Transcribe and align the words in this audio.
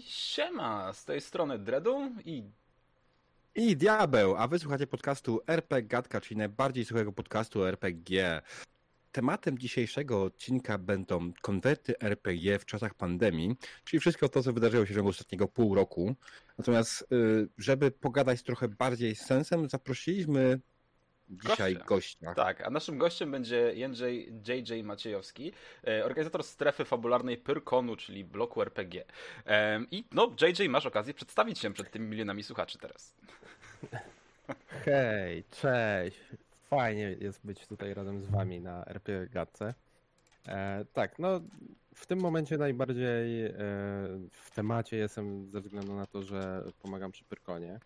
Siema, 0.00 0.92
z 0.92 1.04
tej 1.04 1.20
strony 1.20 1.58
Dredu 1.58 2.12
i... 2.24 2.42
I 3.54 3.76
Diabeł, 3.76 4.36
a 4.36 4.48
wysłuchacie 4.48 4.86
podcastu 4.86 5.40
RPG 5.46 5.88
Gadka, 5.88 6.20
czyli 6.20 6.38
najbardziej 6.38 6.84
słuchego 6.84 7.12
podcastu 7.12 7.64
RPG. 7.64 8.42
Tematem 9.12 9.58
dzisiejszego 9.58 10.22
odcinka 10.22 10.78
będą 10.78 11.32
konwerty 11.42 11.98
RPG 12.00 12.58
w 12.58 12.64
czasach 12.64 12.94
pandemii, 12.94 13.56
czyli 13.84 14.00
wszystko 14.00 14.28
to, 14.28 14.42
co 14.42 14.52
wydarzyło 14.52 14.86
się 14.86 14.92
w 14.92 14.96
ciągu 14.96 15.10
ostatniego 15.10 15.48
pół 15.48 15.74
roku. 15.74 16.14
Natomiast, 16.58 17.06
y, 17.12 17.48
żeby 17.58 17.90
pogadać 17.90 18.42
trochę 18.42 18.68
bardziej 18.68 19.16
z 19.16 19.20
sensem, 19.20 19.68
zaprosiliśmy 19.68 20.60
dzisiaj 21.30 21.74
gościa. 21.74 21.86
gościa. 21.86 22.34
Tak, 22.34 22.66
a 22.66 22.70
naszym 22.70 22.98
gościem 22.98 23.30
będzie 23.30 23.72
Jędrzej 23.74 24.32
JJ 24.48 24.82
Maciejowski, 24.84 25.52
e, 25.86 26.04
organizator 26.04 26.44
strefy 26.44 26.84
fabularnej 26.84 27.38
Pyrkonu, 27.38 27.96
czyli 27.96 28.24
bloku 28.24 28.62
RPG. 28.62 29.04
I 29.90 30.04
no, 30.12 30.34
JJ, 30.40 30.68
masz 30.68 30.86
okazję 30.86 31.14
przedstawić 31.14 31.58
się 31.58 31.72
przed 31.72 31.90
tymi 31.90 32.08
milionami 32.08 32.42
słuchaczy 32.42 32.78
teraz. 32.78 33.14
Hej, 34.84 35.44
cześć. 35.50 36.20
Fajnie 36.70 37.16
jest 37.20 37.46
być 37.46 37.66
tutaj 37.66 37.94
razem 37.94 38.20
z 38.20 38.26
wami 38.26 38.60
na 38.60 38.84
RPG 38.84 39.26
Gadce. 39.26 39.74
E, 40.48 40.84
tak, 40.92 41.18
no 41.18 41.40
w 41.94 42.06
tym 42.06 42.20
momencie 42.20 42.58
najbardziej 42.58 43.46
e, 43.46 43.52
w 44.30 44.50
temacie 44.54 44.96
jestem 44.96 45.50
ze 45.50 45.60
względu 45.60 45.94
na 45.94 46.06
to, 46.06 46.22
że 46.22 46.64
pomagam 46.82 47.12
przy 47.12 47.24
Pyrkonie 47.24 47.80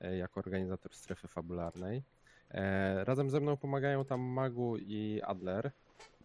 e, 0.00 0.16
jako 0.16 0.40
organizator 0.40 0.94
strefy 0.94 1.28
fabularnej. 1.28 2.02
E, 2.50 3.04
razem 3.04 3.30
ze 3.30 3.40
mną 3.40 3.56
pomagają 3.56 4.04
tam 4.04 4.20
Magu 4.20 4.76
i 4.76 5.20
Adler. 5.22 5.70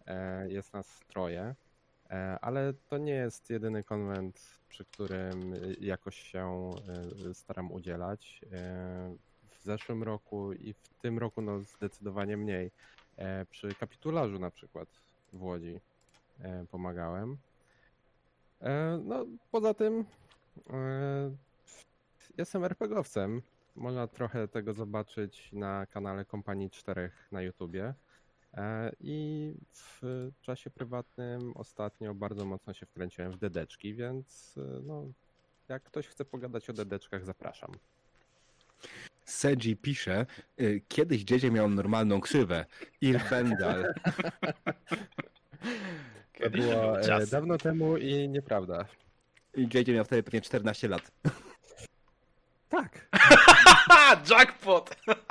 E, 0.06 0.48
jest 0.48 0.72
nas 0.72 1.00
troje. 1.08 1.54
E, 2.10 2.38
ale 2.40 2.72
to 2.88 2.98
nie 2.98 3.12
jest 3.12 3.50
jedyny 3.50 3.84
konwent, 3.84 4.40
przy 4.68 4.84
którym 4.84 5.54
jakoś 5.80 6.16
się 6.16 6.70
staram 7.32 7.72
udzielać. 7.72 8.40
W 9.50 9.64
zeszłym 9.64 10.02
roku 10.02 10.52
i 10.52 10.72
w 10.72 10.88
tym 11.02 11.18
roku 11.18 11.42
no 11.42 11.60
zdecydowanie 11.60 12.36
mniej. 12.36 12.70
Przy 13.50 13.74
kapitularzu 13.74 14.38
na 14.38 14.50
przykład 14.50 14.88
w 15.32 15.42
Łodzi 15.42 15.80
pomagałem. 16.70 17.36
No, 19.04 19.26
poza 19.50 19.74
tym 19.74 20.04
jestem 22.38 22.64
RPGowcem 22.64 23.42
można 23.76 24.06
trochę 24.06 24.48
tego 24.48 24.72
zobaczyć 24.72 25.52
na 25.52 25.86
kanale 25.86 26.24
Kompanii 26.24 26.70
Czterech 26.70 27.28
na 27.32 27.42
YouTubie. 27.42 27.94
E, 28.54 28.92
I 29.00 29.54
w 29.72 30.30
czasie 30.40 30.70
prywatnym 30.70 31.52
ostatnio 31.56 32.14
bardzo 32.14 32.44
mocno 32.44 32.74
się 32.74 32.86
wkręciłem 32.86 33.32
w 33.32 33.36
dedeczki, 33.36 33.94
więc 33.94 34.54
e, 34.58 34.80
no, 34.82 35.06
jak 35.68 35.82
ktoś 35.82 36.08
chce 36.08 36.24
pogadać 36.24 36.70
o 36.70 36.72
dedeczkach, 36.72 37.24
zapraszam. 37.24 37.72
Sedzi 39.24 39.76
pisze, 39.76 40.26
y, 40.60 40.82
kiedyś 40.88 41.22
dziedzie 41.22 41.50
miał 41.50 41.70
normalną 41.70 42.20
ksywę. 42.20 42.64
Irbendal. 43.00 43.84
To 46.40 46.50
było 46.50 47.00
e, 47.00 47.26
dawno 47.26 47.58
temu 47.58 47.96
i 47.96 48.28
nieprawda. 48.28 48.84
I 49.54 49.68
dziedzie 49.68 49.92
miał 49.94 50.04
wtedy 50.04 50.22
pewnie 50.22 50.40
14 50.40 50.88
lat. 50.88 51.10
Tak. 52.68 53.08
Jackpot! 54.30 54.90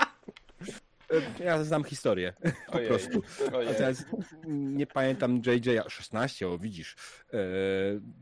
Ja 1.40 1.64
znam 1.64 1.84
historię. 1.84 2.34
Po 2.68 2.74
ojej, 2.74 2.88
prostu. 2.88 3.22
Ojej. 3.54 3.70
A 3.70 3.74
teraz 3.74 4.06
nie 4.48 4.88
pamiętam 4.88 5.42
JJ, 5.46 5.80
16, 5.88 6.48
o 6.48 6.58
widzisz. 6.58 6.96
E, 7.34 7.38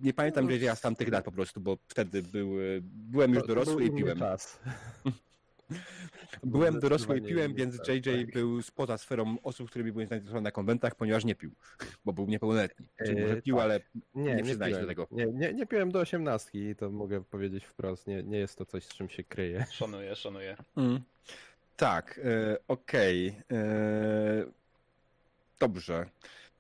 nie 0.02 0.14
pamiętam 0.14 0.52
JJ 0.52 0.70
z 0.76 0.82
tamtych 0.82 1.12
lat 1.12 1.26
po 1.26 1.32
prostu, 1.32 1.62
bo 1.62 1.78
wtedy 1.88 2.22
był, 2.22 2.52
byłem 2.82 3.34
już 3.34 3.48
dorosły 3.48 3.86
i 3.86 3.92
piłem. 3.92 4.20
Czas. 4.20 4.60
Byłem 6.44 6.80
dorosły 6.80 7.18
i 7.18 7.22
piłem, 7.22 7.54
więc 7.54 7.76
JJ 7.88 8.02
tak. 8.02 8.34
był 8.34 8.62
spoza 8.62 8.98
sferą 8.98 9.38
osób, 9.44 9.70
którymi 9.70 9.92
byłem 9.92 10.08
zainteresowany 10.08 10.44
na 10.44 10.52
konwentach, 10.52 10.96
ponieważ 10.96 11.26
nie 11.26 11.36
pił, 11.36 11.52
bo 12.06 12.14
był 12.14 12.28
niepełnoletni. 12.28 12.86
Czyli 13.06 13.22
może 13.22 13.42
pił, 13.42 13.56
tak. 13.56 13.64
ale 13.64 13.80
nie, 14.16 14.36
nie 14.36 14.44
przyznaje 14.44 14.76
się 14.76 14.82
do 14.82 14.88
tego. 14.88 15.08
Nie, 15.12 15.26
nie, 15.26 15.54
nie 15.54 15.66
piłem 15.66 15.92
do 15.92 16.00
osiemnastki, 16.00 16.76
to 16.76 16.90
mogę 16.90 17.24
powiedzieć 17.24 17.66
wprost. 17.66 18.08
Nie, 18.08 18.24
nie 18.24 18.38
jest 18.38 18.58
to 18.58 18.66
coś, 18.66 18.84
z 18.84 18.94
czym 18.94 19.10
się 19.10 19.24
kryje. 19.24 19.66
Szanuję, 19.72 20.16
szanuję. 20.16 20.58
Mm. 20.78 21.02
Tak, 21.78 22.20
e, 22.24 22.58
okej. 22.68 23.30
Okay. 23.30 23.60
E, 23.60 24.46
dobrze. 25.60 26.06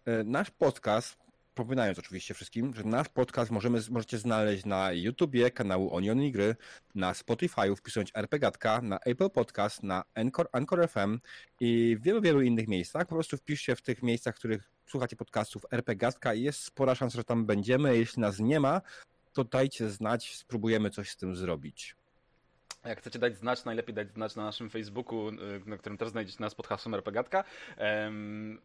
E, 0.05 0.23
nasz 0.23 0.51
podcast 0.51 1.20
Przypominając 1.53 2.00
oczywiście 2.00 2.34
wszystkim, 2.34 2.73
że 2.73 2.84
nasz 2.84 3.09
podcast 3.09 3.51
możemy, 3.51 3.79
możecie 3.89 4.17
znaleźć 4.17 4.66
na 4.66 4.91
YouTubie 4.91 5.51
kanału 5.51 5.95
Onion 5.95 6.22
i 6.22 6.31
Gry, 6.31 6.56
na 6.95 7.13
Spotify 7.13 7.75
wpisując 7.75 8.12
RPGatka, 8.13 8.81
na 8.81 9.00
Apple 9.00 9.29
Podcast, 9.29 9.84
na 9.84 10.03
Anchor, 10.16 10.47
Anchor 10.51 10.89
FM 10.89 11.19
i 11.59 11.97
w 12.00 12.03
wielu, 12.03 12.22
wielu 12.22 12.41
innych 12.41 12.67
miejscach. 12.67 13.07
Po 13.07 13.16
prostu 13.16 13.38
wpiszcie 13.38 13.75
w 13.75 13.81
tych 13.81 14.03
miejscach, 14.03 14.35
w 14.35 14.38
których 14.38 14.72
słuchacie 14.88 15.16
podcastów 15.16 15.66
RPGatka 15.72 16.34
i 16.34 16.41
jest 16.41 16.63
spora 16.63 16.95
szansa, 16.95 17.17
że 17.17 17.23
tam 17.23 17.45
będziemy. 17.45 17.97
Jeśli 17.97 18.22
nas 18.22 18.39
nie 18.39 18.59
ma, 18.59 18.81
to 19.33 19.44
dajcie 19.44 19.89
znać, 19.89 20.35
spróbujemy 20.35 20.89
coś 20.89 21.09
z 21.09 21.18
tym 21.18 21.35
zrobić. 21.35 21.95
Jak 22.86 23.00
chcecie 23.00 23.19
dać 23.19 23.38
znać, 23.38 23.66
najlepiej 23.66 23.96
dać 23.96 24.12
znać 24.14 24.36
na 24.36 24.44
naszym 24.44 24.69
Facebooku, 24.69 25.30
y, 25.30 25.34
na 25.66 25.78
którym 25.78 25.97
też 25.97 26.09
znajdziecie 26.09 26.38
nas 26.40 26.56
pod 26.56 26.68
hasłem 26.68 26.94
RPGatka. 26.96 27.44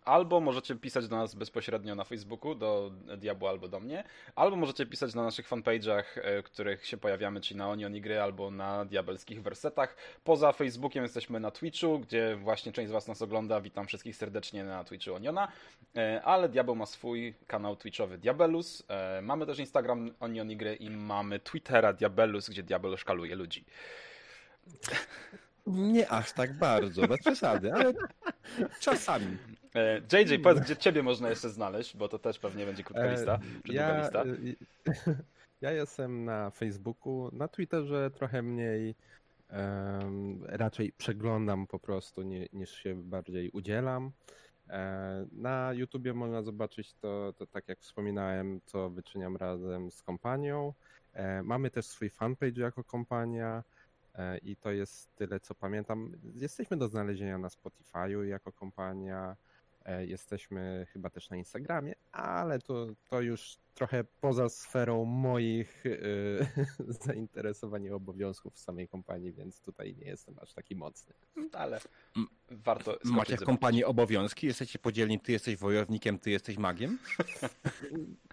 Albo 0.05 0.41
możecie 0.41 0.75
pisać 0.77 1.09
do 1.09 1.17
nas 1.17 1.35
bezpośrednio 1.35 1.95
na 1.95 2.05
Facebooku, 2.05 2.55
do 2.55 2.93
Diabła 3.17 3.51
albo 3.51 3.69
do 3.69 3.81
mnie. 3.81 4.05
Albo 4.35 4.57
możecie 4.57 4.87
pisać 4.87 5.15
na 5.15 5.23
naszych 5.23 5.49
fanpage'ach, 5.49 6.05
w 6.43 6.43
których 6.43 6.87
się 6.87 6.97
pojawiamy, 6.97 7.41
czyli 7.41 7.59
na 7.59 7.69
Onion 7.71 7.97
i 7.97 8.01
Gry 8.01 8.21
albo 8.21 8.51
na 8.51 8.85
diabelskich 8.85 9.43
wersetach. 9.43 9.97
Poza 10.25 10.53
Facebookiem 10.53 11.03
jesteśmy 11.03 11.41
na 11.41 11.51
Twitchu, 11.51 11.99
gdzie 11.99 12.37
właśnie 12.37 12.73
część 12.73 12.89
z 12.89 12.93
Was 12.93 13.09
nas 13.09 13.23
ogląda. 13.23 13.61
Witam 13.61 13.87
wszystkich 13.87 14.17
serdecznie 14.17 14.65
na 14.65 14.85
Twitchu 14.85 15.15
Oniona. 15.15 15.49
E, 15.97 16.23
ale 16.23 16.49
Diabeł 16.49 16.75
ma 16.75 16.87
swój 16.87 17.35
kanał 17.47 17.77
Twitchowy 17.77 18.19
Diabelus. 18.19 18.85
E, 18.89 19.21
mamy 19.23 19.47
też 19.47 19.59
Instagram 19.59 20.11
Onion 20.21 20.51
i 20.51 20.57
Gry 20.57 20.75
i 20.75 20.91
mamy 20.91 21.41
Twittera 21.41 21.93
Diabelus, 21.93 22.51
gdzie 22.51 22.63
Diabel 22.63 22.97
szkaluje 22.97 23.35
ludzi. 23.35 23.65
Nie 25.67 26.11
aż 26.11 26.33
tak 26.33 26.53
bardzo, 26.53 27.09
bez 27.09 27.21
przesady, 27.21 27.73
ale 27.73 27.93
czasami. 28.81 29.37
JJ, 30.13 30.35
e, 30.35 30.39
powiedz, 30.39 30.65
gdzie 30.65 30.77
ciebie 30.77 31.03
można 31.03 31.31
jeszcze 31.31 31.51
znaleźć, 31.51 31.97
bo 31.97 32.09
to 32.09 32.19
też 32.19 32.39
pewnie 32.39 32.67
będzie 32.67 32.83
krótka 32.83 33.05
e, 33.05 33.13
lista, 33.13 33.39
czy 33.67 33.73
ja, 33.73 33.87
długa 33.87 34.03
lista. 34.03 34.25
Ja 35.61 35.73
jestem 35.73 36.25
na 36.25 36.51
Facebooku, 36.51 37.31
na 37.33 37.49
Twitterze 37.49 38.11
trochę 38.11 38.43
mniej, 38.43 38.95
um, 39.51 40.45
raczej 40.45 40.93
przeglądam 40.93 41.67
po 41.67 41.79
prostu 41.79 42.23
nie, 42.23 42.49
niż 42.53 42.71
się 42.71 42.95
bardziej 42.95 43.51
udzielam. 43.51 44.11
E, 44.69 45.27
na 45.33 45.73
YouTubie 45.73 46.15
można 46.15 46.43
zobaczyć 46.43 46.95
to, 46.95 47.33
to, 47.37 47.47
tak 47.47 47.69
jak 47.69 47.79
wspominałem, 47.79 48.61
co 48.65 48.91
wyczyniam 48.91 49.37
razem 49.37 49.91
z 49.91 50.03
kompanią. 50.03 50.73
Mamy 51.43 51.71
też 51.71 51.87
swój 51.87 52.11
fanpage 52.11 52.61
jako 52.61 52.85
kompania. 52.85 53.63
E, 54.17 54.39
i 54.39 54.57
to 54.57 54.71
jest 54.71 55.17
tyle, 55.17 55.41
co 55.41 55.55
pamiętam. 55.55 56.13
Jesteśmy 56.35 56.77
do 56.77 56.89
znalezienia 56.89 57.39
na 57.39 57.49
Spotify'u 57.49 58.23
jako 58.23 58.53
kompania, 58.53 59.37
e, 59.85 60.07
jesteśmy 60.07 60.87
chyba 60.93 61.11
też 61.11 61.31
na 61.31 61.37
Instagramie, 61.37 61.95
ale 62.13 62.59
to, 62.59 62.87
to 63.09 63.21
już 63.21 63.59
trochę 63.75 64.05
poza 64.21 64.49
sferą 64.49 65.05
moich 65.05 65.85
yy, 65.85 66.47
zainteresowań 67.05 67.85
i 67.85 67.91
obowiązków 67.91 68.55
w 68.55 68.59
samej 68.59 68.89
kompanii, 68.89 69.33
więc 69.33 69.61
tutaj 69.61 69.97
nie 69.97 70.07
jestem 70.07 70.39
aż 70.43 70.53
taki 70.53 70.77
mocny. 70.77 71.15
Ale 71.53 71.81
warto. 72.51 72.99
Macie 73.05 73.37
w 73.37 73.45
kompanii 73.45 73.85
obowiązki? 73.85 74.47
Jesteście 74.47 74.79
podzielni, 74.79 75.21
ty 75.21 75.33
jesteś 75.33 75.57
wojownikiem, 75.57 76.19
ty 76.19 76.31
jesteś 76.31 76.57
magiem? 76.59 76.99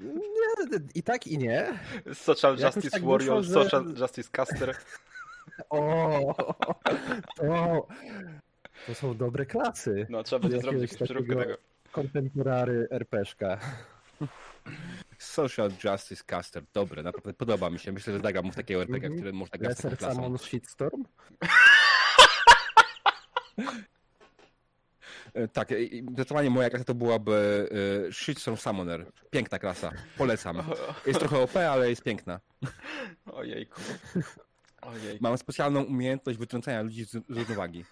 Nie, 0.00 0.78
i 0.94 1.02
tak 1.02 1.26
i 1.26 1.38
nie. 1.38 1.78
Social 2.14 2.58
Justice 2.58 2.90
tak 2.90 3.04
Warrior, 3.04 3.42
że... 3.42 3.52
Social 3.52 3.94
Justice 4.00 4.30
Caster. 4.32 4.76
O, 5.70 6.34
to, 7.36 7.86
to 8.86 8.94
są 8.94 9.16
dobre 9.16 9.46
klasy. 9.46 10.06
No, 10.10 10.22
trzeba 10.22 10.40
będzie 10.40 10.60
zrobić 10.60 10.82
jakąś 10.82 11.08
przeróbkę 11.08 11.36
tego. 11.36 11.56
Kontemporary 11.92 12.88
RPszka. 12.90 13.58
Social 15.18 15.70
Justice 15.84 16.24
Caster, 16.26 16.62
dobre, 16.74 17.02
naprawdę 17.02 17.34
podoba 17.34 17.70
mi 17.70 17.78
się. 17.78 17.92
Myślę, 17.92 18.12
że 18.12 18.20
zagram 18.20 18.44
mu 18.44 18.52
w 18.52 18.56
takiego 18.56 18.82
RPG, 18.82 19.06
mm 19.06 19.12
-hmm. 19.12 19.20
który 19.20 19.32
można 19.32 19.58
grać 19.58 19.84
Lesser 19.84 19.98
Summon 19.98 20.38
Shitstorm? 20.38 21.04
E, 25.36 25.48
tak, 25.48 25.68
zdecydowanie 26.12 26.50
moja 26.50 26.70
klasa 26.70 26.84
to 26.84 26.94
byłaby 26.94 27.68
e, 28.08 28.12
Shitstorm 28.12 28.56
Summoner. 28.56 29.06
Piękna 29.30 29.58
klasa. 29.58 29.92
Polecam. 30.18 30.62
Jest 31.06 31.20
trochę 31.20 31.38
OP, 31.38 31.56
ale 31.56 31.90
jest 31.90 32.02
piękna. 32.02 32.40
Ojejku. 33.32 33.80
Ojejku. 34.82 35.18
Mam 35.20 35.38
specjalną 35.38 35.82
umiejętność 35.82 36.38
wytrącania 36.38 36.82
ludzi 36.82 37.04
z 37.04 37.14
równowagi. 37.28 37.84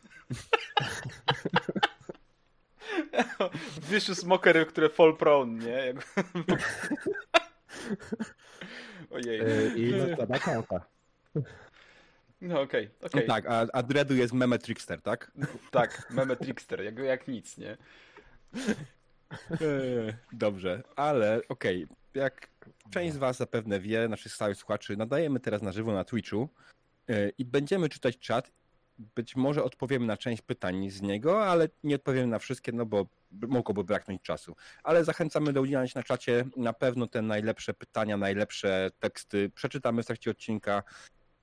Vicious 3.91 4.19
smokery, 4.19 4.67
które 4.67 4.89
fall 4.89 5.17
prone, 5.17 5.65
nie? 5.65 5.95
Ojej. 9.11 9.41
E, 9.41 9.77
I 9.77 10.01
zakłada 10.01 10.39
konta. 10.39 10.87
No 12.45 12.61
okej, 12.61 12.91
No 13.03 13.07
okej. 13.07 13.27
tak, 13.27 13.47
a, 13.47 13.67
a 13.73 13.83
Dreadu 13.83 14.15
jest 14.15 14.33
meme 14.33 14.59
trickster, 14.59 15.03
tak? 15.03 15.33
Tak, 15.71 16.11
meme 16.11 16.37
trickster, 16.37 16.81
jak, 16.85 16.99
jak 16.99 17.29
nic, 17.29 17.59
nie? 17.59 17.77
Eee, 19.51 20.15
Dobrze, 20.33 20.83
ale 20.97 21.41
okej, 21.49 21.87
jak 22.15 22.49
część 22.91 23.15
z 23.15 23.17
was 23.17 23.37
zapewne 23.37 23.81
wie, 23.81 24.09
naszych 24.09 24.33
stałych 24.33 24.57
słuchaczy, 24.57 24.97
nadajemy 24.97 25.41
teraz 25.41 25.63
na 25.63 25.73
żywo 25.73 25.93
na 25.93 26.05
Twitchu 26.05 26.49
e, 27.09 27.29
i 27.29 27.45
będziemy 27.45 27.89
czytać 27.89 28.19
czat. 28.19 28.53
Być 29.15 29.37
może 29.37 29.65
odpowiemy 29.65 30.07
na 30.07 30.17
część 30.17 30.43
pytań 30.43 30.91
z 30.91 31.03
niego, 31.03 31.47
ale 31.47 31.69
nie 31.85 31.95
odpowiemy 31.95 32.27
na 32.27 32.39
wszystkie, 32.39 32.73
no 32.73 32.87
bo 32.87 33.07
mogłoby 33.33 33.85
braknąć 33.85 34.23
czasu. 34.23 34.57
Ale 34.83 35.05
zachęcamy 35.05 35.53
do 35.53 35.61
udzielania 35.61 35.89
się 35.89 35.99
na 35.99 36.03
czacie. 36.03 36.45
Na 36.57 36.73
pewno 36.73 37.07
te 37.07 37.23
najlepsze 37.23 37.75
pytania, 37.75 38.17
najlepsze 38.17 38.91
teksty 39.01 39.51
przeczytamy 39.55 40.03
w 40.03 40.07
trakcie 40.07 40.31
odcinka 40.31 40.83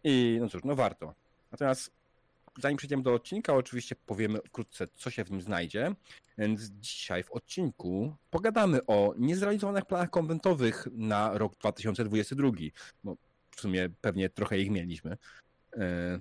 i 0.03 0.37
no 0.41 0.49
cóż, 0.49 0.63
no 0.63 0.75
warto. 0.75 1.13
Natomiast 1.51 1.91
zanim 2.57 2.77
przejdziemy 2.77 3.03
do 3.03 3.13
odcinka, 3.13 3.53
oczywiście 3.53 3.95
powiemy 3.95 4.39
wkrótce, 4.47 4.87
co 4.95 5.09
się 5.09 5.23
w 5.23 5.31
nim 5.31 5.41
znajdzie. 5.41 5.95
Więc 6.37 6.61
dzisiaj 6.61 7.23
w 7.23 7.31
odcinku 7.31 8.15
pogadamy 8.29 8.85
o 8.85 9.13
niezrealizowanych 9.17 9.85
planach 9.85 10.09
konwentowych 10.09 10.87
na 10.91 11.37
rok 11.37 11.55
2022. 11.55 12.49
Bo 13.03 13.15
w 13.51 13.61
sumie 13.61 13.89
pewnie 14.01 14.29
trochę 14.29 14.57
ich 14.57 14.71
mieliśmy. 14.71 15.17
E, 15.77 16.19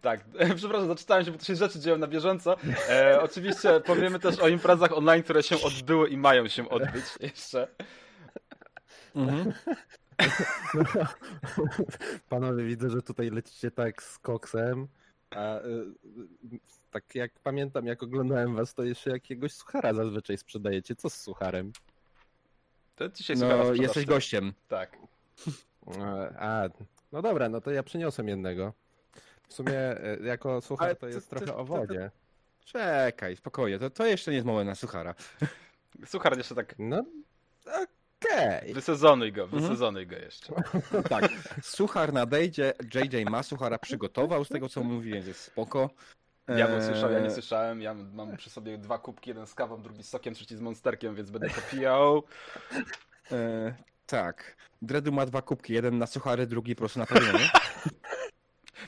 Tak, 0.00 0.24
przepraszam, 0.56 0.88
zaczytałem 0.88 1.24
się, 1.24 1.30
bo 1.30 1.38
to 1.38 1.44
się 1.44 1.56
rzeczy 1.56 1.80
dzieją 1.80 1.98
na 1.98 2.06
bieżąco. 2.06 2.56
E, 2.88 3.22
oczywiście 3.22 3.80
powiemy 3.80 4.18
też 4.18 4.38
o 4.38 4.48
imprezach 4.48 4.92
online, 4.92 5.22
które 5.22 5.42
się 5.42 5.56
odbyły 5.62 6.08
i 6.08 6.16
mają 6.16 6.48
się 6.48 6.68
odbyć 6.68 7.04
jeszcze. 7.20 7.68
Mhm. 9.14 9.52
Panowie, 12.28 12.64
widzę, 12.64 12.90
że 12.90 13.02
tutaj 13.02 13.30
lecicie 13.30 13.70
tak 13.70 14.02
z 14.02 14.18
koksem. 14.18 14.88
A 15.30 15.58
y, 15.58 15.62
y, 16.54 16.58
tak 16.90 17.14
jak 17.14 17.32
pamiętam, 17.38 17.86
jak 17.86 18.02
oglądałem 18.02 18.54
was, 18.54 18.74
to 18.74 18.84
jeszcze 18.84 19.10
jakiegoś 19.10 19.52
suchara 19.52 19.94
zazwyczaj 19.94 20.38
sprzedajecie. 20.38 20.96
Co 20.96 21.10
z 21.10 21.14
sucharem? 21.14 21.72
To 22.96 23.08
dzisiaj 23.08 23.36
No, 23.36 23.74
jesteś 23.74 24.06
gościem. 24.06 24.52
Tak. 24.68 24.96
E, 25.98 26.34
A, 26.38 26.68
no 27.12 27.22
dobra, 27.22 27.48
no 27.48 27.60
to 27.60 27.70
ja 27.70 27.82
przyniosłem 27.82 28.28
jednego. 28.28 28.72
W 29.48 29.54
sumie 29.54 29.78
e, 29.78 30.16
jako 30.22 30.60
suchar 30.60 30.86
Ale 30.86 30.96
to 30.96 31.08
jest 31.08 31.30
to- 31.30 31.36
trochę 31.36 31.46
to- 31.52 31.58
o 31.58 31.64
wodzie. 31.64 32.10
Czekaj, 32.64 33.36
spokojnie, 33.36 33.78
to, 33.78 33.90
to 33.90 34.06
jeszcze 34.06 34.30
nie 34.30 34.34
jest 34.34 34.46
moment 34.46 34.66
na 34.68 34.74
suchara. 34.74 35.14
Suchar 36.06 36.38
jeszcze 36.38 36.54
tak, 36.54 36.74
No, 36.78 37.04
okej. 38.24 38.74
wysezonuj 38.74 39.32
go, 39.32 39.42
Mhm. 39.44 39.62
wysezonuj 39.62 40.06
go 40.06 40.16
jeszcze. 40.16 40.54
Tak, 41.08 41.30
suchar 41.62 42.12
nadejdzie, 42.12 42.72
JJ 42.94 43.24
ma 43.30 43.42
suchara 43.42 43.78
przygotował, 43.78 44.44
z 44.44 44.48
tego 44.48 44.68
co 44.68 44.82
mówi, 44.82 45.12
więc 45.12 45.26
jest 45.26 45.40
spoko. 45.40 45.90
Ja 46.56 46.68
bym 46.68 46.82
słyszał, 46.82 47.12
ja 47.12 47.20
nie 47.20 47.30
słyszałem. 47.30 47.80
Ja 47.82 47.94
mam 47.94 48.36
przy 48.36 48.50
sobie 48.50 48.78
dwa 48.78 48.98
kubki, 48.98 49.30
jeden 49.30 49.46
z 49.46 49.54
kawą, 49.54 49.82
drugi 49.82 50.02
z 50.02 50.08
sokiem, 50.08 50.34
trzeci 50.34 50.56
z 50.56 50.60
monsterkiem, 50.60 51.14
więc 51.14 51.30
będę 51.30 51.50
to 51.50 51.60
pijał. 51.70 52.22
E, 53.32 53.74
tak. 54.06 54.56
Dredu 54.82 55.12
ma 55.12 55.26
dwa 55.26 55.42
kubki, 55.42 55.72
jeden 55.72 55.98
na 55.98 56.06
suchary, 56.06 56.46
drugi 56.46 56.74
po 56.74 56.78
prostu 56.78 56.98
na 56.98 57.06
paliwanie. 57.06 57.50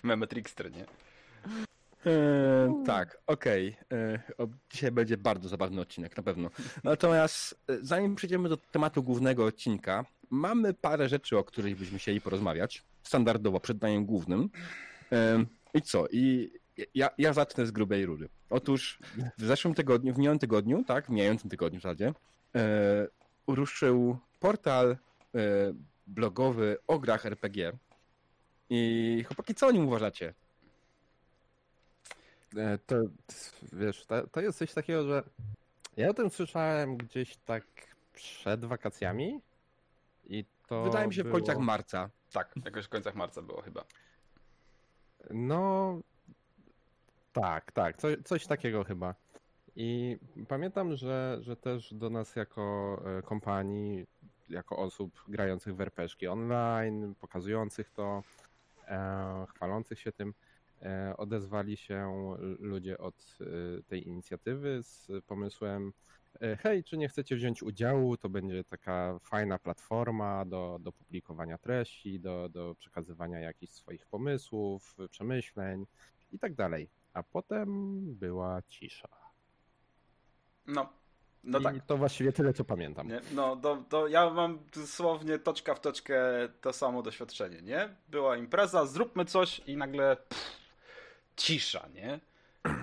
Meme 0.02 0.26
trickster, 0.26 0.72
nie? 0.72 0.84
E, 2.06 2.82
tak, 2.86 3.18
okej. 3.26 3.76
E, 3.92 4.22
o- 4.38 4.48
Dzisiaj 4.70 4.90
będzie 4.92 5.16
bardzo 5.16 5.48
zabawny 5.48 5.80
odcinek, 5.80 6.16
na 6.16 6.22
pewno. 6.22 6.50
Natomiast 6.84 7.60
e, 7.68 7.78
zanim 7.82 8.14
przejdziemy 8.14 8.48
do 8.48 8.56
tematu 8.56 9.02
głównego 9.02 9.44
odcinka, 9.44 10.04
mamy 10.30 10.74
parę 10.74 11.08
rzeczy, 11.08 11.38
o 11.38 11.44
których 11.44 11.76
byśmy 11.78 11.98
chcieli 11.98 12.20
porozmawiać. 12.20 12.82
Standardowo 13.02 13.60
przed 13.60 13.78
daniem 13.78 14.06
głównym. 14.06 14.50
I 15.74 15.82
co? 15.82 16.06
I 16.12 16.52
ja, 16.94 17.10
ja 17.18 17.32
zacznę 17.32 17.66
z 17.66 17.70
grubej 17.70 18.06
rury. 18.06 18.28
Otóż 18.50 18.98
w 19.38 19.44
zeszłym 19.44 19.74
tygodniu, 19.74 20.14
w 20.14 20.18
minionym 20.18 20.38
tygodniu, 20.38 20.84
tak, 20.84 21.06
w 21.06 21.10
mijającym 21.10 21.50
tygodniu 21.50 21.78
w 21.80 21.82
zasadzie, 21.82 22.12
ruszył 23.46 24.18
portal 24.40 24.96
blogowy 26.06 26.76
o 26.86 26.98
grach 26.98 27.26
RPG. 27.26 27.72
I 28.70 29.24
chłopaki, 29.26 29.54
co 29.54 29.66
o 29.66 29.70
nim 29.70 29.86
uważacie? 29.86 30.34
E, 32.56 32.78
To, 32.86 32.96
wiesz, 33.72 34.06
to, 34.06 34.26
to 34.26 34.40
jest 34.40 34.58
coś 34.58 34.72
takiego, 34.72 35.04
że 35.04 35.22
ja 35.96 36.08
o 36.08 36.14
tym 36.14 36.30
słyszałem 36.30 36.96
gdzieś 36.96 37.36
tak 37.36 37.64
przed 38.14 38.64
wakacjami 38.64 39.40
i 40.26 40.44
to 40.66 40.82
Wydaje 40.82 41.06
mi 41.06 41.14
się 41.14 41.22
w 41.22 41.24
było... 41.26 41.36
końcach 41.36 41.58
marca. 41.58 42.10
Tak, 42.32 42.54
jakoś 42.64 42.84
w 42.84 42.88
końcach 42.88 43.14
marca 43.14 43.42
było 43.42 43.62
chyba. 43.62 43.84
No, 45.30 46.00
tak, 47.32 47.72
tak, 47.72 47.96
co, 47.96 48.08
coś 48.24 48.46
takiego 48.46 48.84
chyba. 48.84 49.14
I 49.76 50.18
pamiętam, 50.48 50.96
że, 50.96 51.38
że 51.40 51.56
też 51.56 51.94
do 51.94 52.10
nas 52.10 52.36
jako 52.36 52.98
e, 53.18 53.22
kompanii, 53.22 54.06
jako 54.48 54.76
osób 54.76 55.24
grających 55.28 55.76
w 55.76 55.80
RPG 55.80 56.32
online, 56.32 57.14
pokazujących 57.20 57.90
to, 57.90 58.22
e, 58.88 59.46
chwalących 59.54 60.00
się 60.00 60.12
tym, 60.12 60.28
e, 60.28 60.32
odezwali 61.16 61.76
się 61.76 62.34
ludzie 62.58 62.98
od 62.98 63.38
e, 63.40 63.82
tej 63.82 64.08
inicjatywy 64.08 64.82
z 64.82 65.08
pomysłem 65.26 65.92
e, 66.40 66.56
hej, 66.56 66.84
czy 66.84 66.96
nie 66.96 67.08
chcecie 67.08 67.36
wziąć 67.36 67.62
udziału, 67.62 68.16
to 68.16 68.28
będzie 68.28 68.64
taka 68.64 69.18
fajna 69.18 69.58
platforma 69.58 70.44
do, 70.44 70.78
do 70.80 70.92
publikowania 70.92 71.58
treści, 71.58 72.20
do, 72.20 72.48
do 72.48 72.74
przekazywania 72.74 73.40
jakichś 73.40 73.72
swoich 73.72 74.06
pomysłów, 74.06 74.96
przemyśleń 75.10 75.86
i 76.32 76.38
tak 76.38 76.54
dalej. 76.54 76.88
A 77.12 77.22
potem 77.22 77.98
była 78.14 78.62
cisza. 78.62 79.08
No, 80.66 80.92
no 81.44 81.58
I 81.58 81.62
tak. 81.62 81.86
to 81.86 81.96
właściwie 81.96 82.32
tyle, 82.32 82.52
co 82.52 82.64
pamiętam. 82.64 83.08
Nie? 83.08 83.20
No, 83.32 83.56
to, 83.56 83.84
to 83.88 84.08
ja 84.08 84.30
mam 84.30 84.58
dosłownie 84.74 85.38
toczka 85.38 85.74
w 85.74 85.80
toczkę 85.80 86.18
to 86.60 86.72
samo 86.72 87.02
doświadczenie, 87.02 87.62
nie? 87.62 87.96
Była 88.08 88.36
impreza, 88.36 88.86
zróbmy 88.86 89.24
coś 89.24 89.58
i 89.58 89.76
nagle 89.76 90.16
pff, 90.16 90.61
cisza, 91.36 91.88
nie? 91.94 92.20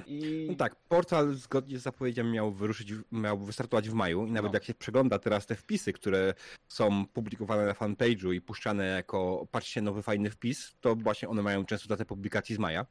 I 0.06 0.48
No 0.50 0.56
tak, 0.56 0.75
portal 0.75 1.34
zgodnie 1.34 1.79
z 1.79 1.82
zapowiedzią 1.82 2.24
miał 2.24 2.51
wyruszyć, 2.51 2.94
miał 3.12 3.38
wystartować 3.38 3.89
w 3.89 3.94
maju 3.94 4.25
i 4.25 4.32
nawet 4.32 4.51
No. 4.51 4.56
jak 4.56 4.63
się 4.63 4.74
przegląda 4.74 5.20
teraz 5.20 5.46
te 5.46 5.56
wpisy, 5.56 5.94
które 5.94 6.34
są 6.68 7.06
publikowane 7.06 7.65
na 7.65 7.74
fanpage'u 7.74 8.34
i 8.34 8.41
puszczane 8.41 8.86
jako 8.86 9.48
patrzcie 9.51 9.82
nowy 9.82 10.03
fajny 10.03 10.29
wpis, 10.29 10.75
to 10.82 10.96
właśnie 10.96 11.29
one 11.29 11.41
mają 11.41 11.65
często 11.65 11.88
datę 11.89 12.06
publikacji 12.06 12.56
z 12.56 12.60
maja. 12.60 12.86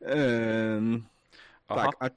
Ehm, 0.00 1.02
tak, 1.66 1.90
a 2.00 2.10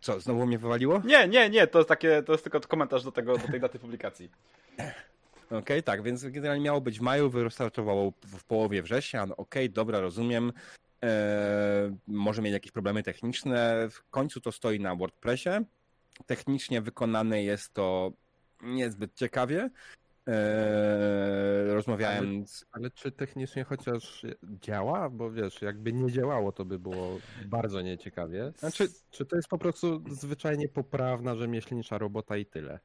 co, 0.00 0.20
znowu 0.20 0.46
mnie 0.46 0.58
wywaliło? 0.58 1.02
Nie, 1.04 1.28
nie, 1.28 1.50
nie, 1.50 1.66
to 1.66 1.78
jest 1.78 1.88
takie, 1.88 2.22
to 2.22 2.32
jest 2.32 2.44
tylko 2.44 2.60
komentarz 2.60 3.04
do 3.04 3.12
tego, 3.12 3.38
do 3.38 3.48
tej 3.48 3.60
daty 3.60 3.78
publikacji. 3.78 4.30
Okej, 5.50 5.82
tak, 5.82 6.02
więc 6.02 6.24
generalnie 6.24 6.64
miało 6.64 6.80
być 6.80 6.98
w 6.98 7.02
maju, 7.02 7.30
wystartowało 7.30 8.12
w 8.26 8.44
połowie 8.44 8.82
września, 8.82 9.26
no 9.26 9.36
okej, 9.36 9.70
dobra, 9.70 10.00
rozumiem. 10.00 10.52
Eee, 11.02 11.96
może 12.06 12.42
mieć 12.42 12.52
jakieś 12.52 12.72
problemy 12.72 13.02
techniczne. 13.02 13.88
W 13.90 14.10
końcu 14.10 14.40
to 14.40 14.52
stoi 14.52 14.80
na 14.80 14.94
WordPressie. 14.96 15.50
Technicznie 16.26 16.80
wykonane 16.82 17.42
jest 17.42 17.74
to 17.74 18.12
niezbyt 18.62 19.14
ciekawie. 19.14 19.70
Eee, 20.26 21.74
rozmawiałem 21.74 22.46
z... 22.46 22.64
Ale 22.72 22.90
czy 22.90 23.12
technicznie 23.12 23.64
chociaż 23.64 24.26
działa? 24.42 25.10
Bo 25.10 25.30
wiesz, 25.30 25.62
jakby 25.62 25.92
nie 25.92 26.12
działało, 26.12 26.52
to 26.52 26.64
by 26.64 26.78
było 26.78 27.18
bardzo 27.46 27.80
nieciekawie. 27.82 28.52
Znaczy- 28.58 28.88
Czy 29.10 29.26
to 29.26 29.36
jest 29.36 29.48
po 29.48 29.58
prostu 29.58 30.02
zwyczajnie 30.10 30.68
poprawna, 30.68 31.36
rzemieślnicza 31.36 31.98
robota 31.98 32.36
i 32.36 32.46
tyle? 32.46 32.78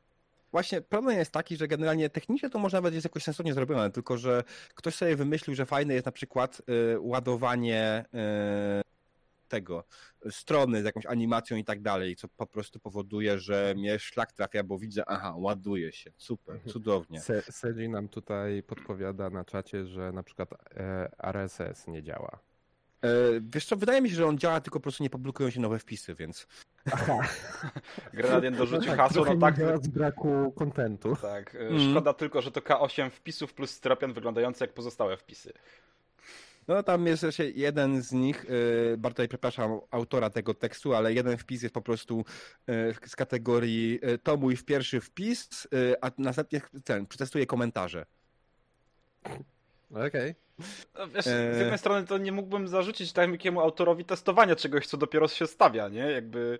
Właśnie 0.58 0.82
problem 0.82 1.18
jest 1.18 1.32
taki, 1.32 1.58
że 1.58 1.68
generalnie 1.68 2.10
technicznie 2.10 2.50
to 2.50 2.60
może 2.60 2.78
nawet 2.78 2.94
jest 2.94 3.06
jakoś 3.06 3.24
sensownie 3.24 3.54
zrobione, 3.54 3.92
tylko 3.92 4.18
że 4.18 4.44
ktoś 4.76 4.96
sobie 4.96 5.16
wymyślił, 5.16 5.56
że 5.56 5.66
fajne 5.66 5.94
jest 5.94 6.06
na 6.06 6.12
przykład 6.12 6.62
y, 6.94 7.00
ładowanie 7.00 8.06
y, 8.14 9.48
tego 9.48 9.84
strony 10.30 10.82
z 10.82 10.86
jakąś 10.86 11.06
animacją 11.06 11.58
i 11.58 11.64
tak 11.66 11.82
dalej, 11.82 12.16
co 12.16 12.28
po 12.28 12.48
prostu 12.48 12.80
powoduje, 12.80 13.40
że 13.40 13.74
mnie 13.78 14.00
szlak 14.00 14.32
trafia, 14.32 14.64
bo 14.64 14.78
widzę, 14.78 15.04
aha, 15.08 15.34
ładuje 15.38 15.92
się, 15.92 16.12
super, 16.18 16.60
cudownie. 16.68 17.22
Se- 17.22 17.42
Sedzi 17.52 17.90
nam 17.90 18.10
tutaj 18.10 18.64
podpowiada 18.64 19.30
na 19.30 19.46
czacie, 19.46 19.86
że 19.86 20.12
na 20.12 20.24
przykład 20.24 20.50
e, 20.76 21.10
RSS 21.20 21.88
nie 21.88 22.04
działa. 22.04 22.40
E, 23.08 23.42
wiesz 23.54 23.66
co, 23.66 23.76
wydaje 23.76 24.02
mi 24.02 24.10
się, 24.10 24.16
że 24.16 24.26
on 24.26 24.38
działa, 24.38 24.62
tylko 24.62 24.80
po 24.80 24.84
prostu 24.84 25.04
nie 25.04 25.10
publikują 25.10 25.50
się 25.50 25.60
nowe 25.60 25.80
wpisy, 25.80 26.16
więc 26.16 26.48
Aha, 26.92 27.20
Grenadier 28.14 28.56
dorzucił 28.56 28.90
tak, 28.90 28.98
hasło, 29.00 29.26
no 29.26 29.38
tak, 29.38 29.56
z 29.84 29.88
braku 29.88 30.52
kontentu. 30.52 31.16
tak. 31.22 31.56
y, 31.56 31.60
Mm. 31.60 31.92
Szkoda 31.92 32.14
tylko, 32.14 32.42
że 32.42 32.52
to 32.52 32.62
K8 32.62 33.10
wpisów 33.10 33.54
plus 33.54 33.72
styropian 33.72 34.14
wyglądający 34.14 34.64
jak 34.64 34.74
pozostałe 34.74 35.18
wpisy. 35.18 35.54
No 36.68 36.84
tam 36.84 37.08
jest 37.08 37.24
jeszcze 37.24 37.50
jeden 37.50 38.02
z 38.02 38.12
nich, 38.12 38.46
yy, 38.90 38.98
bardzo 38.98 39.28
przepraszam 39.28 39.80
autora 39.92 40.30
tego 40.30 40.54
tekstu, 40.54 40.94
ale 40.94 41.14
jeden 41.14 41.38
wpis 41.38 41.64
jest 41.64 41.74
po 41.74 41.82
prostu 41.82 42.26
yy, 42.68 42.96
z 43.06 43.16
kategorii 43.16 44.00
yy, 44.04 44.18
to 44.18 44.38
mój 44.38 44.58
pierwszy 44.58 45.02
wpis, 45.02 45.68
a 46.02 46.12
następnie 46.18 46.62
ten, 46.84 47.06
przetestuję 47.06 47.46
komentarze. 47.46 48.06
Okej. 49.92 50.36
No, 50.36 50.47
Wiesz, 51.14 51.28
Eee. 51.28 51.56
z 51.56 51.60
jednej 51.60 51.78
strony 51.78 52.08
to 52.08 52.18
nie 52.18 52.32
mógłbym 52.32 52.68
zarzucić 52.68 53.14
takiemu 53.14 53.62
autorowi 53.62 54.06
testowania 54.06 54.56
czegoś, 54.56 54.88
co 54.88 54.98
dopiero 54.98 55.28
się 55.28 55.48
stawia, 55.48 55.88
nie? 55.88 56.12
Jakby... 56.12 56.60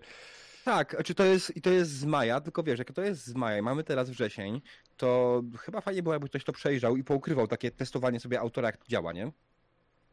Tak, 0.64 1.02
czy 1.04 1.14
to 1.14 1.24
jest, 1.24 1.56
i 1.56 1.62
to 1.62 1.70
jest 1.70 1.90
z 1.90 2.04
maja, 2.04 2.40
tylko 2.40 2.62
wiesz, 2.62 2.78
jak 2.78 2.92
to 2.92 3.02
jest 3.02 3.26
z 3.26 3.34
maja, 3.34 3.58
i 3.58 3.62
mamy 3.62 3.84
teraz 3.84 4.10
wrzesień, 4.10 4.60
to 4.96 5.42
chyba 5.58 5.80
fajnie 5.80 6.02
było, 6.02 6.12
jakby 6.12 6.28
ktoś 6.28 6.44
to 6.44 6.52
przejrzał 6.52 6.96
i 6.96 7.04
poukrywał 7.04 7.46
takie 7.46 7.70
testowanie 7.70 8.20
sobie 8.20 8.40
autora, 8.40 8.68
jak 8.68 8.76
to 8.76 8.84
działa, 8.88 9.12
nie? 9.12 9.32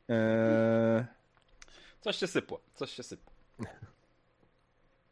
Eee... 0.10 1.06
Coś 2.02 2.16
się 2.16 2.28
sypło, 2.28 2.62
coś 2.74 2.92
się 2.92 3.04
sypło. 3.04 3.34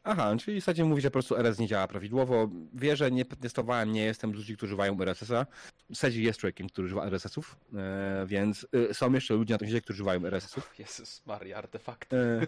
Aha, 0.04 0.36
czyli 0.40 0.60
w 0.60 0.60
zasadzie 0.60 0.84
mówi, 0.84 1.02
że 1.02 1.08
po 1.08 1.12
prostu 1.12 1.36
RS 1.36 1.58
nie 1.58 1.66
działa 1.66 1.88
prawidłowo. 1.88 2.48
Wierzę, 2.74 3.10
nie 3.10 3.24
testowałem, 3.24 3.92
nie 3.92 4.04
jestem 4.04 4.32
z 4.32 4.36
ludzi, 4.36 4.56
którzy 4.56 4.74
używają 4.74 5.00
RSS-a. 5.00 5.46
W 5.90 5.94
zasadzie 5.94 6.22
jest 6.22 6.40
człowiekiem, 6.40 6.68
który 6.68 6.84
używa 6.86 7.06
RSS-ów, 7.06 7.56
e, 7.74 8.26
więc 8.26 8.66
e, 8.90 8.94
są 8.94 9.12
jeszcze 9.12 9.34
ludzie 9.34 9.54
na 9.54 9.58
tym 9.58 9.68
świecie, 9.68 9.82
którzy 9.82 9.96
używają 9.96 10.26
RSS-ów. 10.26 10.74
Jezus 10.78 11.22
Maria, 11.26 11.56
artefakty. 11.56 12.16
E, 12.16 12.46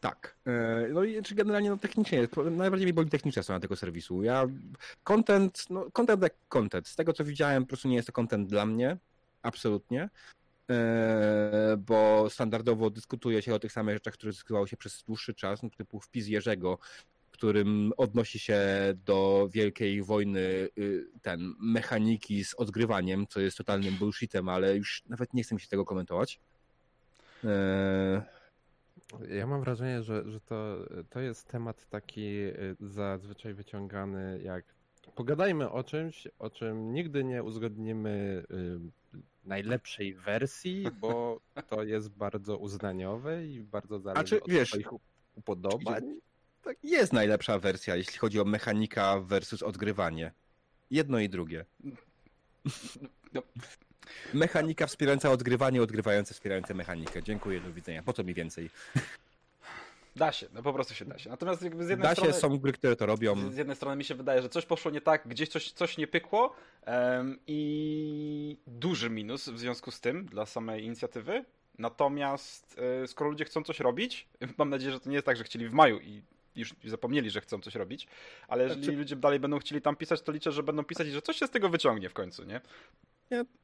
tak. 0.00 0.36
E, 0.46 0.88
no 0.92 1.04
i 1.04 1.22
czy 1.22 1.34
generalnie 1.34 1.70
no, 1.70 1.76
technicznie, 1.76 2.28
najbardziej 2.50 2.86
mi 2.86 2.92
boli 2.92 3.10
techniczna 3.10 3.42
strona 3.42 3.60
tego 3.60 3.76
serwisu. 3.76 4.22
Ja, 4.22 4.46
content, 5.04 5.64
no 5.70 5.90
content 5.92 6.22
jak 6.22 6.34
content. 6.48 6.88
Z 6.88 6.96
tego 6.96 7.12
co 7.12 7.24
widziałem, 7.24 7.62
po 7.62 7.68
prostu 7.68 7.88
nie 7.88 7.96
jest 7.96 8.06
to 8.06 8.12
content 8.12 8.48
dla 8.48 8.66
mnie. 8.66 8.96
Absolutnie. 9.42 10.08
E, 10.70 11.76
bo 11.78 12.30
standardowo 12.30 12.90
dyskutuje 12.90 13.42
się 13.42 13.54
o 13.54 13.58
tych 13.58 13.72
samych 13.72 13.94
rzeczach, 13.94 14.14
które 14.14 14.32
dyskutowało 14.32 14.66
się 14.66 14.76
przez 14.76 15.02
dłuższy 15.02 15.34
czas, 15.34 15.62
no, 15.62 15.70
typu 15.70 16.00
wpis 16.00 16.28
Jerzego, 16.28 16.78
którym 17.30 17.92
odnosi 17.96 18.38
się 18.38 18.60
do 19.06 19.48
wielkiej 19.52 20.02
wojny 20.02 20.40
y, 20.78 21.06
ten 21.22 21.54
mechaniki 21.60 22.44
z 22.44 22.54
odgrywaniem, 22.54 23.26
co 23.26 23.40
jest 23.40 23.56
totalnym 23.56 23.94
bullshitem, 23.94 24.48
ale 24.48 24.76
już 24.76 25.02
nawet 25.08 25.34
nie 25.34 25.42
chcę 25.42 25.54
mi 25.54 25.60
się 25.60 25.68
tego 25.68 25.84
komentować. 25.84 26.40
E, 27.44 28.22
Ja 29.28 29.46
mam 29.46 29.60
wrażenie, 29.60 30.02
że, 30.02 30.30
że 30.30 30.40
to, 30.40 30.76
to 31.10 31.20
jest 31.20 31.48
temat 31.48 31.86
taki 31.88 32.26
y, 32.26 32.76
zazwyczaj 32.80 33.54
wyciągany 33.54 34.40
jak 34.42 34.64
pogadajmy 35.14 35.70
o 35.70 35.84
czymś, 35.84 36.28
o 36.38 36.50
czym 36.50 36.92
nigdy 36.92 37.24
nie 37.24 37.42
uzgodnimy 37.42 38.44
y, 38.50 39.03
najlepszej 39.46 40.14
wersji, 40.14 40.86
bo 41.00 41.40
to 41.70 41.82
jest 41.82 42.08
bardzo 42.08 42.58
uznaniowe 42.58 43.46
i 43.46 43.60
bardzo 43.60 43.98
zależy 43.98 44.24
czy, 44.24 44.42
od 44.42 44.50
wiesz, 44.50 44.68
swoich 44.68 44.88
upodobań. 45.34 46.20
tak, 46.62 46.76
jest 46.82 47.12
najlepsza 47.12 47.58
wersja, 47.58 47.96
jeśli 47.96 48.18
chodzi 48.18 48.40
o 48.40 48.44
mechanika 48.44 49.20
versus 49.20 49.62
odgrywanie. 49.62 50.32
Jedno 50.90 51.18
i 51.18 51.28
drugie. 51.28 51.64
No. 53.32 53.42
Mechanika 54.34 54.86
wspierająca 54.86 55.30
odgrywanie, 55.30 55.82
odgrywające 55.82 56.34
wspierające 56.34 56.74
mechanikę. 56.74 57.22
Dziękuję, 57.22 57.60
do 57.60 57.72
widzenia. 57.72 58.02
Po 58.02 58.12
co 58.12 58.24
mi 58.24 58.34
więcej? 58.34 58.70
Da 60.16 60.32
się, 60.32 60.46
no 60.52 60.62
po 60.62 60.72
prostu 60.72 60.94
się 60.94 61.04
da 61.04 61.18
się. 61.18 61.30
Natomiast 61.30 61.62
jakby 61.62 61.84
z 61.84 61.88
jednej 61.88 62.08
Da 62.08 62.14
strony... 62.14 62.32
się, 62.32 62.38
są 62.38 62.58
gry, 62.58 62.72
które 62.72 62.96
to 62.96 63.06
robią. 63.06 63.50
Z 63.50 63.56
jednej 63.56 63.76
strony 63.76 63.96
mi 63.96 64.04
się 64.04 64.14
wydaje, 64.14 64.42
że 64.42 64.48
coś 64.48 64.66
poszło 64.66 64.90
nie 64.90 65.00
tak, 65.00 65.28
gdzieś 65.28 65.48
coś, 65.48 65.72
coś 65.72 65.98
nie 65.98 66.06
pykło 66.06 66.56
em, 66.84 67.38
i 67.46 68.56
duży 68.66 69.10
minus 69.10 69.48
w 69.48 69.58
związku 69.58 69.90
z 69.90 70.00
tym 70.00 70.26
dla 70.26 70.46
samej 70.46 70.84
inicjatywy. 70.84 71.44
Natomiast 71.78 72.78
e, 73.02 73.06
skoro 73.08 73.30
ludzie 73.30 73.44
chcą 73.44 73.62
coś 73.62 73.80
robić, 73.80 74.28
mam 74.58 74.70
nadzieję, 74.70 74.92
że 74.92 75.00
to 75.00 75.08
nie 75.08 75.14
jest 75.14 75.26
tak, 75.26 75.36
że 75.36 75.44
chcieli 75.44 75.68
w 75.68 75.72
maju 75.72 75.98
i 76.00 76.22
już 76.56 76.74
zapomnieli, 76.84 77.30
że 77.30 77.40
chcą 77.40 77.60
coś 77.60 77.74
robić, 77.74 78.06
ale 78.48 78.62
jeżeli 78.62 78.84
Znaczy- 78.84 78.98
ludzie 78.98 79.16
dalej 79.16 79.40
będą 79.40 79.58
chcieli 79.58 79.82
tam 79.82 79.96
pisać, 79.96 80.22
to 80.22 80.32
liczę, 80.32 80.52
że 80.52 80.62
będą 80.62 80.84
pisać 80.84 81.06
i 81.06 81.10
że 81.10 81.22
coś 81.22 81.36
się 81.36 81.46
z 81.46 81.50
tego 81.50 81.68
wyciągnie 81.68 82.08
w 82.08 82.14
końcu, 82.14 82.44
nie? 82.44 82.60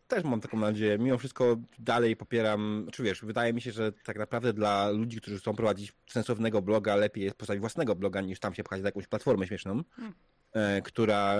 Też 0.08 0.24
mam 0.24 0.40
taką 0.40 0.58
nadzieję. 0.58 0.98
Mimo 0.98 1.18
wszystko 1.18 1.56
dalej 1.78 2.16
popieram, 2.16 2.88
czy 2.92 3.02
wiesz, 3.02 3.24
wydaje 3.24 3.52
mi 3.52 3.60
się, 3.60 3.72
że 3.72 3.92
tak 3.92 4.18
naprawdę 4.18 4.52
dla 4.52 4.90
ludzi, 4.90 5.20
którzy 5.20 5.38
chcą 5.38 5.56
prowadzić 5.56 5.92
sensownego 6.06 6.62
bloga, 6.62 6.96
lepiej 6.96 7.24
jest 7.24 7.36
postawić 7.36 7.60
własnego 7.60 7.94
bloga, 7.94 8.20
niż 8.20 8.40
tam 8.40 8.54
się 8.54 8.64
pchać 8.64 8.82
na 8.82 8.88
jakąś 8.88 9.06
platformę 9.06 9.46
śmieszną, 9.46 9.82
Hmm. 9.96 10.14
e, 10.52 10.82
która 10.82 11.36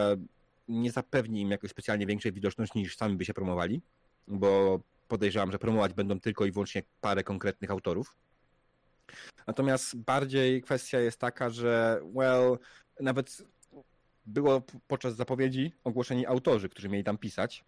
nie 0.69 0.93
zapewni 0.93 1.41
im 1.41 1.51
jakoś 1.51 1.71
specjalnie 1.71 2.07
większej 2.07 2.33
widoczności 2.33 2.79
niż 2.79 2.97
sami 2.97 3.17
by 3.17 3.25
się 3.25 3.35
promowali, 3.35 3.83
bo 4.29 4.81
podejrzewam, 5.09 5.53
że 5.53 5.59
promować 5.59 5.95
będą 5.95 6.21
tylko 6.21 6.47
i 6.47 6.53
wyłącznie 6.53 6.83
parę 7.01 7.25
konkretnych 7.25 7.71
autorów. 7.71 8.17
Natomiast 9.47 9.97
bardziej 9.97 10.63
kwestia 10.63 11.01
jest 11.01 11.19
taka, 11.19 11.51
że 11.51 12.01
well, 12.15 12.59
nawet 13.01 13.43
było 14.27 14.63
podczas 14.87 15.17
zapowiedzi 15.17 15.73
ogłoszeni 15.85 16.27
autorzy, 16.27 16.69
którzy 16.69 16.89
mieli 16.89 17.05
tam 17.05 17.19
pisać. 17.19 17.65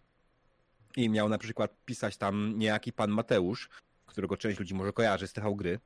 I 0.97 1.09
miał 1.09 1.29
na 1.29 1.37
przykład 1.37 1.75
pisać 1.85 2.17
tam 2.17 2.53
niejaki 2.57 2.93
pan 2.93 3.11
Mateusz, 3.11 3.69
którego 4.05 4.37
część 4.37 4.59
ludzi 4.59 4.73
może 4.73 4.93
kojarzy 4.93 5.27
z 5.27 5.33
TV 5.33 5.55
gry. 5.55 5.79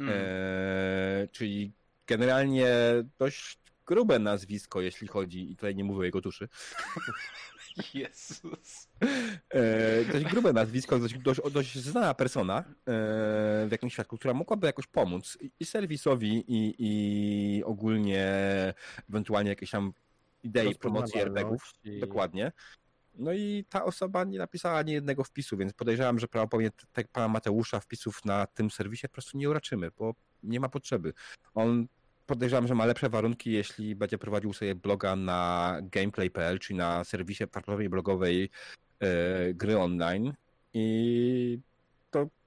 Mm. 0.00 0.14
Eee, 0.14 1.28
czyli 1.28 1.72
generalnie 2.06 2.68
dość 3.18 3.58
grube 3.86 4.18
nazwisko, 4.18 4.80
jeśli 4.80 5.08
chodzi, 5.08 5.50
i 5.52 5.56
tutaj 5.56 5.74
nie 5.74 5.84
mówię 5.84 6.00
o 6.00 6.04
jego 6.04 6.20
tuszy, 6.20 6.48
Jezus. 7.94 8.88
eee, 9.50 10.06
dość 10.12 10.24
grube 10.24 10.52
nazwisko, 10.52 10.98
dość, 10.98 11.18
dość, 11.18 11.40
dość 11.52 11.78
znana 11.78 12.14
persona 12.14 12.58
eee, 12.58 13.68
w 13.68 13.72
jakimś 13.72 13.92
świadku, 13.92 14.18
która 14.18 14.34
mogłaby 14.34 14.66
jakoś 14.66 14.86
pomóc 14.86 15.38
i, 15.40 15.50
i 15.60 15.64
serwisowi, 15.64 16.44
i, 16.48 16.74
i 16.78 17.64
ogólnie 17.64 18.24
ewentualnie 19.08 19.50
jakieś 19.50 19.70
tam 19.70 19.92
idei 20.42 20.74
promocji 20.74 21.20
RPGów. 21.20 21.50
Rozpoznawalności. 21.50 22.00
Dokładnie. 22.00 22.52
No 23.14 23.32
i 23.32 23.64
ta 23.68 23.84
osoba 23.84 24.24
nie 24.24 24.38
napisała 24.38 24.78
ani 24.78 24.92
jednego 24.92 25.24
wpisu, 25.24 25.56
więc 25.56 25.72
podejrzewam, 25.72 26.18
że 26.18 26.28
prawdopodobnie 26.28 26.70
tak 26.92 27.08
pana 27.08 27.28
Mateusza 27.28 27.80
wpisów 27.80 28.24
na 28.24 28.46
tym 28.46 28.70
serwisie 28.70 29.02
po 29.08 29.12
prostu 29.12 29.38
nie 29.38 29.50
uraczymy, 29.50 29.90
bo 29.98 30.14
nie 30.42 30.60
ma 30.60 30.68
potrzeby. 30.68 31.12
On 31.54 31.86
podejrzewam, 32.26 32.66
że 32.66 32.74
ma 32.74 32.86
lepsze 32.86 33.08
warunki, 33.08 33.52
jeśli 33.52 33.96
będzie 33.96 34.18
prowadził 34.18 34.52
sobie 34.52 34.74
bloga 34.74 35.16
na 35.16 35.78
gameplay.pl, 35.82 36.58
czyli 36.58 36.76
na 36.78 37.04
serwisie 37.04 37.46
platformie 37.46 37.88
blogowej 37.90 38.50
e, 39.00 39.54
gry 39.54 39.78
online 39.78 40.34
i 40.74 41.60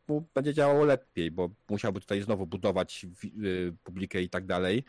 mu 0.07 0.27
będzie 0.33 0.53
działało 0.53 0.85
lepiej, 0.85 1.31
bo 1.31 1.49
musiałby 1.69 1.99
tutaj 2.01 2.21
znowu 2.21 2.47
budować 2.47 3.05
y, 3.43 3.73
publikę 3.83 4.21
i 4.21 4.29
tak 4.29 4.45
dalej. 4.45 4.83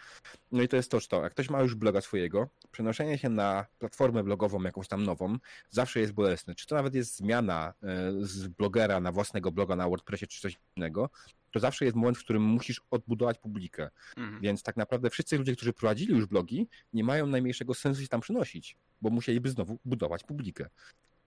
No 0.53 0.63
i 0.63 0.69
to 0.69 0.77
jest 0.77 0.91
toż 0.91 1.09
to. 1.09 1.23
Jak 1.23 1.33
ktoś 1.33 1.51
ma 1.51 1.63
już 1.63 1.75
bloga 1.75 2.01
swojego, 2.01 2.49
przenoszenie 2.71 3.19
się 3.19 3.29
na 3.29 3.67
platformę 3.79 4.25
blogową 4.25 4.63
jakąś 4.63 4.89
tam 4.89 5.03
nową 5.05 5.39
zawsze 5.71 6.01
jest 6.01 6.13
bolesne. 6.13 6.55
Czy 6.55 6.67
to 6.67 6.75
nawet 6.75 6.95
jest 6.95 7.17
zmiana 7.17 7.75
e, 7.83 8.13
z 8.21 8.49
blogera 8.49 9.01
na 9.01 9.13
własnego 9.13 9.53
bloga 9.53 9.77
na 9.77 9.89
WordPressie 9.89 10.27
czy 10.27 10.41
coś 10.41 10.59
innego, 10.77 11.11
to 11.57 11.61
zawsze 11.61 11.85
jest 11.85 11.97
moment, 11.97 12.19
w 12.19 12.25
którym 12.25 12.43
musisz 12.43 12.81
odbudować 12.91 13.39
publikę. 13.39 13.91
Mhm. 14.17 14.41
Więc 14.41 14.63
tak 14.63 14.77
naprawdę 14.77 15.11
wszyscy 15.11 15.39
ludzie, 15.39 15.57
którzy 15.57 15.73
prowadzili 15.73 16.15
już 16.15 16.27
blogi, 16.27 16.69
nie 16.93 17.05
mają 17.05 17.27
najmniejszego 17.27 17.75
sensu 17.75 18.03
się 18.03 18.09
tam 18.09 18.21
przynosić, 18.21 18.77
bo 19.03 19.11
musieliby 19.11 19.51
znowu 19.51 19.79
budować 19.85 20.25
publikę. 20.25 20.69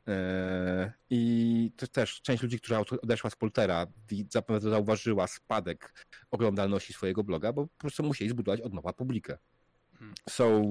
Eee, 0.09 0.91
I 1.09 1.71
to 1.77 1.87
też 1.87 2.21
część 2.21 2.43
ludzi, 2.43 2.59
która 2.59 2.79
od- 2.79 2.93
odeszła 2.93 3.29
z 3.29 3.35
Poltera, 3.35 3.87
zapewne 4.29 4.69
zauważyła 4.69 5.27
spadek 5.27 6.05
oglądalności 6.31 6.93
swojego 6.93 7.23
bloga, 7.23 7.53
bo 7.53 7.67
po 7.67 7.77
prostu 7.77 8.03
musieli 8.03 8.31
zbudować 8.31 8.61
od 8.61 8.73
nowa 8.73 8.93
publikę. 8.93 9.37
Mhm. 9.93 10.13
So, 10.29 10.61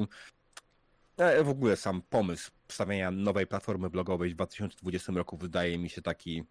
e, 1.16 1.44
w 1.44 1.48
ogóle 1.48 1.76
sam 1.76 2.02
pomysł 2.02 2.50
wstawienia 2.68 3.10
nowej 3.10 3.46
platformy 3.46 3.90
blogowej 3.90 4.30
w 4.30 4.34
2020 4.34 5.12
roku 5.12 5.36
wydaje 5.36 5.78
mi 5.78 5.90
się 5.90 6.02
taki 6.02 6.44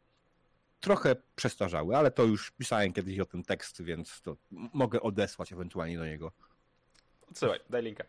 trochę 0.79 1.15
przestarzały, 1.35 1.97
ale 1.97 2.11
to 2.11 2.23
już 2.23 2.51
pisałem 2.51 2.93
kiedyś 2.93 3.19
o 3.19 3.25
tym 3.25 3.43
tekst, 3.43 3.81
więc 3.81 4.21
to 4.21 4.37
mogę 4.51 5.01
odesłać 5.01 5.53
ewentualnie 5.53 5.97
do 5.97 6.05
niego. 6.05 6.31
Odsyłaj, 7.31 7.59
daj 7.69 7.83
linka. 7.83 8.03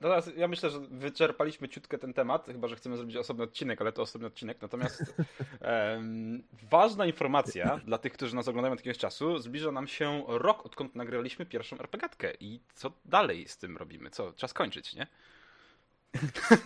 No 0.00 0.08
teraz 0.08 0.30
ja 0.36 0.48
myślę, 0.48 0.70
że 0.70 0.80
wyczerpaliśmy 0.80 1.68
ciutkę 1.68 1.98
ten 1.98 2.14
temat, 2.14 2.46
chyba 2.46 2.68
że 2.68 2.76
chcemy 2.76 2.96
zrobić 2.96 3.16
osobny 3.16 3.44
odcinek, 3.44 3.80
ale 3.80 3.92
to 3.92 4.02
osobny 4.02 4.26
odcinek. 4.26 4.62
Natomiast 4.62 5.14
em, 5.60 6.42
ważna 6.70 7.06
informacja 7.06 7.80
dla 7.84 7.98
tych, 7.98 8.12
którzy 8.12 8.36
nas 8.36 8.48
oglądają 8.48 8.72
od 8.72 8.78
jakiegoś 8.78 8.98
czasu, 8.98 9.38
zbliża 9.38 9.72
nam 9.72 9.86
się 9.86 10.22
rok, 10.28 10.66
odkąd 10.66 10.94
nagraliśmy 10.94 11.46
pierwszą 11.46 11.78
RPGatkę. 11.78 12.32
I 12.40 12.60
co 12.74 12.92
dalej 13.04 13.48
z 13.48 13.58
tym 13.58 13.76
robimy? 13.76 14.10
Co? 14.10 14.32
Czas 14.32 14.52
kończyć, 14.52 14.94
nie? 14.94 15.06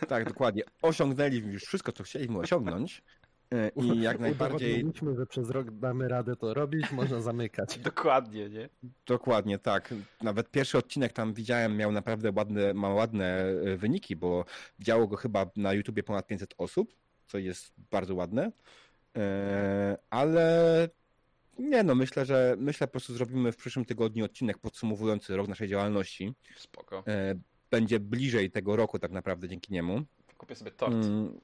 Tak, 0.09 0.25
dokładnie. 0.25 0.63
Osiągnęliśmy 0.83 1.53
już 1.53 1.65
wszystko, 1.65 1.93
co 1.93 2.05
chcieliśmy 2.05 2.39
osiągnąć 2.39 3.03
i 3.77 4.01
jak 4.01 4.19
najbardziej 4.19 4.73
Udowodniliśmy, 4.75 5.15
że 5.15 5.27
przez 5.27 5.51
rok 5.51 5.71
damy 5.71 6.09
radę 6.09 6.37
to 6.37 6.55
robić, 6.55 6.93
można 6.93 7.21
zamykać. 7.21 7.79
Dokładnie, 7.95 8.49
nie? 8.49 8.69
Dokładnie 9.07 9.59
tak. 9.59 9.95
Nawet 10.23 10.51
pierwszy 10.51 10.79
odcinek 10.79 11.13
tam 11.13 11.35
widziałem, 11.35 11.77
miał 11.77 11.93
naprawdę 11.93 12.33
ładne, 12.37 12.75
ma 12.75 12.89
ładne 12.89 13.45
e, 13.45 13.77
wyniki, 13.77 14.17
bo 14.17 14.45
widziało 14.79 15.07
go 15.07 15.17
chyba 15.17 15.47
na 15.57 15.73
YouTubie 15.73 16.03
ponad 16.03 16.27
500 16.27 16.55
osób, 16.59 16.95
co 17.27 17.39
jest 17.39 17.73
bardzo 17.91 18.15
ładne. 18.15 18.53
E, 19.17 19.99
ale 20.11 20.89
nie 21.59 21.83
no, 21.83 21.95
myślę, 21.95 22.25
że 22.25 22.57
myślę 22.59 22.87
po 22.87 22.91
prostu 22.91 23.15
zrobimy 23.15 23.53
w 23.53 23.57
przyszłym 23.57 23.85
tygodniu 23.85 24.25
odcinek 24.25 24.59
podsumowujący 24.59 25.37
rok 25.37 25.49
naszej 25.49 25.69
działalności. 25.69 26.33
Spoko. 26.57 27.03
E, 27.07 27.35
będzie 27.71 28.01
bliżej 28.01 28.51
tego 28.51 28.77
roku 28.77 28.99
tak 28.99 29.11
naprawdę 29.11 29.49
dzięki 29.49 29.73
niemu. 29.73 30.03
Kupię 30.39 30.55
sobie 30.55 30.71
tort. 30.71 30.95
Mm, 30.95 31.41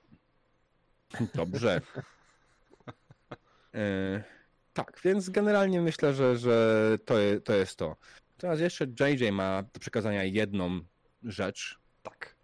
Dobrze. 1.35 1.81
E, 3.75 4.25
tak, 4.73 5.01
więc 5.05 5.31
generalnie 5.31 5.81
myślę, 5.81 6.15
że, 6.15 6.37
że 6.37 6.99
to, 7.05 7.19
je, 7.19 7.41
to 7.41 7.55
jest 7.55 7.79
to. 7.79 7.97
Teraz 8.39 8.61
jeszcze 8.61 8.85
JJ 8.85 9.33
ma 9.33 9.63
do 9.63 9.81
przekazania 9.81 10.25
jedną 10.25 10.81
rzecz. 11.23 11.79
Tak. 12.03 12.37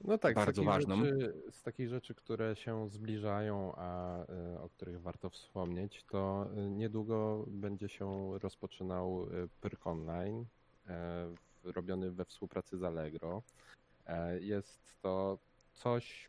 No 0.00 0.18
tak, 0.18 0.34
Bardzo 0.34 0.52
z 0.52 0.54
takich 0.54 0.68
ważną. 0.68 1.04
Rzeczy, 1.04 1.34
z 1.50 1.62
takich 1.62 1.88
rzeczy, 1.88 2.14
które 2.14 2.56
się 2.56 2.88
zbliżają, 2.88 3.72
a 3.76 4.20
y, 4.22 4.60
o 4.60 4.68
których 4.68 5.00
warto 5.02 5.30
wspomnieć, 5.30 6.04
to 6.10 6.46
y, 6.66 6.70
niedługo 6.70 7.44
będzie 7.48 7.88
się 7.88 8.38
rozpoczynał 8.38 9.26
y, 9.26 9.48
Pyrk 9.60 9.86
Online, 9.86 10.44
e, 10.88 11.34
robiony 11.64 12.10
we 12.10 12.24
współpracy 12.24 12.78
z 12.78 12.82
Allegro. 12.82 13.42
E, 14.06 14.40
Jest 14.40 14.94
to 15.02 15.38
coś, 15.72 16.28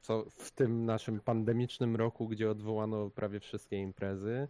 co 0.00 0.24
w 0.30 0.50
tym 0.50 0.84
naszym 0.84 1.20
pandemicznym 1.20 1.96
roku, 1.96 2.28
gdzie 2.28 2.50
odwołano 2.50 3.10
prawie 3.10 3.40
wszystkie 3.40 3.76
imprezy, 3.76 4.48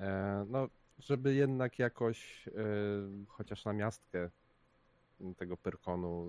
e, 0.00 0.46
no, 0.48 0.68
żeby 0.98 1.34
jednak 1.34 1.78
jakoś 1.78 2.48
chociaż 3.28 3.64
na 3.64 3.72
miastkę 3.72 4.30
tego 5.36 5.56
Pyrkonu 5.56 6.28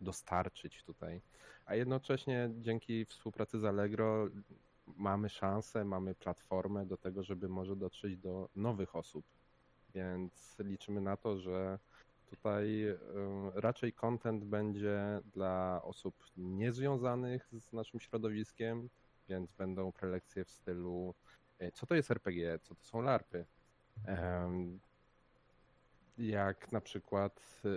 dostarczyć 0.00 0.82
tutaj. 0.82 1.20
A 1.66 1.74
jednocześnie 1.74 2.50
dzięki 2.60 3.04
współpracy 3.04 3.58
z 3.58 3.64
Allegro 3.64 4.28
mamy 4.86 5.28
szansę, 5.28 5.84
mamy 5.84 6.14
platformę 6.14 6.86
do 6.86 6.96
tego, 6.96 7.22
żeby 7.22 7.48
może 7.48 7.76
dotrzeć 7.76 8.16
do 8.16 8.48
nowych 8.56 8.96
osób. 8.96 9.24
Więc 9.94 10.56
liczymy 10.58 11.00
na 11.00 11.16
to, 11.16 11.38
że 11.38 11.78
tutaj 12.30 12.84
y, 12.84 12.96
raczej 13.54 13.92
content 13.92 14.44
będzie 14.44 15.20
dla 15.32 15.80
osób 15.84 16.24
niezwiązanych 16.36 17.48
z 17.58 17.72
naszym 17.72 18.00
środowiskiem, 18.00 18.88
więc 19.28 19.52
będą 19.52 19.92
prelekcje 19.92 20.44
w 20.44 20.50
stylu 20.50 21.14
y, 21.62 21.70
co 21.72 21.86
to 21.86 21.94
jest 21.94 22.10
RPG, 22.10 22.58
co 22.58 22.74
to 22.74 22.84
są 22.84 23.00
larpy. 23.00 23.44
Jak 26.18 26.72
na 26.72 26.80
przykład 26.80 27.62
y, 27.64 27.68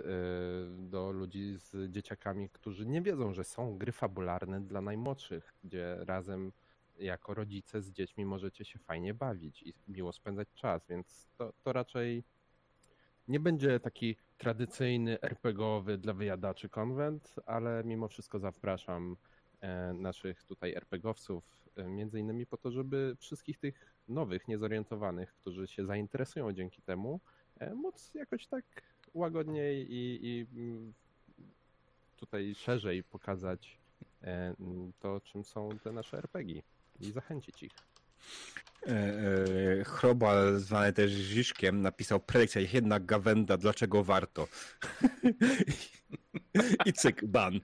do 0.78 1.12
ludzi 1.12 1.54
z 1.56 1.90
dzieciakami, 1.92 2.48
którzy 2.48 2.86
nie 2.86 3.02
wiedzą, 3.02 3.32
że 3.32 3.44
są 3.44 3.78
gry 3.78 3.92
fabularne 3.92 4.60
dla 4.60 4.80
najmłodszych, 4.80 5.54
gdzie 5.64 5.96
razem 6.04 6.52
jako 6.98 7.34
rodzice 7.34 7.82
z 7.82 7.90
dziećmi 7.90 8.24
możecie 8.24 8.64
się 8.64 8.78
fajnie 8.78 9.14
bawić 9.14 9.62
i 9.62 9.74
miło 9.88 10.12
spędzać 10.12 10.48
czas, 10.54 10.86
więc 10.86 11.28
to, 11.36 11.52
to 11.62 11.72
raczej 11.72 12.24
nie 13.28 13.40
będzie 13.40 13.80
taki 13.80 14.16
tradycyjny 14.38 15.20
RPGowy 15.20 15.98
dla 15.98 16.12
wyjadaczy 16.12 16.68
konwent, 16.68 17.34
ale 17.46 17.84
mimo 17.84 18.08
wszystko 18.08 18.38
zapraszam 18.38 19.16
e, 19.60 19.92
naszych 19.92 20.44
tutaj 20.44 20.74
RPGowców, 20.74 21.44
e, 21.76 21.88
między 21.88 22.20
innymi 22.20 22.46
po 22.46 22.56
to, 22.56 22.70
żeby 22.70 23.16
wszystkich 23.18 23.58
tych 23.58 23.94
nowych, 24.08 24.48
niezorientowanych, 24.48 25.34
którzy 25.34 25.66
się 25.66 25.86
zainteresują 25.86 26.52
dzięki 26.52 26.82
temu, 26.82 27.20
e, 27.58 27.74
móc 27.74 28.14
jakoś 28.14 28.46
tak 28.46 28.64
łagodniej 29.14 29.92
i, 29.92 30.18
i 30.22 30.46
mm, 30.52 30.92
tutaj 32.16 32.54
szerzej 32.54 33.04
pokazać 33.04 33.78
to, 34.98 35.20
czym 35.20 35.44
są 35.44 35.68
te 35.82 35.92
nasze 35.92 36.18
RPG 36.18 36.62
i 37.00 37.12
zachęcić 37.12 37.62
ich. 37.62 37.72
E, 38.86 38.90
e, 38.90 39.84
Chrobal, 39.84 40.58
zwany 40.58 40.92
też 40.92 41.10
Ziszkiem, 41.12 41.80
napisał 41.82 42.20
prelekcja 42.20 42.60
jednak 42.60 43.06
Gawenda, 43.06 43.56
dlaczego 43.56 44.04
warto. 44.04 44.48
I 46.86 46.92
cyk, 46.92 47.24
ban. 47.24 47.60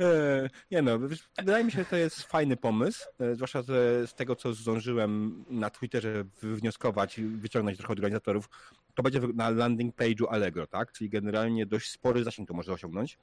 E, 0.00 0.48
Nie 0.70 0.82
no, 0.82 0.98
wydaje 1.38 1.64
mi 1.64 1.72
się, 1.72 1.78
że 1.78 1.84
to 1.84 1.96
jest 1.96 2.22
fajny 2.22 2.56
pomysł, 2.56 3.04
zwłaszcza 3.32 3.62
z 3.62 4.14
tego, 4.14 4.36
co 4.36 4.54
zdążyłem 4.54 5.44
na 5.50 5.70
Twitterze 5.70 6.24
wywnioskować 6.40 7.18
i 7.18 7.24
wyciągnąć 7.24 7.78
trochę 7.78 7.92
od 7.92 7.98
organizatorów, 7.98 8.48
to 8.94 9.02
będzie 9.02 9.20
na 9.34 9.50
landing 9.50 9.96
page'u 9.96 10.24
Allegro, 10.30 10.66
tak? 10.66 10.92
Czyli 10.92 11.10
generalnie 11.10 11.66
dość 11.66 11.90
spory 11.90 12.24
zasięg 12.24 12.48
to 12.48 12.54
może 12.54 12.72
osiągnąć. 12.72 13.18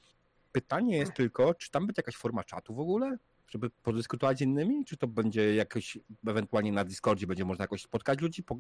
Pytanie 0.52 0.98
jest 0.98 1.14
tylko, 1.14 1.54
czy 1.54 1.72
tam 1.72 1.88
będzie 1.88 2.00
jakaś 2.00 2.16
forma 2.16 2.44
czatu 2.44 2.74
w 2.76 2.80
ogóle? 2.80 3.18
Żeby 3.50 3.70
podyskutować 3.70 4.38
z 4.38 4.42
innymi? 4.42 4.86
Czy 4.86 4.98
to 4.98 5.08
będzie 5.08 5.56
jakoś, 5.56 5.98
ewentualnie 6.28 6.72
na 6.72 6.86
Discordzie 6.86 7.28
będzie 7.28 7.46
można 7.46 7.64
jakoś 7.64 7.82
spotkać 7.82 8.22
ludzi, 8.22 8.44
po, 8.44 8.58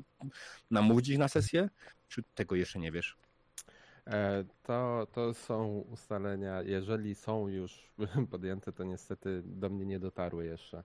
namówić 0.71 1.09
ich 1.09 1.17
na 1.17 1.27
sesję? 1.27 1.69
Czy 2.07 2.23
tego 2.35 2.55
jeszcze 2.55 2.79
nie 2.79 2.91
wiesz? 2.91 3.17
E, 4.07 4.45
To, 4.63 5.07
to 5.11 5.33
są 5.33 5.67
ustalenia, 5.67 6.61
jeżeli 6.61 7.15
są 7.15 7.47
już 7.47 7.91
podjęte, 8.31 8.71
to 8.71 8.83
niestety 8.83 9.41
do 9.45 9.69
mnie 9.69 9.85
nie 9.85 9.99
dotarły 9.99 10.45
jeszcze, 10.45 10.83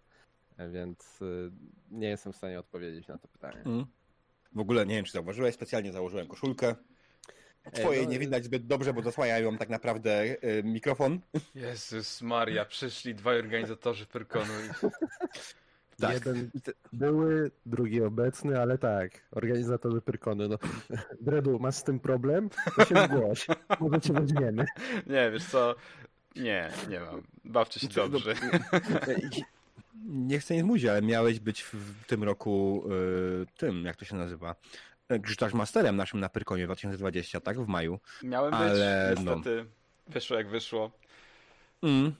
E, 0.56 0.70
więc 0.70 1.22
y, 1.22 1.50
nie 1.90 2.08
jestem 2.08 2.32
w 2.32 2.36
stanie 2.36 2.60
odpowiedzieć 2.60 3.08
na 3.08 3.18
to 3.18 3.28
pytanie. 3.28 3.62
Mm. 3.64 3.86
W 4.52 4.60
ogóle 4.60 4.86
nie 4.86 4.94
wiem, 4.94 5.04
czy 5.04 5.12
zauważyłeś, 5.12 5.54
specjalnie 5.54 5.92
założyłem 5.92 6.26
koszulkę. 6.26 6.74
Twojej 7.72 8.04
no, 8.04 8.12
nie 8.12 8.18
widać 8.18 8.44
zbyt 8.44 8.66
dobrze, 8.66 8.92
bo 8.92 9.02
zasłaniają 9.02 9.44
ją 9.44 9.58
tak 9.58 9.68
naprawdę 9.68 10.12
e, 10.20 10.62
mikrofon. 10.62 11.20
Jezus 11.54 12.22
Maria, 12.22 12.64
przyszli 12.64 13.14
dwaj 13.14 13.38
organizatorzy 13.38 14.06
Pyrkonu 14.06 14.52
i 14.52 14.86
Tak. 16.00 16.14
Jeden 16.14 16.50
były, 16.92 17.50
drugi 17.66 18.02
obecny, 18.02 18.60
ale 18.60 18.78
tak, 18.78 19.10
organizatorzy 19.30 20.00
Pyrkony. 20.00 20.48
No. 20.48 20.58
Dredu, 21.20 21.58
masz 21.58 21.74
z 21.74 21.82
tym 21.82 22.00
problem? 22.00 22.50
To 22.76 22.84
się 22.84 22.94
zgłoś, 23.04 23.46
może 23.80 24.00
cię 24.00 24.12
weźmiemy. 24.12 24.64
Nie, 25.06 25.30
wiesz 25.30 25.44
co? 25.44 25.74
Nie, 26.36 26.70
nie 26.88 27.00
mam. 27.00 27.22
Bawcie 27.44 27.80
się 27.80 27.88
no, 27.96 28.08
dobrze. 28.08 28.34
Nie 30.04 30.38
chcę 30.38 30.54
nic 30.54 30.64
mówić, 30.64 30.84
ale 30.84 31.02
miałeś 31.02 31.40
być 31.40 31.62
w 31.62 32.04
tym 32.06 32.24
roku 32.24 32.84
e, 32.86 33.56
tym, 33.56 33.84
jak 33.84 33.96
to 33.96 34.04
się 34.04 34.16
nazywa, 34.16 34.54
e, 35.08 35.18
Grzytarz 35.18 35.54
Masterem 35.54 35.96
naszym 35.96 36.20
na 36.20 36.28
Pyrkonie 36.28 36.66
2020, 36.66 37.40
tak? 37.40 37.60
W 37.60 37.68
maju. 37.68 37.98
Miałem 38.22 38.50
być, 38.50 38.60
ale 38.60 39.14
no. 39.24 39.34
niestety 39.34 39.66
wyszło 40.06 40.36
jak 40.36 40.48
wyszło. 40.48 40.90
Mm. 41.82 42.14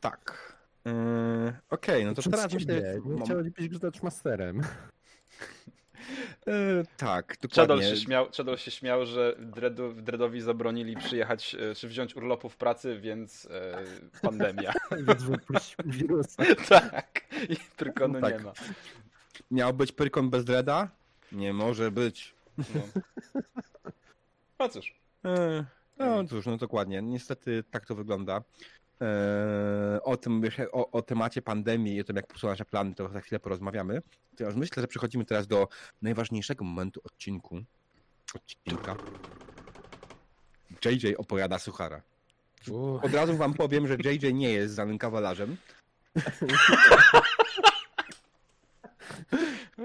Tak. 0.00 0.56
E, 0.86 1.60
Okej, 1.70 2.04
no 2.04 2.14
to 2.14 2.20
Przez 2.20 2.30
teraz 2.30 2.52
myślę... 2.52 3.00
Nie 3.04 3.14
mam- 3.14 3.24
chciałeś 3.24 3.50
być 3.50 4.02
masterem. 4.02 4.62
E, 6.46 6.84
tak, 6.96 7.36
Shadow 7.36 7.50
dokładnie. 7.68 7.88
się 7.88 7.96
śmiał, 7.96 8.32
Shadow 8.32 8.60
się 8.60 8.70
śmiał 8.70 9.06
że 9.06 9.36
Dreadu, 9.38 9.92
Dreadowi 9.92 10.40
zabronili 10.40 10.96
przyjechać, 10.96 11.54
e, 11.54 11.74
czy 11.74 11.88
wziąć 11.88 12.16
urlopu 12.16 12.48
w 12.48 12.56
pracy, 12.56 13.00
więc 13.00 13.48
e, 13.50 13.84
pandemia. 14.22 14.72
Więc 15.06 15.22
wypuść 15.22 15.76
wirusa. 15.84 16.42
tak. 16.68 17.20
I 17.48 17.56
Pyrkonu 17.76 18.14
No 18.14 18.20
tak. 18.20 18.38
nie 18.38 18.44
ma. 18.44 18.52
Miał 19.50 19.72
być 19.74 19.92
Pyrkon 19.92 20.30
bez 20.30 20.44
Dreda? 20.44 20.88
Nie 21.36 21.52
może 21.52 21.90
być. 21.90 22.34
No. 22.58 22.64
no 24.58 24.68
cóż. 24.68 24.94
E, 25.24 25.64
No 25.98 26.24
cóż, 26.24 26.46
no 26.46 26.56
dokładnie. 26.56 27.02
Niestety 27.02 27.64
tak 27.70 27.86
to 27.86 27.94
wygląda. 27.94 28.42
E, 29.00 30.00
O 30.02 30.16
tym, 30.16 30.42
o, 30.72 30.90
o 30.90 31.02
temacie 31.02 31.42
pandemii 31.42 31.94
i 31.96 32.00
o 32.00 32.04
tym, 32.04 32.16
jak 32.16 32.26
posuną 32.26 32.52
nasze 32.52 32.64
plany, 32.64 32.94
to 32.94 33.08
za 33.08 33.20
chwilę 33.20 33.38
porozmawiamy. 33.40 34.02
Teraz 34.36 34.56
myślę, 34.56 34.80
że 34.80 34.86
przechodzimy 34.88 35.24
teraz 35.24 35.46
do 35.46 35.68
najważniejszego 36.02 36.64
momentu 36.64 37.00
odcinku. 37.04 37.60
Odcinka. 38.34 38.96
JJ 40.84 41.14
opowiada 41.16 41.58
suchara. 41.58 42.02
Uch, 42.70 43.04
Od 43.04 43.14
razu 43.14 43.36
wam 43.36 43.54
powiem, 43.54 43.86
że 43.88 43.94
JJ 44.04 44.34
nie 44.34 44.52
jest 44.52 44.74
znanym 44.74 44.98
kawalarzem. 44.98 45.56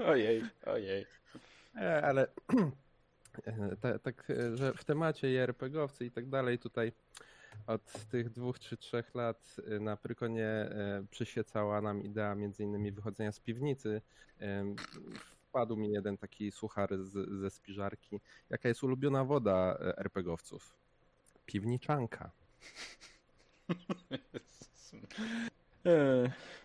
Ojej, 0.06 0.42
ojej. 0.66 1.06
E, 1.76 2.02
ale 2.02 2.26
ta- 3.80 3.98
tak, 3.98 4.30
e, 4.30 4.56
że 4.56 4.74
w 4.74 4.84
temacie 4.84 5.32
i 5.32 5.36
RPGowcy 5.36 6.06
i 6.06 6.10
tak 6.10 6.28
dalej 6.28 6.58
tutaj 6.58 6.92
od 7.66 7.92
tych 8.10 8.30
dwóch 8.30 8.58
czy 8.58 8.76
trzech 8.76 9.14
lat 9.14 9.56
e, 9.66 9.80
na 9.80 9.96
Prykonie 9.96 10.70
przyświecała 11.10 11.80
nam 11.80 12.02
idea 12.02 12.34
między 12.34 12.62
innymi 12.62 12.92
wychodzenia 12.92 13.32
z 13.32 13.40
piwnicy. 13.40 14.02
Wpadł 15.18 15.76
mi 15.76 15.92
jeden 15.92 16.18
taki 16.18 16.50
suchar 16.50 16.98
z, 16.98 17.40
ze 17.40 17.50
spiżarki. 17.50 18.20
Jaka 18.50 18.68
jest 18.68 18.82
ulubiona 18.82 19.24
woda 19.24 19.78
RPGowców? 19.96 20.74
Piwniczanka. 21.46 22.30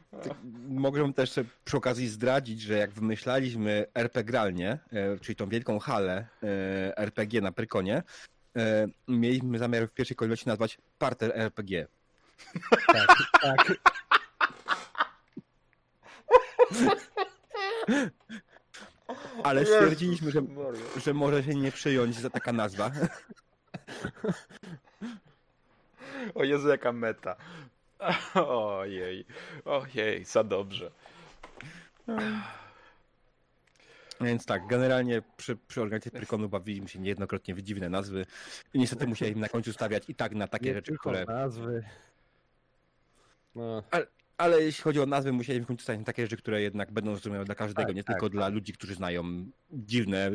Mogę 0.70 1.14
też 1.14 1.40
przy 1.66 1.78
okazji 1.78 2.08
zdradzić, 2.08 2.62
że 2.62 2.74
jak 2.74 2.92
wymyślaliśmy 2.92 3.86
RPGralnie, 3.96 4.80
e, 4.92 5.20
czyli 5.20 5.36
tą 5.36 5.50
wielką 5.50 5.80
halę 5.80 6.28
e, 6.44 6.98
RPG 6.98 7.42
na 7.42 7.52
Prykonie, 7.52 8.04
e, 8.58 8.88
mieliśmy 9.08 9.60
zamiar 9.60 9.88
w 9.88 9.94
pierwszej 9.94 10.18
kolejności 10.18 10.48
nazwać 10.48 10.78
Parter 11.00 11.32
RPG. 11.36 11.88
Tak, 12.88 13.08
tak. 13.42 13.74
Ale 19.44 19.66
stwierdziliśmy, 19.66 20.32
że, 20.32 20.42
że 20.98 21.14
może 21.14 21.44
się 21.44 21.56
nie 21.56 21.72
przyjąć 21.72 22.16
za 22.20 22.30
taka 22.30 22.54
nazwa. 22.54 22.92
O 26.36 26.44
Jezu, 26.44 26.68
jaka 26.68 26.92
meta. 26.92 27.36
Ojej, 28.36 29.26
ojej, 29.66 30.26
za 30.26 30.44
dobrze. 30.44 30.92
Więc 34.22 34.46
tak, 34.46 34.68
generalnie 34.68 35.22
przy, 35.38 35.56
przy 35.56 35.82
organizacji 35.82 36.20
Pyrkonu 36.20 36.50
bawiliśmy 36.50 36.88
się 36.88 37.00
niejednokrotnie 37.00 37.56
w 37.56 37.62
dziwne 37.62 37.90
nazwy 37.90 38.26
i 38.74 38.80
niestety 38.80 39.08
musieliśmy 39.08 39.42
na 39.42 39.50
końcu 39.50 39.74
stawiać 39.74 40.04
i 40.10 40.16
tak 40.16 40.36
na 40.36 40.48
takie 40.48 40.66
Nie 40.66 40.74
rzeczy, 40.74 40.92
tylko 40.92 41.10
które... 41.10 41.26
nazwy. 41.26 41.84
No, 43.56 43.84
Ale 44.38 44.64
jeśli 44.64 44.84
chodzi 44.84 45.00
o 45.00 45.06
nazwy, 45.06 45.34
musieliśmy 45.34 45.66
w 45.66 45.68
końcu 45.68 45.84
stawiać 45.84 46.00
na 46.00 46.06
takie 46.06 46.24
rzeczy, 46.24 46.38
które 46.38 46.62
jednak 46.62 46.92
będą 46.92 47.12
zrozumiałe 47.12 47.46
dla 47.46 47.56
każdego, 47.56 47.88
Tak, 47.88 47.96
nie 47.96 48.04
tak, 48.04 48.16
tylko 48.16 48.30
dla 48.30 48.48
ludzi, 48.48 48.74
którzy 48.74 48.96
znają 48.96 49.24
dziwne, 49.72 50.32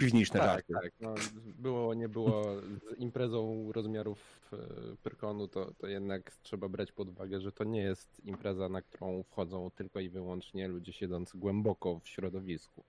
piwniczne 0.00 0.40
tak, 0.40 0.48
żarty. 0.48 0.72
tak. 0.74 0.92
No, 1.00 1.14
było, 1.58 1.94
nie 1.94 2.08
było 2.08 2.44
z 2.60 2.98
imprezą 3.00 3.72
rozmiarów 3.72 4.18
e, 4.52 4.56
Pyrkonu, 5.02 5.48
to, 5.48 5.72
to 5.78 5.86
jednak 5.86 6.30
trzeba 6.42 6.68
brać 6.68 6.92
pod 6.92 7.08
uwagę, 7.08 7.40
że 7.40 7.52
to 7.52 7.64
nie 7.64 7.80
jest 7.80 8.08
impreza, 8.24 8.68
na 8.68 8.82
którą 8.82 9.22
wchodzą 9.22 9.70
tylko 9.70 10.00
i 10.00 10.08
wyłącznie 10.08 10.68
ludzie 10.68 10.92
siedzący 10.92 11.38
głęboko 11.38 11.98
w 11.98 12.08
środowisku. 12.08 12.84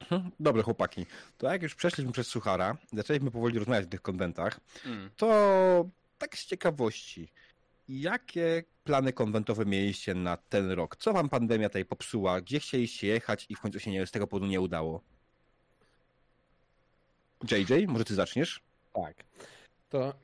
Mhm. 0.00 0.30
Dobre 0.40 0.62
chłopaki, 0.62 1.06
to 1.38 1.52
jak 1.52 1.62
już 1.62 1.74
przeszliśmy 1.74 2.12
przez 2.12 2.26
Suchara, 2.26 2.76
zaczęliśmy 2.92 3.30
powoli 3.30 3.58
rozmawiać 3.58 3.84
o 3.86 3.88
tych 3.88 4.02
konwentach, 4.02 4.60
Mm. 4.86 5.10
to 5.16 5.88
tak 6.18 6.38
z 6.38 6.46
ciekawości, 6.46 7.28
jakie 7.88 8.64
plany 8.84 9.12
konwentowe 9.12 9.64
mieliście 9.66 10.14
na 10.14 10.36
ten 10.36 10.70
rok? 10.70 10.96
Co 10.96 11.12
wam 11.12 11.28
pandemia 11.28 11.68
tutaj 11.68 11.84
popsuła? 11.84 12.40
Gdzie 12.40 12.60
chcieliście 12.60 13.06
jechać 13.06 13.46
i 13.48 13.54
w 13.54 13.60
końcu 13.60 13.80
się 13.80 13.90
nie, 13.90 14.06
z 14.06 14.10
tego 14.10 14.26
powodu 14.26 14.46
nie 14.46 14.60
udało? 14.60 15.00
JJ, 17.42 17.86
może 17.86 18.04
ty 18.04 18.14
zaczniesz? 18.14 18.60
Tak. 18.92 19.16
To 19.90 20.14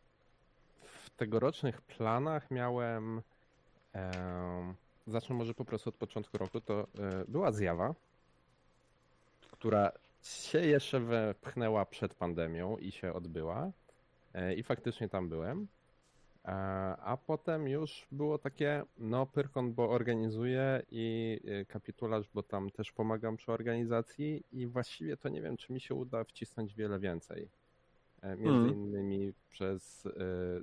w 1.04 1.10
tegorocznych 1.10 1.82
planach 1.82 2.50
miałem. 2.50 3.22
em, 3.92 4.74
zacznę 5.06 5.34
może 5.36 5.54
po 5.54 5.64
prostu 5.64 5.88
od 5.88 5.96
początku 5.96 6.38
roku. 6.38 6.60
To 6.60 6.80
e, 6.80 7.24
była 7.28 7.52
zjawa, 7.52 7.94
która 9.50 9.92
się 10.22 10.58
jeszcze 10.58 11.00
wepchnęła 11.00 11.84
przed 11.84 12.14
pandemią 12.14 12.76
i 12.76 12.92
się 12.92 13.12
odbyła. 13.12 13.70
E, 14.34 14.54
I 14.54 14.62
faktycznie 14.62 15.08
tam 15.08 15.28
byłem. 15.28 15.66
E, 16.46 16.50
A 17.02 17.16
potem 17.26 17.68
już 17.68 18.06
było 18.12 18.38
takie, 18.38 18.82
no 18.98 19.26
Pyrkon, 19.26 19.74
bo 19.74 19.90
organizuję 19.90 20.82
i 20.90 21.40
e, 21.44 21.64
kapitularz, 21.64 22.28
bo 22.34 22.42
tam 22.42 22.70
też 22.70 22.92
pomagam 22.92 23.36
przy 23.36 23.52
organizacji 23.52 24.44
i 24.52 24.66
właściwie 24.66 25.16
to 25.16 25.28
nie 25.28 25.42
wiem, 25.42 25.56
czy 25.56 25.72
mi 25.72 25.80
się 25.80 25.94
uda 25.94 26.24
wcisnąć 26.24 26.74
wiele 26.74 26.98
więcej. 26.98 27.48
E, 28.22 28.36
Między 28.36 28.58
Mhm. 28.58 28.74
innymi 28.74 29.32
przez 29.50 30.06
e, 30.06 30.10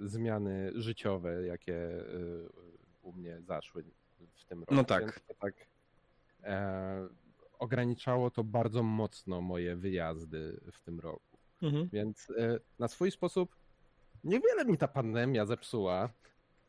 zmiany 0.07 0.71
życiowe, 0.75 1.45
jakie 1.47 1.75
e, 1.75 2.03
u 3.01 3.13
mnie 3.13 3.41
zaszły 3.41 3.83
w 4.33 4.45
tym 4.45 4.59
roku. 4.59 4.73
No 4.75 4.83
tak. 4.83 5.19
Tak 5.39 5.53
e, 6.43 7.07
ograniczało 7.59 8.31
to 8.31 8.43
bardzo 8.43 8.83
mocno 8.83 9.41
moje 9.41 9.75
wyjazdy 9.75 10.59
w 10.71 10.79
tym 10.79 10.99
roku. 10.99 11.37
Więc 11.93 12.29
e, 12.37 12.59
na 12.79 12.87
swój 12.87 13.11
sposób 13.11 13.55
niewiele 14.23 14.65
mi 14.65 14.77
ta 14.77 14.87
pandemia 14.87 15.45
zepsuła. 15.45 16.09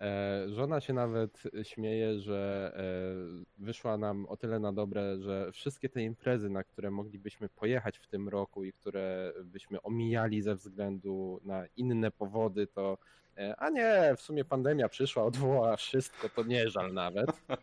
E, 0.01 0.45
Żona 0.49 0.81
się 0.81 0.93
nawet 0.93 1.43
śmieje, 1.63 2.19
że 2.19 2.73
e, 2.77 3.63
wyszła 3.65 3.99
nam 3.99 4.27
o 4.27 4.37
tyle 4.37 4.61
na 4.61 4.73
dobre, 4.73 5.21
że 5.21 5.53
wszystkie 5.53 5.89
te 5.89 6.03
imprezy, 6.03 6.51
na 6.51 6.65
które 6.65 6.91
moglibyśmy 6.91 7.49
pojechać 7.49 7.99
w 7.99 8.07
tym 8.07 8.29
roku 8.29 8.65
i 8.65 8.73
które 8.73 9.33
byśmy 9.45 9.83
omijali 9.83 10.43
ze 10.43 10.55
względu 10.55 11.41
na 11.45 11.67
inne 11.77 12.11
powody, 12.11 12.67
to 12.67 12.99
e, 13.37 13.57
a 13.57 13.71
nie, 13.71 14.15
w 14.17 14.21
sumie 14.21 14.45
pandemia 14.45 14.89
przyszła, 14.89 15.25
odwołała 15.25 15.77
wszystko, 15.77 16.29
to 16.29 16.43
nie 16.43 16.71
żal 16.71 16.93
nawet. 16.93 17.31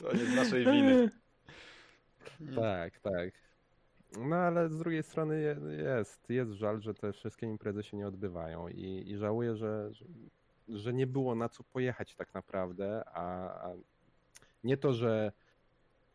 To 0.00 0.12
nie 0.12 0.24
z 0.24 0.34
naszej 0.34 0.64
winy. 0.64 1.10
Tak, 2.56 3.00
tak. 3.00 3.32
No 4.16 4.36
ale 4.36 4.68
z 4.68 4.78
drugiej 4.78 5.02
strony 5.02 5.40
je- 5.40 5.76
jest, 5.98 6.30
jest 6.30 6.52
żal, 6.52 6.80
że 6.80 6.94
te 6.94 7.12
wszystkie 7.12 7.46
imprezy 7.46 7.82
się 7.82 7.96
nie 7.96 8.08
odbywają 8.08 8.68
i, 8.68 9.04
i 9.10 9.16
żałuję, 9.16 9.56
że, 9.56 9.88
że, 9.92 10.04
że 10.68 10.92
nie 10.92 11.06
było 11.06 11.34
na 11.34 11.48
co 11.48 11.64
pojechać 11.64 12.14
tak 12.14 12.34
naprawdę, 12.34 13.02
a, 13.06 13.24
a 13.68 13.74
nie 14.64 14.76
to, 14.76 14.92
że 14.92 15.32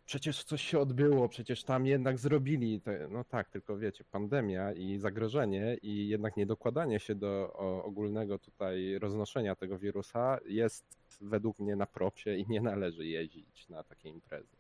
przecież 0.06 0.43
coś 0.43 0.62
się 0.62 0.79
odbyło, 0.79 1.29
przecież 1.29 1.63
tam 1.63 1.86
jednak 1.86 2.17
zrobili, 2.19 2.82
te, 2.82 3.08
no 3.12 3.23
tak, 3.23 3.49
tylko 3.49 3.77
wiecie, 3.77 4.03
pandemia 4.03 4.73
i 4.73 4.97
zagrożenie 4.97 5.77
i 5.82 6.08
jednak 6.08 6.38
niedokładanie 6.38 6.99
się 6.99 7.15
do 7.15 7.53
o, 7.53 7.84
ogólnego 7.84 8.39
tutaj 8.39 8.99
roznoszenia 8.99 9.56
tego 9.56 9.77
wirusa 9.77 10.39
jest 10.45 10.86
według 11.21 11.60
mnie 11.60 11.75
na 11.75 11.86
propsie 11.86 12.29
i 12.36 12.45
nie 12.49 12.62
należy 12.62 13.06
jeździć 13.06 13.69
na 13.69 13.84
takie 13.84 14.10
imprezy. 14.10 14.56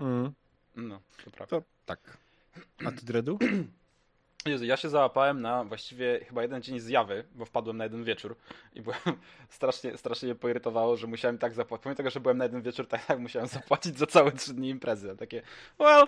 Mm. 0.00 0.32
No, 0.76 1.00
to 1.24 1.30
prawda. 1.30 1.46
To 1.60 1.62
tak. 1.86 2.23
A 2.86 2.90
ty, 2.90 3.04
Dredu? 3.04 3.38
Jezu, 4.46 4.64
ja 4.64 4.76
się 4.76 4.88
załapałem 4.88 5.40
na 5.40 5.64
właściwie 5.64 6.20
chyba 6.28 6.42
jeden 6.42 6.62
dzień 6.62 6.80
zjawy, 6.80 7.24
bo 7.34 7.44
wpadłem 7.44 7.76
na 7.76 7.84
jeden 7.84 8.04
wieczór 8.04 8.36
i 8.74 8.80
byłem 8.80 8.98
strasznie, 9.48 9.96
strasznie 9.96 10.26
mnie 10.26 10.34
poirytowało, 10.34 10.96
że 10.96 11.06
musiałem 11.06 11.38
tak 11.38 11.52
zapłacić. 11.54 11.82
Pomimo 11.82 11.96
tego, 11.96 12.10
że 12.10 12.20
byłem 12.20 12.38
na 12.38 12.44
jeden 12.44 12.62
wieczór, 12.62 12.88
tak, 12.88 13.06
tak 13.06 13.18
musiałem 13.18 13.48
zapłacić 13.58 13.98
za 13.98 14.06
całe 14.06 14.32
trzy 14.32 14.54
dni 14.54 14.68
imprezy. 14.68 15.16
Takie, 15.16 15.42
well, 15.78 16.06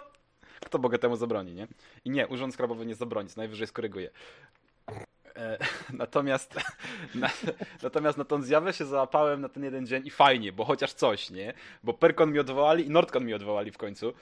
kto 0.61 0.79
Boga 0.79 0.99
temu 0.99 1.17
zabroni, 1.17 1.55
nie? 1.55 1.67
I 2.05 2.11
nie, 2.11 2.29
Urząd 2.29 2.55
Skarbowy 2.55 2.87
nie 2.87 2.95
zabroni, 2.95 3.29
co 3.29 3.41
najwyżej 3.41 3.67
skoryguje. 3.67 4.11
E, 5.37 5.59
Natomiast, 5.93 6.55
na, 7.15 7.31
natomiast 7.83 8.19
na 8.19 8.25
tą 8.25 8.43
zjawę 8.43 8.73
się 8.73 8.85
załapałem 8.85 9.41
na 9.41 9.49
ten 9.49 9.65
jeden 9.65 9.87
dzień 9.87 10.07
i 10.07 10.11
fajnie, 10.11 10.53
bo 10.53 10.65
chociaż 10.65 10.93
coś, 10.93 11.31
nie? 11.31 11.55
Bo 11.83 11.95
Perkon 11.95 12.33
mi 12.33 12.39
odwołali 12.39 12.87
i 12.87 12.91
Nordcon 12.91 13.25
mi 13.25 13.35
odwołali 13.35 13.71
w 13.71 13.79
końcu. 13.79 14.13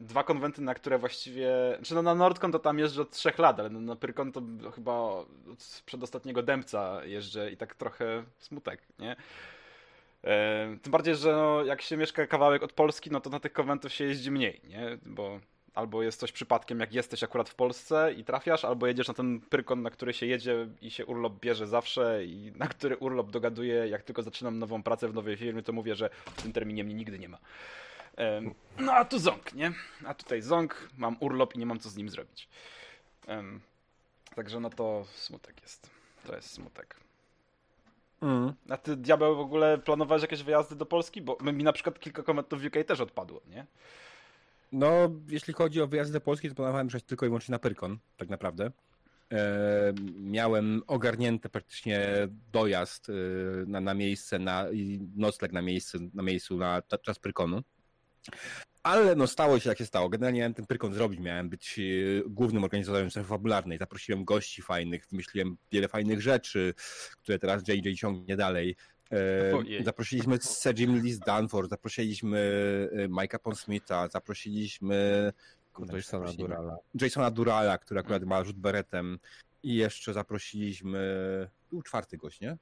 Dwa 0.00 0.24
konwenty, 0.24 0.62
na 0.62 0.74
które 0.74 0.98
właściwie... 0.98 1.50
Znaczy 1.76 1.94
no 1.94 2.02
na 2.02 2.14
Nordcon 2.14 2.52
to 2.52 2.58
tam 2.58 2.78
jeżdżę 2.78 3.02
od 3.02 3.10
trzech 3.10 3.38
lat, 3.38 3.60
ale 3.60 3.70
no 3.70 3.80
na 3.80 3.96
Pyrkon 3.96 4.32
to 4.32 4.42
chyba 4.74 4.92
od 4.92 5.82
przedostatniego 5.86 6.42
dębca 6.42 7.04
jeżdżę 7.04 7.50
i 7.50 7.56
tak 7.56 7.74
trochę 7.74 8.24
smutek, 8.38 8.82
nie? 8.98 9.16
Tym 10.82 10.92
bardziej, 10.92 11.16
że 11.16 11.32
no, 11.32 11.64
jak 11.64 11.82
się 11.82 11.96
mieszka 11.96 12.26
kawałek 12.26 12.62
od 12.62 12.72
Polski, 12.72 13.10
no 13.10 13.20
to 13.20 13.30
na 13.30 13.40
tych 13.40 13.52
konwentów 13.52 13.92
się 13.92 14.04
jeździ 14.04 14.30
mniej, 14.30 14.60
nie? 14.64 14.98
Bo 15.06 15.40
albo 15.74 16.02
jest 16.02 16.20
coś 16.20 16.32
przypadkiem, 16.32 16.80
jak 16.80 16.92
jesteś 16.92 17.22
akurat 17.22 17.48
w 17.48 17.54
Polsce 17.54 18.12
i 18.12 18.24
trafiasz, 18.24 18.64
albo 18.64 18.86
jedziesz 18.86 19.08
na 19.08 19.14
ten 19.14 19.40
Pyrkon, 19.40 19.82
na 19.82 19.90
który 19.90 20.12
się 20.12 20.26
jedzie 20.26 20.68
i 20.82 20.90
się 20.90 21.06
urlop 21.06 21.40
bierze 21.40 21.66
zawsze 21.66 22.24
i 22.24 22.52
na 22.56 22.68
który 22.68 22.96
urlop 22.96 23.30
dogaduję, 23.30 23.74
jak 23.88 24.02
tylko 24.02 24.22
zaczynam 24.22 24.58
nową 24.58 24.82
pracę 24.82 25.08
w 25.08 25.14
nowej 25.14 25.36
firmie, 25.36 25.62
to 25.62 25.72
mówię, 25.72 25.94
że 25.94 26.10
w 26.36 26.42
tym 26.42 26.52
terminie 26.52 26.84
mnie 26.84 26.94
nigdy 26.94 27.18
nie 27.18 27.28
ma. 27.28 27.38
No 28.78 28.92
a 28.92 29.04
tu 29.04 29.18
ząg, 29.18 29.54
nie? 29.54 29.72
A 30.04 30.14
tutaj 30.14 30.42
ząg, 30.42 30.88
mam 30.98 31.16
urlop 31.20 31.54
i 31.54 31.58
nie 31.58 31.66
mam 31.66 31.78
co 31.78 31.88
z 31.88 31.96
nim 31.96 32.08
zrobić. 32.08 32.48
Także 34.34 34.60
no 34.60 34.70
to 34.70 35.04
smutek 35.14 35.62
jest. 35.62 35.90
To 36.26 36.36
jest 36.36 36.50
smutek. 36.50 36.96
Mm. 38.22 38.52
A 38.68 38.76
ty, 38.76 38.96
Diabeł, 38.96 39.36
w 39.36 39.40
ogóle 39.40 39.78
planowałeś 39.78 40.22
jakieś 40.22 40.42
wyjazdy 40.42 40.76
do 40.76 40.86
Polski? 40.86 41.22
Bo 41.22 41.36
mi 41.42 41.64
na 41.64 41.72
przykład 41.72 42.00
kilka 42.00 42.22
konwentów 42.22 42.62
w 42.62 42.66
UK 42.66 42.86
też 42.86 43.00
odpadło, 43.00 43.40
nie? 43.46 43.66
No, 44.72 45.10
jeśli 45.28 45.54
chodzi 45.54 45.80
o 45.80 45.86
wyjazdy 45.86 46.12
do 46.12 46.20
Polski, 46.20 46.48
to 46.48 46.54
planowałem 46.54 46.86
jechać 46.86 47.02
tylko 47.02 47.26
i 47.26 47.28
wyłącznie 47.28 47.52
na 47.52 47.58
Pyrkon, 47.58 47.98
tak 48.16 48.28
naprawdę. 48.28 48.70
E, 49.32 49.92
miałem 50.20 50.82
ogarnięty 50.86 51.48
praktycznie 51.48 52.28
dojazd 52.52 53.08
e, 53.08 53.12
na, 53.66 53.80
na 53.80 53.94
miejsce, 53.94 54.38
na, 54.38 54.66
nocleg 55.16 55.52
na 55.52 55.62
miejscu, 55.62 55.98
na 56.14 56.22
miejscu 56.22 56.56
na 56.56 56.82
ta- 56.82 56.98
czas 56.98 57.18
Pyrkonu. 57.18 57.62
Ale 58.82 59.14
no 59.14 59.26
stało 59.26 59.58
się 59.58 59.68
jak 59.68 59.78
się 59.78 59.86
stało. 59.86 60.08
Generalnie 60.08 60.38
miałem 60.38 60.54
ten 60.54 60.66
Pyrkon 60.66 60.94
zrobić, 60.94 61.20
miałem 61.20 61.48
być 61.48 61.78
e, 61.78 61.82
głównym 62.26 62.64
organizatorem 62.64 63.10
strefy 63.10 63.28
fabularnej. 63.28 63.78
Zaprosiłem 63.78 64.24
gości 64.24 64.62
fajnych, 64.62 65.06
wymyśliłem 65.10 65.56
wiele 65.72 65.88
fajnych 65.88 66.22
rzeczy, 66.22 66.74
które 67.22 67.38
teraz 67.38 67.68
JJ 67.68 67.94
ciągnie 67.94 68.36
dalej. 68.36 68.76
E. 69.12 69.84
Zaprosiliśmy 69.84 70.38
Lee 70.76 71.12
z 71.12 71.18
Danforth, 71.18 71.70
zaprosiliśmy 71.70 72.38
e, 72.92 73.08
Mike'a 73.08 73.38
Ponsmitha, 73.38 74.08
zaprosiliśmy 74.08 75.32
kurde, 75.72 75.96
Jasona 75.96 76.26
zaprosiliśmy 76.26 76.56
Durala. 76.56 76.76
Jasona 77.00 77.30
Durala, 77.30 77.78
który 77.78 78.00
akurat 78.00 78.24
ma 78.24 78.44
rzut 78.44 78.58
beretem 78.58 79.18
i 79.62 79.74
jeszcze 79.74 80.12
zaprosiliśmy 80.12 80.98
był 81.70 81.82
czwarty 81.82 82.16
gość, 82.16 82.40
nie? 82.40 82.56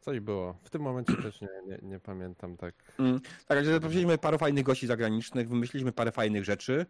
Coś 0.00 0.20
było. 0.20 0.58
W 0.64 0.70
tym 0.70 0.82
momencie 0.82 1.16
też 1.16 1.40
nie, 1.40 1.48
nie, 1.66 1.78
nie 1.82 2.00
pamiętam 2.00 2.56
tak. 2.56 2.74
Tak, 3.46 3.58
ale 3.58 3.64
zaprosiliśmy 3.64 4.18
parę 4.18 4.38
fajnych 4.38 4.64
gości 4.64 4.86
zagranicznych, 4.86 5.48
wymyśliliśmy 5.48 5.92
parę 5.92 6.12
fajnych 6.12 6.44
rzeczy 6.44 6.86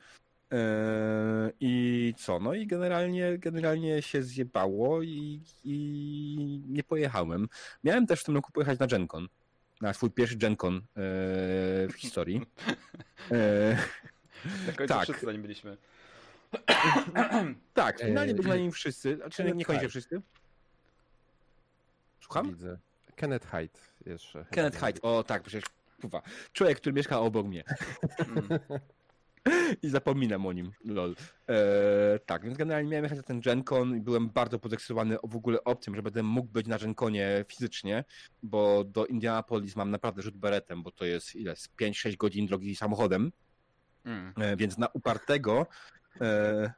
i 1.60 2.14
co, 2.16 2.40
no 2.40 2.54
i 2.54 2.66
generalnie, 2.66 3.38
generalnie 3.38 4.02
się 4.02 4.22
zjebało 4.22 5.02
i, 5.02 5.40
i 5.64 6.62
nie 6.68 6.84
pojechałem. 6.84 7.48
Miałem 7.84 8.06
też 8.06 8.20
w 8.20 8.24
tym 8.24 8.34
roku 8.34 8.52
pojechać 8.52 8.78
na 8.78 8.86
GenCon, 8.86 9.28
na 9.80 9.92
swój 9.92 10.10
pierwszy 10.10 10.36
GenCon 10.36 10.76
e, 10.76 10.80
w 11.88 11.92
historii. 11.96 12.40
Na 14.66 14.72
końcu 14.72 14.94
tak. 14.94 15.02
wszyscy 15.02 15.26
na 15.26 15.32
nim 15.32 15.42
byliśmy. 15.42 15.76
tak, 17.74 18.00
finalnie 18.00 18.34
byli 18.34 18.48
na 18.48 18.56
nim 18.56 18.72
wszyscy, 18.72 19.16
znaczy 19.16 19.44
nie, 19.44 19.52
nie 19.52 19.64
kończę 19.64 19.88
wszyscy. 19.88 20.22
Słucham? 22.20 22.48
Widzę. 22.48 22.78
Kenneth 23.16 23.46
Hyde 23.50 23.78
jeszcze. 24.06 24.44
Kenneth. 24.50 24.80
Hyde, 24.80 25.02
o 25.02 25.24
tak, 25.24 25.42
przecież 25.42 25.64
kurwa, 26.00 26.22
człowiek, 26.52 26.80
który 26.80 26.92
mieszka 26.92 27.20
obok 27.20 27.46
mnie 27.46 27.64
Mm. 28.18 28.60
i 29.82 29.88
zapominam 29.88 30.46
o 30.46 30.52
nim, 30.52 30.72
lol. 30.84 31.16
E, 31.48 32.18
tak, 32.26 32.44
więc 32.44 32.58
generalnie 32.58 32.90
miałem 32.90 33.04
jechać 33.04 33.18
na 33.18 33.22
ten 33.24 33.40
GenCon 33.40 33.96
i 33.96 34.00
byłem 34.00 34.30
bardzo 34.30 34.58
podekscytowany 34.58 35.16
w 35.24 35.36
ogóle 35.36 35.64
opcją, 35.64 35.94
że 35.94 36.02
będę 36.02 36.22
mógł 36.22 36.48
być 36.48 36.66
na 36.66 36.78
GenConie 36.78 37.44
fizycznie, 37.48 38.04
bo 38.42 38.84
do 38.84 39.06
Indianapolis 39.06 39.76
mam 39.76 39.90
naprawdę 39.90 40.22
rzut 40.22 40.36
beretem, 40.36 40.82
bo 40.82 40.90
to 40.90 41.04
jest 41.04 41.36
ile, 41.36 41.56
z 41.56 41.68
5-6 41.80 42.16
godzin 42.16 42.46
drogi 42.46 42.76
samochodem, 42.76 43.32
Mm. 44.04 44.32
E, 44.40 44.56
Więc 44.56 44.78
na 44.78 44.88
upartego 44.88 45.66
e, 46.20 46.72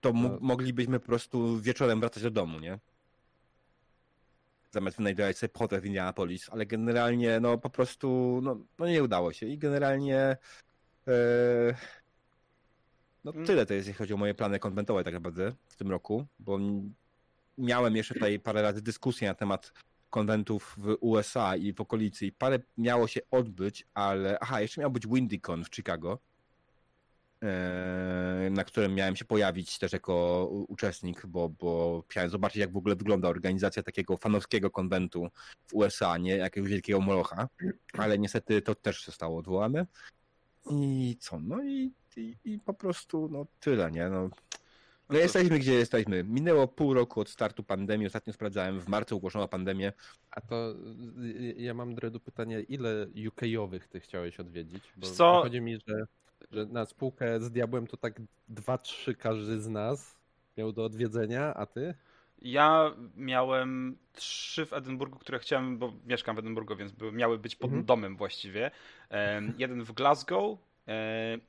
to 0.00 0.12
mo- 0.12 0.28
No. 0.28 0.38
moglibyśmy 0.40 1.00
po 1.00 1.06
prostu 1.06 1.60
wieczorem 1.60 2.00
wracać 2.00 2.22
do 2.22 2.30
domu, 2.30 2.60
nie? 2.60 2.78
Zamiast 4.70 4.96
wynajdować 4.96 5.38
sobie 5.38 5.50
hotel 5.58 5.80
w 5.80 5.84
Indianapolis, 5.86 6.48
ale 6.50 6.66
generalnie 6.66 7.40
no 7.40 7.58
po 7.58 7.70
prostu 7.70 8.40
no, 8.42 8.56
no 8.78 8.86
nie 8.86 9.02
udało 9.02 9.32
się 9.32 9.46
i 9.46 9.58
generalnie 9.58 10.36
no 13.24 13.32
Mm. 13.32 13.46
tyle 13.46 13.66
to 13.66 13.74
jest, 13.74 13.88
jeśli 13.88 13.98
chodzi 13.98 14.14
o 14.14 14.16
moje 14.16 14.34
plany 14.34 14.58
konwentowe 14.58 15.04
tak 15.04 15.14
naprawdę 15.14 15.52
w 15.68 15.76
tym 15.76 15.90
roku, 15.90 16.26
bo 16.38 16.58
miałem 17.58 17.96
jeszcze 17.96 18.14
tutaj 18.14 18.40
parę 18.40 18.62
razy 18.62 18.82
dyskusję 18.82 19.28
na 19.28 19.34
temat 19.34 19.72
konwentów 20.10 20.74
w 20.78 20.96
USA 21.00 21.56
i 21.56 21.72
w 21.72 21.80
okolicy 21.80 22.26
i 22.26 22.32
parę 22.32 22.58
miało 22.78 23.06
się 23.06 23.20
odbyć, 23.30 23.86
ale 23.94 24.38
aha, 24.40 24.60
jeszcze 24.60 24.80
miał 24.80 24.90
być 24.90 25.06
WindyCon 25.06 25.64
w 25.64 25.74
Chicago, 25.74 26.18
e, 27.42 28.48
na 28.50 28.64
którym 28.64 28.94
miałem 28.94 29.16
się 29.16 29.24
pojawić 29.24 29.78
też 29.78 29.92
jako 29.92 30.46
uczestnik, 30.68 31.26
bo, 31.26 31.48
bo 31.48 32.02
chciałem 32.08 32.30
zobaczyć, 32.30 32.56
jak 32.56 32.72
w 32.72 32.76
ogóle 32.76 32.96
wygląda 32.96 33.28
organizacja 33.28 33.82
takiego 33.82 34.16
fanowskiego 34.16 34.70
konwentu 34.70 35.28
w 35.66 35.74
USA, 35.74 36.18
nie 36.18 36.36
jakiegoś 36.36 36.70
wielkiego 36.70 37.00
molocha, 37.00 37.48
ale 37.92 38.18
niestety 38.18 38.62
to 38.62 38.74
też 38.74 39.04
zostało 39.04 39.38
odwołane. 39.38 39.86
I 40.70 41.16
co? 41.20 41.40
No 41.40 41.62
i, 41.64 41.92
i, 42.16 42.36
i 42.44 42.58
po 42.58 42.74
prostu 42.74 43.28
no 43.32 43.46
tyle, 43.60 43.90
nie? 43.90 44.08
No, 44.08 44.22
no 44.22 44.30
cóż. 45.08 45.18
jesteśmy 45.18 45.58
gdzie 45.58 45.74
jesteśmy. 45.74 46.24
Minęło 46.24 46.68
pół 46.68 46.94
roku 46.94 47.20
od 47.20 47.28
startu 47.28 47.62
pandemii. 47.62 48.06
Ostatnio 48.06 48.32
sprawdzałem, 48.32 48.80
w 48.80 48.88
marcu 48.88 49.16
ogłoszono 49.16 49.48
pandemię. 49.48 49.92
A 50.30 50.40
to 50.40 50.74
y, 51.20 51.54
ja 51.58 51.74
mam 51.74 51.94
Dredu 51.94 52.20
pytanie, 52.20 52.60
ile 52.60 53.06
UK-owych 53.28 53.88
ty 53.88 54.00
chciałeś 54.00 54.40
odwiedzić? 54.40 54.82
Bo 54.96 55.06
co? 55.06 55.40
Chodzi 55.42 55.60
mi, 55.60 55.78
że, 55.86 56.06
że 56.50 56.66
na 56.66 56.86
spółkę 56.86 57.40
z 57.40 57.50
Diabłem 57.50 57.86
to 57.86 57.96
tak 57.96 58.20
dwa, 58.48 58.78
trzy 58.78 59.14
każdy 59.14 59.60
z 59.60 59.68
nas 59.68 60.16
miał 60.56 60.72
do 60.72 60.84
odwiedzenia, 60.84 61.54
a 61.54 61.66
ty? 61.66 61.94
Ja 62.42 62.94
miałem 63.16 63.96
trzy 64.12 64.66
w 64.66 64.72
Edynburgu, 64.72 65.18
które 65.18 65.38
chciałem, 65.38 65.78
bo 65.78 65.92
mieszkam 66.06 66.36
w 66.36 66.38
Edynburgu, 66.38 66.76
więc 66.76 66.92
miały 67.12 67.38
być 67.38 67.56
pod 67.56 67.68
Mhm. 67.68 67.84
domem 67.86 68.16
właściwie. 68.16 68.70
Jeden 69.58 69.82
w 69.84 69.92
Glasgow 69.92 70.58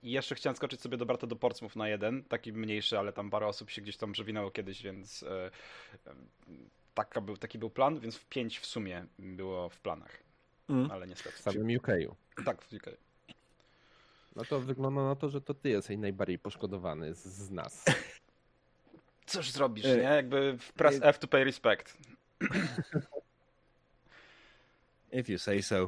i 0.03 0.11
jeszcze 0.11 0.35
chciałem 0.35 0.55
skoczyć 0.55 0.81
sobie 0.81 0.97
do 0.97 1.05
brata 1.05 1.27
do 1.27 1.35
Portsmouth 1.35 1.75
na 1.75 1.89
jeden, 1.89 2.23
taki 2.23 2.53
mniejszy, 2.53 2.99
ale 2.99 3.13
tam 3.13 3.29
parę 3.29 3.47
osób 3.47 3.69
się 3.69 3.81
gdzieś 3.81 3.97
tam 3.97 4.11
przewinęło 4.11 4.51
kiedyś, 4.51 4.83
więc 4.83 5.23
e, 5.23 5.51
taka 6.93 7.21
był, 7.21 7.37
taki 7.37 7.59
był 7.59 7.69
plan, 7.69 7.99
więc 7.99 8.15
w 8.17 8.25
pięć 8.25 8.59
w 8.59 8.65
sumie 8.65 9.05
było 9.19 9.69
w 9.69 9.79
planach, 9.79 10.23
Mm. 10.69 10.91
ale 10.91 11.07
niestety. 11.07 11.35
W 11.37 11.39
samym 11.39 11.75
UK. 11.77 11.87
Tak, 12.45 12.61
w 12.61 12.73
UK. 12.73 12.85
No 14.35 14.45
to 14.45 14.59
wygląda 14.59 15.03
na 15.03 15.15
to, 15.15 15.29
że 15.29 15.41
to 15.41 15.53
ty 15.53 15.69
jesteś 15.69 15.97
najbardziej 15.97 16.39
poszkodowany 16.39 17.13
z, 17.15 17.25
z 17.25 17.51
nas. 17.51 17.85
Cóż 19.29 19.51
zrobisz, 19.51 19.85
E, 19.85 19.97
nie? 19.97 20.03
Jakby 20.03 20.57
w 20.57 20.73
press 20.73 20.99
F 21.01 21.19
to 21.19 21.27
pay 21.27 21.43
respect. 21.43 21.97
If 25.11 25.31
you 25.31 25.39
say 25.39 25.61
so. 25.61 25.87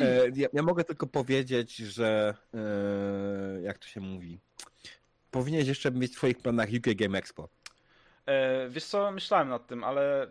E, 0.00 0.30
ja, 0.36 0.48
ja 0.52 0.62
mogę 0.62 0.84
tylko 0.84 1.06
powiedzieć, 1.06 1.76
że 1.76 2.34
e, 2.54 3.62
jak 3.62 3.78
to 3.78 3.86
się 3.86 4.00
mówi? 4.00 4.40
Powinieneś 5.30 5.68
jeszcze 5.68 5.90
mieć 5.90 6.12
w 6.12 6.16
twoich 6.16 6.38
planach 6.38 6.68
UK 6.78 6.94
Game 6.94 7.18
Expo. 7.18 7.48
E, 8.26 8.68
wiesz 8.68 8.84
co, 8.84 9.10
myślałem 9.10 9.48
nad 9.48 9.66
tym, 9.66 9.84
ale 9.84 10.26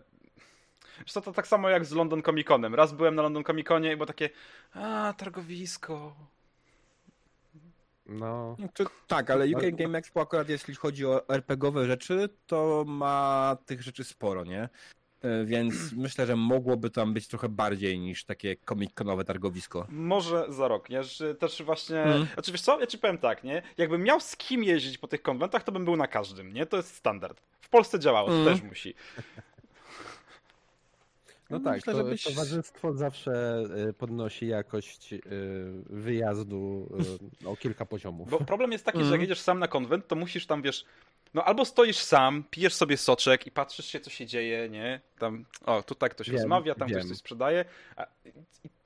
wiesz 1.00 1.12
co, 1.12 1.22
to 1.22 1.34
tak 1.34 1.48
samo 1.48 1.70
jak 1.70 1.86
z 1.86 1.92
London 1.92 2.24
Comic 2.24 2.48
Conem. 2.48 2.76
Raz 2.76 2.94
byłem 2.94 3.16
na 3.16 3.22
London 3.22 3.44
Comic 3.44 3.68
Conie 3.68 3.92
i 3.94 3.96
było 3.96 4.06
takie 4.06 4.30
a, 4.74 5.14
targowisko. 5.18 6.16
No, 8.10 8.56
No 8.60 8.68
to, 8.74 8.86
tak, 9.08 9.30
ale 9.30 9.46
UK 9.46 9.62
Game 9.72 9.98
Expo 9.98 10.22
akurat 10.22 10.50
jeśli 10.50 10.76
chodzi 10.76 11.06
o 11.06 11.30
RPGowe 11.30 11.86
rzeczy, 11.86 12.30
to 12.48 12.84
ma 12.88 13.58
tych 13.66 13.82
rzeczy 13.82 14.04
sporo, 14.04 14.44
nie? 14.44 14.70
E, 15.22 15.46
Więc 15.46 15.74
myślę, 15.98 16.26
że 16.26 16.36
mogłoby 16.36 16.90
tam 16.90 17.14
być 17.14 17.28
trochę 17.28 17.50
bardziej 17.50 18.00
niż 18.00 18.26
takie 18.26 18.56
comic-conowe 18.56 19.24
targowisko. 19.24 19.88
Może 19.90 20.46
za 20.50 20.68
rok, 20.68 20.90
nie? 20.90 21.04
Że 21.04 21.36
też 21.36 21.64
właśnie. 21.64 22.04
Mhm. 22.04 22.28
Znaczy, 22.34 22.52
wiesz 22.52 22.62
co, 22.62 22.80
ja 22.80 22.88
ci 22.88 22.98
powiem 22.98 23.18
tak, 23.18 23.44
nie? 23.44 23.62
Jakbym 23.78 24.04
miał 24.04 24.20
z 24.20 24.36
kim 24.38 24.64
jeździć 24.64 24.98
po 24.98 25.08
tych 25.08 25.22
konwentach, 25.22 25.64
to 25.64 25.72
bym 25.72 25.86
był 25.86 25.96
na 25.96 26.08
każdym, 26.08 26.54
nie? 26.54 26.66
To 26.66 26.78
jest 26.78 26.96
standard. 26.96 27.42
W 27.62 27.70
Polsce 27.70 28.00
działało, 28.00 28.28
to 28.30 28.36
Mhm. 28.36 28.58
też 28.60 28.70
musi. 28.70 28.94
No 31.50 31.60
No 31.60 31.64
tak, 31.66 31.76
myślę, 31.76 31.94
to, 31.94 32.00
żebyś- 32.00 32.24
towarzystwo 32.24 32.94
zawsze 32.94 33.64
y, 33.90 33.94
podnosi 33.94 34.48
jakość 34.48 35.14
y, 35.14 35.22
wyjazdu 35.90 36.90
y, 37.44 37.48
o 37.48 37.56
kilka 37.56 37.86
poziomów. 37.86 38.30
Bo 38.30 38.40
problem 38.40 38.72
jest 38.72 38.86
taki, 38.86 38.98
że 38.98 39.04
jak 39.04 39.08
Mhm. 39.14 39.22
jedziesz 39.22 39.40
sam 39.40 39.60
na 39.60 39.68
konwent, 39.68 40.08
to 40.08 40.16
musisz 40.16 40.46
tam, 40.46 40.62
wiesz, 40.62 40.86
no 41.34 41.44
albo 41.44 41.66
stoisz 41.66 41.98
sam, 41.98 42.44
pijesz 42.52 42.74
sobie 42.74 42.98
soczek 42.98 43.48
i 43.48 43.52
patrzysz 43.52 43.86
się, 43.86 44.00
co 44.00 44.10
się 44.10 44.26
dzieje, 44.26 44.70
nie? 44.70 45.02
Tam, 45.20 45.46
o, 45.66 45.84
tu 45.84 45.96
tak 45.96 46.12
ktoś 46.12 46.28
Wiem, 46.30 46.36
rozmawia, 46.38 46.76
tam 46.76 46.88
ktoś 46.88 47.00
wiem. 47.02 47.08
coś 47.10 47.18
sprzedaje. 47.18 47.66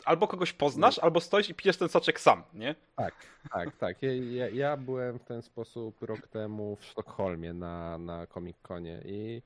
Albo 0.06 0.28
kogoś 0.28 0.54
poznasz, 0.54 1.00
albo 1.00 1.22
stoisz 1.22 1.50
i 1.50 1.54
pijesz 1.54 1.78
ten 1.78 1.90
soczek 1.90 2.20
sam, 2.20 2.44
nie? 2.54 2.76
Tak, 2.96 3.14
tak, 3.52 3.78
tak. 3.78 4.02
Ja, 4.02 4.14
ja, 4.14 4.50
ja 4.50 4.78
byłem 4.78 5.20
w 5.20 5.24
ten 5.24 5.42
sposób 5.42 6.02
rok 6.04 6.28
temu 6.28 6.76
w 6.76 6.86
Sztokholmie 6.86 7.54
na, 7.54 7.98
na 7.98 8.28
Comic-Conie 8.28 9.02
i 9.06 9.42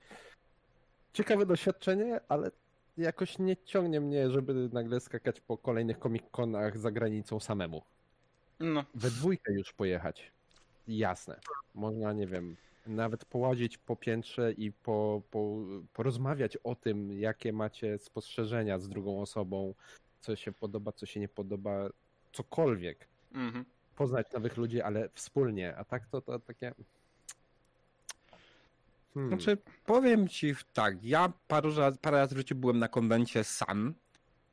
ciekawe 1.13 1.45
doświadczenie, 1.45 2.19
ale 2.29 2.51
jakoś 2.97 3.39
nie 3.39 3.57
ciągnie 3.57 4.01
mnie, 4.01 4.31
żeby 4.31 4.69
nagle 4.73 4.99
skakać 4.99 5.41
po 5.41 5.57
kolejnych 5.57 5.99
Comic-Conach 5.99 6.77
za 6.77 6.91
granicą 6.91 7.39
samemu. 7.39 7.81
No. 8.59 8.85
We 8.95 9.09
dwójkę 9.09 9.53
już 9.53 9.73
pojechać. 9.73 10.31
Jasne. 10.87 11.39
Można, 11.75 12.13
nie 12.13 12.27
wiem, 12.27 12.55
nawet 12.87 13.25
połazić 13.25 13.77
po 13.77 13.95
piętrze 13.95 14.51
i 14.51 14.71
po, 14.71 15.21
po, 15.31 15.57
porozmawiać 15.93 16.57
o 16.57 16.75
tym, 16.75 17.11
jakie 17.11 17.53
macie 17.53 17.97
spostrzeżenia 17.97 18.79
z 18.79 18.89
drugą 18.89 19.21
osobą, 19.21 19.73
co 20.21 20.35
się 20.35 20.51
podoba, 20.51 20.91
co 20.91 21.05
się 21.05 21.19
nie 21.19 21.27
podoba, 21.27 21.89
cokolwiek 22.33 23.07
Mhm. 23.33 23.65
poznać 23.95 24.31
nowych 24.33 24.57
ludzi, 24.57 24.81
ale 24.81 25.09
wspólnie, 25.13 25.75
a 25.75 25.83
tak 25.83 26.07
to, 26.07 26.21
to 26.21 26.39
takie. 26.39 26.73
Hmm. 29.15 29.29
Znaczy, 29.29 29.57
powiem 29.85 30.27
ci 30.27 30.55
tak, 30.73 31.03
ja 31.03 31.33
razy, 31.77 31.97
parę 32.01 32.17
razy 32.17 32.35
w 32.35 32.37
życiu 32.37 32.55
byłem 32.55 32.79
na 32.79 32.87
konwencie 32.87 33.43
sam 33.43 33.93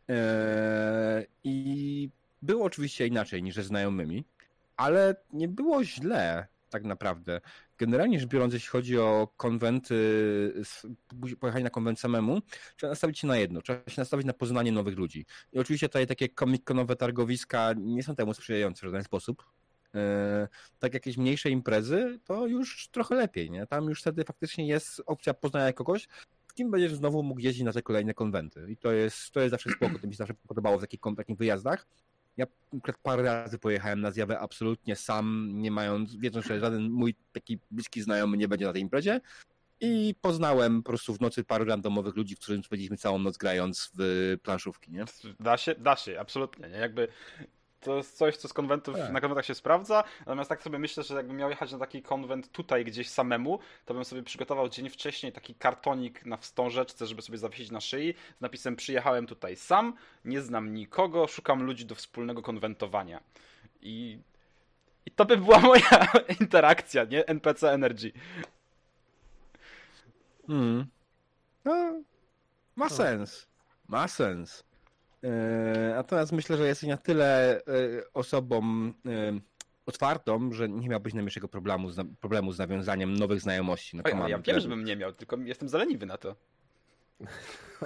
e, 0.08 1.26
i 1.44 2.10
było 2.42 2.64
oczywiście 2.64 3.06
inaczej 3.06 3.42
niż 3.42 3.54
ze 3.54 3.62
znajomymi, 3.62 4.24
ale 4.76 5.16
nie 5.32 5.48
było 5.48 5.84
źle 5.84 6.46
tak 6.70 6.84
naprawdę. 6.84 7.40
Generalnie 7.78 8.20
rzecz 8.20 8.28
biorąc, 8.28 8.54
jeśli 8.54 8.68
chodzi 8.68 8.98
o 8.98 9.28
konwenty, 9.36 9.94
pojechanie 11.40 11.64
na 11.64 11.70
konwent 11.70 12.00
samemu, 12.00 12.40
trzeba 12.76 12.90
nastawić 12.90 13.18
się 13.18 13.26
na 13.26 13.36
jedno, 13.36 13.62
trzeba 13.62 13.90
się 13.90 14.00
nastawić 14.00 14.26
na 14.26 14.32
poznanie 14.32 14.72
nowych 14.72 14.98
ludzi. 14.98 15.26
I 15.52 15.58
oczywiście 15.58 15.88
tutaj 15.88 16.06
takie 16.06 16.28
comic-conowe 16.28 16.96
targowiska 16.96 17.72
nie 17.76 18.02
są 18.02 18.14
temu 18.14 18.34
sprzyjające 18.34 18.80
w 18.80 18.84
żaden 18.84 19.04
sposób. 19.04 19.44
E, 19.94 20.48
tak 20.78 20.94
jakieś 20.94 21.16
mniejsze 21.16 21.50
imprezy, 21.50 22.20
to 22.24 22.46
już 22.46 22.88
trochę 22.88 23.14
lepiej, 23.14 23.50
nie? 23.50 23.66
Tam 23.66 23.88
już 23.88 24.00
wtedy 24.00 24.24
faktycznie 24.24 24.66
jest 24.66 25.02
opcja 25.06 25.34
poznania 25.34 25.72
kogoś, 25.72 26.08
z 26.52 26.54
kim 26.54 26.70
będziesz 26.70 26.94
znowu 26.94 27.22
mógł 27.22 27.40
jeździć 27.40 27.64
na 27.64 27.72
te 27.72 27.82
kolejne 27.82 28.14
konwenty. 28.14 28.66
I 28.70 28.76
to 28.76 28.92
jest, 28.92 29.30
to 29.30 29.40
jest 29.40 29.50
zawsze 29.50 29.70
spoko, 29.70 29.98
to 29.98 30.06
mi 30.06 30.12
się 30.12 30.16
zawsze 30.16 30.34
podobało 30.48 30.78
w 30.78 30.80
takich, 30.80 31.00
takich 31.16 31.36
wyjazdach. 31.36 31.86
Ja 32.36 32.46
parę 33.02 33.22
razy 33.22 33.58
pojechałem 33.58 34.00
na 34.00 34.10
zjawę 34.10 34.38
absolutnie 34.38 34.96
sam, 34.96 35.50
nie 35.54 35.70
mając, 35.70 36.16
wiedząc, 36.16 36.46
że 36.46 36.60
żaden 36.60 36.90
mój 36.90 37.14
taki 37.32 37.58
bliski 37.70 38.02
znajomy 38.02 38.36
nie 38.36 38.48
będzie 38.48 38.66
na 38.66 38.72
tej 38.72 38.82
imprezie. 38.82 39.20
I 39.80 40.14
poznałem 40.20 40.82
po 40.82 40.90
prostu 40.90 41.14
w 41.14 41.20
nocy 41.20 41.44
paru 41.44 41.64
randomowych 41.64 42.16
ludzi, 42.16 42.34
z 42.34 42.38
którymi 42.38 42.64
spędziliśmy 42.64 42.96
całą 42.96 43.18
noc 43.18 43.36
grając 43.36 43.90
w 43.98 44.36
planszówki, 44.42 44.92
nie? 44.92 45.04
Da 45.40 45.56
się, 45.56 45.74
da 45.74 45.96
się, 45.96 46.20
absolutnie. 46.20 46.68
Nie? 46.68 46.76
Jakby 46.76 47.08
to 47.82 47.96
jest 47.96 48.16
coś, 48.16 48.36
co 48.36 48.48
z 48.48 48.52
konwentów, 48.52 48.96
Tak. 48.96 49.12
na 49.12 49.20
konwentach 49.20 49.46
się 49.46 49.54
sprawdza, 49.54 50.04
natomiast 50.18 50.48
tak 50.48 50.62
sobie 50.62 50.78
myślę, 50.78 51.02
że 51.02 51.14
jakbym 51.14 51.36
miał 51.36 51.50
jechać 51.50 51.72
na 51.72 51.78
taki 51.78 52.02
konwent 52.02 52.52
tutaj 52.52 52.84
gdzieś 52.84 53.08
samemu, 53.08 53.58
to 53.84 53.94
bym 53.94 54.04
sobie 54.04 54.22
przygotował 54.22 54.68
dzień 54.68 54.88
wcześniej 54.88 55.32
taki 55.32 55.54
kartonik 55.54 56.26
na 56.26 56.36
wstążeczce, 56.36 57.06
żeby 57.06 57.22
sobie 57.22 57.38
zawiesić 57.38 57.70
na 57.70 57.80
szyi 57.80 58.14
z 58.38 58.40
napisem 58.40 58.76
przyjechałem 58.76 59.26
tutaj 59.26 59.56
sam, 59.56 59.94
nie 60.24 60.40
znam 60.42 60.74
nikogo, 60.74 61.26
szukam 61.26 61.62
ludzi 61.62 61.86
do 61.86 61.94
wspólnego 61.94 62.42
konwentowania. 62.42 63.20
I, 63.80 64.18
i 65.06 65.10
to 65.10 65.24
by 65.24 65.36
była 65.36 65.58
moja 65.70 66.06
interakcja, 66.40 67.04
nie? 67.04 67.26
NPC 67.26 67.72
Energy. 67.72 68.12
Mm. 70.48 70.86
No, 71.64 72.02
ma 72.76 72.88
sens. 72.88 73.46
Ma 73.88 74.08
sens. 74.08 74.64
E, 75.24 75.92
natomiast 75.96 76.32
myślę, 76.32 76.56
że 76.56 76.66
jesteś 76.66 76.88
na 76.88 76.96
tyle 76.96 77.56
e, 77.56 77.62
osobą 78.14 78.62
e, 79.06 79.40
otwartą, 79.86 80.52
że 80.52 80.68
nie 80.68 80.88
miałbyś 80.88 81.14
najmniejszego 81.14 81.48
problemu 81.48 81.90
z, 81.90 82.06
problemu 82.20 82.52
z 82.52 82.58
nawiązaniem 82.58 83.14
nowych 83.14 83.40
znajomości 83.40 83.96
na 83.96 84.02
Oj, 84.04 84.10
Command 84.10 84.30
ja 84.30 84.38
wiem, 84.38 84.60
żebym 84.60 84.84
nie 84.84 84.96
miał, 84.96 85.12
tylko 85.12 85.36
jestem 85.36 85.68
zaleniwy 85.68 86.06
na 86.06 86.16
to. 86.18 86.36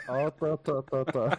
O, 0.08 0.30
to, 0.30 0.58
to, 0.58 0.82
to, 0.82 1.04
to. 1.04 1.30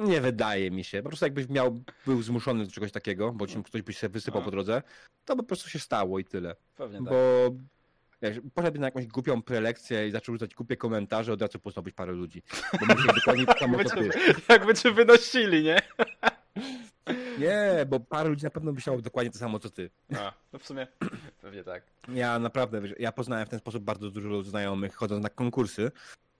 Nie 0.00 0.20
wydaje 0.20 0.70
mi 0.70 0.84
się. 0.84 1.02
Po 1.02 1.08
prostu 1.08 1.24
jakbyś 1.24 1.48
miał, 1.48 1.80
był 2.06 2.22
zmuszony 2.22 2.64
do 2.64 2.70
czegoś 2.70 2.92
takiego, 2.92 3.32
bo 3.32 3.46
ci 3.46 3.62
ktoś 3.62 3.82
by 3.82 3.92
się 3.92 4.08
wysypał 4.08 4.42
A. 4.42 4.44
po 4.44 4.50
drodze, 4.50 4.82
to 5.24 5.36
by 5.36 5.42
po 5.42 5.46
prostu 5.46 5.70
się 5.70 5.78
stało 5.78 6.18
i 6.18 6.24
tyle. 6.24 6.56
Pewnie 6.76 6.98
tak. 6.98 7.08
Bo 7.08 7.50
wiesz, 8.24 8.40
poszedłby 8.54 8.78
na 8.78 8.86
jakąś 8.86 9.06
głupią 9.06 9.42
prelekcję 9.42 10.08
i 10.08 10.10
zaczął 10.10 10.34
rzucać 10.34 10.54
głupie 10.54 10.76
komentarze, 10.76 11.32
od 11.32 11.42
razu 11.42 11.58
poznałbyś 11.58 11.94
parę 11.94 12.12
ludzi. 12.12 12.42
Bo 12.80 12.94
myślę 12.94 13.14
dokładnie 13.14 13.44
samo 13.58 13.84
ty. 13.84 14.10
jakby 14.48 14.74
cię 14.74 14.92
wynosili, 14.92 15.64
nie? 15.64 15.78
Nie, 17.38 17.86
bo 17.88 18.00
parę 18.00 18.28
ludzi 18.28 18.44
na 18.44 18.50
pewno 18.50 18.72
myślało 18.72 19.02
dokładnie 19.02 19.30
to 19.32 19.38
samo 19.38 19.58
co 19.58 19.70
ty. 19.70 19.90
A, 20.18 20.32
no 20.52 20.58
w 20.58 20.66
sumie 20.66 20.86
pewnie 21.40 21.64
tak. 21.64 21.82
Ja 22.08 22.38
naprawdę, 22.38 22.80
wiesz, 22.80 22.94
ja 22.98 23.12
poznałem 23.12 23.46
w 23.46 23.48
ten 23.48 23.58
sposób 23.58 23.84
bardzo 23.84 24.10
dużo 24.10 24.42
znajomych 24.42 24.94
chodząc 24.94 25.22
na 25.22 25.30
konkursy. 25.30 25.90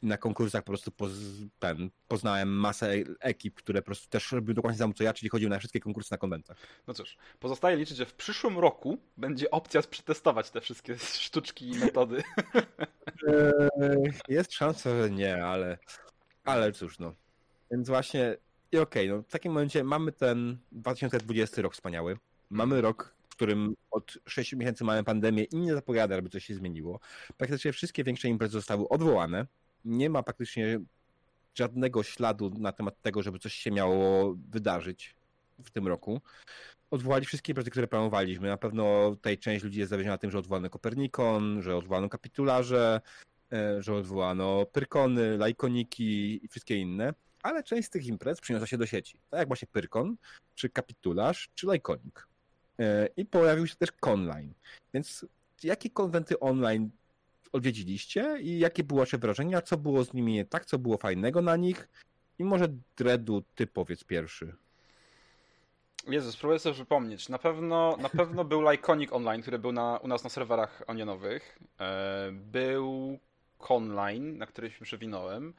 Na 0.04 0.18
konkursach 0.18 0.62
po 0.64 0.72
prostu 0.72 0.90
poz, 0.90 1.12
ten, 1.58 1.90
poznałem 2.08 2.48
masę 2.48 2.92
ekip, 3.20 3.54
które 3.54 3.82
po 3.82 3.86
prostu 3.86 4.08
też 4.08 4.32
robiły 4.32 4.54
dokładnie 4.54 4.78
samo 4.78 4.94
co 4.94 5.04
ja, 5.04 5.14
czyli 5.14 5.28
chodziły 5.28 5.50
na 5.50 5.58
wszystkie 5.58 5.80
konkursy 5.80 6.08
na 6.12 6.18
konwentach. 6.18 6.56
No 6.86 6.94
cóż, 6.94 7.16
pozostaje 7.40 7.76
liczyć, 7.76 7.96
że 7.96 8.06
w 8.06 8.14
przyszłym 8.14 8.58
roku 8.58 8.98
będzie 9.16 9.50
opcja 9.50 9.82
przetestować 9.82 10.50
te 10.50 10.60
wszystkie 10.60 10.98
sztuczki 10.98 11.68
i 11.70 11.78
metody. 11.78 12.22
Eee, 13.28 14.12
Jest 14.28 14.52
szansa, 14.52 14.90
że 15.02 15.10
nie, 15.10 15.44
ale, 15.44 15.78
ale 16.44 16.72
cóż 16.72 16.98
no. 16.98 17.14
Więc 17.70 17.88
właśnie, 17.88 18.36
i 18.72 18.78
okej, 18.78 19.08
no 19.08 19.22
w 19.22 19.30
takim 19.30 19.52
momencie 19.52 19.84
mamy 19.84 20.12
ten 20.12 20.58
2020 20.72 21.62
rok 21.62 21.74
wspaniały. 21.74 22.18
Mamy 22.50 22.80
rok, 22.80 23.14
w 23.28 23.36
którym 23.36 23.74
od 23.90 24.18
6 24.26 24.52
miesięcy 24.52 24.84
mamy 24.84 25.04
pandemię 25.04 25.44
i 25.44 25.56
nie 25.56 25.74
zapowiada, 25.74 26.16
żeby 26.16 26.28
coś 26.28 26.44
się 26.44 26.54
zmieniło. 26.54 27.00
Praktycznie 27.36 27.72
wszystkie 27.72 28.04
większe 28.04 28.28
imprezy 28.28 28.52
zostały 28.52 28.88
odwołane. 28.88 29.46
Nie 29.84 30.10
ma 30.10 30.22
praktycznie 30.22 30.80
żadnego 31.54 32.02
śladu 32.02 32.50
na 32.58 32.72
temat 32.72 33.02
tego, 33.02 33.22
żeby 33.22 33.38
coś 33.38 33.54
się 33.54 33.70
miało 33.70 34.34
wydarzyć 34.50 35.14
w 35.64 35.70
tym 35.70 35.88
roku. 35.88 36.20
Odwołali 36.90 37.26
wszystkie 37.26 37.52
imprezy, 37.52 37.70
które 37.70 37.88
planowaliśmy. 37.88 38.48
Na 38.48 38.56
pewno 38.56 39.10
tutaj 39.10 39.38
część 39.38 39.64
ludzi 39.64 39.78
jest 39.78 39.90
zawiedziona 39.90 40.18
tym, 40.18 40.30
że 40.30 40.38
odwołano 40.38 40.70
Kopernikon, 40.70 41.62
że 41.62 41.76
odwołano 41.76 42.08
kapitularze, 42.08 43.00
e, 43.52 43.82
że 43.82 43.94
odwołano 43.94 44.66
Pyrkony, 44.66 45.38
Lajkoniki 45.38 46.44
i 46.44 46.48
wszystkie 46.48 46.76
inne, 46.76 47.14
ale 47.42 47.62
część 47.62 47.88
z 47.88 47.90
tych 47.90 48.06
imprez 48.06 48.40
przyniosła 48.40 48.66
się 48.66 48.78
do 48.78 48.86
sieci. 48.86 49.18
Tak 49.30 49.38
jak 49.38 49.48
właśnie 49.48 49.68
Pyrkon, 49.72 50.16
czy 50.54 50.68
Kapitularz, 50.68 51.48
czy 51.54 51.66
Lajkonik. 51.66 52.28
E, 52.78 53.08
I 53.16 53.26
pojawił 53.26 53.66
się 53.66 53.76
też 53.76 53.92
Conline. 54.06 54.54
Więc 54.94 55.26
jakie 55.62 55.90
konwenty 55.90 56.40
online 56.40 56.90
odwiedziliście 57.54 58.38
i 58.40 58.58
jakie 58.58 58.84
były 58.84 59.00
wasze 59.00 59.18
wrażenia, 59.18 59.62
co 59.62 59.76
było 59.76 60.04
z 60.04 60.14
nimi 60.14 60.32
nie 60.32 60.44
tak, 60.44 60.64
co 60.64 60.78
było 60.78 60.96
fajnego 60.96 61.42
na 61.42 61.56
nich 61.56 61.88
i 62.38 62.44
może 62.44 62.68
Dreadu 62.96 63.42
ty 63.54 63.66
powiedz 63.66 64.04
pierwszy. 64.04 64.54
Jezu, 66.08 66.32
spróbuję 66.32 66.58
sobie 66.58 66.74
przypomnieć. 66.74 67.28
Na 67.28 67.38
pewno, 67.38 67.96
na 68.00 68.08
pewno 68.08 68.44
był 68.44 68.60
Lyconic 68.60 69.12
Online, 69.12 69.42
który 69.42 69.58
był 69.58 69.72
na, 69.72 69.98
u 70.02 70.08
nas 70.08 70.24
na 70.24 70.30
serwerach 70.30 70.82
onionowych. 70.86 71.58
E, 71.80 72.32
Był 72.32 73.18
Conline, 73.58 74.38
na 74.38 74.46
który 74.46 74.70
się 74.70 74.84
przewinąłem. 74.84 75.54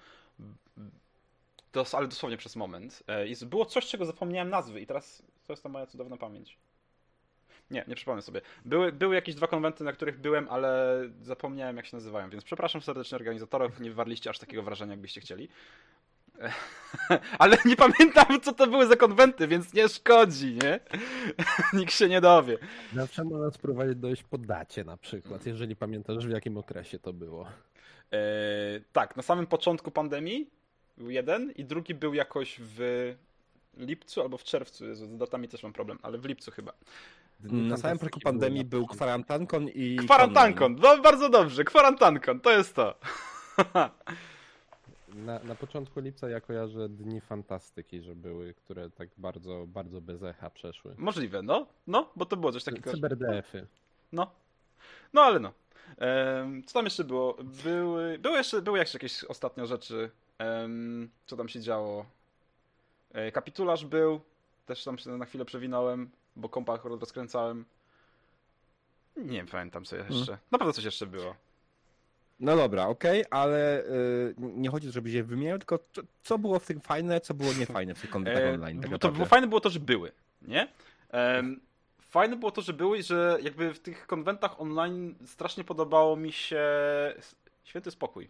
Dos, 1.74 1.96
ale 1.96 2.08
dosłownie 2.08 2.38
przez 2.38 2.56
moment. 2.56 3.04
E, 3.08 3.28
I 3.28 3.36
było 3.46 3.66
coś, 3.66 3.88
czego 3.88 4.06
zapomniałem 4.06 4.50
nazwy 4.50 4.82
i 4.82 4.88
teraz 4.88 5.24
to 5.48 5.54
jest 5.54 5.64
ta 5.64 5.70
moja 5.70 5.86
cudowna 5.86 6.18
pamięć. 6.18 6.58
Nie, 7.72 7.86
nie 7.88 7.96
przypomnę 7.96 8.22
sobie. 8.22 8.42
Były, 8.66 8.92
były 8.92 9.16
jakieś 9.16 9.36
dwa 9.36 9.48
konwenty, 9.48 9.84
na 9.84 9.94
których 9.94 10.20
byłem, 10.20 10.48
ale 10.50 11.00
zapomniałem 11.22 11.78
jak 11.78 11.86
się 11.86 11.98
nazywają, 11.98 12.30
więc 12.30 12.44
przepraszam 12.44 12.82
serdecznie 12.82 13.16
organizatorów, 13.16 13.80
nie 13.80 13.90
wywarliście 13.90 14.30
aż 14.30 14.40
takiego 14.40 14.64
wrażenia, 14.64 14.92
jakbyście 14.92 15.22
chcieli. 15.22 15.50
Ale 17.40 17.58
nie 17.66 17.76
pamiętam, 17.76 18.42
co 18.42 18.54
to 18.54 18.68
były 18.68 18.88
za 18.88 18.96
konwenty, 18.96 19.48
więc 19.48 19.74
nie 19.74 19.90
szkodzi, 19.90 20.58
nie? 20.64 20.80
Nikt 21.80 21.94
się 21.94 22.10
nie 22.10 22.22
dowie. 22.22 22.58
Zawsze 22.94 23.24
można 23.24 23.52
spróbować 23.52 23.96
dojść 23.96 24.24
po 24.24 24.38
dacie 24.38 24.84
na 24.84 24.98
przykład, 24.98 25.46
jeżeli 25.46 25.76
pamiętasz 25.76 26.28
w 26.28 26.30
jakim 26.30 26.58
okresie 26.58 27.00
to 27.00 27.14
było. 27.14 27.48
E, 28.14 28.18
tak, 28.94 29.16
na 29.16 29.24
samym 29.24 29.48
początku 29.48 29.92
pandemii 29.92 30.50
był 30.98 31.10
jeden 31.10 31.52
i 31.52 31.66
drugi 31.66 31.94
był 31.94 32.14
jakoś 32.14 32.60
w 32.60 32.80
lipcu 33.78 34.22
albo 34.22 34.38
w 34.38 34.44
czerwcu. 34.44 34.86
Jezu, 34.86 35.06
z 35.06 35.18
datami 35.18 35.48
też 35.48 35.64
mam 35.64 35.74
problem, 35.74 36.00
ale 36.02 36.18
w 36.18 36.26
lipcu 36.26 36.52
chyba. 36.52 36.74
Dni 37.40 37.62
Na 37.70 37.78
samym 37.78 37.98
początku 37.98 38.20
pandemii 38.20 38.66
był 38.66 38.88
kwarantankon 38.88 39.70
i. 39.70 39.96
Kwarantankon, 39.96 40.76
no, 40.82 40.98
bardzo 40.98 41.30
dobrze, 41.30 41.64
kwarantankon, 41.64 42.40
to 42.40 42.52
jest 42.52 42.76
to. 42.76 42.96
Na, 45.16 45.40
na 45.40 45.56
początku 45.56 46.00
lipca 46.00 46.30
ja 46.30 46.42
kojarzę 46.42 46.90
Dni 46.90 47.22
Fantastyki, 47.22 48.02
że 48.02 48.16
były, 48.16 48.54
które 48.54 48.90
tak 48.90 49.10
bardzo, 49.18 49.66
bardzo 49.68 50.02
bez 50.02 50.24
echa 50.24 50.50
przeszły. 50.50 50.96
Możliwe, 50.98 51.42
no, 51.42 51.68
no, 51.88 52.10
bo 52.16 52.26
to 52.26 52.38
było 52.38 52.52
coś 52.52 52.64
takiego. 52.64 52.92
CyberDF-y. 52.92 53.68
No. 54.12 54.32
No 55.14 55.22
ale 55.22 55.40
no. 55.40 55.54
Co 56.66 56.74
tam 56.74 56.86
jeszcze 56.86 57.04
było? 57.04 57.38
Były, 57.64 58.20
były, 58.20 58.38
jeszcze, 58.38 58.62
były 58.62 58.80
jeszcze 58.80 58.96
jakieś 58.98 59.24
ostatnio 59.24 59.66
rzeczy. 59.66 60.12
Co 61.26 61.38
tam 61.38 61.50
się 61.50 61.60
działo? 61.60 62.06
E, 63.14 63.32
kapitularz 63.32 63.86
był. 63.86 64.22
Też 64.66 64.84
tam 64.84 64.98
się 64.98 65.10
na 65.10 65.26
chwilę 65.26 65.46
przewinąłem, 65.46 66.10
bo 66.36 66.50
kompa 66.50 66.74
akurat 66.74 67.00
rozkręcałem. 67.00 67.66
Nie 69.18 69.46
pamiętam 69.46 69.86
co 69.86 69.96
jeszcze. 69.96 70.38
Na 70.52 70.58
pewno 70.58 70.74
coś 70.74 70.84
jeszcze 70.86 71.08
było. 71.08 71.36
No 72.40 72.56
dobra, 72.56 72.88
okej, 72.88 73.26
ale 73.30 73.84
y, 73.84 74.36
nie 74.38 74.70
chodzi, 74.70 74.92
żeby 74.92 75.10
je 75.10 75.24
wymieniał, 75.24 75.58
tylko 75.58 75.80
co, 75.94 76.02
co 76.24 76.38
było 76.38 76.60
w 76.60 76.66
tym 76.66 76.82
fajne, 76.82 77.22
co 77.22 77.34
było 77.34 77.54
niefajne 77.54 77.96
w 77.96 78.02
tych 78.02 78.10
konwentach 78.10 78.44
E, 78.44 78.54
online. 78.54 78.82
Tak 78.82 78.92
bo 78.92 78.98
to 79.00 79.08
naprawdę. 79.08 79.18
było, 79.18 79.26
fajne 79.26 79.48
było 79.48 79.62
to, 79.62 79.70
że 79.70 79.80
były, 79.80 80.12
nie? 80.42 80.68
Em, 81.10 81.60
fajne 82.00 82.36
było 82.36 82.52
to, 82.52 82.62
że 82.62 82.74
były 82.74 82.98
i 82.98 83.04
że 83.04 83.38
jakby 83.42 83.74
w 83.74 83.80
tych 83.80 84.08
konwentach 84.08 84.62
online 84.62 85.16
strasznie 85.26 85.64
podobało 85.64 86.16
mi 86.16 86.32
się 86.32 86.64
święty 87.64 87.92
spokój. 87.92 88.30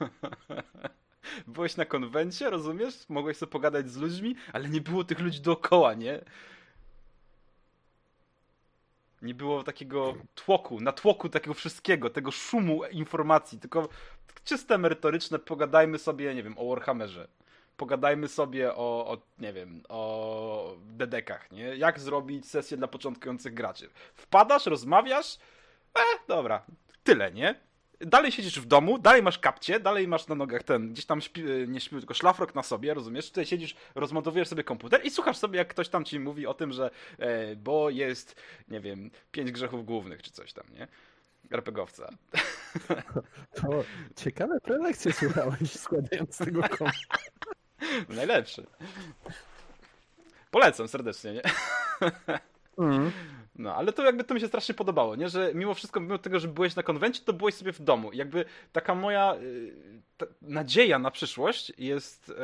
Byłeś 1.46 1.76
na 1.76 1.84
konwencie, 1.84 2.50
rozumiesz? 2.50 2.94
Mogłeś 3.08 3.36
sobie 3.36 3.52
pogadać 3.52 3.90
z 3.90 3.96
ludźmi, 3.96 4.36
ale 4.52 4.68
nie 4.68 4.80
było 4.80 5.04
tych 5.04 5.20
ludzi 5.20 5.40
dookoła, 5.40 5.94
nie? 5.94 6.20
Nie 9.24 9.34
było 9.34 9.62
takiego 9.62 10.14
tłoku, 10.34 10.80
natłoku 10.80 11.28
takiego 11.28 11.54
wszystkiego, 11.54 12.10
tego 12.10 12.30
szumu 12.30 12.84
informacji, 12.84 13.60
tylko 13.60 13.88
czyste 14.44 14.78
merytoryczne, 14.78 15.38
pogadajmy 15.38 15.98
sobie, 15.98 16.34
nie 16.34 16.42
wiem, 16.42 16.58
o 16.58 16.68
Warhammerze 16.68 17.28
pogadajmy 17.76 18.28
sobie 18.28 18.74
o, 18.74 19.06
o 19.12 19.18
nie 19.38 19.52
wiem, 19.52 19.82
o 19.88 20.76
dedekach, 20.80 21.50
nie? 21.50 21.76
Jak 21.76 22.00
zrobić 22.00 22.46
sesję 22.50 22.76
dla 22.76 22.88
początkujących 22.88 23.54
graczy. 23.54 23.90
Wpadasz, 24.14 24.66
rozmawiasz, 24.66 25.38
e, 25.98 26.02
dobra, 26.28 26.66
tyle, 27.04 27.32
nie? 27.32 27.60
Dalej 28.00 28.32
siedzisz 28.32 28.60
w 28.60 28.66
domu, 28.66 28.98
dalej 28.98 29.22
masz 29.22 29.38
kapcie, 29.38 29.80
dalej 29.80 30.08
masz 30.08 30.26
na 30.26 30.34
nogach 30.34 30.62
ten, 30.62 30.92
gdzieś 30.92 31.06
tam 31.06 31.20
śpi, 31.20 31.42
nie 31.68 31.80
śpi, 31.80 31.96
tylko 31.96 32.14
szlafrok 32.14 32.54
na 32.54 32.62
sobie, 32.62 32.94
rozumiesz? 32.94 33.28
Tutaj 33.28 33.46
siedzisz, 33.46 33.76
rozmontowujesz 33.94 34.48
sobie 34.48 34.64
komputer 34.64 35.00
i 35.04 35.10
słuchasz 35.10 35.36
sobie, 35.36 35.58
jak 35.58 35.68
ktoś 35.68 35.88
tam 35.88 36.04
ci 36.04 36.20
mówi 36.20 36.46
o 36.46 36.54
tym, 36.54 36.72
że 36.72 36.90
e, 37.18 37.56
bo 37.56 37.90
jest, 37.90 38.42
nie 38.68 38.80
wiem, 38.80 39.10
pięć 39.32 39.52
grzechów 39.52 39.86
głównych, 39.86 40.22
czy 40.22 40.30
coś 40.30 40.52
tam, 40.52 40.64
nie? 40.72 40.88
RPGowca. 41.50 42.08
To 43.54 43.84
ciekawe 44.16 44.60
prelekcje 44.60 45.12
słuchałeś 45.12 45.72
składając 45.72 46.38
tego 46.38 46.62
kompa. 46.62 46.90
Najlepszy. 48.08 48.66
Polecam 50.50 50.88
serdecznie, 50.88 51.32
nie? 51.32 51.42
Mm. 52.78 53.12
No, 53.58 53.74
ale 53.74 53.92
to 53.92 54.04
jakby 54.04 54.24
to 54.24 54.34
mi 54.34 54.40
się 54.40 54.48
strasznie 54.48 54.74
podobało, 54.74 55.16
nie? 55.16 55.28
Że 55.28 55.50
mimo 55.54 55.74
wszystko, 55.74 56.00
mimo 56.00 56.18
tego, 56.18 56.40
że 56.40 56.48
byłeś 56.48 56.76
na 56.76 56.82
konwencie, 56.82 57.20
to 57.24 57.32
byłeś 57.32 57.54
sobie 57.54 57.72
w 57.72 57.82
domu. 57.82 58.12
Jakby 58.12 58.44
taka 58.72 58.94
moja 58.94 59.34
y, 59.34 60.02
ta 60.16 60.26
nadzieja 60.42 60.98
na 60.98 61.10
przyszłość 61.10 61.72
jest, 61.78 62.28
y, 62.28 62.34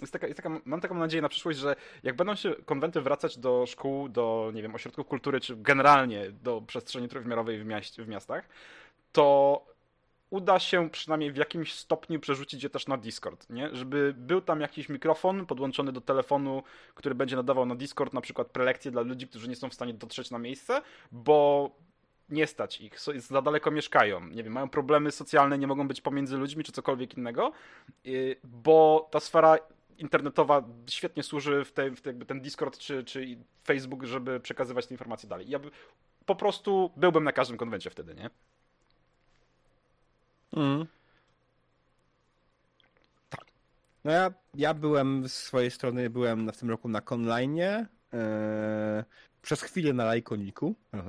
jest, 0.00 0.12
taka, 0.12 0.26
jest 0.26 0.36
taka, 0.36 0.60
mam 0.64 0.80
taką 0.80 0.94
nadzieję 0.94 1.22
na 1.22 1.28
przyszłość, 1.28 1.58
że 1.58 1.76
jak 2.02 2.16
będą 2.16 2.34
się 2.34 2.54
konwenty 2.64 3.00
wracać 3.00 3.38
do 3.38 3.64
szkół, 3.66 4.08
do, 4.08 4.50
nie 4.54 4.62
wiem, 4.62 4.74
ośrodków 4.74 5.06
kultury, 5.06 5.40
czy 5.40 5.56
generalnie 5.56 6.30
do 6.30 6.62
przestrzeni 6.66 7.08
trójwymiarowej 7.08 7.58
w, 7.58 7.66
mieście, 7.66 8.04
w 8.04 8.08
miastach, 8.08 8.48
to 9.12 9.75
uda 10.30 10.58
się 10.58 10.90
przynajmniej 10.90 11.32
w 11.32 11.36
jakimś 11.36 11.74
stopniu 11.74 12.20
przerzucić 12.20 12.62
je 12.62 12.70
też 12.70 12.86
na 12.86 12.96
Discord, 12.96 13.50
nie? 13.50 13.74
Żeby 13.74 14.14
był 14.16 14.40
tam 14.40 14.60
jakiś 14.60 14.88
mikrofon 14.88 15.46
podłączony 15.46 15.92
do 15.92 16.00
telefonu, 16.00 16.62
który 16.94 17.14
będzie 17.14 17.36
nadawał 17.36 17.66
na 17.66 17.74
Discord 17.74 18.12
na 18.12 18.20
przykład 18.20 18.48
prelekcje 18.48 18.90
dla 18.90 19.02
ludzi, 19.02 19.28
którzy 19.28 19.48
nie 19.48 19.56
są 19.56 19.68
w 19.68 19.74
stanie 19.74 19.94
dotrzeć 19.94 20.30
na 20.30 20.38
miejsce, 20.38 20.82
bo 21.12 21.70
nie 22.28 22.46
stać 22.46 22.80
ich, 22.80 23.00
za 23.16 23.42
daleko 23.42 23.70
mieszkają, 23.70 24.26
nie 24.26 24.42
wiem, 24.42 24.52
mają 24.52 24.68
problemy 24.68 25.10
socjalne, 25.10 25.58
nie 25.58 25.66
mogą 25.66 25.88
być 25.88 26.00
pomiędzy 26.00 26.36
ludźmi 26.36 26.64
czy 26.64 26.72
cokolwiek 26.72 27.16
innego, 27.16 27.52
y, 28.06 28.36
bo 28.44 29.08
ta 29.10 29.20
sfera 29.20 29.58
internetowa 29.98 30.64
świetnie 30.90 31.22
służy 31.22 31.64
w, 31.64 31.72
te, 31.72 31.90
w 31.90 32.26
ten 32.26 32.40
Discord 32.40 32.78
czy, 32.78 33.04
czy 33.04 33.38
Facebook, 33.64 34.04
żeby 34.04 34.40
przekazywać 34.40 34.86
te 34.86 34.94
informacje 34.94 35.28
dalej. 35.28 35.48
Ja 35.48 35.58
by, 35.58 35.70
po 36.26 36.36
prostu 36.36 36.90
byłbym 36.96 37.24
na 37.24 37.32
każdym 37.32 37.56
konwencie 37.56 37.90
wtedy, 37.90 38.14
nie? 38.14 38.30
Mm. 40.52 40.86
Tak. 43.30 43.44
No 44.04 44.12
ja, 44.12 44.32
ja 44.54 44.74
byłem 44.74 45.28
z 45.28 45.32
swojej 45.32 45.70
strony, 45.70 46.10
byłem 46.10 46.52
w 46.52 46.56
tym 46.56 46.70
roku 46.70 46.88
na 46.88 47.00
Conline. 47.00 47.86
E, 48.12 49.04
przez 49.42 49.62
chwilę 49.62 49.92
na 49.92 50.04
Lajkoniku. 50.04 50.74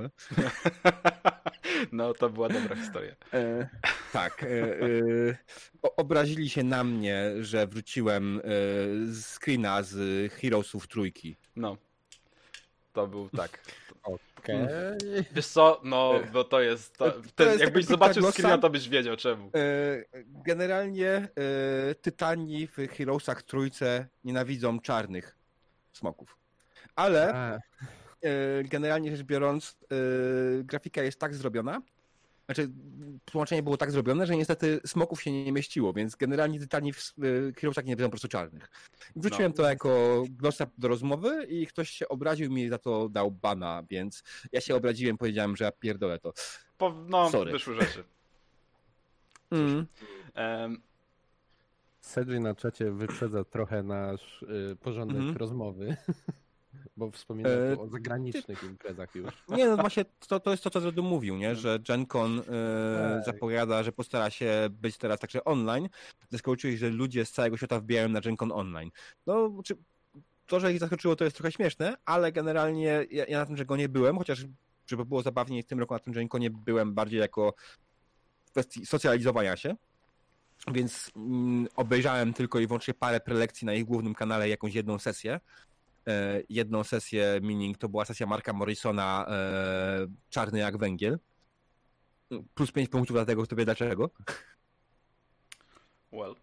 No, 1.91 2.13
to 2.13 2.29
była 2.29 2.49
dobra 2.49 2.75
historia. 2.75 3.15
E, 3.33 3.69
tak. 4.13 4.43
E, 4.43 4.47
e, 4.47 5.38
obrazili 5.97 6.49
się 6.49 6.63
na 6.63 6.83
mnie, 6.83 7.31
że 7.41 7.67
wróciłem 7.67 8.39
e, 8.39 8.41
screena 9.13 9.83
z 9.83 9.97
Heroesów 10.33 10.88
trójki. 10.88 11.35
No. 11.55 11.77
To 12.93 13.07
był 13.07 13.29
tak. 13.29 13.61
Okej. 14.38 14.64
Okay. 14.64 15.26
Wiesz 15.36 15.47
co, 15.47 15.82
no 15.84 16.14
bo 16.34 16.43
to 16.43 16.62
jest. 16.62 16.97
To, 16.97 17.12
ten, 17.12 17.24
to 17.36 17.43
jest 17.43 17.60
jakbyś 17.60 17.86
zobaczył 17.86 18.24
no, 18.24 18.32
screena, 18.32 18.58
to 18.58 18.70
byś 18.70 18.89
wiedział 18.89 19.16
czemu. 19.16 19.47
E, 19.47 19.51
generalnie 20.26 21.10
e, 21.10 21.30
Tytani 21.95 22.68
w 22.68 22.76
Heroesach 22.76 23.43
trójce 23.43 24.08
nienawidzą 24.24 24.80
czarnych 24.80 25.36
smoków. 25.93 26.38
Ale 26.95 27.34
e, 27.34 28.64
generalnie 28.64 29.18
rzecz 29.18 29.26
biorąc, 29.26 29.78
grafika 30.64 31.03
jest 31.03 31.20
tak 31.20 31.36
zrobiona, 31.36 31.82
znaczy, 32.48 32.70
tłumaczenie 33.26 33.64
było 33.64 33.78
tak 33.78 33.91
zrobione, 33.91 34.26
że 34.26 34.38
niestety 34.38 34.80
smoków 34.86 35.22
się 35.22 35.32
nie 35.32 35.52
mieściło, 35.52 35.93
więc 35.93 36.16
generalnie 36.16 36.60
tytani 36.60 36.93
w 36.93 37.14
Heroesach 37.58 37.86
nie 37.86 37.95
wiedzą 37.95 38.06
po 38.06 38.12
prostu 38.12 38.28
czarnych. 38.28 38.70
Wrzuciłem 39.16 39.52
no. 39.52 39.56
to 39.58 39.70
jako 39.70 40.24
glosa 40.30 40.68
do 40.78 40.88
rozmowy 40.88 41.45
i 41.50 41.68
ktoś 41.68 41.89
się 41.89 42.08
obraził 42.08 42.52
mi 42.52 42.70
za 42.70 42.78
to 42.78 43.10
dał 43.10 43.32
bana, 43.32 43.84
więc 43.89 44.24
ja 44.52 44.62
się 44.62 44.76
obraziłem, 44.76 45.18
powiedziałem, 45.18 45.56
że 45.56 45.66
ja 45.66 45.72
pierdolę 45.72 46.20
to. 46.20 46.34
Po, 46.78 46.93
no, 47.08 47.30
Sorry. 47.30 47.52
wyszły 47.52 47.76
rzeczy. 47.76 48.04
Mm. 49.52 49.88
Um. 50.36 50.82
Na 52.43 52.56
czacie 52.56 52.91
wyprzedza 52.91 53.43
trochę 53.43 53.84
nasz 53.84 54.41
y, 54.41 54.78
porządek 54.82 55.18
mm 55.18 55.38
rozmowy. 55.38 55.95
Bo 56.97 57.11
wspominałem 57.11 57.73
e... 57.73 57.79
o 57.79 57.88
zagranicznych 57.88 58.63
imprezach 58.63 59.15
już. 59.15 59.33
Nie, 59.57 59.67
no 59.67 59.77
właśnie 59.77 60.05
to, 60.27 60.39
to 60.39 60.51
jest 60.51 60.63
to, 60.63 60.69
co 60.69 60.81
Zresztą 60.81 61.01
mówił, 61.01 61.38
nie? 61.38 61.55
że 61.55 61.79
GenCon 61.79 62.39
e, 62.39 62.43
tak. 62.43 63.25
zapowiada, 63.25 63.83
że 63.83 63.91
postara 63.91 64.29
się 64.29 64.67
być 64.71 64.97
teraz 64.97 65.19
także 65.19 65.43
online. 65.43 65.89
Zaskoczyli, 66.29 66.77
że 66.77 66.89
ludzie 66.89 67.25
z 67.25 67.31
całego 67.31 67.57
świata 67.57 67.79
wbijają 67.79 68.09
na 68.09 68.21
GenCon 68.21 68.51
online. 68.51 68.91
No, 69.25 69.51
czy 69.65 69.77
to, 70.47 70.59
że 70.59 70.73
ich 70.73 70.79
zaskoczyło, 70.79 71.15
to 71.15 71.23
jest 71.23 71.38
trochę 71.38 71.51
śmieszne, 71.51 71.97
ale 72.05 72.31
generalnie 72.31 73.05
ja, 73.11 73.25
ja 73.25 73.39
na 73.39 73.45
tym, 73.45 73.57
że 73.57 73.65
go 73.65 73.77
nie 73.77 73.89
byłem, 73.89 74.17
chociaż 74.17 74.45
żeby 74.88 75.05
było 75.05 75.21
zabawniej 75.21 75.63
w 75.63 75.65
tym 75.65 75.79
roku 75.79 75.93
na 75.93 75.99
tym 75.99 76.13
GenConie 76.13 76.49
byłem 76.49 76.93
bardziej 76.93 77.19
jako 77.19 77.53
kwestii 78.51 78.85
socjalizowania 78.85 79.57
się. 79.57 79.75
Więc 80.71 81.11
mm, 81.15 81.67
obejrzałem 81.75 82.33
tylko 82.33 82.59
i 82.59 82.67
wyłącznie 82.67 82.93
parę 82.93 83.19
prelekcji 83.19 83.65
na 83.65 83.73
ich 83.73 83.85
głównym 83.85 84.15
kanale, 84.15 84.49
jakąś 84.49 84.73
jedną 84.73 84.99
sesję. 84.99 85.39
E, 86.08 86.41
jedną 86.49 86.84
sesję 86.84 87.39
mining, 87.41 87.78
to 87.78 87.89
była 87.89 88.05
sesja 88.05 88.26
Marka 88.26 88.53
Morrisona 88.53 89.26
e, 89.30 90.08
Czarny 90.30 90.60
jak 90.60 90.78
węgiel. 90.78 91.20
Plus 92.53 92.72
5 92.72 92.89
punktów 92.89 93.16
dlatego, 93.16 93.43
kto 93.43 93.55
wie 93.55 93.66
dlaczego. 93.66 94.10
Well. 96.12 96.36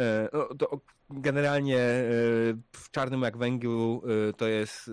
E, 0.00 0.28
no, 0.32 0.48
to 0.58 0.80
generalnie 1.10 1.78
w 2.72 2.90
Czarnym 2.90 3.22
jak 3.22 3.36
węgiel 3.36 4.00
to 4.36 4.48
jest 4.48 4.90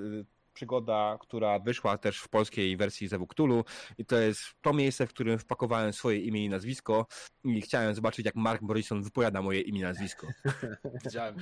przygoda, 0.53 1.17
która 1.21 1.59
wyszła 1.59 1.97
też 1.97 2.19
w 2.19 2.29
polskiej 2.29 2.77
wersji 2.77 3.07
Zewuktulu 3.07 3.65
i 3.97 4.05
to 4.05 4.17
jest 4.17 4.41
to 4.61 4.73
miejsce, 4.73 5.07
w 5.07 5.09
którym 5.09 5.39
wpakowałem 5.39 5.93
swoje 5.93 6.19
imię 6.19 6.45
i 6.45 6.49
nazwisko 6.49 7.07
i 7.43 7.61
chciałem 7.61 7.95
zobaczyć, 7.95 8.25
jak 8.25 8.35
Mark 8.35 8.61
Morrison 8.61 9.03
wypowiada 9.03 9.41
moje 9.41 9.61
imię 9.61 9.79
i 9.79 9.83
nazwisko. 9.83 10.27
Widziałem 11.03 11.35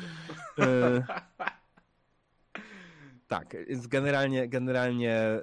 to. 0.55 0.63
Tak, 3.27 3.55
więc 3.67 3.87
generalnie, 3.87 4.47
generalnie 4.47 5.39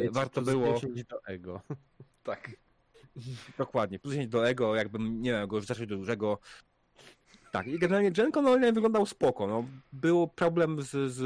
yy, 0.00 0.10
warto 0.10 0.42
było... 0.42 0.74
10 0.74 1.04
do 1.04 1.24
ego. 1.24 1.60
Tak. 2.22 2.50
Dokładnie, 3.58 3.98
plus 3.98 4.14
10 4.14 4.30
do 4.30 4.48
ego, 4.48 4.76
jakbym, 4.76 5.22
nie 5.22 5.30
wiem, 5.30 5.48
go 5.48 5.60
zacząć 5.60 5.88
do 5.88 5.96
dużego. 5.96 6.38
Tak, 7.52 7.66
i 7.66 7.78
generalnie 7.78 8.10
Genko 8.10 8.42
no, 8.42 8.58
wyglądał 8.72 9.06
spoko. 9.06 9.46
No, 9.46 9.64
był 9.92 10.28
problem 10.28 10.82
z, 10.82 11.12
z 11.12 11.22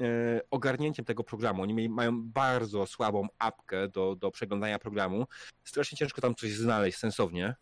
e, 0.00 0.40
ogarnięciem 0.50 1.04
tego 1.04 1.24
programu. 1.24 1.62
Oni 1.62 1.74
mieli, 1.74 1.88
mają 1.88 2.22
bardzo 2.22 2.86
słabą 2.86 3.26
apkę 3.38 3.88
do, 3.88 4.16
do 4.16 4.30
przeglądania 4.30 4.78
programu. 4.78 5.26
Strasznie 5.64 5.98
ciężko 5.98 6.20
tam 6.20 6.34
coś 6.34 6.52
znaleźć 6.52 6.98
sensownie. 6.98 7.54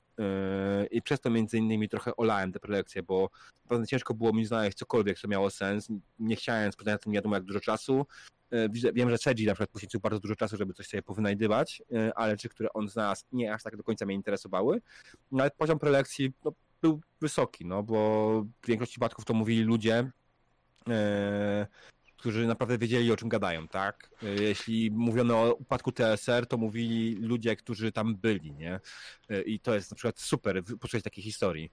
I 0.91 1.03
przez 1.03 1.21
to 1.21 1.31
między 1.31 1.59
innymi 1.59 1.89
trochę 1.89 2.17
olałem 2.17 2.53
te 2.53 2.61
prelekcje, 2.61 3.03
bo 3.03 3.31
naprawdę 3.65 3.87
ciężko 3.87 4.15
było 4.15 4.33
mi 4.33 4.47
znaleźć 4.47 4.79
cokolwiek, 4.79 5.19
co 5.19 5.29
miało 5.29 5.51
sens. 5.51 5.89
Nie 6.19 6.37
chciałem 6.37 6.73
spędzać 6.73 6.95
na 6.95 6.99
tym 6.99 7.13
nie 7.13 7.17
wiadomo 7.17 7.35
jak 7.35 7.45
dużo 7.45 7.61
czasu. 7.61 8.07
E, 8.51 8.69
wiem, 8.93 9.11
że 9.11 9.19
Sedzi 9.19 9.47
na 9.47 9.53
przykład 9.53 9.71
poświęcił 9.71 10.01
bardzo 10.01 10.21
dużo 10.21 10.37
czasu, 10.37 10.57
żeby 10.57 10.75
coś 10.75 10.87
sobie 10.87 11.03
powynajdywać, 11.03 11.83
e, 11.93 12.13
ale 12.19 12.37
czy 12.37 12.49
które 12.49 12.73
on 12.73 12.89
znalazł, 12.89 13.25
nie 13.33 13.55
aż 13.55 13.63
tak 13.63 13.77
do 13.77 13.83
końca 13.83 14.07
mnie 14.07 14.15
interesowały. 14.15 14.81
No 15.33 15.43
ale 15.43 15.51
poziom 15.51 15.79
prelekcji 15.79 16.33
no, 16.45 16.53
był 16.83 17.01
wysoki, 17.21 17.67
no 17.67 17.83
bo 17.83 18.45
w 18.63 18.67
większości 18.67 18.93
przypadków 18.93 19.25
to 19.25 19.35
mówili 19.35 19.63
ludzie, 19.63 20.11
którzy 22.25 22.47
naprawdę 22.47 22.79
wiedzieli, 22.79 23.13
o 23.13 23.17
czym 23.17 23.29
gadają, 23.29 23.69
tak? 23.69 24.11
Jeśli 24.41 24.91
mówiono 24.91 25.43
o 25.43 25.55
upadku 25.55 25.93
TSR, 25.93 26.47
to 26.47 26.57
mówili 26.57 27.15
ludzie, 27.15 27.57
którzy 27.57 27.93
tam 27.93 28.17
byli, 28.17 28.53
nie? 28.53 28.81
I 29.47 29.61
to 29.61 29.75
jest 29.75 29.91
na 29.91 29.95
przykład 29.95 30.21
super, 30.21 30.65
posłuchać 30.65 31.05
takiej 31.05 31.25
historii. 31.25 31.71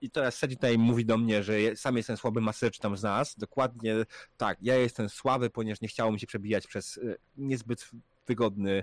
I 0.00 0.10
teraz 0.10 0.38
Sadie 0.38 0.56
tutaj 0.56 0.78
mówi 0.78 1.04
do 1.04 1.18
mnie, 1.18 1.42
że 1.42 1.76
sam 1.76 1.96
jestem 1.96 2.16
słaby 2.16 2.40
maser, 2.40 2.78
tam 2.78 2.96
z 2.96 3.02
nas. 3.02 3.34
Dokładnie 3.38 3.94
tak, 4.36 4.58
ja 4.62 4.76
jestem 4.76 5.08
słaby, 5.08 5.50
ponieważ 5.50 5.80
nie 5.80 5.88
chciało 5.88 6.12
mi 6.12 6.20
się 6.20 6.26
przebijać 6.26 6.66
przez 6.66 6.98
e, 6.98 7.16
niezbyt 7.36 7.90
wygodny 8.26 8.82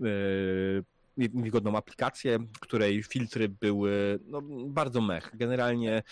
e, 0.00 0.06
wygodną 1.16 1.76
aplikację, 1.76 2.38
której 2.60 3.02
filtry 3.02 3.48
były 3.48 4.18
no, 4.26 4.42
bardzo 4.66 5.00
mech. 5.00 5.30
Generalnie 5.34 6.02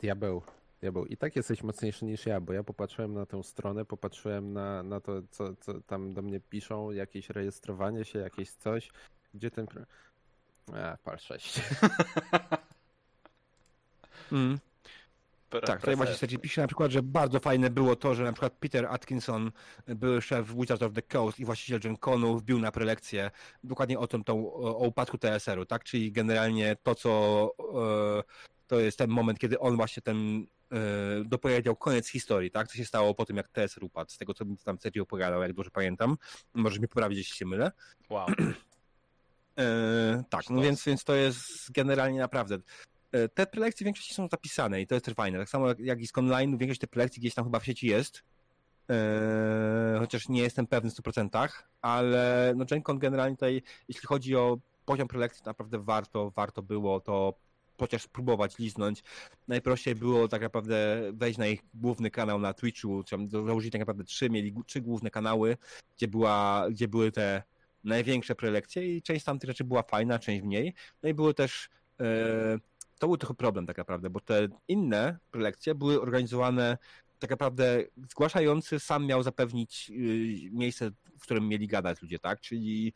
diabeł. 0.00 0.42
Diabeł. 0.86 1.06
I 1.06 1.16
tak 1.16 1.36
jesteś 1.36 1.62
mocniejszy 1.62 2.04
niż 2.04 2.26
ja, 2.26 2.40
bo 2.40 2.52
ja 2.52 2.62
popatrzyłem 2.62 3.14
na 3.14 3.26
tę 3.26 3.42
stronę, 3.42 3.84
popatrzyłem 3.84 4.52
na, 4.52 4.82
na 4.82 5.00
to, 5.00 5.22
co, 5.30 5.56
co 5.56 5.80
tam 5.80 6.14
do 6.14 6.22
mnie 6.22 6.40
piszą, 6.40 6.90
jakieś 6.90 7.30
rejestrowanie 7.30 8.04
się, 8.04 8.18
jakieś 8.18 8.50
coś. 8.50 8.90
Gdzie 9.34 9.50
ten. 9.50 9.66
A, 10.72 10.96
pal 11.04 11.18
6. 11.18 11.60
mm. 14.32 14.58
Tak, 15.48 15.80
tutaj 15.80 15.96
właśnie 15.96 16.14
Sergi 16.14 16.38
pisze 16.38 16.60
na 16.60 16.66
przykład, 16.66 16.90
że 16.90 17.02
bardzo 17.02 17.40
fajne 17.40 17.70
było 17.70 17.96
to, 17.96 18.14
że 18.14 18.24
na 18.24 18.32
przykład 18.32 18.52
Peter 18.52 18.86
Atkinson, 18.86 19.52
były 19.86 20.22
szef 20.22 20.54
Wizards 20.54 20.82
of 20.82 20.92
the 20.92 21.02
Coast 21.02 21.40
i 21.40 21.44
właściciel 21.44 21.80
Gen 21.80 21.96
Conu 21.96 22.38
wbił 22.38 22.58
na 22.58 22.72
prelekcję 22.72 23.30
dokładnie 23.64 23.98
o 23.98 24.06
tym, 24.06 24.24
tą, 24.24 24.52
o 24.54 24.86
upadku 24.86 25.18
TSR-u, 25.18 25.66
tak? 25.66 25.84
Czyli 25.84 26.12
generalnie 26.12 26.76
to, 26.82 26.94
co 26.94 27.50
e, 28.18 28.22
to 28.66 28.80
jest 28.80 28.98
ten 28.98 29.10
moment, 29.10 29.38
kiedy 29.38 29.58
on 29.58 29.76
właśnie 29.76 30.02
ten 30.02 30.46
dopowiedział 31.24 31.76
koniec 31.76 32.08
historii, 32.08 32.50
tak? 32.50 32.68
Co 32.68 32.76
się 32.76 32.84
stało 32.84 33.14
po 33.14 33.24
tym, 33.24 33.36
jak 33.36 33.48
TSR 33.48 33.84
upadł, 33.84 34.10
z 34.10 34.18
tego, 34.18 34.34
co 34.34 34.44
mi 34.44 34.56
tam 34.58 34.78
Sergio 34.78 35.02
opowiadał, 35.02 35.42
jak 35.42 35.52
dobrze 35.52 35.70
pamiętam. 35.70 36.16
Możesz 36.54 36.78
mnie 36.78 36.88
poprawić, 36.88 37.18
jeśli 37.18 37.36
się 37.36 37.46
mylę. 37.46 37.72
Wow. 38.10 38.26
E, 39.58 40.24
tak, 40.30 40.50
no 40.50 40.62
więc, 40.62 40.84
więc 40.84 41.04
to 41.04 41.14
jest 41.14 41.72
generalnie 41.72 42.18
naprawdę. 42.18 42.58
E, 43.12 43.28
te 43.28 43.46
prelekcje 43.46 43.84
w 43.84 43.86
większości 43.86 44.14
są 44.14 44.28
zapisane 44.28 44.80
i 44.80 44.86
to 44.86 44.94
jest 44.94 45.10
fajne. 45.10 45.38
Tak 45.38 45.48
samo 45.48 45.68
jak, 45.68 45.80
jak 45.80 46.00
i 46.00 46.06
z 46.06 46.18
online, 46.18 46.58
większość 46.58 46.80
tych 46.80 46.90
prelekcji 46.90 47.20
gdzieś 47.20 47.34
tam 47.34 47.44
chyba 47.44 47.60
w 47.60 47.64
sieci 47.64 47.86
jest. 47.86 48.22
e, 48.90 49.96
chociaż 49.98 50.28
nie 50.28 50.42
jestem 50.42 50.66
pewny 50.66 50.90
w 50.90 50.94
100%, 50.94 51.48
ale 51.82 52.52
no 52.56 52.64
GenCon 52.64 52.98
generalnie 52.98 53.36
tutaj, 53.36 53.62
jeśli 53.88 54.06
chodzi 54.06 54.36
o 54.36 54.58
poziom 54.84 55.08
prelekcji, 55.08 55.42
naprawdę 55.46 55.78
warto, 55.78 56.30
warto 56.30 56.62
było 56.62 57.00
to 57.00 57.34
chociaż 57.78 58.02
spróbować 58.02 58.58
liznąć. 58.58 59.02
Najprościej 59.48 59.94
było 59.94 60.28
tak 60.28 60.42
naprawdę 60.42 61.02
wejść 61.12 61.38
na 61.38 61.46
ich 61.46 61.60
główny 61.74 62.10
kanał 62.10 62.38
na 62.38 62.54
Twitchu, 62.54 63.04
założyli 63.28 63.70
tak 63.70 63.80
naprawdę 63.80 64.04
trzy, 64.04 64.30
mieli 64.30 64.54
trzy 64.66 64.80
główne 64.80 65.10
kanały, 65.10 65.56
gdzie, 65.96 66.08
była, 66.08 66.66
gdzie 66.70 66.88
były 66.88 67.12
te 67.12 67.42
największe 67.84 68.34
prelekcje 68.34 68.96
i 68.96 69.02
część 69.02 69.22
z 69.22 69.24
tamtych 69.24 69.50
rzeczy 69.50 69.64
była 69.64 69.82
fajna, 69.82 70.18
część 70.18 70.44
mniej. 70.44 70.74
No 71.02 71.08
i 71.08 71.14
było 71.14 71.34
też 71.34 71.68
e, 72.00 72.58
to 72.98 73.06
był 73.06 73.16
trochę 73.16 73.34
problem 73.34 73.66
tak 73.66 73.78
naprawdę, 73.78 74.10
bo 74.10 74.20
te 74.20 74.48
inne 74.68 75.18
prelekcje 75.30 75.74
były 75.74 76.00
organizowane 76.00 76.78
tak 77.18 77.30
naprawdę 77.30 77.84
zgłaszający 78.10 78.80
sam 78.80 79.06
miał 79.06 79.22
zapewnić 79.22 79.90
y, 79.90 80.50
miejsce, 80.52 80.90
w 81.18 81.22
którym 81.22 81.48
mieli 81.48 81.66
gadać 81.66 82.02
ludzie, 82.02 82.18
tak? 82.18 82.40
Czyli 82.40 82.92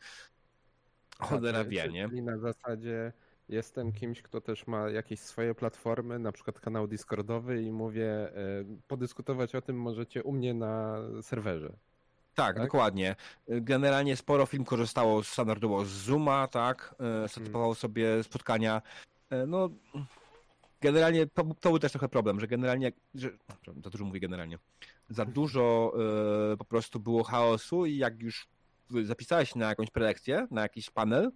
cholera 1.19 1.63
wie, 1.63 1.89
nie? 1.89 2.09
Czyli 2.09 2.21
na 2.21 2.37
zasadzie 2.37 3.13
jestem 3.51 3.91
kimś, 3.91 4.21
kto 4.21 4.41
też 4.41 4.67
ma 4.67 4.89
jakieś 4.89 5.19
swoje 5.19 5.55
platformy, 5.55 6.19
na 6.19 6.31
przykład 6.31 6.59
kanał 6.59 6.87
Discordowy 6.87 7.63
i 7.63 7.71
mówię, 7.71 8.07
e, 8.07 8.33
podyskutować 8.87 9.55
o 9.55 9.61
tym 9.61 9.81
możecie 9.81 10.23
u 10.23 10.31
mnie 10.31 10.53
na 10.53 10.97
serwerze. 11.21 11.73
Tak, 12.35 12.55
tak, 12.55 12.65
dokładnie. 12.65 13.15
Generalnie 13.47 14.15
sporo 14.15 14.45
film 14.45 14.65
korzystało 14.65 15.23
standardowo 15.23 15.85
z 15.85 15.89
Zooma, 15.89 16.47
tak? 16.47 16.95
E, 16.99 17.41
mhm. 17.41 17.75
Sobie 17.75 18.23
spotkania. 18.23 18.81
E, 19.29 19.45
no, 19.45 19.69
generalnie 20.81 21.27
to, 21.27 21.43
to, 21.59 21.69
był 21.69 21.79
też 21.79 21.91
trochę 21.91 22.09
problem, 22.09 22.39
że 22.39 22.47
generalnie, 22.47 22.91
że, 23.15 23.29
za 23.83 23.89
dużo 23.89 24.05
mówię 24.05 24.19
generalnie, 24.19 24.57
za 25.09 25.25
dużo 25.25 25.93
y, 26.53 26.57
po 26.57 26.65
prostu 26.65 26.99
było 26.99 27.23
chaosu 27.23 27.85
i 27.85 27.97
jak 27.97 28.21
już 28.21 28.47
zapisałeś 29.03 29.55
na 29.55 29.69
jakąś 29.69 29.89
prelekcję, 29.89 30.47
na 30.51 30.61
jakiś 30.61 30.89
panel, 30.89 31.31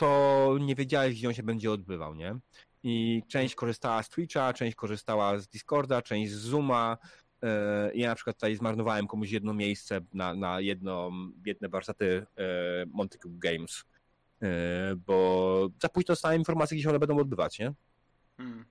to 0.00 0.56
nie 0.60 0.74
wiedziałeś, 0.74 1.14
gdzie 1.14 1.28
on 1.28 1.34
się 1.34 1.42
będzie 1.42 1.72
odbywał, 1.72 2.14
nie? 2.14 2.36
I 2.82 3.22
część 3.28 3.54
korzystała 3.54 4.02
z 4.02 4.08
Twitcha, 4.08 4.52
część 4.52 4.76
korzystała 4.76 5.38
z 5.38 5.48
Discorda, 5.48 6.02
część 6.02 6.32
z 6.32 6.38
Zooma. 6.38 6.98
Y, 7.44 7.46
ja 7.94 8.08
na 8.08 8.14
przykład 8.14 8.36
tutaj 8.36 8.56
zmarnowałem 8.56 9.06
komuś 9.06 9.30
jedno 9.30 9.54
miejsce 9.54 10.00
na, 10.14 10.34
na 10.34 10.60
jedno, 10.60 11.10
jedne 11.46 11.68
warsztaty 11.68 12.04
y, 12.04 12.26
Montague 12.86 13.38
Games, 13.38 13.84
bo 15.06 15.68
za 15.82 15.88
późno 15.88 16.12
dostałem 16.12 16.38
informację, 16.38 16.74
gdzie 16.74 16.82
się 16.82 16.90
one 16.90 16.98
będą 16.98 17.18
odbywać, 17.18 17.58
nie? 17.58 17.72
Hmm. 18.36 18.64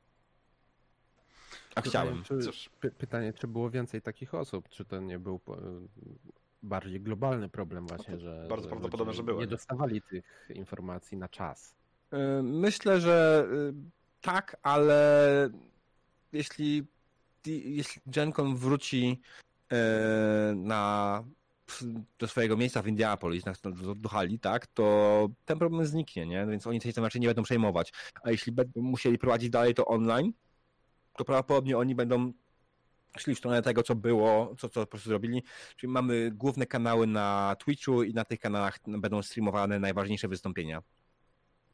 A 1.75 1.82
chciałem. 1.82 2.23
Czy, 2.23 2.39
py 2.80 2.91
pytanie, 2.91 3.34
czy 3.34 3.47
było 3.47 3.69
więcej 3.69 4.01
takich 4.01 4.34
osób? 4.34 4.69
Czy 4.69 4.86
to 4.86 4.99
nie 4.99 5.19
był 5.19 5.39
bardziej 6.64 7.01
globalny 7.01 7.49
problem 7.49 7.88
właśnie, 7.88 8.14
no 8.14 8.20
że, 8.20 8.45
bardzo 8.49 8.64
że 8.64 8.70
prawdopodobne, 8.70 9.14
że 9.14 9.24
było. 9.24 9.41
Nie 9.41 9.47
dostawali 9.47 10.01
tych 10.01 10.47
informacji 10.49 11.18
na 11.18 11.30
czas? 11.30 11.76
Y, 12.14 12.43
myślę, 12.43 13.01
że 13.01 13.47
y, 13.51 13.74
tak, 14.22 14.57
ale 14.64 15.49
jeśli, 16.32 16.88
jeśli 17.45 18.01
GenCon 18.05 18.55
wróci 18.55 19.22
y, 19.74 19.76
na 20.55 21.24
do 22.20 22.28
swojego 22.28 22.57
miejsca 22.57 22.82
w 22.82 22.88
Indianapolis, 22.88 23.43
do, 23.64 23.95
do 23.95 24.10
hali, 24.10 24.39
tak, 24.39 24.68
to 24.68 25.30
ten 25.45 25.60
problem 25.60 25.86
zniknie, 25.86 26.26
nie? 26.26 26.47
Więc 26.47 26.68
oni 26.68 26.82
się 26.82 26.93
tym 26.93 27.03
raczej 27.03 27.22
nie 27.22 27.28
będą 27.28 27.43
przejmować. 27.43 27.93
A 28.24 28.32
jeśli 28.32 28.51
będą 28.51 28.82
musieli 28.82 29.18
prowadzić 29.18 29.49
dalej 29.49 29.74
to 29.74 29.86
online, 29.86 30.34
to 31.18 31.26
prawdopodobnie 31.26 31.78
oni 31.78 31.95
będą 31.95 32.34
szli 33.18 33.36
w 33.36 33.38
stronę 33.38 33.62
tego, 33.62 33.84
co 33.84 33.95
było, 33.95 34.55
co, 34.57 34.70
co 34.70 34.82
po 34.82 34.88
prostu 34.88 35.10
zrobili. 35.10 35.43
Czyli 35.76 35.93
mamy 35.93 36.32
główne 36.32 36.66
kanały 36.66 37.07
na 37.07 37.55
Twitchu 37.60 38.03
i 38.03 38.14
na 38.14 38.26
tych 38.26 38.39
kanałach 38.39 38.80
będą 38.88 39.22
streamowane 39.22 39.80
najważniejsze 39.80 40.28
wystąpienia. 40.28 40.84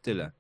Tyle. 0.02 0.32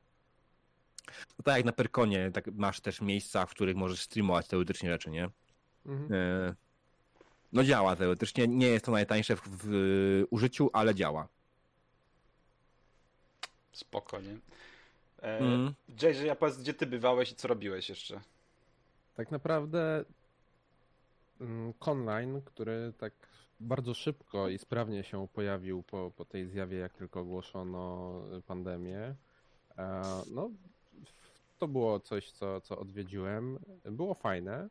No 1.07 1.43
tak 1.43 1.55
jak 1.55 1.65
na 1.65 1.71
Perkonie, 1.71 2.31
tak 2.31 2.47
masz 2.47 2.81
też 2.81 3.01
miejsca, 3.01 3.45
w 3.45 3.49
których 3.49 3.75
możesz 3.75 4.01
streamować 4.01 4.47
teoretycznie 4.47 4.89
rzeczy, 4.89 5.09
nie? 5.09 5.29
Mhm. 5.85 6.13
E, 6.13 6.55
no 7.53 7.63
działa 7.63 7.95
teoretycznie, 7.95 8.47
nie 8.47 8.67
jest 8.67 8.85
to 8.85 8.91
najtańsze 8.91 9.35
w, 9.35 9.41
w 9.45 10.23
użyciu, 10.29 10.69
ale 10.73 10.95
działa. 10.95 11.27
Spokojnie. 13.71 14.37
E, 15.21 15.37
mm. 15.39 15.73
JJ, 16.01 16.29
a 16.29 16.35
powiedz, 16.35 16.57
gdzie 16.57 16.73
ty 16.73 16.85
bywałeś 16.85 17.31
i 17.31 17.35
co 17.35 17.47
robiłeś 17.47 17.89
jeszcze? 17.89 18.21
Tak 19.15 19.31
naprawdę 19.31 20.05
Conline, 21.79 22.41
który 22.41 22.93
tak 22.97 23.13
bardzo 23.59 23.93
szybko 23.93 24.49
i 24.49 24.57
sprawnie 24.57 25.03
się 25.03 25.27
pojawił 25.27 25.83
po, 25.83 26.11
po 26.15 26.25
tej 26.25 26.47
zjawie, 26.47 26.77
jak 26.77 26.93
tylko 26.93 27.19
ogłoszono 27.19 28.11
pandemię, 28.47 29.15
e, 29.77 30.01
no 30.31 30.49
to 31.57 31.67
było 31.67 31.99
coś, 31.99 32.31
co, 32.31 32.61
co 32.61 32.79
odwiedziłem. 32.79 33.59
Było 33.85 34.13
fajne. 34.13 34.69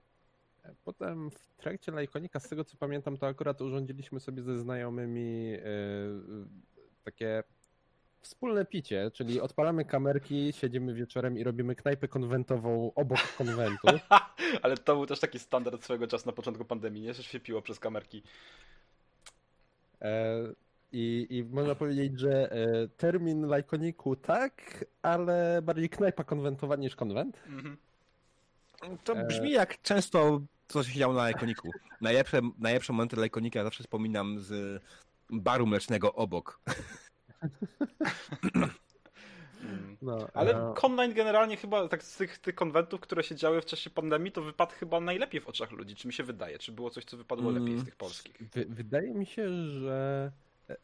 Potem 0.85 1.31
w 1.31 1.57
trakcie 1.57 1.93
Lajkonika, 1.93 2.41
z 2.41 2.49
tego 2.49 2.65
co 2.65 2.77
pamiętam, 2.77 3.17
to 3.17 3.27
akurat 3.27 3.61
urządziliśmy 3.61 4.21
sobie 4.21 4.43
ze 4.43 4.59
znajomymi 4.59 5.51
yy, 5.51 5.61
takie 7.05 7.43
wspólne 8.25 8.65
picie, 8.65 9.11
czyli 9.11 9.41
odpalamy 9.41 9.85
kamerki, 9.85 10.53
siedzimy 10.53 10.95
wieczorem 10.95 11.39
i 11.39 11.45
robimy 11.45 11.75
knajpę 11.75 12.09
konwentową 12.09 12.93
obok 12.95 13.19
konwentu. 13.39 13.89
Ale 14.63 14.77
to 14.77 14.95
był 14.95 15.07
też 15.07 15.21
taki 15.21 15.39
standard 15.39 15.85
swojego 15.85 16.07
czasu 16.07 16.27
na 16.27 16.33
początku 16.33 16.65
pandemii, 16.65 17.03
nie? 17.03 17.15
Że 17.15 17.23
się 17.23 17.41
piło 17.41 17.63
przez 17.63 17.81
kamerki. 17.81 18.23
E, 20.03 20.37
i, 20.93 21.27
I 21.31 21.45
można 21.45 21.75
powiedzieć, 21.75 22.21
że 22.21 22.53
e, 22.53 22.89
termin 22.97 23.47
lajkoniku 23.47 24.17
tak, 24.17 24.85
ale 25.03 25.63
bardziej 25.63 25.89
knajpa 25.89 26.25
konwentowa 26.25 26.77
niż 26.77 26.97
konwent. 26.97 27.41
Mhm. 27.47 27.77
To 29.05 29.15
brzmi 29.15 29.51
jak 29.51 29.83
często 29.83 30.41
co 30.69 30.85
się 30.85 30.99
działo 30.99 31.15
na 31.15 31.23
Lajkoniku. 31.23 31.71
Najlepsze, 32.01 32.41
najlepsze 32.59 32.93
momenty 32.93 33.17
Lajkonika 33.17 33.65
zawsze 33.65 33.83
wspominam 33.83 34.41
z 34.41 34.83
baru 35.31 35.67
mlecznego 35.67 36.15
obok. 36.15 36.61
No, 40.03 40.29
Ale 40.35 40.57
a... 40.57 40.73
Conline 40.73 41.15
generalnie 41.15 41.57
chyba 41.57 41.89
tak 41.89 42.03
z 42.03 42.17
tych, 42.17 42.39
tych 42.39 42.55
konwentów, 42.55 43.01
które 43.01 43.23
się 43.23 43.37
działy 43.37 43.61
w 43.61 43.65
czasie 43.65 43.91
pandemii, 43.91 44.33
to 44.33 44.43
wypadł 44.43 44.73
chyba 44.73 45.01
najlepiej 45.01 45.41
w 45.41 45.49
oczach 45.49 45.71
ludzi. 45.71 45.95
Czy 45.95 46.07
mi 46.07 46.13
się 46.13 46.23
wydaje? 46.23 46.59
Czy 46.59 46.73
było 46.73 46.91
coś, 46.91 47.05
co 47.05 47.17
wypadło 47.17 47.51
mm. 47.51 47.63
lepiej 47.63 47.79
z 47.79 47.85
tych 47.85 47.97
polskich? 47.97 48.39
wydaje 48.69 49.15
mi 49.15 49.27
się, 49.27 49.49
że 49.51 50.33
e, 50.71 50.73
e, 50.73 50.77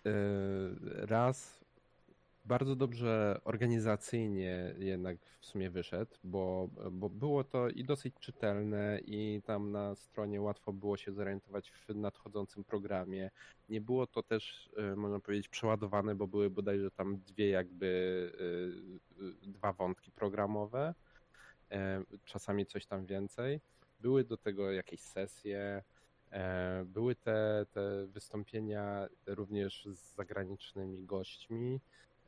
raz 1.06 1.59
bardzo 2.51 2.76
dobrze 2.76 3.40
organizacyjnie 3.44 4.74
jednak 4.78 5.18
w 5.40 5.46
sumie 5.46 5.70
wyszedł, 5.70 6.16
bo, 6.24 6.68
bo 6.92 7.09
było 7.09 7.44
to 7.44 7.68
i 7.68 7.84
dosyć 7.84 8.14
czytelne, 8.20 9.01
i 9.05 9.42
tam 9.44 9.70
na 9.70 9.94
stronie 9.94 10.40
łatwo 10.40 10.72
było 10.72 10.96
się 10.96 11.12
zorientować 11.12 11.70
w 11.70 11.94
nadchodzącym 11.94 12.64
programie. 12.64 13.30
Nie 13.68 13.80
było 13.80 14.07
to 14.07 14.22
też, 14.22 14.70
e, 14.76 14.96
można 14.96 15.20
powiedzieć, 15.20 15.48
przeładowane, 15.48 16.14
bo 16.14 16.26
były 16.26 16.51
bodajże 16.51 16.90
tam 16.90 17.18
dwie 17.18 17.48
jakby 17.48 17.88
e, 19.20 19.24
e, 19.24 19.51
dwa 19.51 19.72
wątki 19.72 20.12
programowe, 20.12 20.94
czasami 22.24 22.66
coś 22.66 22.86
tam 22.86 23.07
więcej. 23.07 23.61
Były 24.01 24.24
do 24.24 24.36
tego 24.36 24.72
jakieś 24.72 25.01
sesje, 25.01 25.82
były 26.84 27.14
te, 27.14 27.66
te 27.72 28.07
wystąpienia 28.07 29.09
również 29.26 29.88
z 29.92 30.14
zagranicznymi 30.14 31.05
gośćmi. 31.05 31.80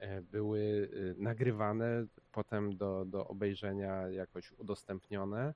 E, 0.03 0.23
były 0.23 0.59
y, 0.61 1.15
nagrywane, 1.19 2.07
potem 2.33 2.77
do, 2.77 3.05
do 3.05 3.29
obejrzenia 3.29 4.09
jakoś 4.09 4.53
udostępnione. 4.53 5.55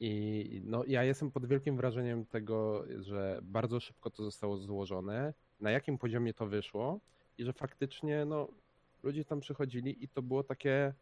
I 0.00 0.62
no, 0.64 0.84
ja 0.86 1.04
jestem 1.04 1.30
pod 1.30 1.46
wielkim 1.46 1.76
wrażeniem 1.76 2.26
tego, 2.26 2.84
że 3.00 3.38
bardzo 3.42 3.80
szybko 3.80 4.10
to 4.10 4.24
zostało 4.24 4.56
złożone, 4.56 5.34
na 5.60 5.70
jakim 5.70 5.98
poziomie 5.98 6.34
to 6.34 6.46
wyszło 6.46 7.00
i 7.38 7.44
że 7.44 7.52
faktycznie 7.52 8.24
no, 8.24 8.48
ludzie 9.02 9.24
tam 9.24 9.40
przychodzili 9.40 10.04
i 10.04 10.08
to 10.08 10.22
było 10.22 10.44
takie, 10.44 10.92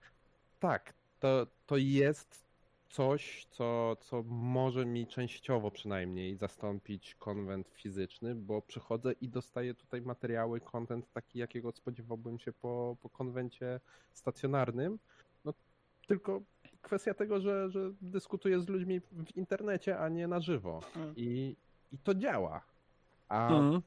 tak, 0.60 0.94
to, 1.20 1.46
to 1.66 1.76
jest 1.76 2.44
coś, 2.92 3.46
co, 3.50 3.96
co 4.00 4.22
może 4.28 4.86
mi 4.86 5.06
częściowo 5.06 5.70
przynajmniej 5.70 6.36
zastąpić 6.36 7.14
konwent 7.14 7.68
fizyczny, 7.68 8.34
bo 8.34 8.62
przychodzę 8.62 9.12
i 9.20 9.28
dostaję 9.28 9.74
tutaj 9.74 10.02
materiały, 10.02 10.60
kontent 10.60 11.12
taki, 11.12 11.38
jakiego 11.38 11.72
spodziewałbym 11.72 12.38
się 12.38 12.52
po, 12.52 12.96
po 13.02 13.08
konwencie 13.08 13.80
stacjonarnym. 14.12 14.98
No 15.44 15.54
tylko 16.06 16.40
kwestia 16.82 17.14
tego, 17.14 17.40
że, 17.40 17.70
że 17.70 17.90
dyskutuję 18.00 18.60
z 18.60 18.68
ludźmi 18.68 19.00
w 19.00 19.36
internecie, 19.36 19.98
a 19.98 20.08
nie 20.08 20.28
na 20.28 20.40
żywo. 20.40 20.80
Mm. 20.96 21.14
I, 21.16 21.56
i 21.92 21.98
to 21.98 22.14
działa. 22.14 22.60
A 23.28 23.48
mm. 23.48 23.82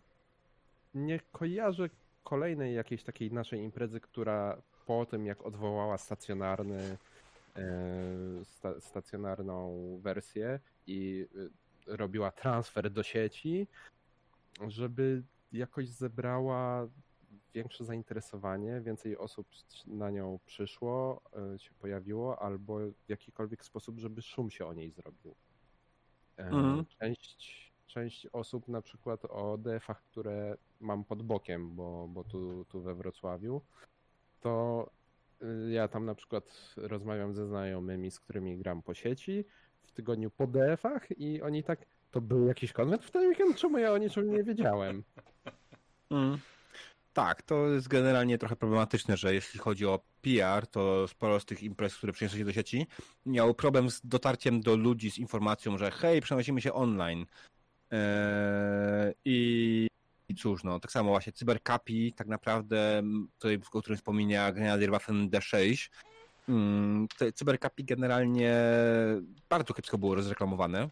nie 0.94 1.20
kojarzę 1.32 1.90
kolejnej 2.24 2.76
jakiejś 2.76 3.04
takiej 3.04 3.32
naszej 3.32 3.60
imprezy, 3.60 4.00
która 4.00 4.58
po 4.86 5.06
tym, 5.06 5.26
jak 5.26 5.46
odwołała 5.46 5.98
stacjonarny 5.98 6.98
sta 8.44 8.82
stacjonarną 8.82 9.76
wersję 10.02 10.60
i 10.88 11.28
e, 11.88 11.98
robiła 11.98 12.32
transfer 12.32 12.92
do 12.92 13.04
sieci, 13.04 13.68
żeby 14.68 15.24
jakoś 15.52 15.90
zebrała 15.90 16.88
większe 17.54 17.86
zainteresowanie, 17.86 18.82
więcej 18.82 19.18
osób 19.18 19.48
na 19.88 20.12
nią 20.12 20.40
przyszło, 20.46 21.22
e, 21.56 21.60
się 21.60 21.72
pojawiło, 21.80 22.42
albo 22.42 22.80
w 22.80 23.10
jakikolwiek 23.10 23.66
sposób, 23.66 24.00
żeby 24.00 24.22
szum 24.22 24.52
się 24.52 24.66
o 24.66 24.74
niej 24.74 24.92
zrobił. 24.92 25.36
E, 26.38 26.44
Mhm. 26.50 26.86
Część, 26.86 27.72
część 27.88 28.28
osób 28.28 28.68
na 28.68 28.82
przykład 28.82 29.26
o 29.26 29.58
DF-ach, 29.58 30.04
które 30.04 30.58
mam 30.80 31.04
pod 31.04 31.24
bokiem, 31.24 31.76
bo, 31.76 32.08
bo 32.08 32.24
tu, 32.24 32.66
tu 32.66 32.82
we 32.82 32.96
Wrocławiu, 32.96 33.62
to 34.40 34.90
ja 35.70 35.88
tam 35.88 36.06
na 36.06 36.16
przykład 36.16 36.74
rozmawiam 36.78 37.34
ze 37.34 37.48
znajomymi, 37.48 38.12
z 38.12 38.20
którymi 38.20 38.58
gram 38.58 38.82
po 38.82 38.94
sieci 38.94 39.46
w 39.82 39.92
tygodniu 39.92 40.32
po 40.32 40.48
DF-ach 40.48 41.08
i 41.18 41.42
oni 41.42 41.64
tak, 41.64 41.86
to 42.12 42.22
był 42.22 42.48
jakiś 42.48 42.74
konwent 42.74 43.06
w 43.06 43.12
ten 43.12 43.28
weekend? 43.28 43.58
Czemu 43.58 43.78
ja 43.78 43.92
o 43.92 43.98
niczym 43.98 44.32
nie 44.32 44.44
wiedziałem? 44.44 45.04
Mm. 46.12 46.38
Tak, 47.14 47.42
to 47.42 47.68
jest 47.68 47.88
generalnie 47.88 48.38
trochę 48.38 48.56
problematyczne, 48.56 49.18
że 49.18 49.34
jeśli 49.34 49.60
chodzi 49.60 49.86
o 49.86 50.00
PR, 50.22 50.68
to 50.68 51.08
sporo 51.08 51.40
z 51.40 51.46
tych 51.46 51.64
imprez, 51.64 51.98
które 51.98 52.14
przeniosły 52.14 52.40
się 52.40 52.46
do 52.46 52.54
sieci, 52.54 52.88
miało 53.26 53.54
problem 53.54 53.90
z 53.90 54.02
dotarciem 54.06 54.62
do 54.62 54.76
ludzi 54.76 55.12
z 55.12 55.18
informacją, 55.18 55.78
że 55.78 55.92
hej, 55.92 56.22
przenosimy 56.22 56.62
się 56.62 56.74
online. 56.74 57.26
Eee, 57.92 59.14
I 59.26 59.88
i 60.30 60.36
cóż, 60.36 60.64
no, 60.64 60.80
tak 60.80 60.92
samo 60.92 61.10
właśnie 61.10 61.34
Cybercapi, 61.34 62.14
tak 62.14 62.28
naprawdę, 62.28 63.04
tutaj, 63.40 63.60
o 63.72 63.82
którym 63.82 63.98
wspomina 63.98 64.52
Grenadier 64.52 64.92
Waffen 64.92 65.30
D6, 65.30 65.90
mm, 66.50 67.08
te 67.18 67.32
Cybercapi 67.32 67.84
generalnie 67.84 68.56
bardzo 69.50 69.74
kiepsko 69.74 69.98
było 69.98 70.16
rozreklamowane. 70.16 70.90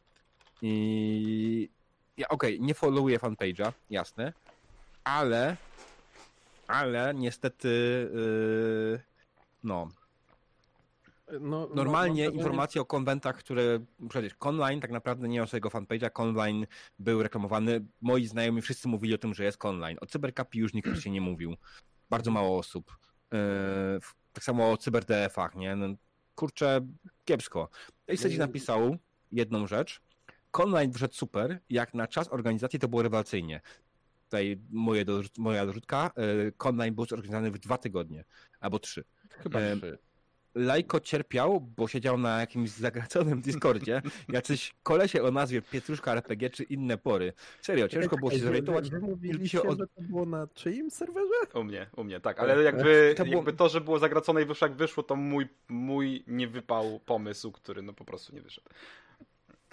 I 0.61 1.69
ja, 2.17 2.27
okej, 2.27 2.61
nie 2.61 2.73
followuję 2.73 3.19
fanpage'a, 3.19 3.71
jasne, 3.89 4.33
ale, 5.03 5.57
ale 6.67 7.13
niestety, 7.13 7.69
yy, 8.13 8.99
no, 9.63 9.87
No, 11.41 11.69
normalnie 11.75 12.23
mam 12.23 12.31
wrażenie- 12.31 12.37
informacje 12.37 12.81
o 12.81 12.85
konwentach, 12.85 13.37
które, 13.37 13.79
przecież 14.09 14.33
Conline 14.45 14.79
tak 14.81 14.91
naprawdę 14.91 15.27
nie 15.27 15.35
miał 15.37 15.47
swojego 15.47 15.69
fanpage'a, 15.69 16.09
Conline 16.21 16.65
był 16.99 17.23
reklamowany, 17.23 17.85
moi 18.01 18.25
znajomi 18.27 18.61
wszyscy 18.61 18.87
mówili 18.87 19.13
o 19.13 19.17
tym, 19.17 19.33
że 19.33 19.43
jest 19.43 19.57
Conline, 19.65 19.97
o 20.01 20.05
Cybercapi 20.05 20.59
już 20.59 20.73
nikt 20.73 20.99
się 21.01 21.09
nie 21.11 21.21
mówił, 21.21 21.55
bardzo 22.09 22.31
mało 22.31 22.57
osób, 22.57 22.97
yy, 23.31 23.39
tak 24.33 24.43
samo 24.43 24.71
o 24.71 24.77
CyberDF-ach, 24.77 25.55
nie, 25.55 25.75
no, 25.75 25.87
kurczę, 26.35 26.87
kiepsko. 27.25 27.69
Sage 28.17 28.37
napisał 28.37 28.97
jedną 29.31 29.67
rzecz, 29.67 30.01
Conline 30.51 30.91
wyszedł 30.91 31.13
super, 31.13 31.59
jak 31.69 31.93
na 31.93 32.07
czas 32.07 32.27
organizacji 32.33 32.79
to 32.79 32.87
było 32.87 33.01
rewelacyjnie. 33.03 33.61
Tutaj 34.23 34.59
moje 34.69 35.05
dorzuc- 35.05 35.39
moja 35.39 35.65
dorzutka, 35.65 36.11
yy, 36.17 36.53
Conline 36.63 36.91
był 36.95 37.05
zorganizowany 37.05 37.51
w 37.51 37.59
dwa 37.59 37.77
tygodnie, 37.77 38.25
albo 38.59 38.79
trzy. 38.79 39.03
Chyba 39.29 39.59
em, 39.59 39.79
trzy. 39.79 39.97
Lajko 40.55 40.99
cierpiał, 40.99 41.59
bo 41.77 41.87
siedział 41.87 42.17
na 42.17 42.39
jakimś 42.39 42.69
zagraconym 42.69 43.41
Discordzie, 43.41 44.01
jacyś 44.29 44.75
kolesie 44.83 45.23
o 45.23 45.31
nazwie 45.31 45.61
Pietruszka 45.61 46.13
RPG 46.13 46.49
czy 46.49 46.63
inne 46.63 46.97
pory. 46.97 47.33
Serio, 47.61 47.87
ciężko 47.87 48.17
było 48.17 48.31
się 48.31 48.39
zorientować. 48.39 48.89
Wy 49.39 49.47
się 49.49 49.61
od- 49.63 49.79
że 49.79 49.87
to 49.87 50.01
było 50.01 50.25
na 50.25 50.47
czyim 50.53 50.91
serwerze? 50.91 51.27
U 51.53 51.63
mnie, 51.63 51.89
u 51.95 52.03
mnie, 52.03 52.19
tak. 52.19 52.39
Ale 52.39 52.63
jakby 52.63 53.13
To 53.17 53.23
to, 53.23 53.25
było- 53.29 53.35
jakby 53.35 53.53
to 53.53 53.69
że 53.69 53.81
było 53.81 53.99
zagracone 53.99 54.41
i 54.41 54.45
wyszło 54.45 54.67
jak 54.67 54.77
wyszło, 54.77 55.03
to 55.03 55.15
mój, 55.15 55.47
mój 55.69 56.23
nie 56.27 56.47
wypał 56.47 56.99
pomysł, 57.05 57.51
który 57.51 57.81
no 57.81 57.93
po 57.93 58.05
prostu 58.05 58.35
nie 58.35 58.41
wyszedł. 58.41 58.69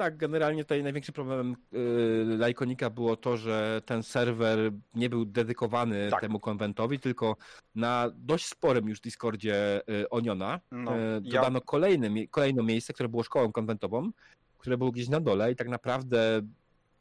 Tak, 0.01 0.16
generalnie 0.16 0.64
tutaj 0.64 0.82
największym 0.82 1.14
problemem 1.14 1.57
yy, 1.72 2.36
Lajkonika 2.38 2.90
było 2.90 3.16
to, 3.16 3.36
że 3.36 3.82
ten 3.86 4.03
serwer 4.03 4.59
nie 4.94 5.11
był 5.11 5.24
dedykowany 5.24 6.11
Tak. 6.11 6.20
temu 6.20 6.40
konwentowi, 6.40 6.98
tylko 7.01 7.36
na 7.74 8.11
dość 8.14 8.46
sporym 8.46 8.88
już 8.88 9.01
Discordzie 9.01 9.82
yy, 9.86 10.09
Oniona 10.11 10.61
No, 10.70 10.96
yy, 10.96 11.20
ja- 11.24 11.40
dodano 11.40 11.61
kolejne, 11.61 12.11
mie- 12.11 12.28
kolejne 12.28 12.62
miejsce, 12.62 12.92
które 12.92 13.09
było 13.09 13.22
szkołą 13.22 13.53
konwentową, 13.53 14.11
które 14.59 14.78
było 14.78 14.90
gdzieś 14.90 15.09
na 15.09 15.20
dole 15.20 15.53
i 15.53 15.57
tak 15.57 15.68
naprawdę 15.68 16.42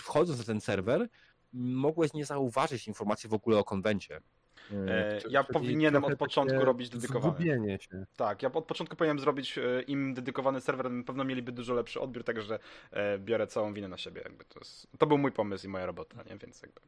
wchodząc 0.01 0.39
na 0.39 0.45
ten 0.45 0.61
serwer 0.61 1.07
mogłeś 1.53 2.13
nie 2.13 2.25
zauważyć 2.25 2.87
informacji 2.87 3.29
w 3.29 3.33
ogóle 3.33 3.57
o 3.57 3.63
konwencie. 3.63 4.21
E, 4.87 5.21
Czyli 5.21 5.33
ja 5.33 5.43
powinienem 5.43 6.03
od 6.03 6.15
początku 6.17 6.65
robić 6.65 6.89
dedykowany. 6.89 7.77
Się. 7.81 8.05
Tak, 8.15 8.43
ja 8.43 8.51
od 8.53 8.65
początku 8.65 8.95
powinienem 8.95 9.19
zrobić 9.19 9.57
e, 9.57 9.81
im 9.81 10.13
dedykowany 10.13 10.61
serwer, 10.61 10.91
na 10.91 11.03
pewno 11.03 11.23
mieliby 11.23 11.51
dużo 11.51 11.73
lepszy 11.73 11.99
odbiór, 11.99 12.23
także 12.23 12.59
e, 12.91 13.19
biorę 13.19 13.47
całą 13.47 13.73
winę 13.73 13.87
na 13.87 13.97
siebie. 13.97 14.21
Jakby 14.23 14.45
to, 14.45 14.59
jest, 14.59 14.87
to 14.97 15.07
był 15.07 15.17
mój 15.17 15.31
pomysł 15.31 15.65
i 15.65 15.69
moja 15.69 15.85
robota, 15.85 16.17
nie? 16.29 16.37
Więc 16.37 16.61
jakby. 16.61 16.81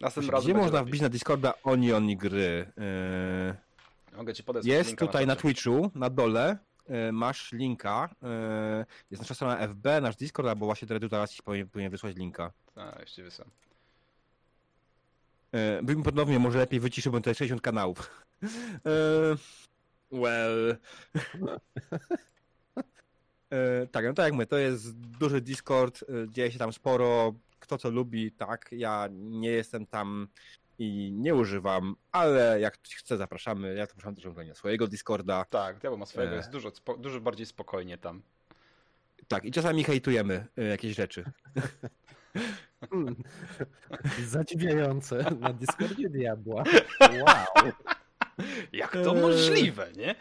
Następnym 0.00 0.34
razem 0.34 0.44
Gdzie 0.52 0.54
można 0.60 0.78
lepiej. 0.78 0.90
wbić 0.90 1.02
na 1.02 1.08
Discorda 1.08 1.54
Onion 1.62 2.10
i 2.10 2.16
gry? 2.16 2.72
Yy, 2.76 4.16
Mogę 4.16 4.34
ci 4.34 4.44
podać 4.44 4.66
Jest 4.66 4.98
tutaj 4.98 5.26
na 5.26 5.36
czacie. 5.36 5.42
Twitchu, 5.42 5.90
na 5.94 6.10
dole, 6.10 6.58
e, 6.88 7.12
masz 7.12 7.52
linka. 7.52 8.08
e, 8.22 8.86
Jest 9.10 9.22
nasza 9.22 9.34
strona 9.34 9.56
FB, 9.68 9.86
nasz 10.00 10.16
Discord, 10.16 10.48
albo 10.48 10.66
właśnie 10.66 10.88
teraz 10.88 11.36
powinien, 11.42 11.68
powinien 11.68 11.90
wysłać 11.90 12.16
linka. 12.16 12.52
A, 12.76 13.00
już 13.00 13.10
ci. 13.10 13.22
E, 15.56 15.82
Bym 15.82 16.02
ponownie 16.02 16.38
może 16.38 16.58
lepiej 16.58 16.80
wyciszył, 16.80 17.12
bo 17.12 17.18
tutaj 17.18 17.34
60 17.34 17.60
kanałów. 17.62 18.24
E, 18.42 19.36
Well. 20.12 20.76
E, 23.50 23.86
Tak, 23.86 24.04
no 24.04 24.12
tak 24.14 24.24
jak 24.24 24.34
my, 24.34 24.46
to 24.46 24.58
jest 24.58 24.96
duży 25.00 25.40
Discord, 25.40 26.02
e, 26.02 26.32
dzieje 26.32 26.52
się 26.52 26.58
tam 26.58 26.72
sporo, 26.72 27.34
kto 27.60 27.78
co 27.78 27.90
lubi, 27.90 28.32
tak, 28.32 28.68
ja 28.72 29.08
nie 29.12 29.50
jestem 29.50 29.86
tam 29.86 30.28
i 30.78 31.12
nie 31.12 31.34
używam, 31.34 31.96
ale 32.12 32.60
jak 32.60 32.74
ktoś 32.74 32.94
chce, 32.94 33.16
zapraszamy, 33.16 33.74
ja 33.74 33.86
zapraszam 33.86 34.14
też 34.14 34.24
na 34.48 34.54
swojego 34.54 34.86
Discorda, 34.86 35.44
Tak, 35.44 35.78
Diabeł 35.78 35.98
ma 35.98 36.06
swojego, 36.06 36.32
E. 36.32 36.36
jest 36.36 36.50
dużo, 36.50 36.70
spo, 36.70 36.96
dużo 36.96 37.20
bardziej 37.20 37.46
spokojnie 37.46 37.98
tam. 37.98 38.22
tak, 39.28 39.44
i 39.44 39.50
czasami 39.52 39.84
hejtujemy 39.84 40.46
e, 40.58 40.64
jakieś 40.64 40.96
rzeczy. 40.96 41.24
Hmm. 42.90 43.16
Zadziwiające. 44.26 45.24
Na 45.40 45.52
Discordzie 45.52 46.08
diabła. 46.08 46.64
Wow. 47.00 47.72
Jak 48.72 48.92
to 48.92 49.16
E. 49.16 49.20
możliwe, 49.20 49.88
nie? 49.96 50.14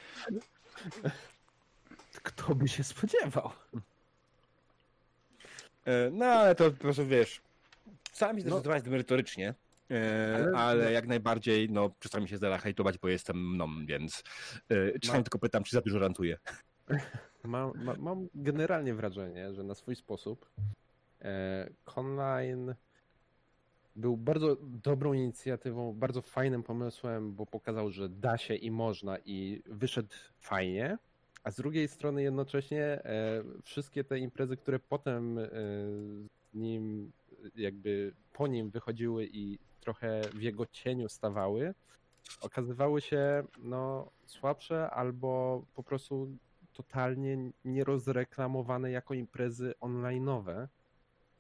Kto 2.24 2.56
by 2.56 2.68
się 2.68 2.84
spodziewał? 2.84 3.52
E, 5.86 6.10
No 6.12 6.26
ale 6.26 6.56
to 6.56 6.72
po 6.72 6.78
prostu 6.78 7.06
wiesz, 7.08 7.42
sami 8.12 8.44
No. 8.44 8.50
zdecydować 8.50 8.86
merytorycznie, 8.86 9.54
e, 9.92 10.36
Ale- 10.36 10.58
ale, 10.58 10.84
no. 10.84 10.90
jak 10.90 11.08
najbardziej, 11.08 11.70
no 11.70 11.92
czasami 12.00 12.28
się 12.28 12.38
zdarza 12.38 12.58
hejtować, 12.58 12.98
bo 12.98 13.08
jestem 13.08 13.50
mną, 13.54 13.86
więc 13.86 14.24
czasami 15.02 15.20
Ma- 15.20 15.24
tylko 15.24 15.40
pytam, 15.40 15.64
czy 15.64 15.76
za 15.76 15.82
dużo 15.82 16.00
rantuję. 16.00 16.38
Mam, 17.44 17.84
ma, 17.84 17.94
mam 18.00 18.28
generalnie 18.36 18.94
wrażenie, 18.94 19.54
że 19.54 19.64
na 19.64 19.76
swój 19.76 19.96
sposób 19.96 20.50
Conline 21.86 22.76
był 23.96 24.18
bardzo 24.18 24.58
dobrą 24.62 25.14
inicjatywą, 25.14 25.94
bardzo 25.94 26.22
fajnym 26.22 26.64
pomysłem, 26.64 27.34
bo 27.34 27.46
pokazał, 27.46 27.92
że 27.92 28.10
da 28.10 28.38
się 28.38 28.56
i 28.56 28.72
można 28.72 29.18
i 29.26 29.62
wyszedł 29.66 30.10
fajnie. 30.40 30.98
A 31.44 31.52
z 31.52 31.56
drugiej 31.56 31.88
strony 31.88 32.24
jednocześnie 32.24 32.84
e, 32.84 33.44
wszystkie 33.64 34.04
te 34.04 34.20
imprezy, 34.20 34.58
które 34.58 34.80
potem 34.80 35.38
e, 35.38 35.50
z 36.52 36.54
nim 36.54 37.12
jakby 37.56 38.14
po 38.34 38.48
nim 38.48 38.70
wychodziły 38.70 39.30
i 39.32 39.60
trochę 39.82 40.22
w 40.34 40.42
jego 40.42 40.66
cieniu 40.66 41.10
stawały, 41.10 41.74
okazywały 42.42 43.02
się 43.02 43.44
no, 43.64 44.12
słabsze 44.26 44.90
albo 44.90 45.64
po 45.76 45.84
prostu 45.84 46.38
totalnie 46.74 47.52
nierozreklamowane 47.66 48.92
jako 48.92 49.14
imprezy 49.14 49.74
online'owe 49.82 50.52
e, 50.52 50.68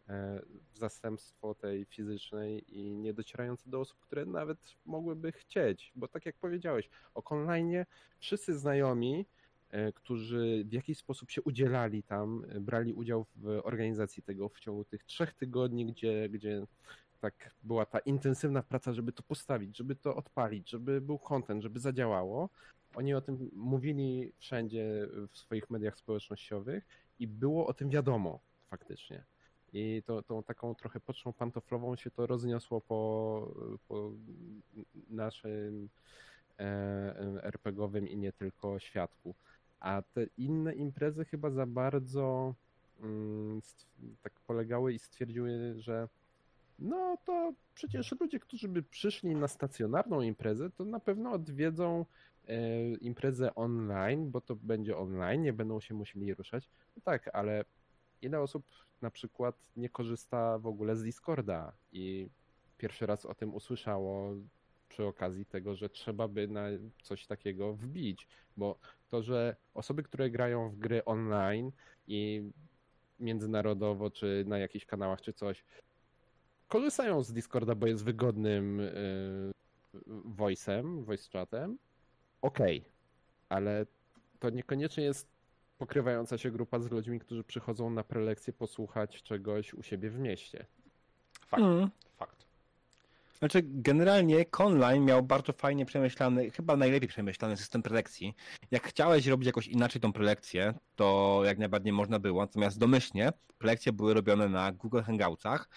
w 0.07 0.77
zastępstwo 0.77 1.55
tej 1.55 1.85
fizycznej 1.85 2.77
i 2.77 2.97
nie 2.97 3.13
docierające 3.13 3.69
do 3.69 3.79
osób, 3.79 3.99
które 3.99 4.25
nawet 4.25 4.57
mogłyby 4.85 5.31
chcieć, 5.31 5.91
bo 5.95 6.07
tak 6.07 6.25
jak 6.25 6.35
powiedziałeś, 6.35 6.89
o 7.15 7.23
online 7.23 7.85
wszyscy 8.19 8.57
znajomi, 8.57 9.25
e, 9.69 9.91
którzy 9.91 10.65
w 10.65 10.73
jakiś 10.73 10.97
sposób 10.97 11.31
się 11.31 11.41
udzielali 11.41 12.03
tam, 12.03 12.45
e, 12.49 12.59
brali 12.59 12.93
udział 12.93 13.25
w 13.35 13.61
organizacji 13.63 14.23
tego 14.23 14.49
w 14.49 14.59
ciągu 14.59 14.83
tych 14.85 15.03
trzech 15.03 15.33
tygodni, 15.33 15.85
gdzie, 15.85 16.29
gdzie 16.29 16.65
tak 17.19 17.55
była 17.63 17.85
ta 17.85 17.99
intensywna 17.99 18.63
praca, 18.63 18.93
żeby 18.93 19.11
to 19.11 19.23
postawić, 19.23 19.77
żeby 19.77 19.95
to 19.95 20.15
odpalić, 20.15 20.69
żeby 20.69 21.01
był 21.01 21.19
content, 21.19 21.63
żeby 21.63 21.79
zadziałało. 21.79 22.49
Oni 22.95 23.13
o 23.13 23.21
tym 23.21 23.49
mówili 23.53 24.33
wszędzie 24.37 25.07
w 25.29 25.37
swoich 25.37 25.69
mediach 25.69 25.97
społecznościowych 25.97 26.87
i 27.19 27.27
było 27.27 27.67
o 27.67 27.73
tym 27.73 27.89
wiadomo 27.89 28.39
faktycznie. 28.69 29.23
I 29.77 30.03
to, 30.05 30.23
tą 30.23 30.43
taką 30.43 30.75
trochę 30.75 30.99
pocztą 30.99 31.33
pantoflową 31.33 31.95
się 31.95 32.11
to 32.11 32.27
rozniosło 32.27 32.81
po, 32.81 33.51
po 33.87 34.11
naszym 35.09 35.89
e, 36.59 37.43
RPGowym 37.43 38.07
i 38.07 38.17
nie 38.17 38.31
tylko 38.31 38.79
świadku. 38.79 39.35
A 39.79 40.01
te 40.01 40.25
inne 40.37 40.75
imprezy 40.75 41.25
chyba 41.25 41.49
za 41.49 41.65
bardzo 41.65 42.53
mm, 43.01 43.61
tak 44.23 44.33
polegały 44.47 44.93
i 44.93 44.99
stwierdziły, 44.99 45.75
że 45.77 46.07
no 46.79 47.17
to 47.25 47.53
przecież 47.73 48.19
ludzie, 48.19 48.39
którzy 48.39 48.67
by 48.67 48.83
przyszli 48.83 49.35
na 49.35 49.47
stacjonarną 49.47 50.21
imprezę, 50.21 50.69
to 50.69 50.85
na 50.85 50.99
pewno 50.99 51.31
odwiedzą 51.31 52.05
e, 52.47 52.57
imprezę 52.93 53.55
online, 53.55 54.31
bo 54.31 54.41
to 54.41 54.55
będzie 54.55 54.97
online, 54.97 55.41
nie 55.41 55.53
będą 55.53 55.79
się 55.79 55.93
musieli 55.93 56.33
ruszać. 56.33 56.69
No 56.95 57.01
tak, 57.05 57.29
ale 57.33 57.65
ile 58.21 58.39
osób 58.39 58.65
na 59.05 59.11
przykład 59.11 59.55
nie 59.77 59.89
korzysta 59.89 60.59
w 60.59 60.67
ogóle 60.67 60.95
z 60.95 61.03
Discorda 61.03 61.73
i 61.91 62.29
pierwszy 62.77 63.05
raz 63.05 63.25
o 63.25 63.35
tym 63.35 63.53
usłyszało 63.53 64.35
przy 64.89 65.03
okazji 65.03 65.45
tego, 65.45 65.75
że 65.75 65.89
trzeba 65.89 66.27
by 66.27 66.47
na 66.47 66.65
coś 67.03 67.27
takiego 67.27 67.73
wbić, 67.73 68.27
bo 68.57 68.79
to, 69.09 69.21
że 69.21 69.55
osoby, 69.73 70.03
które 70.03 70.29
grają 70.29 70.69
w 70.69 70.77
gry 70.77 71.05
online 71.05 71.71
i 72.07 72.51
międzynarodowo, 73.19 74.11
czy 74.11 74.43
na 74.47 74.57
jakichś 74.57 74.85
kanałach, 74.85 75.21
czy 75.21 75.33
coś, 75.33 75.63
korzystają 76.67 77.23
z 77.23 77.33
Discorda, 77.33 77.75
bo 77.75 77.87
jest 77.87 78.03
wygodnym 78.03 78.79
yy, 78.79 79.53
voice'em, 80.37 81.03
voice 81.03 81.29
chatem, 81.31 81.77
okej, 82.41 82.79
okay. 82.79 82.91
ale 83.49 83.85
to 84.39 84.49
niekoniecznie 84.49 85.03
jest 85.03 85.34
pokrywająca 85.77 86.37
się 86.37 86.51
grupa 86.51 86.79
z 86.79 86.91
ludźmi, 86.91 87.19
którzy 87.19 87.43
przychodzą 87.43 87.89
na 87.89 88.03
prelekcję 88.03 88.53
posłuchać 88.53 89.23
czegoś 89.23 89.73
u 89.73 89.83
siebie 89.83 90.09
w 90.09 90.19
mieście. 90.19 90.65
Fakt. 91.47 91.63
Mm. 91.63 91.89
Fakt. 92.17 92.45
Znaczy, 93.39 93.61
generalnie 93.63 94.45
Conline 94.45 95.05
miał 95.05 95.23
bardzo 95.23 95.53
fajnie 95.53 95.85
przemyślany, 95.85 96.51
chyba 96.51 96.77
najlepiej 96.77 97.09
przemyślany 97.09 97.57
system 97.57 97.81
prelekcji. 97.81 98.33
Jak 98.71 98.87
chciałeś 98.87 99.27
robić 99.27 99.45
jakoś 99.45 99.67
inaczej 99.67 100.01
tą 100.01 100.13
prelekcję, 100.13 100.73
to 100.95 101.41
jak 101.45 101.57
najbardziej 101.57 101.93
można 101.93 102.19
było. 102.19 102.41
Natomiast 102.41 102.79
domyślnie 102.79 103.31
prelekcje 103.57 103.91
były 103.91 104.13
robione 104.13 104.49
na 104.49 104.71
Google 104.71 105.01
Hangoutsach, 105.01 105.69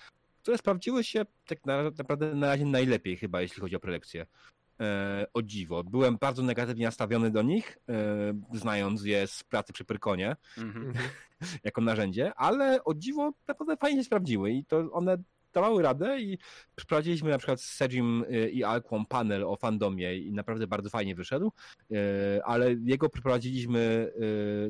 które 0.42 0.58
sprawdziły 0.58 1.04
się 1.04 1.26
tak 1.46 1.58
naprawdę 1.98 2.34
na 2.34 2.46
razie 2.46 2.64
najlepiej 2.64 3.16
chyba, 3.16 3.40
jeśli 3.40 3.60
chodzi 3.60 3.76
o 3.76 3.80
prelekcje. 3.80 4.26
E, 4.80 5.26
o 5.34 5.42
dziwo. 5.42 5.84
Byłem 5.84 6.16
bardzo 6.20 6.42
negatywnie 6.42 6.84
nastawiony 6.84 7.30
do 7.30 7.42
nich, 7.42 7.78
e, 7.88 8.58
znając 8.58 9.04
je 9.04 9.26
z 9.26 9.44
pracy 9.44 9.72
przy 9.72 9.84
Pyrkonie 9.84 10.36
mm-hmm. 10.58 10.92
jako 11.64 11.80
narzędzie, 11.80 12.34
ale 12.34 12.84
o 12.84 12.94
dziwo 12.94 13.32
naprawdę 13.48 13.76
fajnie 13.76 14.00
się 14.00 14.04
sprawdziły 14.04 14.50
i 14.50 14.64
to 14.64 14.92
one 14.92 15.16
dawały 15.52 15.82
radę 15.82 16.20
i 16.20 16.38
przeprowadziliśmy 16.76 17.30
na 17.30 17.38
przykład 17.38 17.60
z 17.60 17.64
Sejim 17.64 18.24
e, 18.30 18.48
i 18.48 18.64
Alquą 18.64 19.06
panel 19.06 19.44
o 19.44 19.56
fandomie 19.56 20.18
i 20.18 20.32
naprawdę 20.32 20.66
bardzo 20.66 20.90
fajnie 20.90 21.14
wyszedł, 21.14 21.52
ale 22.44 22.74
jego 22.84 23.08
przeprowadziliśmy, 23.08 24.12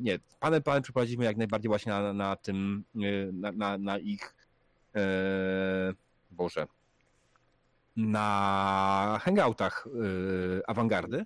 nie, 0.03 0.19
panel 0.41 0.63
panel 0.63 0.83
przeprowadziliśmy 0.83 1.25
jak 1.25 1.37
najbardziej 1.37 1.69
właśnie 1.69 1.93
na, 1.93 2.13
na 2.13 2.37
tym, 2.37 2.85
na, 3.33 3.53
na, 3.53 3.79
na 3.79 3.99
ich 3.99 4.35
Boże, 6.31 6.67
na 7.99 9.19
hangoutach 9.23 9.89
yy, 9.95 10.63
awangardy. 10.67 11.25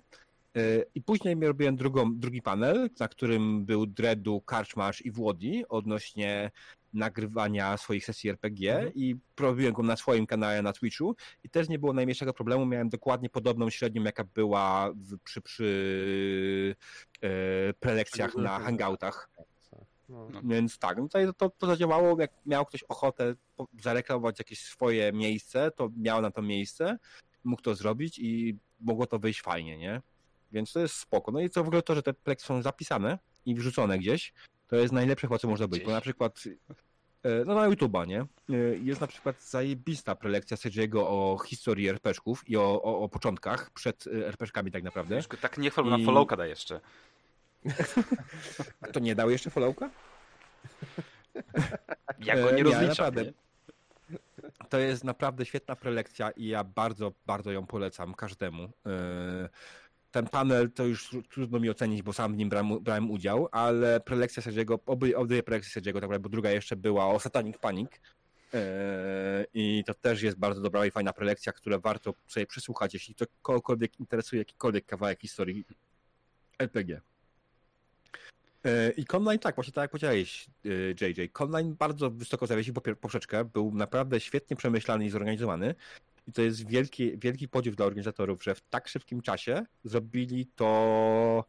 Yy, 0.55 0.85
I 0.95 1.01
później 1.01 1.35
robiłem 1.41 1.75
drugą, 1.75 2.19
drugi 2.19 2.41
panel, 2.41 2.89
na 2.99 3.07
którym 3.07 3.65
był 3.65 3.85
Dredu, 3.85 4.41
Karczmasz 4.41 5.01
i 5.01 5.11
Włodi 5.11 5.63
odnośnie 5.69 6.51
nagrywania 6.93 7.77
swoich 7.77 8.05
sesji 8.05 8.29
RPG 8.29 8.73
mhm. 8.73 8.93
i 8.95 9.15
robiłem 9.39 9.73
go 9.73 9.83
na 9.83 9.95
swoim 9.95 10.25
kanale 10.25 10.61
na 10.61 10.73
Twitchu 10.73 11.15
i 11.43 11.49
też 11.49 11.69
nie 11.69 11.79
było 11.79 11.93
najmniejszego 11.93 12.33
problemu, 12.33 12.65
miałem 12.65 12.89
dokładnie 12.89 13.29
podobną 13.29 13.69
średnią, 13.69 14.03
jaka 14.03 14.23
była 14.23 14.91
w, 14.95 15.19
przy, 15.23 15.41
przy 15.41 16.75
yy, 17.21 17.73
prelekcjach 17.79 18.35
na 18.35 18.59
hangoutach. 18.59 19.29
No. 20.13 20.29
no. 20.33 20.41
Więc 20.43 20.79
tak, 20.79 20.97
no 20.97 21.03
tutaj 21.03 21.27
to, 21.37 21.49
to 21.49 21.67
zadziałało, 21.67 22.21
jak 22.21 22.31
miał 22.45 22.65
ktoś 22.65 22.83
ochotę 22.83 23.35
zareklamować 23.81 24.39
jakieś 24.39 24.65
swoje 24.65 25.13
miejsce, 25.13 25.71
to 25.71 25.89
miał 25.97 26.21
na 26.21 26.31
to 26.31 26.41
miejsce, 26.41 26.97
mógł 27.43 27.61
to 27.61 27.75
zrobić 27.75 28.19
i 28.19 28.57
mogło 28.79 29.05
to 29.05 29.19
wyjść 29.19 29.41
fajnie, 29.41 29.77
nie? 29.77 30.01
Więc 30.51 30.73
to 30.73 30.79
jest 30.79 30.95
spoko. 30.95 31.31
No 31.31 31.41
i 31.41 31.49
co 31.49 31.63
w 31.63 31.67
ogóle 31.67 31.81
to, 31.81 31.95
że 31.95 32.03
te 32.03 32.13
pleki 32.13 32.43
są 32.43 32.61
zapisane 32.61 33.19
i 33.45 33.55
wrzucone 33.55 33.99
gdzieś, 33.99 34.33
to 34.67 34.75
jest 34.75 34.93
najlepsze 34.93 35.27
chyba, 35.27 35.39
co 35.39 35.47
może 35.47 35.67
być, 35.67 35.83
bo 35.83 35.91
na 35.91 36.01
przykład 36.01 36.43
e, 37.23 37.45
no 37.45 37.55
na 37.55 37.69
YouTube'a, 37.69 38.07
nie? 38.07 38.21
E, 38.21 38.27
jest 38.83 39.01
na 39.01 39.07
przykład 39.07 39.43
zajebista 39.43 40.15
prelekcja 40.15 40.57
Sergiego 40.57 41.09
o 41.09 41.37
historii 41.45 41.89
RPszków 41.89 42.49
i 42.49 42.57
o, 42.57 42.81
o, 42.83 42.99
o 42.99 43.09
początkach 43.09 43.71
przed 43.71 44.07
e, 44.07 44.27
RPszkami 44.27 44.71
tak 44.71 44.83
naprawdę. 44.83 45.21
Tak 45.41 45.57
nie 45.57 45.69
chwal, 45.69 45.85
I... 45.85 45.89
na 45.89 45.97
followka 46.05 46.37
da 46.37 46.45
jeszcze. 46.45 46.79
To 48.93 48.99
nie 48.99 49.15
dał 49.15 49.29
jeszcze 49.29 49.49
followka? 49.49 49.89
Ja 52.19 52.35
go 52.35 52.51
nie 52.51 52.61
e, 52.61 52.63
rozliczam. 52.63 53.15
Nie, 53.15 53.33
To 54.69 54.79
jest 54.79 55.03
naprawdę 55.03 55.45
świetna 55.45 55.75
prelekcja 55.75 56.31
i 56.31 56.47
ja 56.47 56.63
bardzo, 56.63 57.13
bardzo 57.25 57.51
ją 57.51 57.65
polecam 57.65 58.13
każdemu. 58.13 58.63
E, 58.85 59.49
ten 60.11 60.27
panel 60.27 60.71
to 60.71 60.85
już 60.85 61.15
trudno 61.29 61.59
mi 61.59 61.69
ocenić, 61.69 62.01
bo 62.01 62.13
sam 62.13 62.33
w 62.33 62.37
nim 62.37 62.49
brałem, 62.49 62.79
brałem 62.79 63.11
udział, 63.11 63.47
ale 63.51 63.99
prelekcja 63.99 64.41
Sergiego, 64.41 64.79
obie, 64.85 65.17
obie 65.17 65.43
prelekcje 65.43 65.71
Sergiego, 65.71 66.01
tak 66.01 66.21
bo 66.21 66.29
druga 66.29 66.51
jeszcze 66.51 66.75
była 66.75 67.07
o 67.07 67.19
Satanic 67.19 67.57
Panic. 67.57 67.89
E, 68.53 69.45
I 69.53 69.83
to 69.85 69.93
też 69.93 70.21
jest 70.21 70.37
bardzo 70.37 70.61
dobra 70.61 70.85
i 70.85 70.91
fajna 70.91 71.13
prelekcja, 71.13 71.53
która 71.53 71.79
warto 71.79 72.13
sobie 72.27 72.45
przesłuchać, 72.45 72.93
jeśli 72.93 73.15
to 73.15 73.25
kogokolwiek 73.41 73.99
interesuje 73.99 74.39
jakikolwiek 74.39 74.85
kawałek 74.85 75.21
historii 75.21 75.65
RPG. 76.59 77.01
E, 78.65 78.91
I 78.91 79.05
Conline 79.05 79.39
tak, 79.39 79.55
właśnie 79.55 79.73
tak 79.73 79.81
jak 79.81 79.91
powiedziałeś, 79.91 80.47
JJ. 81.01 81.21
E, 81.21 81.27
Conline 81.29 81.75
bardzo 81.75 82.11
wysoko 82.11 82.47
zawiesił 82.47 82.73
poprzeczkę, 82.73 83.45
był 83.45 83.71
naprawdę 83.75 84.19
świetnie 84.19 84.55
przemyślany 84.55 85.05
i 85.05 85.09
zorganizowany. 85.09 85.75
I 86.27 86.31
to 86.31 86.41
jest 86.41 86.67
wielki, 86.67 87.17
wielki 87.17 87.47
podziw 87.47 87.75
dla 87.75 87.85
organizatorów, 87.85 88.43
że 88.43 88.55
w 88.55 88.61
tak 88.61 88.87
szybkim 88.87 89.21
czasie 89.21 89.65
zrobili 89.83 90.45
to 90.45 91.45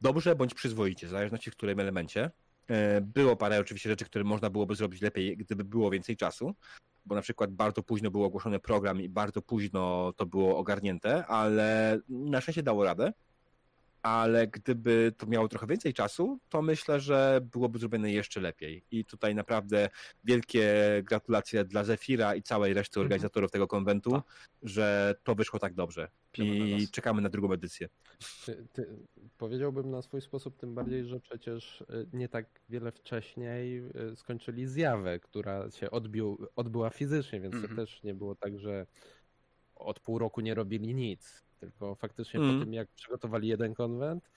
dobrze 0.00 0.36
bądź 0.36 0.54
przyzwoicie, 0.54 1.06
w 1.06 1.10
zależności 1.10 1.50
w 1.50 1.56
którym 1.56 1.80
elemencie. 1.80 2.30
E, 2.68 3.00
było 3.00 3.36
parę 3.36 3.60
oczywiście 3.60 3.90
rzeczy, 3.90 4.04
które 4.04 4.24
można 4.24 4.50
byłoby 4.50 4.74
zrobić 4.74 5.02
lepiej, 5.02 5.36
gdyby 5.36 5.64
było 5.64 5.90
więcej 5.90 6.16
czasu, 6.16 6.54
bo 7.06 7.14
na 7.14 7.22
przykład 7.22 7.50
bardzo 7.52 7.82
późno 7.82 8.10
był 8.10 8.24
ogłoszony 8.24 8.58
program 8.58 9.00
i 9.00 9.08
bardzo 9.08 9.42
późno 9.42 10.12
to 10.16 10.26
było 10.26 10.58
ogarnięte, 10.58 11.26
ale 11.26 11.98
na 12.08 12.40
szczęście 12.40 12.62
dało 12.62 12.84
radę 12.84 13.12
ale 14.02 14.46
gdyby 14.46 15.12
to 15.16 15.26
miało 15.26 15.48
trochę 15.48 15.66
więcej 15.66 15.94
czasu, 15.94 16.38
to 16.48 16.62
myślę, 16.62 17.00
że 17.00 17.40
byłoby 17.52 17.78
zrobione 17.78 18.12
jeszcze 18.12 18.40
lepiej. 18.40 18.84
I 18.90 19.04
tutaj 19.04 19.34
naprawdę 19.34 19.90
wielkie 20.24 20.74
gratulacje 21.04 21.64
dla 21.64 21.84
Zefira 21.84 22.34
i 22.34 22.42
całej 22.42 22.74
reszty 22.74 23.00
mhm. 23.00 23.06
organizatorów 23.06 23.50
tego 23.50 23.66
konwentu, 23.66 24.14
A. 24.14 24.22
że 24.62 25.14
to 25.22 25.34
wyszło 25.34 25.58
tak 25.58 25.74
dobrze. 25.74 26.08
I 26.38 26.88
czekamy 26.92 27.22
na 27.22 27.28
drugą 27.28 27.52
edycję. 27.52 27.88
Ty, 28.46 28.66
ty, 28.72 28.86
powiedziałbym 29.38 29.90
na 29.90 30.02
swój 30.02 30.20
sposób, 30.20 30.56
tym 30.56 30.74
bardziej, 30.74 31.04
że 31.04 31.20
przecież 31.20 31.80
y, 31.80 32.06
nie 32.12 32.28
tak 32.28 32.60
wiele 32.68 32.92
wcześniej 32.92 33.78
y, 34.12 34.16
skończyli 34.16 34.66
zjawę, 34.66 35.20
która 35.20 35.70
się 35.70 35.90
odbił, 35.90 36.46
odbyła 36.56 36.90
fizycznie, 36.90 37.40
więc 37.40 37.54
mm 37.54 37.64
-hmm. 37.64 37.68
to 37.68 37.70
mhm. 37.70 37.86
też 37.86 38.02
nie 38.02 38.14
było 38.14 38.34
tak, 38.34 38.58
że 38.58 38.86
od 39.74 40.00
pół 40.00 40.18
roku 40.18 40.40
nie 40.40 40.54
robili 40.54 40.94
nic 40.94 41.51
tylko 41.62 41.94
faktycznie 41.94 42.40
mm. 42.40 42.58
po 42.58 42.64
tym, 42.64 42.74
jak 42.74 42.88
przygotowali 42.88 43.48
jeden 43.48 43.74
konwent, 43.74 44.30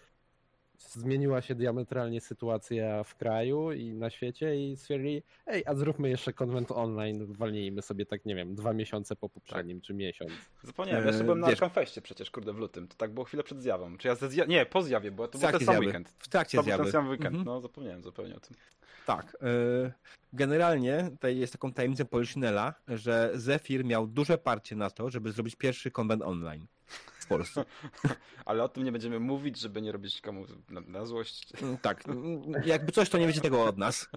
zmieniła 0.77 1.41
się 1.41 1.55
diametralnie 1.55 2.21
sytuacja 2.21 3.03
w 3.03 3.15
kraju 3.15 3.71
i 3.71 3.93
na 3.93 4.09
świecie 4.09 4.55
i 4.55 4.77
stwierdzili, 4.77 5.23
ej, 5.47 5.63
a 5.65 5.75
zróbmy 5.75 6.09
jeszcze 6.09 6.33
konwent 6.33 6.71
online, 6.71 7.25
walnijmy 7.33 7.81
sobie 7.81 8.05
tak, 8.05 8.25
nie 8.25 8.35
wiem, 8.35 8.55
dwa 8.55 8.73
miesiące 8.73 9.15
po 9.15 9.29
poprzednim, 9.29 9.79
tak. 9.79 9.87
czy 9.87 9.93
miesiąc. 9.93 10.31
Zapomniałem, 10.63 11.01
ja 11.01 11.07
jeszcze 11.07 11.23
byłem 11.23 11.39
na 11.39 11.47
Arkham 11.47 11.69
przecież, 12.03 12.31
kurde, 12.31 12.53
w 12.53 12.57
lutym, 12.57 12.87
to 12.87 12.95
tak 12.95 13.11
było 13.11 13.25
chwilę 13.25 13.43
przed 13.43 13.61
zjawą, 13.61 13.97
czy 13.97 14.07
ja 14.07 14.15
ze 14.15 14.29
zja... 14.29 14.45
nie, 14.45 14.65
po 14.65 14.81
zjawie, 14.81 15.11
bo 15.11 15.27
to 15.27 15.39
był 15.39 15.51
ten 15.51 15.59
sam 15.59 15.79
weekend. 15.79 16.09
W 16.09 16.27
trakcie 16.27 16.63
zjawy. 16.63 16.83
ten 16.83 16.91
sam 16.91 17.09
weekend, 17.09 17.35
mhm. 17.35 17.45
no 17.45 17.61
zapomniałem 17.61 18.03
zupełnie 18.03 18.35
o 18.35 18.39
tym. 18.39 18.57
Tak. 19.05 19.37
E, 19.41 19.91
generalnie 20.33 21.09
tutaj 21.11 21.37
jest 21.37 21.53
taką 21.53 21.73
tajemnicą 21.73 22.05
Poliszynela, 22.05 22.73
że 22.87 23.31
Zephyr 23.33 23.85
miał 23.85 24.07
duże 24.07 24.37
parcie 24.37 24.75
na 24.75 24.89
to, 24.89 25.09
żeby 25.09 25.31
zrobić 25.31 25.55
pierwszy 25.55 25.91
konwent 25.91 26.23
online 26.23 26.65
w 27.25 27.27
Polsce. 27.27 27.65
Ale 28.45 28.63
o 28.63 28.69
tym 28.69 28.83
nie 28.83 28.91
będziemy 28.91 29.19
mówić, 29.19 29.59
żeby 29.59 29.81
nie 29.81 29.91
robić 29.91 30.21
komu 30.21 30.45
na, 30.69 30.81
na 30.81 31.05
złość. 31.05 31.61
Mm, 31.61 31.77
tak. 31.77 32.03
Jakby 32.65 32.91
coś, 32.91 33.09
to 33.09 33.17
nie 33.17 33.27
wiecie 33.27 33.41
tego 33.41 33.65
od 33.65 33.77
nas. 33.77 34.09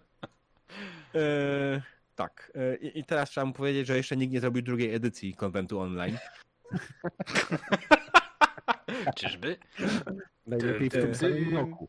E, 1.15 1.83
tak. 2.15 2.53
E, 2.55 2.77
I 2.77 3.05
teraz 3.05 3.31
trzeba 3.31 3.45
mu 3.45 3.53
powiedzieć, 3.53 3.87
że 3.87 3.97
jeszcze 3.97 4.17
nikt 4.17 4.33
nie 4.33 4.41
zrobił 4.41 4.63
drugiej 4.63 4.95
edycji 4.95 5.35
konwentu 5.35 5.81
online. 5.81 6.19
Czyżby? 9.17 9.57
Najlepiej 10.47 10.91
w 10.91 10.93
tym 10.93 11.15
samym 11.15 11.57
roku. 11.57 11.89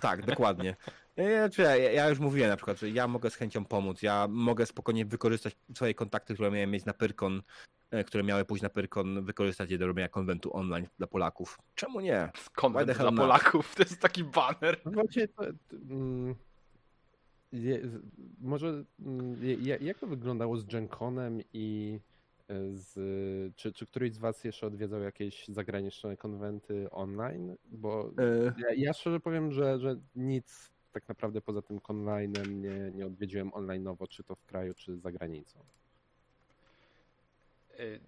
Tak, 0.00 0.26
dokładnie. 0.26 0.76
Ja, 1.16 1.76
ja, 1.76 2.08
już 2.08 2.18
mówiłem 2.18 2.50
na 2.50 2.56
przykład, 2.56 2.78
że 2.78 2.90
ja 2.90 3.08
mogę 3.08 3.30
z 3.30 3.34
chęcią 3.34 3.64
pomóc. 3.64 4.02
Ja 4.02 4.26
mogę 4.30 4.66
spokojnie 4.66 5.04
wykorzystać 5.04 5.56
swoje 5.74 5.94
kontakty, 5.94 6.34
które 6.34 6.50
miałem 6.50 6.70
mieć 6.70 6.84
na 6.84 6.94
Pyrkon, 6.94 7.38
e, 7.38 7.42
które 8.06 8.24
miały 8.24 8.44
pójść 8.44 8.62
na 8.62 8.68
Pyrkon, 8.68 9.24
wykorzystać 9.24 9.70
je 9.70 9.78
do 9.78 9.86
robienia 9.86 10.08
konwentu 10.08 10.56
online 10.56 10.86
dla 10.98 11.06
Polaków. 11.06 11.58
Czemu 11.74 12.00
nie? 12.00 12.30
Konwent 12.54 12.98
dla 12.98 13.12
Polaków, 13.12 13.74
to 13.74 13.82
jest 13.82 14.00
taki 14.00 14.24
banner. 14.24 14.80
No 14.84 14.92
właśnie, 14.92 15.28
to, 15.28 15.42
to, 15.42 15.76
mm, 15.76 16.34
je, 17.52 17.80
może 18.40 18.84
mm, 19.00 19.36
je, 19.42 19.78
jak 19.80 19.98
to 19.98 20.06
wyglądało 20.06 20.56
z 20.56 20.64
GenConem 20.64 21.40
i 21.52 21.98
e, 22.48 22.54
z, 22.72 22.94
czy, 23.56 23.72
czy 23.72 23.86
któryś 23.86 24.12
z 24.12 24.18
was 24.18 24.44
jeszcze 24.44 24.66
odwiedzał 24.66 25.00
jakieś 25.00 25.48
zagraniczne 25.48 26.16
konwenty 26.16 26.90
online? 26.90 27.56
Bo 27.64 28.10
E, 28.18 28.52
ja, 28.58 28.74
ja 28.76 28.92
szczerze 28.92 29.20
powiem, 29.20 29.52
że, 29.52 29.78
że 29.78 29.96
nic 30.14 30.72
tak 30.92 31.08
naprawdę 31.08 31.40
poza 31.40 31.62
tym 31.62 31.78
online'em 31.78 32.48
nie, 32.48 32.90
nie 32.94 33.06
odwiedziłem 33.06 33.50
online'owo, 33.50 34.08
czy 34.08 34.24
to 34.24 34.34
w 34.34 34.44
kraju, 34.44 34.74
czy 34.74 34.98
za 34.98 35.12
granicą. 35.12 35.64
Y, 37.82 38.00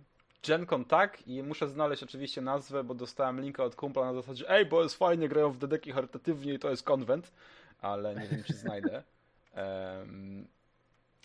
GenCon 0.47 0.85
tak 0.85 1.29
i 1.29 1.43
muszę 1.43 1.69
znaleźć 1.69 2.03
oczywiście 2.03 2.41
nazwę, 2.41 2.85
bo 2.85 2.95
dostałem 2.95 3.41
linka 3.41 3.65
od 3.65 3.77
kumpla 3.77 4.05
na 4.05 4.15
zasadzie 4.15 4.51
ej, 4.51 4.67
bo 4.67 4.83
jest 4.83 4.99
fajnie, 4.99 5.29
grają 5.29 5.51
w 5.51 5.59
dedeki 5.59 5.93
charytatywnie 5.93 6.55
i 6.55 6.59
to 6.59 6.71
jest 6.71 6.83
konwent, 6.83 7.33
ale 7.81 8.15
nie 8.15 8.27
wiem, 8.27 8.43
czy 8.45 8.55
znajdę. 8.55 9.03
Em, 9.55 10.47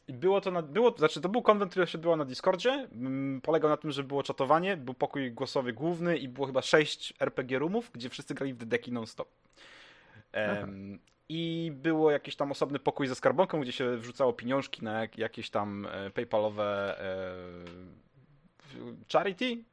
I 0.08 0.14
było 0.14 0.42
to, 0.42 0.52
na, 0.52 0.62
było, 0.62 0.96
znaczy 0.98 1.22
to 1.22 1.30
był 1.30 1.42
konwent, 1.42 1.72
który 1.72 1.88
się 1.88 1.98
odbywał 1.98 2.18
na 2.18 2.26
Discordzie, 2.26 2.88
polegał 3.44 3.70
na 3.70 3.78
tym, 3.78 3.92
że 3.92 4.04
było 4.04 4.24
czatowanie, 4.24 4.78
był 4.78 4.94
pokój 4.94 5.32
głosowy 5.32 5.74
główny 5.74 6.18
i 6.18 6.28
było 6.28 6.48
chyba 6.48 6.62
6 6.62 7.14
RPG 7.20 7.60
roomów, 7.60 7.92
gdzie 7.94 8.10
wszyscy 8.10 8.34
grali 8.34 8.54
w 8.54 8.58
dedeki 8.58 8.92
non-stop. 8.92 9.30
Em, 10.32 11.00
I 11.30 11.72
było 11.76 12.12
jakiś 12.12 12.36
tam 12.36 12.52
osobny 12.52 12.80
pokój 12.80 13.08
ze 13.08 13.16
skarbonką, 13.16 13.62
gdzie 13.62 13.72
się 13.72 13.98
wrzucało 13.98 14.34
pieniążki 14.34 14.84
na 14.84 15.02
jak, 15.02 15.18
jakieś 15.18 15.50
tam 15.50 15.88
e, 15.92 16.10
paypalowe 16.10 17.00
e, 17.00 18.00
charity 19.14 19.64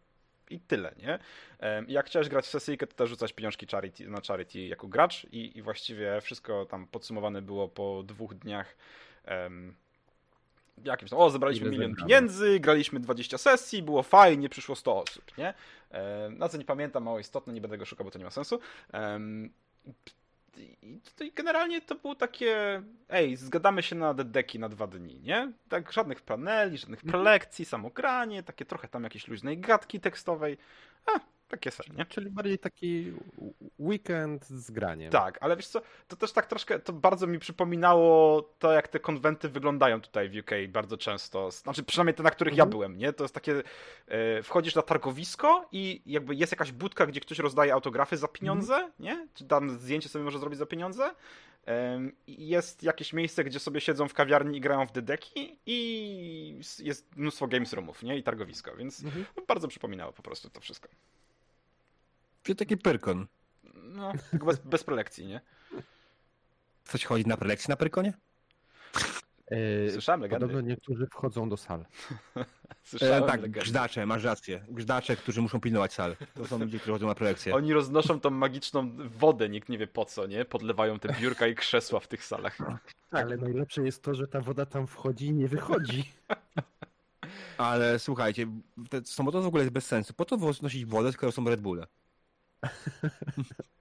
i 0.51 0.61
tyle, 0.61 0.95
nie? 1.03 1.19
Jak 1.89 2.07
chciałeś 2.07 2.29
grać 2.29 2.45
w 2.45 2.49
sesyjkę, 2.49 2.87
to 2.87 2.95
też 2.95 3.11
rzucać 3.11 3.33
pieniążki 3.33 3.67
charity, 3.67 4.09
na 4.09 4.21
charity 4.29 4.61
jako 4.61 4.89
gracz 4.89 5.27
i, 5.33 5.59
i 5.59 5.63
właściwie 5.63 6.21
wszystko 6.21 6.67
tam 6.67 6.87
podsumowane 6.87 7.43
było 7.43 7.69
po 7.69 8.03
dwóch 8.03 8.35
dniach 8.35 8.77
em, 9.25 9.75
jakimś 10.85 11.11
tam, 11.11 11.19
o, 11.19 11.31
zebraliśmy 11.31 11.71
milion 11.71 11.95
pieniędzy, 11.95 12.61
graliśmy 12.61 13.01
20 13.01 13.39
sesji, 13.39 13.83
było 13.83 14.03
fajnie, 14.03 14.49
przyszło 14.49 14.77
100 14.77 15.03
osób, 15.03 15.39
nie? 15.39 15.55
Na 16.31 16.49
co 16.49 16.59
nie 16.59 16.65
pamiętam, 16.65 17.03
mało 17.05 17.19
istotne, 17.19 17.53
nie 17.53 17.61
będę 17.61 17.79
go 17.79 17.85
szukał, 17.85 18.05
bo 18.05 18.11
to 18.11 18.19
nie 18.19 18.25
ma 18.25 18.31
sensu. 18.31 18.61
Em, 18.93 19.51
i, 20.59 21.01
I 21.21 21.33
generalnie 21.33 21.81
to 21.81 21.95
było 21.95 22.15
takie, 22.15 22.83
ej, 23.09 23.37
zgadamy 23.37 23.83
się 23.83 23.97
na 23.97 24.15
deki 24.15 24.59
na 24.59 24.69
dwa 24.69 24.87
dni, 24.87 25.21
nie? 25.21 25.53
Tak, 25.69 25.93
żadnych 25.93 26.23
paneli, 26.23 26.79
żadnych 26.79 27.01
prelekcji, 27.01 27.65
samogranie, 27.65 28.43
takie 28.43 28.65
trochę 28.65 28.89
tam 28.89 29.05
jakiejś 29.05 29.29
luźnej 29.29 29.59
gadki 29.59 30.01
tekstowej. 30.01 30.59
A, 31.07 31.21
takie 31.49 31.71
sobie, 31.71 31.91
nie? 31.99 32.05
Czyli 32.07 32.31
bardziej 32.31 32.59
taki 32.59 33.13
weekend 33.79 34.47
z 34.49 34.71
graniem. 34.71 35.13
Tak, 35.13 35.39
ale 35.41 35.57
wiesz 35.57 35.67
co, 35.69 35.81
to 36.09 36.17
też 36.17 36.33
tak 36.33 36.47
troszkę, 36.47 36.79
to 36.79 36.93
bardzo 36.93 37.27
mi 37.27 37.39
przypominało 37.39 38.43
to, 38.59 38.73
jak 38.73 38.89
te 38.89 39.01
konwenty 39.01 39.49
wyglądają 39.49 40.01
tutaj 40.01 40.29
w 40.29 40.37
UK 40.37 40.51
bardzo 40.69 40.97
często. 40.97 41.51
Znaczy, 41.51 41.83
przynajmniej 41.83 42.15
te, 42.15 42.23
na 42.23 42.31
których 42.31 42.55
ja 42.57 42.65
Mhm. 42.65 42.71
byłem, 42.71 42.99
nie? 42.99 43.13
To 43.13 43.25
jest 43.25 43.35
takie, 43.35 43.63
e, 44.09 44.43
wchodzisz 44.43 44.75
na 44.75 44.83
targowisko 44.83 45.69
i 45.73 46.03
jakby 46.07 46.35
jest 46.35 46.53
jakaś 46.53 46.73
budka, 46.73 47.07
gdzie 47.07 47.21
ktoś 47.21 47.39
rozdaje 47.39 47.73
autografy 47.75 48.17
za 48.17 48.29
pieniądze, 48.29 48.91
nie? 49.01 49.29
Czy 49.35 49.45
tam 49.45 49.71
zdjęcie 49.71 50.09
sobie 50.09 50.25
może 50.25 50.39
zrobić 50.39 50.59
za 50.59 50.67
pieniądze. 50.67 51.15
I 52.27 52.49
Jest 52.49 52.83
jakieś 52.83 53.13
miejsce, 53.13 53.45
gdzie 53.45 53.61
sobie 53.61 53.81
siedzą 53.81 54.09
w 54.09 54.15
kawiarni 54.15 54.59
i 54.59 54.61
grają 54.61 54.87
w 54.87 54.93
dedeki 54.93 55.59
i 55.67 56.61
jest 56.79 57.17
mnóstwo 57.17 57.47
games 57.47 57.73
roomów, 57.73 58.03
nie? 58.03 58.19
I 58.19 58.23
targowisko, 58.23 58.77
więc 58.77 59.05
Mhm. 59.05 59.25
bardzo 59.49 59.69
przypominało 59.69 60.13
po 60.13 60.23
prostu 60.23 60.51
to 60.51 60.61
wszystko. 60.61 60.89
Czyli 62.47 62.57
taki 62.57 62.77
pyrkon. 62.77 63.27
No, 63.75 64.13
tylko 64.31 64.47
bez, 64.47 64.59
bez 64.59 64.85
prelekcji, 64.85 65.27
nie? 65.27 65.41
Coś 66.85 67.05
chodzi 67.05 67.27
na 67.27 67.37
prelekcję 67.37 67.73
na 67.73 67.77
pyrkonie? 67.77 68.13
E, 69.47 69.91
Słyszałem 69.91 70.21
legendy. 70.21 70.47
Podobno 70.47 70.69
niektórzy 70.69 71.07
wchodzą 71.07 71.49
do 71.49 71.57
sal. 71.57 71.87
Słyszałem 72.83 73.25
E, 73.25 73.27
tak, 73.27 73.37
legendy. 73.41 73.61
grzdacze, 73.61 74.07
masz 74.07 74.25
rację. 74.25 74.65
Grzdacze, 74.69 75.17
którzy 75.17 75.43
muszą 75.43 75.61
pilnować 75.61 75.93
sal. 75.93 76.17
To 76.35 76.47
są 76.47 76.59
ludzie, 76.59 76.79
którzy 76.79 76.93
chodzą 76.93 77.07
na 77.07 77.15
prelekcję. 77.15 77.55
Oni 77.55 77.73
roznoszą 77.73 78.21
tą 78.21 78.31
magiczną 78.31 78.91
wodę, 78.97 79.49
nikt 79.49 79.69
nie 79.69 79.79
wie 79.79 79.87
po 79.87 80.05
co, 80.05 80.27
nie? 80.27 80.45
Podlewają 80.45 80.99
te 80.99 81.15
biurka 81.21 81.47
i 81.47 81.55
krzesła 81.55 82.01
w 82.01 82.09
tych 82.09 82.25
salach. 82.25 82.59
Ale 83.11 83.37
najlepsze 83.37 83.83
jest 83.83 84.03
to, 84.03 84.15
że 84.15 84.29
ta 84.29 84.41
woda 84.41 84.67
tam 84.67 84.87
wchodzi 84.87 85.27
i 85.27 85.33
nie 85.33 85.49
wychodzi. 85.49 86.13
Ale 87.59 87.99
słuchajcie, 87.99 88.47
te 88.91 89.05
samolot 89.05 89.45
w 89.45 89.47
ogóle 89.47 89.63
jest 89.63 89.75
bez 89.75 89.87
sensu. 89.87 90.15
Po 90.15 90.25
to 90.25 90.37
nosić 90.63 90.85
wodę, 90.87 91.13
skoro 91.13 91.33
są 91.33 91.45
Red 91.49 91.61
Bulle. 91.61 91.87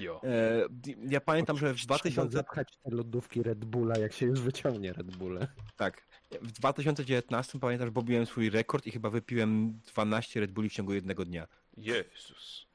Jo. 0.00 0.20
E, 0.24 0.66
ja 1.08 1.20
pamiętam, 1.20 1.58
że 1.58 1.74
w 1.74 1.76
Trzeba 1.76 1.94
2000... 1.94 2.36
zapchać 2.36 2.78
te 2.82 2.90
lodówki 2.90 3.42
Red 3.42 3.64
Bulla, 3.64 3.98
jak 3.98 4.12
się 4.12 4.26
już 4.26 4.40
wyciągnie 4.40 4.92
Red 4.92 5.16
Bulle. 5.16 5.48
Tak. 5.76 6.02
W 6.42 6.52
2019 6.52 7.58
pamiętam, 7.58 7.88
że 7.88 7.92
pobiłem 7.92 8.26
swój 8.26 8.50
rekord 8.50 8.86
i 8.86 8.90
chyba 8.90 9.10
wypiłem 9.10 9.80
12 9.92 10.40
Red 10.40 10.52
Bulli 10.52 10.68
w 10.68 10.72
ciągu 10.72 10.94
jednego 10.94 11.24
dnia. 11.24 11.46
Jezus. 11.76 12.66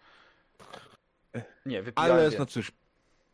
Nie, 1.65 1.81
wypijałem 1.81 2.11
Ale 2.13 2.29
no 2.39 2.45
cóż, 2.45 2.71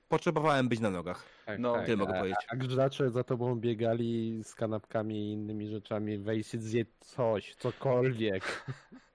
potrzebowałem 0.09 0.69
być 0.69 0.79
na 0.79 0.89
nogach. 0.89 1.25
Tak, 1.45 1.59
No, 1.59 1.73
tak. 1.73 1.85
tyle 1.85 1.97
mogę 1.97 2.15
a, 2.15 2.19
powiedzieć. 2.19 2.39
A 2.47 2.55
grzacze 2.55 3.11
za 3.11 3.23
tobą 3.23 3.55
biegali 3.55 4.43
z 4.43 4.55
kanapkami 4.55 5.15
i 5.15 5.31
innymi 5.31 5.67
rzeczami. 5.67 6.17
Wejdź, 6.17 6.47
zjedz 6.47 6.89
coś, 6.99 7.55
cokolwiek. 7.55 8.43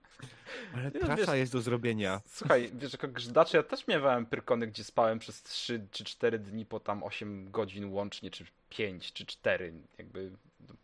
Ale 0.74 0.84
No, 0.94 1.00
praca 1.00 1.16
wiesz- 1.16 1.38
jest 1.38 1.52
do 1.52 1.60
zrobienia. 1.60 2.20
Słuchaj, 2.26 2.70
wiesz, 2.74 2.92
jako 2.92 3.08
grzydacz 3.08 3.54
ja 3.54 3.62
też 3.62 3.86
miałem 3.86 4.26
pyrkony, 4.26 4.66
gdzie 4.66 4.84
spałem 4.84 5.18
przez 5.18 5.42
3 5.42 5.86
czy 5.90 6.04
4 6.04 6.38
dni 6.38 6.66
po 6.66 6.80
tam 6.80 7.02
8 7.02 7.50
godzin 7.50 7.92
łącznie, 7.92 8.30
czy 8.30 8.44
5 8.68 9.12
czy 9.12 9.26
4, 9.26 9.72
jakby, 9.98 10.30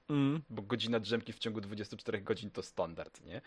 Mm. 0.09 0.43
bo 0.51 0.63
godzina 0.63 1.01
drzemki 1.01 1.33
w 1.33 1.39
ciągu 1.39 1.61
24 1.61 2.21
godzin 2.21 2.51
to 2.51 2.63
standard, 2.63 3.25
nie? 3.25 3.41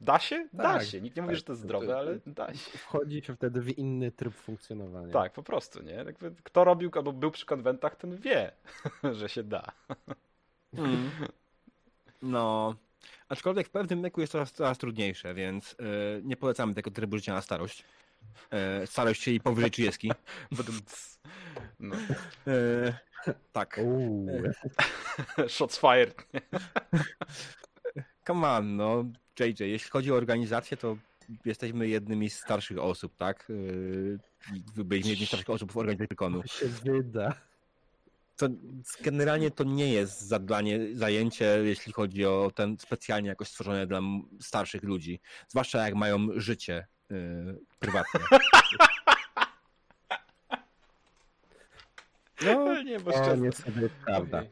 Da 0.00 0.18
się? 0.18 0.48
Da 0.52 0.62
Tak, 0.62 0.84
się. 0.84 1.00
Nikt 1.00 1.16
nie 1.16 1.22
mówi, 1.22 1.32
tak. 1.34 1.38
że 1.38 1.44
to 1.44 1.52
jest 1.52 1.62
zdrowe, 1.62 1.96
ale 1.98 2.18
da 2.26 2.54
się. 2.54 2.78
Wchodzi 2.78 3.22
się 3.22 3.34
wtedy 3.36 3.60
w 3.60 3.78
inny 3.78 4.12
tryb 4.12 4.34
funkcjonowania. 4.34 5.12
Tak, 5.12 5.32
po 5.32 5.42
prostu, 5.42 5.82
nie? 5.82 5.92
Jakby 5.92 6.34
Kto 6.44 6.64
robił 6.64 6.90
albo 6.94 7.12
był 7.12 7.30
przy 7.30 7.46
konwentach, 7.46 7.96
ten 7.96 8.16
wie, 8.16 8.52
że 9.18 9.28
się 9.28 9.42
da. 9.42 9.72
Mm. 10.74 11.10
No. 12.22 12.74
Aczkolwiek 13.28 13.66
w 13.66 13.70
pewnym 13.70 14.02
wieku 14.02 14.20
jest 14.20 14.32
coraz, 14.32 14.52
coraz 14.52 14.78
trudniejsze, 14.78 15.34
więc 15.34 15.76
e, 15.80 15.84
nie 16.22 16.36
polecamy 16.36 16.74
tego 16.74 16.90
trybu 16.90 17.16
życia 17.16 17.34
na 17.34 17.42
starość. 17.42 17.84
E, 18.50 18.86
starość 18.86 19.22
czyli 19.22 19.40
powyżej 19.40 19.70
30. 19.70 20.10
Badumc. 20.56 21.18
No. 21.80 21.96
E, 22.46 22.98
tak. 23.52 23.80
Shots 25.48 25.78
fired. 25.78 26.26
Come 28.26 28.48
on, 28.48 28.76
no. 28.76 29.04
JJ, 29.40 29.60
jeśli 29.60 29.90
chodzi 29.90 30.12
o 30.12 30.14
organizację, 30.14 30.76
to 30.76 30.96
jesteśmy 31.44 31.88
jednymi 31.88 32.30
z 32.30 32.38
starszych 32.38 32.78
osób, 32.78 33.16
tak? 33.16 33.46
Wy 34.74 34.84
byliśmy 34.84 35.10
jednymi 35.10 35.26
z 35.26 35.28
starszych 35.28 35.50
osób 35.50 35.72
w 35.72 35.76
organizacji 35.76 36.08
Pyrkonu. 36.08 36.42
się 36.46 36.68
wyda. 36.68 37.34
To 38.38 38.46
generalnie 39.00 39.50
to 39.50 39.64
nie 39.64 39.92
jest 39.92 40.20
zadanie, 40.20 40.80
zajęcie, 40.92 41.60
jeśli 41.64 41.92
chodzi 41.92 42.24
o 42.24 42.50
ten 42.54 42.76
specjalnie 42.78 43.28
jakoś 43.28 43.48
stworzone 43.48 43.86
dla 43.86 44.00
starszych 44.40 44.82
ludzi. 44.82 45.20
Zwłaszcza 45.48 45.84
jak 45.84 45.94
mają 45.94 46.28
życie 46.36 46.86
e, 47.10 47.14
prywatne. 47.78 48.20
No, 52.44 52.82
nie, 52.82 53.00
bo 53.00 53.12
szczerze. 53.12 53.38
niestety 53.38 53.80
jest 53.80 53.94
prawda. 53.94 54.42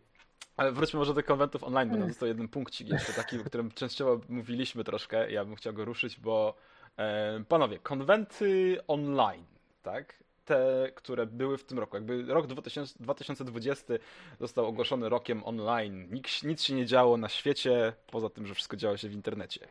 Ale 0.57 0.73
wróćmy 0.73 0.99
może 0.99 1.15
do 1.15 1.23
konwentów 1.23 1.65
online, 1.65 1.91
bo 1.91 1.97
nam 1.97 2.09
został 2.09 2.29
jeden 2.29 2.49
punkcik 2.49 2.89
jeszcze 2.89 3.13
taki, 3.13 3.41
o 3.41 3.45
którym 3.45 3.71
częściowo 3.71 4.21
mówiliśmy 4.29 4.85
troszkę. 4.85 5.31
Ja 5.31 5.45
bym 5.45 5.57
chciał 5.57 5.73
go 5.73 5.85
ruszyć, 5.85 6.21
bo 6.21 6.55
e, 6.99 7.45
panowie, 7.49 7.79
konwenty 7.79 8.79
online, 8.89 9.45
tak? 9.83 10.26
Te, 10.47 10.93
które 10.95 11.27
były 11.27 11.59
w 11.59 11.65
tym 11.65 11.79
roku. 11.79 11.97
Jakby 11.97 12.23
rok 12.23 12.47
2000, 12.47 12.95
2020 13.01 13.95
został 14.41 14.67
ogłoszony 14.67 15.09
rokiem 15.09 15.45
online. 15.45 16.09
Nic, 16.11 16.43
nic 16.43 16.63
się 16.63 16.75
nie 16.75 16.87
działo 16.87 17.17
na 17.17 17.29
świecie, 17.29 17.93
poza 18.11 18.31
tym, 18.31 18.47
że 18.47 18.55
wszystko 18.55 18.77
działo 18.77 18.97
się 18.97 19.09
w 19.09 19.13
internecie. 19.13 19.69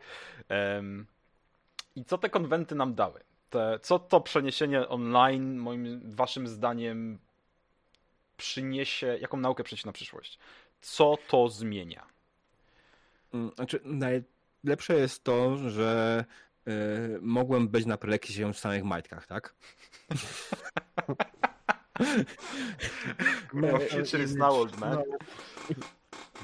Em, 0.48 1.06
I 1.96 2.04
co 2.04 2.18
te 2.18 2.30
konwenty 2.30 2.74
nam 2.74 2.94
dały? 2.94 3.20
Te, 3.50 3.78
co 3.82 3.98
to 3.98 4.20
przeniesienie 4.20 4.88
online, 4.88 5.56
moim 5.56 6.00
waszym 6.14 6.48
zdaniem, 6.48 7.18
przyniesie, 8.36 9.18
jaką 9.20 9.36
naukę 9.36 9.64
przyniesie 9.64 9.88
na 9.88 9.92
przyszłość? 9.92 10.38
Co 10.80 11.18
to 11.28 11.48
zmienia? 11.48 12.06
Mm, 13.34 13.50
Znaczy, 13.56 13.80
najlepsze 13.84 14.94
jest 14.94 15.24
to, 15.24 15.56
że 15.56 16.24
e, 16.66 16.70
mogłem 17.20 17.68
być 17.68 17.86
na 17.86 17.96
prelekcji 17.96 18.44
w 18.52 18.58
samych 18.58 18.84
majtkach, 18.84 19.26
tak? 19.26 19.54
No, 23.52 23.78
future 23.78 24.20
is 24.20 24.34
now, 24.34 24.54
old 24.54 24.80
man. 24.80 25.02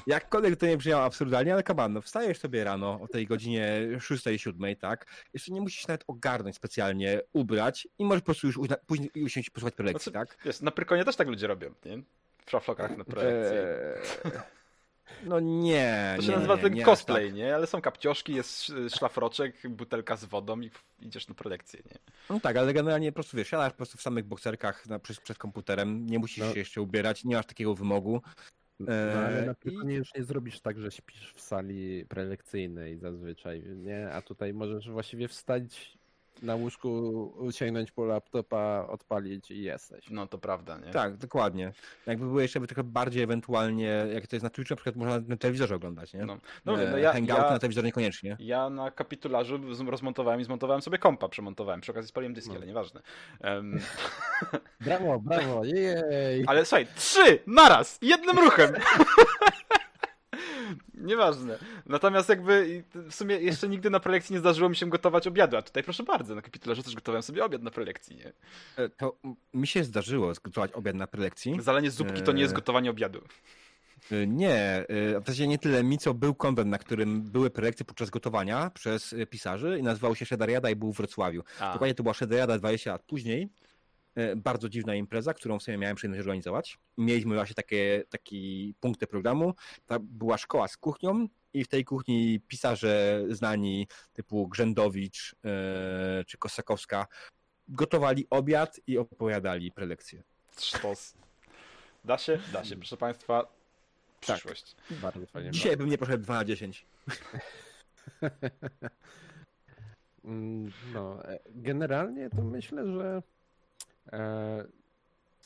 Jakkolwiek 0.07 0.55
to 0.55 0.65
nie 0.65 0.77
brzmiało 0.77 1.03
absurdalnie, 1.03 1.53
ale 1.53 1.63
kaban, 1.63 1.93
no 1.93 2.01
wstajesz 2.01 2.39
sobie 2.39 2.63
rano 2.63 2.99
o 3.01 3.07
tej 3.07 3.27
godzinie 3.27 3.87
6-7, 3.97 4.75
tak? 4.77 5.05
Jeszcze 5.33 5.51
nie 5.53 5.61
musisz 5.61 5.87
nawet 5.87 6.03
ogarnąć 6.07 6.55
specjalnie, 6.55 7.21
ubrać 7.33 7.87
i 7.99 8.05
możesz 8.05 8.21
po 8.21 8.25
prostu 8.25 8.47
już 8.47 8.57
uzna- 8.57 8.77
później 8.87 9.11
usiąść 9.23 9.47
i 9.47 9.51
posłuchać 9.51 9.75
prelekcji, 9.75 10.11
Znaczy, 10.11 10.27
tak? 10.29 10.37
Wiesz, 10.45 10.61
na 10.61 10.71
Prykonie 10.71 11.05
też 11.05 11.15
tak 11.15 11.27
ludzie 11.27 11.47
robią, 11.47 11.73
nie? 11.85 12.03
W 12.45 12.51
szaflokach 12.51 12.97
na 12.97 13.03
projekcji. 13.03 13.57
Eee, 13.57 14.31
no 15.23 15.39
nie, 15.39 16.13
To 16.15 16.21
się 16.21 16.29
nie, 16.29 16.35
nazywa 16.35 16.55
nie, 16.55 16.61
ten 16.61 16.73
nie 16.73 16.83
cosplay, 16.83 17.25
tak. 17.27 17.35
nie? 17.35 17.55
Ale 17.55 17.67
są 17.67 17.81
kapcioszki, 17.81 18.33
jest 18.35 18.49
sz- 18.69 18.93
szlafroczek, 18.97 19.69
butelka 19.69 20.15
z 20.15 20.25
wodą 20.25 20.61
i 20.61 20.71
idziesz 21.01 21.27
na 21.27 21.35
prelekcję, 21.35 21.81
nie? 21.85 21.97
No 22.29 22.39
tak, 22.39 22.57
ale 22.57 22.73
generalnie 22.73 23.11
po 23.11 23.13
prostu 23.15 23.37
wiesz, 23.37 23.47
siadasz 23.47 23.71
po 23.71 23.77
prostu 23.77 23.97
w 23.97 24.01
samych 24.01 24.25
bokserkach 24.25 24.85
na, 24.85 24.99
przed, 24.99 25.19
przed 25.19 25.37
komputerem, 25.37 26.05
nie 26.05 26.19
musisz 26.19 26.37
No. 26.45 26.53
się 26.53 26.59
jeszcze 26.59 26.81
ubierać, 26.81 27.23
nie 27.23 27.35
masz 27.35 27.45
takiego 27.45 27.75
wymogu. 27.75 28.21
No 28.79 28.91
ale 28.93 29.39
Eee, 29.39 29.45
na 29.45 29.51
i- 29.51 29.55
pewno 29.55 29.83
nie 29.83 29.95
już 29.95 30.13
nie 30.15 30.23
zrobisz 30.23 30.59
tak, 30.61 30.79
że 30.79 30.91
śpisz 30.91 31.33
w 31.35 31.41
sali 31.41 32.05
prelekcyjnej 32.09 32.97
zazwyczaj, 32.97 33.63
nie? 33.75 34.09
A 34.11 34.21
tutaj 34.21 34.53
możesz 34.53 34.89
właściwie 34.89 35.27
wstać 35.27 35.97
na 36.41 36.55
łóżku, 36.55 37.33
sięgnąć 37.51 37.91
po 37.91 38.05
laptopa, 38.05 38.85
odpalić 38.89 39.51
i 39.51 39.61
jesteś. 39.63 40.05
No 40.09 40.27
to 40.27 40.37
prawda, 40.37 40.77
nie? 40.77 40.91
Tak, 40.91 41.17
dokładnie. 41.17 41.71
Jakby 42.05 42.25
były 42.25 42.41
jeszcze 42.41 42.59
by 42.59 42.67
trochę 42.67 42.83
bardziej 42.83 43.23
ewentualnie, 43.23 44.05
jak 44.13 44.27
to 44.27 44.35
jest 44.35 44.43
na 44.43 44.49
Twitchu, 44.49 44.71
na 44.73 44.75
przykład 44.75 44.95
można 44.95 45.19
na 45.27 45.37
telewizorze 45.37 45.75
oglądać, 45.75 46.13
nie? 46.13 46.25
No, 46.25 46.37
no, 46.65 46.77
no 46.77 46.81
Eee, 46.97 47.01
ja, 47.03 47.13
Hangouty 47.13 47.41
ja, 47.41 47.51
na 47.51 47.59
telewizorze 47.59 47.85
niekoniecznie. 47.87 48.37
ja 48.39 48.69
na 48.69 48.91
kapitularzu 48.91 49.59
rozmontowałem 49.87 50.41
i 50.41 50.43
zmontowałem 50.43 50.81
sobie 50.81 50.97
kompa, 50.97 51.29
przemontowałem. 51.29 51.81
Przy 51.81 51.91
okazji 51.91 52.09
spaliłem 52.09 52.33
dyski, 52.33 52.49
No. 52.51 52.57
ale 52.57 52.65
nieważne. 52.67 53.01
Em, 53.41 53.79
Brawo, 54.81 55.19
brawo, 55.19 55.63
jej! 55.63 56.43
ale 56.47 56.65
słuchaj, 56.65 56.87
trzy 56.95 57.39
naraz, 57.47 57.99
jednym 58.01 58.39
ruchem. 58.39 58.69
Nieważne. 60.93 61.59
Natomiast 61.85 62.29
jakby 62.29 62.83
w 62.93 63.13
sumie 63.15 63.35
jeszcze 63.35 63.69
nigdy 63.69 63.89
na 63.89 63.99
prelekcji 63.99 64.33
nie 64.33 64.39
zdarzyło 64.39 64.69
mi 64.69 64.75
się 64.75 64.89
gotować 64.89 65.27
obiadu, 65.27 65.57
a 65.57 65.61
tutaj 65.61 65.83
proszę 65.83 66.03
bardzo, 66.03 66.35
na 66.35 66.41
kapitularzu 66.41 66.83
też 66.83 66.95
gotowałem 66.95 67.23
sobie 67.23 67.45
obiad 67.45 67.63
na 67.63 67.71
prelekcji, 67.71 68.15
nie? 68.15 68.33
E, 68.77 68.89
To 68.89 69.17
mi 69.53 69.67
się 69.67 69.83
zdarzyło 69.83 70.33
zgotować 70.33 70.71
obiad 70.73 70.95
na 70.95 71.07
prelekcji. 71.07 71.57
Zalanie 71.61 71.91
zupki 71.91 72.21
to 72.21 72.31
nie 72.31 72.41
jest 72.41 72.51
Eee. 72.53 72.55
gotowanie 72.55 72.89
obiadu. 72.89 73.21
E, 74.11 74.27
Nie, 74.27 74.55
e, 74.55 74.85
w 75.19 75.25
zasadzie 75.25 75.47
nie 75.47 75.57
tyle 75.57 75.83
mi, 75.83 75.97
co 75.97 76.13
był 76.13 76.35
konwent, 76.35 76.69
na 76.71 76.77
którym 76.77 77.21
były 77.21 77.49
prelekcje 77.49 77.85
podczas 77.85 78.09
gotowania 78.09 78.69
przez 78.69 79.13
e, 79.13 79.25
pisarzy 79.25 79.79
i 79.79 79.83
nazywał 79.83 80.15
się 80.15 80.25
Shedariada 80.25 80.69
i 80.69 80.75
był 80.75 80.93
w 80.93 80.97
Wrocławiu. 80.97 81.43
A, 81.59 81.73
Dokładnie 81.73 81.95
to 81.95 82.03
była 82.03 82.13
Shedariada 82.13 82.57
20 82.57 82.91
lat 82.91 83.03
później. 83.03 83.49
E, 84.15 84.35
Bardzo 84.35 84.69
dziwna 84.69 84.95
impreza, 84.95 85.33
którą 85.33 85.59
w 85.59 85.63
sumie 85.63 85.77
miałem 85.77 85.95
przyjemność 85.95 86.19
organizować. 86.21 86.77
Mieliśmy 86.97 87.35
właśnie 87.35 87.55
takie, 87.55 88.03
taki 88.09 88.73
punkty 88.79 89.07
programu. 89.07 89.53
Ta 89.85 89.97
była 90.01 90.37
szkoła 90.37 90.67
z 90.67 90.77
kuchnią 90.77 91.27
i 91.53 91.63
w 91.63 91.67
tej 91.67 91.85
kuchni 91.85 92.39
pisarze 92.47 93.23
znani 93.29 93.87
typu 94.13 94.47
Grzędowicz 94.47 95.35
e, 95.45 96.23
czy 96.27 96.37
Kosakowska 96.37 97.07
gotowali 97.67 98.27
obiad 98.29 98.79
i 98.87 98.97
opowiadali 98.97 99.71
prelekcje. 99.71 100.23
sztos. 100.59 101.13
Da 102.05 102.17
się? 102.17 102.39
Da 102.53 102.63
się, 102.63 102.75
proszę 102.75 102.97
państwa. 102.97 103.41
Tak. 103.43 104.37
Przyszłość. 104.37 104.75
Bardzo 104.89 105.25
fajnie. 105.25 105.51
Dzisiaj 105.51 105.77
bym 105.77 105.89
nie 105.89 105.97
poszedł 105.97 106.23
2 106.23 106.33
na 106.33 106.45
10. 106.45 106.85
Mm, 110.25 110.71
No, 110.93 111.25
e, 111.29 111.39
generalnie 111.55 112.29
to 112.29 112.41
myślę, 112.43 112.87
że 112.93 113.21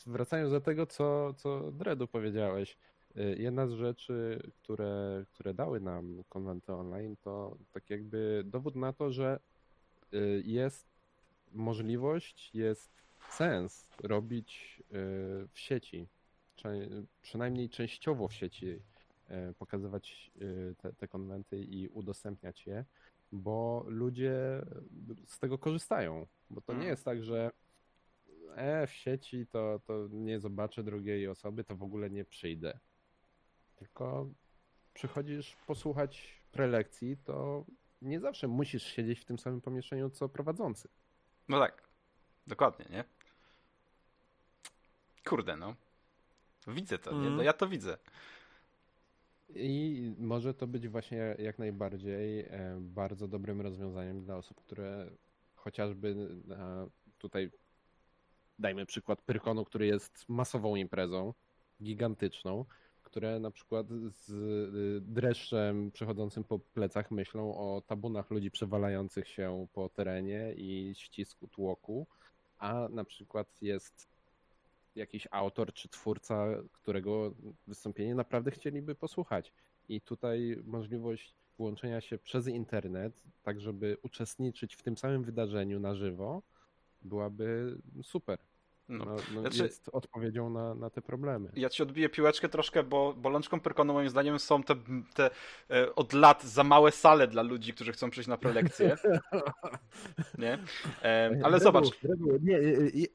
wracając 0.08 0.51
do 0.51 0.62
tego, 0.62 0.86
co, 0.86 1.34
co 1.34 1.72
Dredu 1.72 2.08
powiedziałeś, 2.08 2.78
e, 3.16 3.24
jedna 3.24 3.68
z 3.68 3.72
rzeczy, 3.72 4.41
które, 4.64 5.26
które 5.34 5.53
dały 5.53 5.80
nam 5.80 6.24
konwenty 6.30 6.74
online, 6.74 7.16
to 7.24 7.58
tak 7.72 7.89
jakby 7.89 8.43
dowód 8.45 8.76
na 8.76 8.93
to, 8.93 9.12
że 9.12 9.39
e, 10.14 10.18
jest 10.43 10.88
możliwość, 11.51 12.55
jest 12.55 12.91
sens 13.30 13.88
robić 14.03 14.80
e, 14.80 14.93
w 15.51 15.60
sieci, 15.60 16.08
przynajmniej 17.22 17.70
częściowo 17.70 18.28
w 18.28 18.34
sieci 18.34 18.80
e, 19.28 19.53
pokazywać 19.53 20.32
e, 20.36 20.76
te, 20.76 20.93
te 20.93 21.08
konwenty 21.08 21.60
i 21.64 21.88
udostępniać 21.88 22.68
je, 22.68 22.86
bo 23.32 23.86
ludzie 23.88 24.62
z 25.26 25.39
tego 25.39 25.58
korzystają. 25.58 26.28
Bo 26.49 26.62
to 26.62 26.74
nie 26.74 26.80
Mm. 26.80 26.89
jest 26.89 27.05
tak, 27.05 27.24
że 27.24 27.51
e, 28.58 28.88
w 28.88 28.91
sieci 28.91 29.47
to, 29.47 29.80
to 29.86 30.08
nie 30.12 30.39
zobaczę 30.39 30.84
drugiej 30.84 31.28
osoby, 31.28 31.64
to 31.64 31.76
w 31.76 31.84
ogóle 31.84 32.10
nie 32.10 32.26
przyjdę. 32.26 32.80
Tylko 33.76 34.30
przychodzisz 34.93 35.55
posłuchać 35.68 36.41
prelekcji, 36.51 37.18
to 37.18 37.66
nie 38.01 38.20
zawsze 38.20 38.47
musisz 38.47 38.84
siedzieć 38.84 39.20
w 39.20 39.26
tym 39.26 39.39
samym 39.39 39.62
pomieszczeniu 39.62 40.10
co 40.10 40.30
prowadzący. 40.30 40.89
No 41.49 41.60
tak. 41.60 41.88
Dokładnie, 42.47 42.86
nie? 42.89 43.03
Kurde, 45.26 45.58
no. 45.58 45.76
Widzę 46.68 46.97
to, 46.97 47.12
nie? 47.12 47.28
Mm. 47.28 47.36
No 47.36 47.43
ja 47.43 47.53
to 47.53 47.68
widzę. 47.68 47.97
I 49.55 50.14
może 50.20 50.53
to 50.53 50.68
być 50.68 50.88
właśnie 50.88 51.36
jak 51.39 51.60
najbardziej 51.60 52.39
e, 52.39 52.78
bardzo 52.80 53.28
dobrym 53.28 53.62
rozwiązaniem 53.62 54.22
dla 54.22 54.36
osób, 54.36 54.62
które 54.62 55.10
chociażby 55.55 56.16
e, 56.51 56.88
tutaj 57.18 57.51
dajmy 58.60 58.86
przykład 58.86 59.22
Pyrkonu, 59.22 59.66
który 59.66 59.86
jest 59.88 60.26
masową 60.30 60.76
imprezą, 60.76 61.34
gigantyczną, 61.84 62.66
które 63.03 63.39
na 63.39 63.51
przykład 63.51 63.88
z 63.89 64.30
y, 64.30 65.01
dreszczem 65.01 65.91
przechodzącym 65.91 66.43
po 66.43 66.60
plecach 66.60 67.12
myślą 67.12 67.58
o 67.58 67.82
tabunach 67.82 68.32
ludzi 68.32 68.51
przewalających 68.51 69.28
się 69.28 69.68
po 69.74 69.89
terenie 69.89 70.53
i 70.58 70.93
ścisku 70.97 71.47
tłoku, 71.47 72.08
a 72.58 72.88
na 72.89 73.03
przykład 73.03 73.62
jest 73.62 74.08
jakiś 74.95 75.28
autor 75.32 75.74
czy 75.74 75.89
twórca, 75.89 76.45
którego 76.72 77.34
wystąpienie 77.68 78.16
naprawdę 78.16 78.51
chcieliby 78.51 78.95
posłuchać. 78.95 79.53
I 79.89 80.01
tutaj 80.01 80.58
możliwość 80.66 81.36
włączenia 81.58 82.01
się 82.01 82.18
przez 82.18 82.47
internet, 82.47 83.24
tak 83.43 83.62
żeby 83.62 83.97
uczestniczyć 84.01 84.76
w 84.76 84.84
tym 84.84 84.97
samym 84.97 85.24
wydarzeniu 85.24 85.80
na 85.80 85.95
żywo, 85.95 86.41
byłaby 87.08 87.78
super. 88.03 88.38
No. 88.90 89.06
No, 89.06 89.16
no 89.34 89.42
Znaczy- 89.42 89.64
Jest 89.64 89.90
odpowiedzią 89.94 90.50
na, 90.50 90.76
na 90.76 90.90
te 90.90 91.02
problemy. 91.02 91.52
Ja 91.56 91.70
ci 91.70 91.84
odbiję 91.84 92.10
piłeczkę 92.10 92.50
troszkę, 92.50 92.84
bo 92.84 93.14
bolączką 93.14 93.60
Pyrkonu 93.60 93.94
moim 93.94 94.10
zdaniem 94.10 94.40
są 94.40 94.64
te, 94.64 94.76
te 95.16 95.30
e, 95.72 95.96
od 95.96 96.14
lat 96.14 96.44
za 96.44 96.64
małe 96.64 96.92
sale 96.92 97.28
dla 97.28 97.42
ludzi, 97.42 97.74
którzy 97.74 97.92
chcą 97.92 98.10
przyjść 98.10 98.28
na 98.30 98.38
prelekcje. 98.38 98.96
Nie? 100.38 100.58
E, 101.04 101.40
ale 101.44 101.60
zobacz, 101.60 101.86
Drebu, 102.04 102.38
nie, 102.42 102.60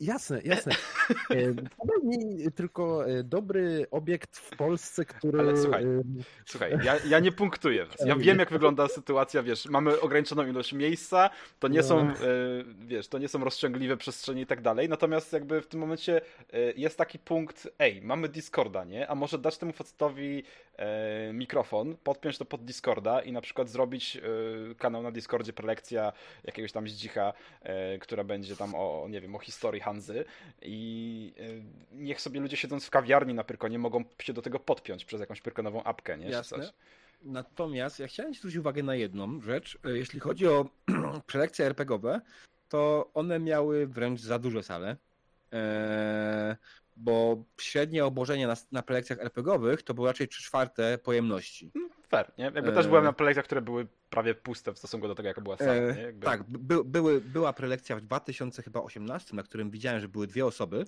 jasne, 0.00 0.40
jasne. 0.44 0.72
E, 1.30 1.54
Podaj 1.54 1.98
mi 2.04 2.52
tylko 2.52 3.06
e, 3.06 3.22
dobry 3.24 3.86
obiekt 3.90 4.36
w 4.36 4.56
Polsce, 4.56 5.04
który. 5.04 5.38
Ale 5.38 5.56
słuchaj, 5.56 5.84
e, 5.84 6.02
Słuchaj, 6.46 6.78
ja, 6.84 6.94
ja 7.08 7.18
nie 7.18 7.32
punktuję 7.32 7.86
was. 7.86 7.96
Ja 8.06 8.16
wiem, 8.16 8.38
jak 8.38 8.50
wygląda 8.50 8.88
sytuacja, 8.88 9.42
wiesz, 9.42 9.66
mamy 9.66 10.00
ograniczoną 10.00 10.46
ilość 10.46 10.72
miejsca, 10.72 11.30
to 11.58 11.68
nie 11.68 11.80
No. 11.80 11.84
są, 11.86 12.12
wiesz, 12.78 13.08
to 13.08 13.18
nie 13.18 13.28
są 13.28 13.44
rozciągliwe 13.44 13.96
przestrzenie 13.96 14.42
i 14.42 14.46
tak 14.46 14.60
dalej, 14.62 14.88
natomiast 14.88 15.32
jakby 15.32 15.61
w 15.62 15.68
tym 15.68 15.80
momencie 15.80 16.20
e, 16.52 16.72
jest 16.76 16.98
taki 16.98 17.18
punkt, 17.18 17.68
ej, 17.78 18.02
mamy 18.02 18.28
Discorda, 18.28 18.84
nie? 18.84 19.08
A 19.08 19.14
może 19.14 19.38
dać 19.38 19.58
temu 19.58 19.72
facetowi 19.72 20.42
e, 20.76 21.32
mikrofon, 21.32 21.96
podpiąć 22.04 22.38
to 22.38 22.44
pod 22.44 22.64
Discorda 22.64 23.22
i 23.22 23.32
na 23.32 23.40
przykład 23.40 23.68
zrobić 23.68 24.16
e, 24.16 24.20
kanał 24.74 25.02
na 25.02 25.10
Discordzie, 25.10 25.52
prelekcja 25.52 26.12
jakiegoś 26.44 26.72
tam 26.72 26.88
zdzicha, 26.88 27.32
e, 27.62 27.98
która 27.98 28.24
będzie 28.24 28.56
tam 28.56 28.74
o, 28.74 29.06
nie 29.10 29.20
wiem, 29.20 29.34
o 29.34 29.38
historii 29.38 29.80
Hanzy 29.80 30.24
i 30.62 31.34
e, 31.92 31.96
niech 31.96 32.20
sobie 32.20 32.40
ludzie 32.40 32.56
siedząc 32.56 32.86
w 32.86 32.90
kawiarni 32.90 33.34
na 33.34 33.44
Pyrkonie 33.44 33.78
mogą 33.78 34.04
się 34.22 34.32
do 34.32 34.42
tego 34.42 34.58
podpiąć 34.60 35.04
przez 35.04 35.20
jakąś 35.20 35.40
pyrkonową 35.40 35.82
apkę, 35.84 36.18
nie? 36.18 36.28
Jasne. 36.28 36.72
Natomiast 37.24 37.98
ja 37.98 38.06
chciałem 38.06 38.34
zwrócić 38.34 38.58
uwagę 38.58 38.82
na 38.82 38.94
jedną 38.94 39.40
rzecz. 39.40 39.78
E, 39.84 39.90
Jeśli 39.90 40.20
chodzi 40.20 40.46
o 40.46 40.66
prelekcje 41.26 41.66
RPGowe, 41.66 42.20
to 42.68 43.10
one 43.14 43.38
miały 43.38 43.86
wręcz 43.86 44.20
za 44.20 44.38
duże 44.38 44.62
sale. 44.62 44.96
Eee, 45.52 46.56
bo 46.96 47.44
średnie 47.60 48.04
obłożenie 48.04 48.46
na, 48.46 48.56
na 48.72 48.82
prelekcjach 48.82 49.18
RPGowych 49.18 49.82
to 49.82 49.94
było 49.94 50.06
raczej 50.06 50.28
3 50.28 50.42
czwarte 50.42 50.98
pojemności. 50.98 51.72
Fair, 52.08 52.32
nie? 52.38 52.44
Jakby 52.44 52.68
Eee. 52.68 52.74
też 52.74 52.86
byłem 52.86 53.04
na 53.04 53.12
prelekcjach, 53.12 53.44
które 53.44 53.62
były 53.62 53.86
prawie 54.10 54.34
puste 54.34 54.72
w 54.72 54.78
stosunku 54.78 55.08
do 55.08 55.14
tego, 55.14 55.28
jaka 55.28 55.40
była 55.40 55.56
sala, 55.56 55.72
Eee? 55.72 56.02
Jakby... 56.02 56.26
Tak, 56.26 56.42
by, 56.42 56.84
były, 56.84 57.20
była 57.20 57.52
prelekcja 57.52 57.96
w 57.96 58.00
2018, 58.00 59.36
na 59.36 59.42
którym 59.42 59.70
widziałem, 59.70 60.00
że 60.00 60.08
były 60.08 60.26
dwie 60.26 60.46
osoby. 60.46 60.84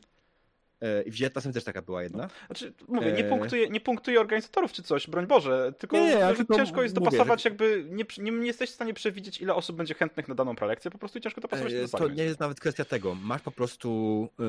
E, 0.84 1.02
I 1.02 1.10
w 1.10 1.14
19 1.14 1.52
też 1.52 1.64
taka 1.64 1.82
była 1.82 2.02
jedna. 2.02 2.28
Znaczy, 2.46 2.72
mówię, 2.88 3.12
nie 3.12 3.24
Eee. 3.24 3.30
punktuję, 3.30 3.68
nie 3.68 3.80
punktuję 3.80 4.20
organizatorów 4.20 4.72
czy 4.72 4.82
coś, 4.82 5.06
broń 5.06 5.26
Boże, 5.26 5.72
tylko 5.78 5.96
Nie, 5.96 6.34
tylko 6.36 6.56
ciężko 6.56 6.82
jest 6.82 6.94
mówię, 6.98 7.04
dopasować, 7.10 7.42
że- 7.42 7.48
jakby 7.48 7.86
nie, 7.90 8.04
nie, 8.18 8.30
nie 8.30 8.46
jesteś 8.46 8.70
w 8.70 8.74
stanie 8.74 8.94
przewidzieć, 8.94 9.40
ile 9.40 9.54
osób 9.54 9.76
będzie 9.76 9.94
chętnych 9.94 10.28
na 10.28 10.34
daną 10.34 10.56
prelekcję, 10.56 10.90
po 10.90 10.98
prostu 10.98 11.20
ciężko 11.20 11.40
dopasować 11.40 11.72
E, 11.72 11.82
do 11.82 11.98
To 11.98 12.08
nie 12.08 12.24
jest 12.24 12.40
nawet 12.40 12.60
kwestia 12.60 12.84
tego. 12.84 13.14
Masz 13.14 13.42
po 13.42 13.50
prostu 13.50 14.28
e, 14.40 14.44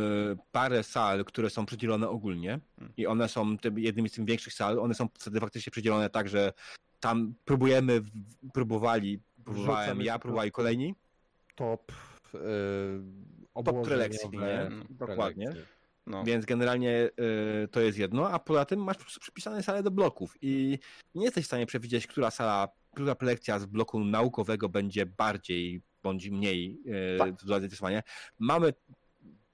parę 0.51 0.83
sal, 0.83 1.25
które 1.25 1.49
są 1.49 1.65
przydzielone 1.65 2.09
ogólnie 2.09 2.59
Hmm. 2.79 2.93
i 2.97 3.07
one 3.07 3.29
są 3.29 3.57
jednymi 3.75 4.09
z 4.09 4.11
tych 4.11 4.25
większych 4.25 4.53
sal. 4.53 4.79
One 4.79 4.93
są 4.93 5.07
wtedy 5.19 5.39
faktycznie 5.39 5.71
przydzielone 5.71 6.09
tak, 6.09 6.29
że 6.29 6.53
tam 6.99 7.33
próbujemy, 7.45 8.01
próbowali, 8.53 9.19
próbowałem 9.45 9.79
Wrzucamy 9.83 10.03
ja, 10.03 10.19
próbowali 10.19 10.51
kolejni. 10.51 10.95
Top, 11.55 11.91
yy, 12.33 12.39
prelekcji, 13.83 14.27
obłożeniowe 14.27 14.69
nie? 14.69 14.95
Dokładnie. 14.95 15.45
prelekcje. 15.47 15.74
No. 16.07 16.23
Więc 16.23 16.45
generalnie 16.45 17.09
y, 17.63 17.67
to 17.67 17.81
jest 17.81 17.97
jedno, 17.97 18.29
a 18.29 18.39
poza 18.39 18.65
tym 18.65 18.83
masz 18.83 18.97
po 18.97 19.03
prostu 19.03 19.19
przypisane 19.19 19.63
sale 19.63 19.83
do 19.83 19.91
bloków 19.91 20.33
i 20.41 20.79
nie 21.15 21.25
jesteś 21.25 21.43
w 21.43 21.47
stanie 21.47 21.65
przewidzieć, 21.65 22.07
która 22.07 22.31
sala, 22.31 22.67
która 22.93 23.15
prelekcja 23.15 23.59
z 23.59 23.65
bloku 23.65 24.03
naukowego 24.05 24.69
będzie 24.69 25.05
bardziej 25.05 25.81
bądź 26.03 26.29
mniej 26.29 26.81
y, 27.15 27.17
Tak. 27.17 27.33
do 27.33 27.47
zainteresowania. 27.47 28.03
Mamy 28.39 28.73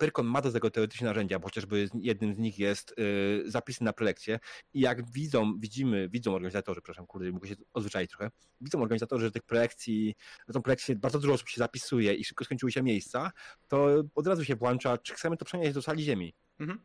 Pyrkon 0.01 0.25
ma 0.25 0.41
do 0.41 0.51
tego 0.51 0.71
teoretyczne 0.71 1.07
narzędzia, 1.07 1.39
bo 1.39 1.47
chociażby 1.47 1.89
jednym 1.99 2.35
z 2.35 2.37
nich 2.37 2.59
jest 2.59 2.95
y, 2.99 3.43
zapisy 3.51 3.83
na 3.83 3.93
prelekcje 3.93 4.39
i 4.73 4.79
jak 4.79 5.11
widzą, 5.11 5.59
widzimy, 5.59 6.09
widzą 6.09 6.35
organizatorzy, 6.35 6.81
przepraszam, 6.81 7.07
kurde, 7.07 7.31
mogę 7.31 7.47
się 7.47 7.55
odzwyczaić 7.73 8.09
trochę, 8.09 8.31
widzą 8.61 8.81
organizatorzy, 8.81 9.25
że 9.25 9.31
tych 9.31 9.43
prelekcji, 9.43 10.15
na 10.47 10.53
tą 10.53 10.61
prelekcję 10.61 10.95
bardzo 10.95 11.19
dużo 11.19 11.33
osób 11.33 11.49
się 11.49 11.59
zapisuje 11.59 12.13
i 12.13 12.23
szybko 12.25 12.45
skończyły 12.45 12.71
się 12.71 12.83
miejsca, 12.83 13.31
to 13.67 14.03
od 14.15 14.27
razu 14.27 14.45
się 14.45 14.55
włącza, 14.55 14.97
czy 14.97 15.13
chcemy 15.13 15.37
to 15.37 15.45
przenieść 15.45 15.73
do 15.73 15.81
sali 15.81 16.03
ziemi. 16.03 16.33
Mhm. 16.59 16.79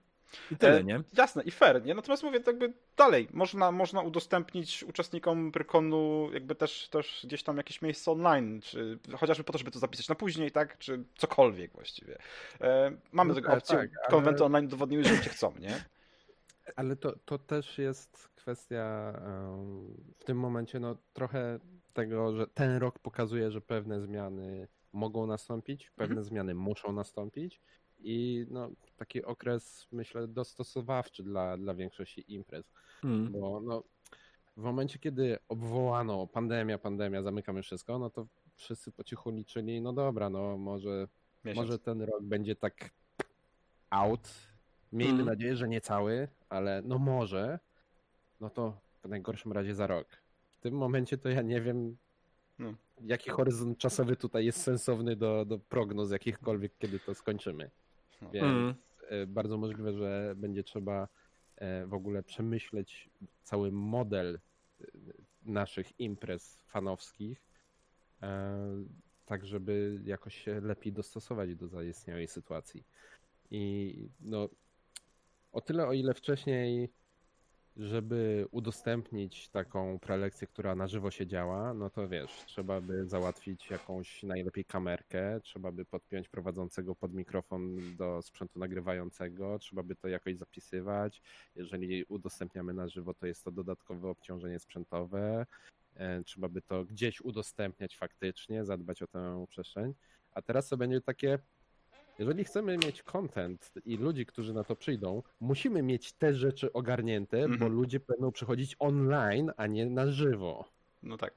I 0.51 0.57
tyle, 0.57 0.79
E, 0.79 0.85
nie? 0.85 1.01
Jasne 1.17 1.43
i 1.43 1.51
fair, 1.51 1.85
nie? 1.85 1.95
Natomiast 1.95 2.23
mówię, 2.23 2.41
jakby 2.47 2.73
dalej, 2.97 3.29
można, 3.33 3.73
można 3.73 4.01
udostępnić 4.01 4.83
uczestnikom 4.83 5.53
Pyrkonu 5.53 6.29
jakby 6.33 6.55
też, 6.55 6.89
też 6.89 7.21
gdzieś 7.25 7.43
tam 7.43 7.57
jakieś 7.57 7.83
miejsce 7.83 8.11
online, 8.11 8.61
czy 8.61 8.99
chociażby 9.17 9.45
po 9.45 9.53
to, 9.53 9.59
żeby 9.59 9.71
to 9.71 9.79
zapisać 9.79 10.09
na 10.09 10.15
później, 10.15 10.51
tak? 10.51 10.79
Czy 10.79 11.05
cokolwiek 11.17 11.73
właściwie. 11.73 12.19
E, 12.61 12.93
mamy 13.13 13.29
No 13.29 13.35
tego 13.35 13.49
tak, 13.49 13.59
opcję, 13.59 13.77
tak, 13.77 13.91
ale- 14.03 14.11
konwenty 14.11 14.45
online 14.45 14.65
udowodniły, 14.67 15.05
że 15.05 15.11
ludzie 15.17 15.31
chcą, 15.31 15.53
nie? 15.59 15.85
Ale 16.77 16.97
to, 16.97 17.13
to 17.25 17.39
też 17.39 17.79
jest 17.79 18.29
kwestia 18.37 19.13
w 20.15 20.25
tym 20.25 20.39
momencie 20.39 20.81
no, 20.81 20.97
trochę 21.13 21.59
tego, 21.93 22.37
że 22.37 22.47
ten 22.47 22.77
rok 22.77 22.99
pokazuje, 22.99 23.51
że 23.51 23.61
pewne 23.61 24.01
zmiany 24.01 24.69
mogą 24.93 25.27
nastąpić, 25.27 25.91
pewne 25.91 26.25
zmiany 26.25 26.55
muszą 26.55 26.93
nastąpić 26.93 27.61
i 27.99 28.47
no, 28.51 28.71
taki 28.97 29.25
okres, 29.25 29.87
myślę, 29.93 30.29
dostosowawczy 30.29 31.23
dla, 31.23 31.57
dla 31.57 31.75
większości 31.75 32.25
imprez. 32.35 32.73
Mm. 33.05 33.33
Bo 33.33 33.61
no, 33.61 33.83
w 34.57 34.63
momencie, 34.63 34.99
kiedy 34.99 35.39
obwołano 35.49 36.27
pandemia, 36.27 36.79
pandemia, 36.79 37.23
zamykamy 37.23 37.63
wszystko, 37.63 37.99
no 37.99 38.11
to 38.11 38.27
wszyscy 38.55 38.93
po 38.93 39.05
cichu 39.05 39.31
liczyli, 39.31 39.81
no 39.81 39.93
dobra, 39.93 40.31
no 40.31 40.57
może 40.59 41.09
Miesiąc. 41.45 41.67
może 41.67 41.79
ten 41.79 42.03
rok 42.03 42.23
będzie 42.23 42.57
tak 42.57 42.91
out. 43.91 44.29
Miejmy 44.93 45.15
Mm. 45.15 45.27
nadzieję, 45.27 45.57
że 45.57 45.69
nie 45.69 45.81
cały, 45.81 46.29
ale 46.49 46.83
no 46.85 46.99
może. 46.99 47.59
No 48.41 48.51
to 48.51 48.81
w 49.05 49.09
najgorszym 49.09 49.53
razie 49.53 49.75
za 49.75 49.87
rok. 49.87 50.07
W 50.59 50.61
tym 50.61 50.75
momencie 50.75 51.19
to 51.19 51.29
ja 51.29 51.43
nie 51.43 51.61
wiem, 51.61 51.97
No. 52.59 52.73
jaki 53.01 53.31
horyzont 53.31 53.79
czasowy 53.79 54.17
tutaj 54.17 54.45
jest 54.45 54.63
sensowny 54.63 55.17
do, 55.17 55.45
do 55.45 55.59
prognoz 55.59 56.11
jakichkolwiek, 56.11 56.73
kiedy 56.79 56.99
to 57.01 57.15
skończymy. 57.15 57.71
No. 58.23 58.31
Więc 58.31 58.45
Mm. 58.45 58.75
e, 59.09 59.27
bardzo 59.27 59.59
możliwe, 59.59 59.93
że 59.93 60.35
będzie 60.37 60.65
trzeba 60.65 61.09
e, 61.57 61.87
w 61.87 61.95
ogóle 61.95 62.23
przemyśleć 62.23 63.11
cały 63.43 63.73
model 63.73 64.41
e, 64.81 64.85
naszych 65.45 66.01
imprez 66.01 66.59
fanowskich, 66.67 67.43
tak 69.27 69.47
żeby 69.47 70.01
jakoś 70.05 70.35
się 70.35 70.61
lepiej 70.61 70.93
dostosować 70.93 71.55
do 71.55 71.69
zaistniałej 71.69 72.29
sytuacji. 72.29 72.85
I 73.51 73.95
no, 74.21 74.49
o 75.53 75.61
tyle, 75.61 75.87
o 75.87 75.93
ile 75.93 76.15
wcześniej, 76.15 76.89
żeby 77.77 78.47
udostępnić 78.51 79.49
taką 79.49 79.99
prelekcję, 79.99 80.47
która 80.47 80.75
na 80.75 80.87
żywo 80.87 81.11
się 81.11 81.27
działa, 81.27 81.75
no 81.75 81.91
to 81.91 82.09
wiesz, 82.09 82.31
trzeba 82.47 82.81
by 82.81 83.07
załatwić 83.07 83.71
jakąś 83.71 84.23
najlepiej 84.23 84.65
kamerkę, 84.65 85.41
trzeba 85.43 85.73
by 85.73 85.85
podpiąć 85.85 86.29
prowadzącego 86.29 86.95
pod 86.95 87.15
mikrofon 87.15 87.79
do 87.97 88.23
sprzętu 88.23 88.59
nagrywającego, 88.59 89.59
trzeba 89.59 89.83
by 89.83 89.97
to 89.97 90.09
jakoś 90.09 90.37
zapisywać. 90.37 91.23
Jeżeli 91.55 92.05
udostępniamy 92.05 92.75
na 92.75 92.89
żywo, 92.89 93.15
to 93.15 93.27
jest 93.27 93.45
to 93.45 93.51
dodatkowe 93.51 94.09
obciążenie 94.09 94.59
sprzętowe. 94.59 95.47
E, 95.95 96.23
Trzeba 96.25 96.49
by 96.49 96.63
to 96.63 96.85
gdzieś 96.85 97.21
udostępniać 97.21 97.97
faktycznie, 97.97 98.65
zadbać 98.65 99.03
o 99.03 99.07
tę 99.07 99.45
przestrzeń. 99.49 99.95
A 100.33 100.43
teraz 100.43 100.69
to 100.69 100.77
będzie 100.77 101.01
takie, 101.01 101.39
jeżeli 102.19 102.45
chcemy 102.45 102.79
mieć 102.79 103.03
content 103.03 103.73
i 103.85 103.97
ludzi, 103.97 104.27
którzy 104.27 104.55
na 104.55 104.65
to 104.65 104.77
przyjdą, 104.77 105.23
musimy 105.41 105.83
mieć 105.83 106.13
te 106.13 106.35
rzeczy 106.35 106.73
ogarnięte, 106.73 107.37
bo 107.49 107.55
Mhm. 107.55 107.73
ludzie 107.73 108.01
będą 108.01 108.33
przychodzić 108.33 108.77
online, 108.79 109.53
a 109.57 109.67
nie 109.67 109.87
na 109.87 110.11
żywo. 110.13 110.65
No 111.03 111.17
tak. 111.17 111.33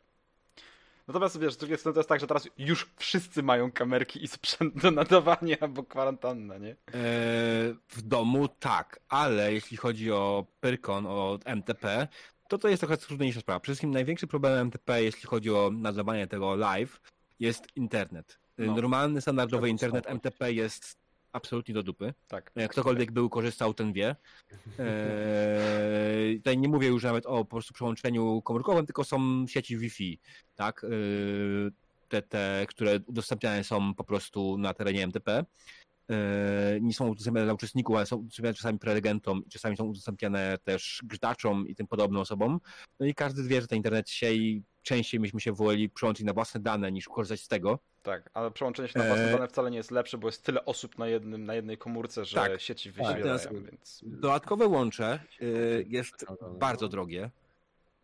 Natomiast 1.08 1.40
wiesz, 1.40 1.54
z 1.54 1.58
drugiej 1.58 1.78
strony 1.78 1.94
to 1.94 2.00
jest 2.00 2.10
tak, 2.10 2.20
że 2.22 2.28
teraz 2.28 2.48
już 2.58 2.90
wszyscy 2.98 3.44
mają 3.44 3.72
kamerki 3.72 4.24
i 4.24 4.28
sprzęt 4.28 4.82
do 4.82 4.92
nadawania 4.92 5.56
albo 5.60 5.84
kwarantanna, 5.84 6.58
nie? 6.58 6.72
E, 6.72 6.76
w 7.88 8.02
domu 8.02 8.48
tak, 8.48 9.00
ale 9.10 9.54
jeśli 9.54 9.78
chodzi 9.78 10.12
o 10.12 10.46
Pyrkon, 10.62 11.06
o 11.08 11.40
MTP, 11.46 12.08
to 12.48 12.58
to 12.58 12.68
jest 12.68 12.80
trochę 12.82 12.98
trudniejsza 12.98 13.40
sprawa. 13.40 13.60
Przede 13.60 13.74
wszystkim 13.74 13.92
największy 13.92 14.28
problem 14.28 14.60
MTP, 14.68 15.04
jeśli 15.04 15.24
chodzi 15.30 15.52
o 15.52 15.72
nadawanie 15.74 16.28
tego 16.28 16.56
live, 16.56 17.02
jest 17.40 17.68
internet. 17.76 18.40
E, 18.60 18.66
No. 18.66 18.76
Normalny, 18.76 19.22
standardowy 19.22 19.62
Trzeba 19.62 19.72
internet. 19.72 20.06
MTP 20.10 20.54
jest 20.54 20.98
absolutnie 21.32 21.74
do 21.74 21.84
dupy. 21.84 22.14
Tak. 22.28 22.52
E, 22.56 22.68
Ktokolwiek 22.68 23.12
był, 23.12 23.30
korzystał, 23.30 23.74
ten 23.74 23.94
wie. 23.94 24.16
Eee, 24.80 26.38
tutaj 26.40 26.58
nie 26.58 26.68
mówię 26.68 26.88
już 26.88 27.04
nawet 27.04 27.26
o 27.26 27.46
po 27.46 27.46
prostu 27.46 27.74
przełączeniu 27.74 28.42
komórkowym, 28.42 28.86
tylko 28.86 29.04
są 29.04 29.48
sieci 29.48 29.78
Wi-Fi, 29.78 30.20
tak? 30.56 30.84
Eee, 30.84 30.90
te, 32.10 32.22
te, 32.22 32.66
które 32.70 33.00
udostępniane 33.06 33.64
są 33.64 33.94
po 33.94 34.04
prostu 34.04 34.58
na 34.58 34.74
terenie 34.74 35.04
MTP. 35.08 35.46
Eee, 36.10 36.82
nie 36.82 36.94
są 36.94 37.08
udostępniane 37.08 37.46
dla 37.46 37.54
uczestników, 37.54 37.96
ale 37.96 38.06
są 38.06 38.16
udostępniane 38.18 38.54
czasami 38.54 38.80
prelegentom, 38.80 39.44
czasami 39.50 39.78
są 39.78 39.86
udostępniane 39.86 40.58
też 40.64 41.02
grzaczom 41.04 41.68
i 41.68 41.76
tym 41.76 41.88
podobnym 41.88 42.22
osobom. 42.22 42.60
No 43.00 43.06
i 43.06 43.14
każdy 43.14 43.44
wie, 43.44 43.62
że 43.62 43.68
ten 43.68 43.78
internet 43.78 44.10
się 44.10 44.32
i 44.32 44.64
częściej 44.84 45.20
myśmy 45.20 45.40
się 45.42 45.54
woleli 45.54 45.90
przyłączyć 45.90 46.26
na 46.26 46.34
własne 46.34 46.60
dane 46.60 46.92
niż 46.92 47.08
korzystać 47.10 47.42
z 47.42 47.48
tego. 47.48 47.80
Tak, 48.04 48.30
ale 48.34 48.52
przełączenie 48.52 48.88
się 48.88 49.00
na 49.00 49.06
własne 49.06 49.26
Eee. 49.26 49.32
dane 49.34 49.48
wcale 49.48 49.72
nie 49.72 49.78
jest 49.78 49.92
lepsze, 49.92 50.18
bo 50.18 50.28
jest 50.28 50.44
tyle 50.44 50.66
osób 50.66 50.98
na, 50.98 51.08
jednym, 51.08 51.46
na 51.46 51.54
jednej 51.56 51.78
komórce, 51.78 52.26
że 52.26 52.36
Tak. 52.36 52.62
sieci 52.62 52.94
Tak, 52.94 52.98
wyświetlają, 53.08 53.64
więc... 53.64 54.02
Dodatkowe 54.04 54.68
łącze 54.68 55.20
y, 55.42 55.86
jest 55.90 56.26
No. 56.42 56.50
bardzo 56.50 56.88
drogie. 56.88 57.30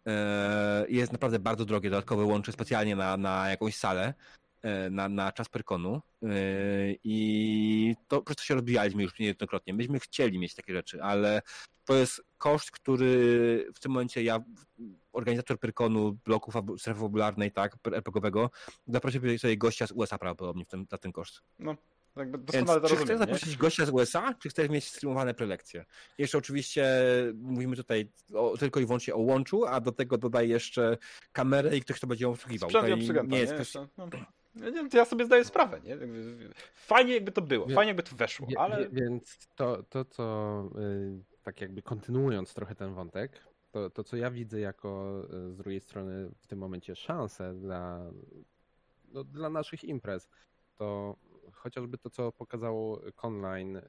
E, 0.07 0.85
Jest 0.89 1.11
naprawdę 1.11 1.39
bardzo 1.39 1.65
drogie 1.65 1.89
dodatkowe 1.89 2.23
łącze 2.23 2.51
specjalnie 2.51 2.95
na, 2.95 3.17
na 3.17 3.49
jakąś 3.49 3.75
salę, 3.75 4.13
e, 4.61 4.89
na, 4.89 5.09
na 5.09 5.31
czas 5.31 5.49
Pyrkonu. 5.49 6.01
E, 6.23 6.27
I 7.03 7.95
to 8.07 8.21
przez 8.21 8.35
to 8.37 8.43
się 8.43 8.53
rozbijaliśmy 8.53 9.03
już 9.03 9.19
niejednokrotnie. 9.19 9.73
Myśmy 9.73 9.99
chcieli 9.99 10.39
mieć 10.39 10.55
takie 10.55 10.73
rzeczy, 10.73 11.03
ale 11.03 11.41
to 11.85 11.95
jest 11.95 12.21
koszt, 12.37 12.71
który 12.71 13.67
w 13.75 13.79
tym 13.79 13.91
momencie 13.91 14.23
ja, 14.23 14.39
organizator 15.15 15.59
Pyrkonu, 15.59 16.17
bloku 16.25 16.51
fabu- 16.51 16.77
strefy 16.77 16.99
fabularnej, 16.99 17.51
tak, 17.51 17.75
RPG-owego, 17.91 18.49
zaprosił 18.87 19.39
sobie 19.39 19.57
gościa 19.57 19.87
z 19.87 19.91
USA 19.91 20.17
prawdopodobnie 20.17 20.65
w 20.65 20.67
tym, 20.67 20.85
za 20.91 20.97
ten 20.97 21.11
koszt. 21.11 21.41
No, 21.59 21.75
jakby 22.15 22.37
Więc 22.37 22.51
doskonale 22.51 22.81
to 22.81 22.87
czy 22.87 22.95
chcesz 22.95 22.99
rozumiem, 22.99 23.21
nie? 23.21 23.25
zaprosić 23.25 23.57
gościa 23.57 23.85
z 23.85 23.89
USA, 23.89 24.33
czy 24.33 24.49
chcesz 24.49 24.69
mieć 24.69 24.87
streamowane 24.87 25.33
prelekcje? 25.33 25.85
Jeszcze 26.17 26.37
oczywiście 26.37 26.85
mówimy 27.35 27.75
tutaj 27.75 28.11
o, 28.33 28.57
tylko 28.57 28.79
i 28.79 28.85
wyłącznie 28.85 29.15
o 29.15 29.19
łączu, 29.19 29.65
a 29.65 29.81
do 29.81 29.91
tego 29.91 30.17
dodaj 30.17 30.49
jeszcze 30.49 30.97
kamerę 31.31 31.77
i 31.77 31.81
ktoś, 31.81 31.97
kto 31.97 32.07
będzie 32.07 32.25
ją 32.25 32.31
obsługiwał. 32.31 32.69
Sprzęt 32.69 33.09
nie 33.09 33.23
nie? 33.23 33.39
jest 33.39 33.53
kwestia... 33.53 33.87
No. 33.97 34.09
Ja 34.55 34.69
nie 34.69 34.89
to 34.89 34.97
ja 34.97 35.05
sobie 35.05 35.25
zdaję 35.25 35.45
sprawę, 35.45 35.81
nie? 35.81 35.97
Fajnie 36.73 37.13
jakby 37.13 37.31
to 37.31 37.41
było, 37.41 37.67
fajnie 37.69 37.87
jakby 37.87 38.03
to 38.03 38.15
weszło, 38.15 38.47
ale... 38.57 38.89
Więc 38.89 39.47
to, 39.55 39.83
to 39.83 40.05
co 40.05 40.63
y, 40.79 41.23
tak 41.43 41.61
jakby 41.61 41.81
kontynuując 41.81 42.53
trochę 42.53 42.75
ten 42.75 42.93
wątek, 42.93 43.43
to, 43.75 43.89
to 43.89 44.03
co 44.03 44.17
ja 44.17 44.31
widzę 44.31 44.59
jako 44.59 45.21
y, 45.47 45.51
z 45.51 45.57
drugiej 45.57 45.81
strony 45.81 46.29
w 46.37 46.47
tym 46.47 46.59
momencie 46.59 46.95
szansę 46.95 47.53
dla, 47.53 48.11
no, 49.13 49.23
dla 49.23 49.49
naszych 49.49 49.83
imprez, 49.83 50.29
to 50.75 51.15
chociażby 51.51 51.97
to, 51.97 52.09
co 52.09 52.31
pokazało 52.31 53.01
Conline 53.15 53.75
y, 53.75 53.81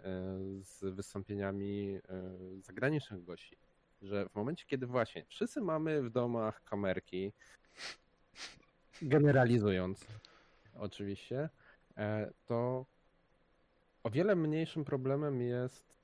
z 0.61 0.85
wystąpieniami 0.95 1.97
y, 1.97 2.63
zagranicznych 2.63 3.25
gości, 3.25 3.57
że 4.03 4.29
w 4.29 4.35
momencie, 4.35 4.65
kiedy 4.67 4.87
właśnie 4.87 5.25
wszyscy 5.25 5.61
mamy 5.61 6.03
w 6.03 6.11
domach 6.11 6.65
kamerki, 6.65 7.33
generalizując 9.03 10.07
oczywiście, 10.75 11.49
e, 11.97 12.33
to 12.47 12.87
o 14.03 14.11
wiele 14.11 14.37
mniejszym 14.37 14.85
problemem 14.85 15.41
jest 15.41 15.97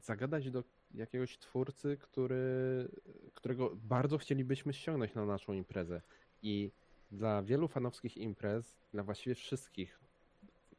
zagadać 0.00 0.50
do 0.50 0.64
jakiegoś 0.94 1.38
twórcy, 1.38 1.96
który, 1.96 2.88
którego 3.34 3.76
bardzo 3.76 4.18
chcielibyśmy 4.18 4.72
ściągnąć 4.72 5.14
na 5.14 5.26
naszą 5.26 5.52
imprezę. 5.52 6.02
I 6.42 6.70
dla 7.10 7.42
wielu 7.42 7.68
fanowskich 7.68 8.16
imprez, 8.16 8.76
dla 8.92 9.02
właściwie 9.02 9.34
wszystkich, 9.34 10.00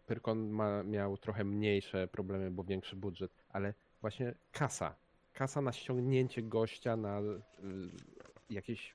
Pyrkon 0.05 0.49
ma, 0.49 0.83
miał 0.83 1.17
trochę 1.17 1.43
mniejsze 1.43 2.07
problemy, 2.07 2.51
bo 2.51 2.63
większy 2.63 2.95
budżet, 2.95 3.31
ale 3.49 3.73
właśnie 4.01 4.35
kasa. 4.51 4.95
Kasa 5.33 5.61
na 5.61 5.71
ściągnięcie 5.71 6.41
gościa 6.43 6.95
na 6.95 7.21
y, 7.21 7.23
jakieś 8.49 8.93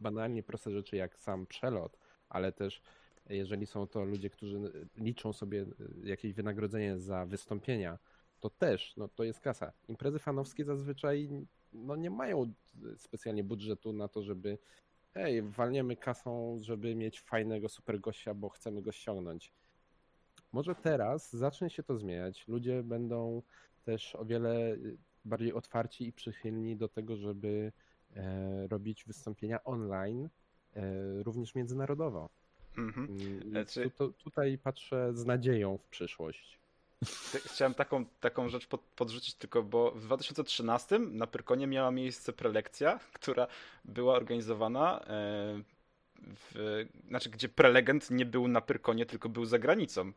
banalnie 0.00 0.42
proste 0.42 0.70
rzeczy, 0.70 0.96
jak 0.96 1.16
sam 1.16 1.46
przelot, 1.46 1.98
ale 2.28 2.52
też 2.52 2.82
jeżeli 3.28 3.66
są 3.66 3.86
to 3.86 4.04
ludzie, 4.04 4.30
którzy 4.30 4.88
liczą 4.96 5.32
sobie 5.32 5.62
y, 5.62 5.66
jakieś 6.04 6.32
wynagrodzenie 6.32 6.98
za 6.98 7.26
wystąpienia, 7.26 7.98
to 8.40 8.50
też, 8.50 8.96
no 8.96 9.08
to 9.08 9.24
jest 9.24 9.40
kasa. 9.40 9.72
Imprezy 9.88 10.18
fanowskie 10.18 10.64
zazwyczaj 10.64 11.28
no 11.72 11.96
nie 11.96 12.10
mają 12.10 12.52
specjalnie 12.96 13.44
budżetu 13.44 13.92
na 13.92 14.08
to, 14.08 14.22
żeby 14.22 14.58
hej, 15.14 15.42
walniemy 15.42 15.96
kasą, 15.96 16.58
żeby 16.60 16.94
mieć 16.94 17.20
fajnego 17.20 17.68
super 17.68 18.00
gościa, 18.00 18.34
bo 18.34 18.48
chcemy 18.48 18.82
go 18.82 18.92
ściągnąć. 18.92 19.52
Może 20.52 20.74
teraz 20.74 21.32
zacznie 21.32 21.70
się 21.70 21.82
to 21.82 21.96
zmieniać. 21.96 22.48
Ludzie 22.48 22.82
będą 22.82 23.42
też 23.84 24.14
o 24.14 24.24
wiele 24.24 24.76
bardziej 25.24 25.52
otwarci 25.52 26.06
i 26.06 26.12
przychylni 26.12 26.76
do 26.76 26.88
tego, 26.88 27.16
żeby 27.16 27.72
e, 28.16 28.66
robić 28.66 29.04
wystąpienia 29.04 29.64
online, 29.64 30.28
e, 30.76 30.82
również 31.22 31.54
międzynarodowo. 31.54 32.28
Mhm. 32.78 33.18
Znaczy... 33.50 33.90
Tu, 33.90 34.12
tutaj 34.12 34.58
patrzę 34.58 35.14
z 35.14 35.26
nadzieją 35.26 35.78
w 35.78 35.88
przyszłość. 35.88 36.58
Chciałem 37.46 37.74
taką, 37.74 38.04
taką 38.20 38.48
rzecz 38.48 38.66
pod, 38.66 38.80
podrzucić 38.80 39.34
tylko, 39.34 39.62
bo 39.62 39.90
w 39.90 40.00
2013 40.00 40.98
na 40.98 41.26
Pyrkonie 41.26 41.66
miała 41.66 41.90
miejsce 41.90 42.32
prelekcja, 42.32 43.00
która 43.12 43.46
była 43.84 44.14
organizowana, 44.14 45.00
e, 45.00 45.06
w, 46.18 46.84
znaczy 47.08 47.30
gdzie 47.30 47.48
prelegent 47.48 48.10
nie 48.10 48.26
był 48.26 48.48
na 48.48 48.60
Pyrkonie, 48.60 49.06
tylko 49.06 49.28
był 49.28 49.44
za 49.44 49.58
granicą. 49.58 50.12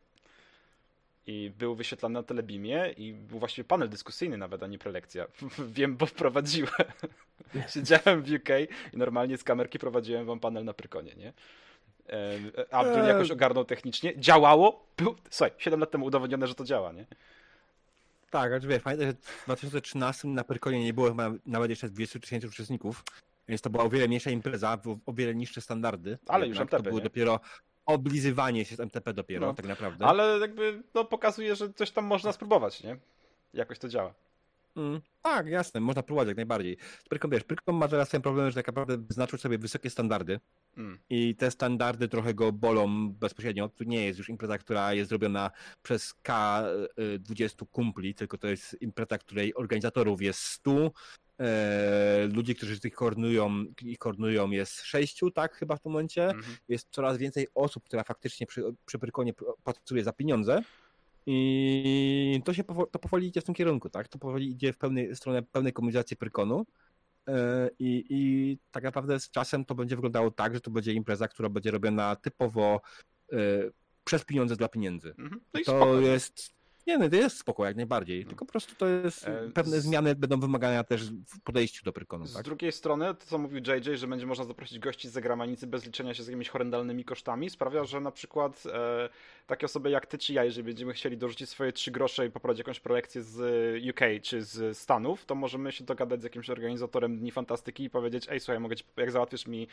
I 1.27 1.51
był 1.57 1.75
wyświetlany 1.75 2.13
na 2.13 2.23
Telebimie 2.23 2.93
i 2.97 3.13
był 3.13 3.39
właściwie 3.39 3.65
panel 3.65 3.89
dyskusyjny 3.89 4.37
nawet, 4.37 4.63
a 4.63 4.67
nie 4.67 4.79
prelekcja. 4.79 5.27
Wiem, 5.75 5.95
bo 5.95 6.07
prowadziłem. 6.07 6.71
Siedziałem 7.73 8.21
w 8.21 8.31
UK 8.31 8.49
i 8.93 8.97
normalnie 8.97 9.37
z 9.37 9.43
kamerki 9.43 9.79
prowadziłem 9.79 10.25
wam 10.25 10.39
panel 10.39 10.65
na 10.65 10.73
Pyrkonie, 10.73 11.15
nie? 11.15 11.33
Abdul 12.71 13.03
jakoś 13.03 13.31
ogarnął 13.31 13.65
technicznie. 13.65 14.19
Działało. 14.19 14.85
Był, 14.97 15.15
słuchaj, 15.29 15.51
7 15.57 15.79
lat 15.79 15.91
temu 15.91 16.05
udowodnione, 16.05 16.47
że 16.47 16.55
to 16.55 16.63
działa, 16.63 16.91
nie? 16.91 17.05
Tak, 18.29 18.51
ale 18.51 18.59
wiesz, 18.59 18.81
pamiętaj, 18.83 19.07
że 19.07 19.13
w 19.13 19.45
2013 19.45 20.27
na 20.27 20.43
Pyrkonie 20.43 20.83
nie 20.83 20.93
było 20.93 21.15
nawet 21.45 21.69
jeszcze 21.69 21.89
200 21.89 22.19
tysięcy 22.19 22.47
uczestników, 22.47 23.03
więc 23.47 23.61
to 23.61 23.69
była 23.69 23.83
o 23.83 23.89
wiele 23.89 24.07
mniejsza 24.07 24.29
impreza, 24.29 24.77
o 25.05 25.13
wiele 25.13 25.35
niższe 25.35 25.61
standardy. 25.61 26.17
Ale 26.27 26.47
już 26.47 26.59
MTP, 26.59 26.77
To 26.77 26.83
było 26.83 26.97
nie? 26.97 27.03
dopiero 27.03 27.39
oblizywanie 27.85 28.65
się 28.65 28.75
z 28.75 28.79
MTP 28.79 29.13
dopiero, 29.13 29.47
no. 29.47 29.53
tak 29.53 29.65
naprawdę. 29.65 30.05
Ale 30.05 30.39
jakby 30.39 30.83
no, 30.93 31.05
pokazuje, 31.05 31.55
że 31.55 31.73
coś 31.73 31.91
tam 31.91 32.05
można 32.05 32.31
spróbować, 32.31 32.83
nie? 32.83 32.97
Jakoś 33.53 33.79
to 33.79 33.87
działa. 33.87 34.13
Mm, 34.79 35.01
tak, 35.21 35.47
jasne, 35.47 35.79
można 35.79 36.03
próbować 36.03 36.27
jak 36.27 36.37
najbardziej. 36.37 36.77
Pyrkom, 37.09 37.31
wiesz, 37.31 37.43
Pyrkom 37.43 37.75
ma 37.75 37.87
teraz 37.87 38.09
ten 38.09 38.21
problem, 38.21 38.49
że 38.49 38.55
tak 38.55 38.67
naprawdę 38.67 38.97
wyznaczył 38.97 39.39
sobie 39.39 39.57
wysokie 39.57 39.89
standardy 39.89 40.39
mm. 40.77 40.99
i 41.09 41.35
te 41.35 41.51
standardy 41.51 42.07
trochę 42.07 42.33
go 42.33 42.51
bolą 42.51 43.09
bezpośrednio. 43.09 43.69
To 43.69 43.83
nie 43.83 44.05
jest 44.05 44.19
już 44.19 44.29
impreza, 44.29 44.57
która 44.57 44.93
jest 44.93 45.09
zrobiona 45.09 45.51
przez 45.83 46.15
K20 46.23 47.65
kumpli, 47.71 48.15
tylko 48.15 48.37
to 48.37 48.47
jest 48.47 48.81
impreza, 48.81 49.17
której 49.17 49.55
organizatorów 49.55 50.21
jest 50.21 50.39
100, 50.39 50.91
e, 51.39 52.27
ludzi, 52.33 52.55
którzy 52.55 52.79
ich 52.85 52.93
koordynują, 52.93 53.65
ich 53.81 53.97
koordynują 53.97 54.51
jest 54.51 54.81
sześciu, 54.81 55.31
tak 55.31 55.55
chyba 55.55 55.75
w 55.75 55.79
tym 55.79 55.91
momencie. 55.91 56.23
Mm 56.23 56.41
-hmm. 56.41 56.57
Jest 56.67 56.87
coraz 56.91 57.17
więcej 57.17 57.47
osób, 57.55 57.83
która 57.83 58.03
faktycznie 58.03 58.47
przy, 58.47 58.63
przy 58.85 58.99
Pyrkonie 58.99 59.33
pracuje 59.63 60.03
za 60.03 60.13
pieniądze. 60.13 60.61
I 61.31 62.41
to 62.45 62.53
się 62.53 62.63
powoli, 62.63 62.87
to 62.91 62.99
powoli 62.99 63.27
idzie 63.27 63.41
w 63.41 63.43
tym 63.43 63.55
kierunku, 63.55 63.89
tak? 63.89 64.07
To 64.07 64.19
powoli 64.19 64.51
idzie 64.51 64.73
w 64.73 64.77
pełnej, 64.77 65.15
stronę 65.15 65.43
pełnej 65.43 65.73
komunizacji 65.73 66.17
Pyrkonu. 66.17 66.65
E, 67.27 67.69
I, 67.79 68.05
I 68.09 68.57
tak 68.71 68.83
naprawdę 68.83 69.19
z 69.19 69.29
czasem 69.29 69.65
to 69.65 69.75
będzie 69.75 69.95
wyglądało 69.95 70.31
tak, 70.31 70.53
że 70.53 70.61
to 70.61 70.71
będzie 70.71 70.93
impreza, 70.93 71.27
która 71.27 71.49
będzie 71.49 71.71
robiona 71.71 72.15
typowo 72.15 72.81
e, 73.31 73.37
przez 74.03 74.25
pieniądze 74.25 74.55
dla 74.55 74.67
pieniędzy. 74.67 75.09
Mhm. 75.09 75.41
No 75.53 75.61
to 75.63 75.99
jest 75.99 76.59
nie, 76.89 76.97
no 76.97 77.09
to 77.09 77.15
jest 77.15 77.37
spoko, 77.37 77.65
jak 77.65 77.75
najbardziej. 77.75 78.25
Tylko 78.25 78.45
po 78.45 78.51
prostu 78.51 78.75
to 78.75 78.87
jest, 78.87 79.27
e, 79.27 79.49
pewne 79.53 79.81
z... 79.81 79.83
zmiany 79.83 80.15
będą 80.15 80.39
wymagania 80.39 80.83
też 80.83 81.11
w 81.11 81.41
podejściu 81.43 81.85
do 81.85 81.93
Pyrkonu. 81.93 82.25
Z 82.25 82.33
tak? 82.33 82.45
drugiej 82.45 82.71
strony, 82.71 83.15
to 83.15 83.25
co 83.25 83.37
mówił 83.37 83.57
JJ, 83.59 83.97
że 83.97 84.07
będzie 84.07 84.25
można 84.25 84.45
zaprosić 84.45 84.79
gości 84.79 85.09
z 85.09 85.11
zagranicy 85.11 85.67
bez 85.67 85.85
liczenia 85.85 86.13
się 86.13 86.23
z 86.23 86.27
jakimiś 86.27 86.49
horrendalnymi 86.49 87.05
kosztami, 87.05 87.49
sprawia, 87.49 87.85
że 87.85 87.99
na 87.99 88.11
przykład 88.11 88.63
e, 88.73 89.09
takie 89.49 89.65
osoby 89.65 89.89
jak 89.89 90.05
ty 90.05 90.17
czy 90.17 90.33
ja, 90.33 90.43
jeżeli 90.43 90.63
będziemy 90.63 90.93
chcieli 90.93 91.17
dorzucić 91.17 91.49
swoje 91.49 91.73
trzy 91.73 91.91
grosze 91.91 92.25
i 92.25 92.31
poprowadzić 92.31 92.59
jakąś 92.59 92.79
prelekcję 92.79 93.21
z 93.21 93.39
UK 93.89 93.99
czy 94.21 94.41
z 94.41 94.77
Stanów, 94.77 95.25
to 95.25 95.35
możemy 95.35 95.71
się 95.71 95.83
dogadać 95.83 96.21
z 96.21 96.23
jakimś 96.23 96.49
organizatorem 96.49 97.17
Dni 97.17 97.31
Fantastyki 97.31 97.83
i 97.83 97.89
powiedzieć, 97.89 98.27
ej 98.29 98.39
słuchaj, 98.39 98.59
mogę 98.59 98.75
ci, 98.75 98.83
jak 98.97 99.11
załatwisz 99.11 99.47
mi 99.47 99.67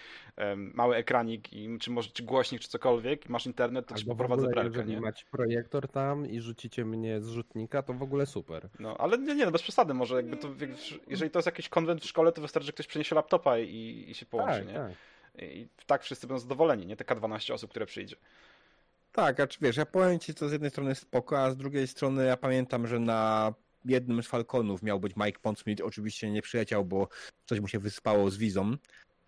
mały 0.56 0.96
ekranik 0.96 1.52
i 1.52 1.78
czy 1.78 1.90
może 1.90 2.10
czy 2.10 2.22
głośnik, 2.22 2.60
czy 2.60 2.68
cokolwiek, 2.68 3.28
masz 3.28 3.46
internet, 3.46 3.86
to 3.86 3.94
Albo 3.94 4.00
ci 4.00 4.06
poprowadzę 4.06 4.48
prelkę. 4.48 4.78
Jeżeli 4.78 5.00
macie 5.00 5.24
projektor 5.30 5.88
tam 5.88 6.26
i 6.30 6.40
rzucicie 6.40 6.84
mnie 6.84 7.20
z 7.20 7.24
zrzutnika, 7.24 7.82
to 7.82 7.92
w 7.92 8.02
ogóle 8.02 8.26
super. 8.26 8.68
No, 8.78 8.96
ale 8.98 9.18
nie, 9.18 9.34
nie, 9.34 9.44
no 9.44 9.50
bez 9.50 9.62
przesady, 9.62 9.94
może 9.94 10.16
jakby 10.16 10.36
to, 10.36 10.48
jeżeli 11.08 11.30
to 11.30 11.38
jest 11.38 11.46
jakiś 11.46 11.68
konwent 11.68 12.02
w 12.02 12.06
szkole, 12.06 12.32
to 12.32 12.42
wystarczy, 12.42 12.66
że 12.66 12.72
ktoś 12.72 12.86
przyniesie 12.86 13.14
laptopa 13.14 13.58
i, 13.58 14.04
i 14.08 14.14
się 14.14 14.26
połączy, 14.26 14.58
tak, 14.58 14.68
nie? 14.68 14.74
Tak. 14.74 14.92
I 15.42 15.68
tak 15.86 16.02
wszyscy 16.02 16.26
będą 16.26 16.38
zadowoleni, 16.38 16.86
nie? 16.86 16.96
Te 16.96 17.04
K12 17.04 17.52
osób, 17.52 17.70
które 17.70 17.86
przyjdzie. 17.86 18.16
Tak, 19.16 19.40
a 19.40 19.46
czy 19.46 19.58
wiesz, 19.62 19.76
ja 19.76 19.86
powiem 19.86 20.18
ci, 20.18 20.34
to 20.34 20.48
z 20.48 20.52
jednej 20.52 20.70
strony 20.70 20.94
spoko, 20.94 21.38
a 21.38 21.50
z 21.50 21.56
drugiej 21.56 21.86
strony 21.88 22.26
ja 22.26 22.36
pamiętam, 22.36 22.86
że 22.86 22.98
na 22.98 23.54
jednym 23.84 24.22
z 24.22 24.26
Falconów 24.26 24.82
miał 24.82 25.00
być 25.00 25.16
Mike 25.16 25.38
Pondsmith, 25.38 25.82
oczywiście 25.82 26.30
nie 26.30 26.42
przyjechał, 26.42 26.84
bo 26.84 27.08
coś 27.46 27.60
mu 27.60 27.68
się 27.68 27.78
wyspało 27.78 28.30
z 28.30 28.36
wizą 28.36 28.76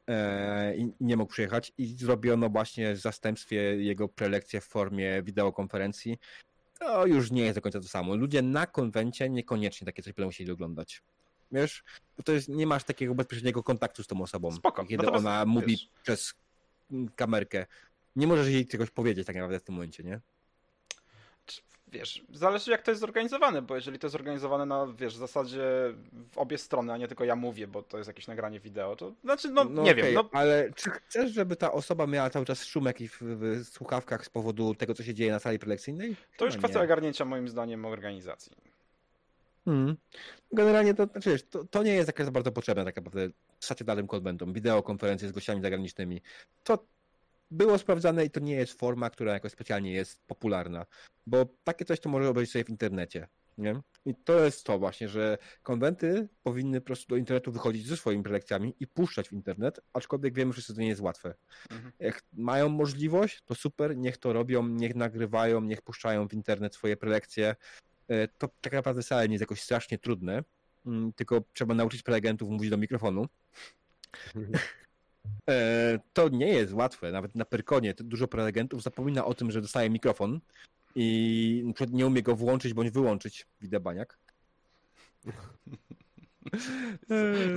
e, 0.06 0.76
i 0.76 0.92
nie 1.00 1.16
mógł 1.16 1.32
przyjechać 1.32 1.72
i 1.78 1.86
zrobiono 1.86 2.48
właśnie 2.48 2.94
w 2.94 2.98
zastępstwie 2.98 3.56
jego 3.56 4.08
prelekcję 4.08 4.60
w 4.60 4.64
formie 4.64 5.22
wideokonferencji 5.22 6.18
to 6.78 7.06
już 7.06 7.30
nie 7.30 7.42
jest 7.42 7.58
do 7.58 7.62
końca 7.62 7.80
to 7.80 7.88
samo. 7.88 8.16
Ludzie 8.16 8.42
na 8.42 8.66
konwencie 8.66 9.30
niekoniecznie 9.30 9.84
takie 9.84 10.02
coś 10.02 10.12
będą 10.12 10.28
musieli 10.28 10.50
oglądać. 10.50 11.02
Wiesz, 11.52 11.84
to 12.24 12.32
jest, 12.32 12.48
nie 12.48 12.66
masz 12.66 12.84
takiego 12.84 13.14
bezpośredniego 13.14 13.62
kontaktu 13.62 14.02
z 14.02 14.06
tą 14.06 14.22
osobą. 14.22 14.52
Spoko. 14.52 14.84
Kiedy 14.84 14.96
Natomiast, 14.96 15.26
ona 15.26 15.44
mówi 15.44 15.66
wiesz... 15.66 15.88
przez 16.02 16.34
kamerkę. 17.16 17.66
Nie 18.18 18.26
możesz 18.26 18.48
jej 18.48 18.66
czegoś 18.66 18.90
powiedzieć 18.90 19.26
tak 19.26 19.36
naprawdę 19.36 19.60
w 19.60 19.62
tym 19.62 19.74
momencie, 19.74 20.02
nie? 20.02 20.20
wiesz, 21.92 22.22
zależy 22.32 22.70
jak 22.70 22.82
to 22.82 22.90
jest 22.90 23.00
zorganizowane, 23.00 23.62
bo 23.62 23.74
jeżeli 23.74 23.98
to 23.98 24.06
jest 24.06 24.12
zorganizowane 24.12 24.66
na, 24.66 24.86
wiesz, 24.98 25.14
w 25.14 25.18
zasadzie 25.18 25.64
w 26.32 26.38
obie 26.38 26.58
strony, 26.58 26.92
a 26.92 26.96
nie 26.96 27.08
tylko 27.08 27.24
ja 27.24 27.36
mówię, 27.36 27.66
bo 27.66 27.82
to 27.82 27.98
jest 27.98 28.08
jakieś 28.08 28.26
nagranie 28.26 28.60
wideo, 28.60 28.96
to 28.96 29.12
znaczy, 29.24 29.50
no, 29.50 29.64
no 29.64 29.82
nie 29.82 29.90
okay, 29.90 30.02
wiem. 30.02 30.14
No... 30.14 30.28
Ale 30.32 30.70
czy 30.76 30.90
chcesz, 30.90 31.32
żeby 31.32 31.56
ta 31.56 31.72
osoba 31.72 32.06
miała 32.06 32.30
cały 32.30 32.44
czas 32.44 32.64
szum 32.64 32.84
jakiś 32.84 33.10
w, 33.10 33.18
w 33.20 33.68
słuchawkach 33.68 34.24
z 34.24 34.30
powodu 34.30 34.74
tego, 34.74 34.94
co 34.94 35.02
się 35.02 35.14
dzieje 35.14 35.32
na 35.32 35.38
sali 35.38 35.58
prelekcyjnej? 35.58 36.16
To 36.36 36.44
już 36.44 36.56
kwestia 36.56 36.82
ogarnięcia 36.82 37.24
moim 37.24 37.48
zdaniem 37.48 37.84
organizacji. 37.84 38.52
Hmm. 39.64 39.96
Generalnie 40.52 40.94
to, 40.94 41.06
znaczy, 41.06 41.30
wiesz, 41.30 41.42
to, 41.42 41.64
to 41.64 41.82
nie 41.82 41.94
jest 41.94 42.08
jakaś 42.08 42.26
za 42.26 42.32
bardzo 42.32 42.52
potrzebne 42.52 42.84
tak 42.84 42.96
naprawdę 42.96 43.28
stacjonarnym 43.60 44.06
konwentom, 44.06 44.52
wideokonferencje 44.52 45.28
z 45.28 45.32
gościami 45.32 45.62
zagranicznymi. 45.62 46.22
To 46.64 46.86
było 47.50 47.78
sprawdzane 47.78 48.24
i 48.24 48.30
to 48.30 48.40
nie 48.40 48.54
jest 48.54 48.72
forma, 48.72 49.10
która 49.10 49.32
jakoś 49.32 49.52
specjalnie 49.52 49.92
jest 49.92 50.26
popularna, 50.26 50.86
bo 51.26 51.46
takie 51.64 51.84
coś 51.84 52.00
to 52.00 52.08
może 52.08 52.28
obejrzeć 52.28 52.52
sobie 52.52 52.64
w 52.64 52.70
internecie. 52.70 53.28
Nie? 53.58 53.80
I 54.04 54.14
to 54.14 54.44
jest 54.44 54.64
to 54.64 54.78
właśnie, 54.78 55.08
że 55.08 55.38
konwenty 55.62 56.28
powinny 56.42 56.80
po 56.80 56.86
prostu 56.86 57.08
do 57.08 57.16
internetu 57.16 57.52
wychodzić 57.52 57.86
ze 57.86 57.96
swoimi 57.96 58.22
prelekcjami 58.22 58.74
i 58.80 58.86
puszczać 58.86 59.28
w 59.28 59.32
internet, 59.32 59.80
aczkolwiek 59.92 60.34
wiemy 60.34 60.52
że 60.52 60.74
to 60.74 60.80
nie 60.80 60.88
jest 60.88 61.00
łatwe. 61.00 61.34
Mhm. 61.70 61.92
Jak 61.98 62.22
mają 62.32 62.68
możliwość, 62.68 63.42
to 63.44 63.54
super, 63.54 63.96
niech 63.96 64.16
to 64.16 64.32
robią, 64.32 64.68
niech 64.68 64.94
nagrywają, 64.94 65.60
niech 65.60 65.82
puszczają 65.82 66.28
w 66.28 66.32
internet 66.32 66.74
swoje 66.74 66.96
prelekcje. 66.96 67.56
E, 68.08 68.28
to 68.28 68.48
tak 68.60 68.72
naprawdę 68.72 69.02
wcale 69.02 69.28
nie 69.28 69.34
jest 69.34 69.42
jakoś 69.42 69.60
strasznie 69.60 69.98
trudne, 69.98 70.44
mm, 70.86 71.12
tylko 71.12 71.42
trzeba 71.52 71.74
nauczyć 71.74 72.02
prelegentów 72.02 72.50
mówić 72.50 72.70
do 72.70 72.76
mikrofonu. 72.76 73.26
Mhm. 74.36 74.52
E, 75.50 75.98
to 76.12 76.28
nie 76.28 76.48
jest 76.48 76.72
łatwe, 76.72 77.12
nawet 77.12 77.34
na 77.34 77.44
Perkonie. 77.44 77.94
Dużo 77.94 78.28
prelegentów 78.28 78.82
zapomina 78.82 79.24
o 79.24 79.34
tym, 79.34 79.50
że 79.50 79.60
dostaje 79.60 79.90
mikrofon 79.90 80.40
i 80.94 81.62
na 81.66 81.72
przykład 81.72 81.96
nie 81.96 82.06
umie 82.06 82.22
go 82.22 82.36
włączyć 82.36 82.74
bądź 82.74 82.90
wyłączyć. 82.90 83.46
Widzę 83.60 83.80
baniak. 83.80 84.18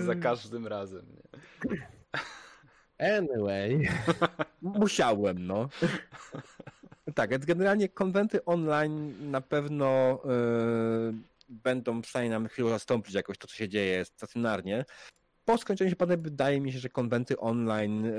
Za 0.05 0.15
każdym 0.15 0.67
razem. 0.67 1.05
Nie? 1.05 1.41
Anyway. 3.17 3.89
Musiałem, 4.61 5.47
no. 5.47 5.69
Tak, 7.15 7.29
więc 7.29 7.45
generalnie 7.45 7.89
konwenty 7.89 8.45
online 8.45 9.31
na 9.31 9.41
pewno 9.41 10.19
yy, 10.25 11.13
będą 11.49 12.01
w 12.01 12.07
stanie 12.07 12.29
nam 12.29 12.47
chwilę 12.47 12.69
zastąpić 12.69 13.15
jakoś 13.15 13.37
to, 13.37 13.47
co 13.47 13.55
się 13.55 13.69
dzieje 13.69 14.05
stacjonarnie. 14.05 14.85
Po 15.45 15.57
skończeniu 15.57 15.89
się 15.89 15.95
pandemii 15.95 16.23
wydaje 16.23 16.61
mi 16.61 16.71
się, 16.73 16.79
że 16.79 16.89
konwenty 16.89 17.39
online 17.39 18.11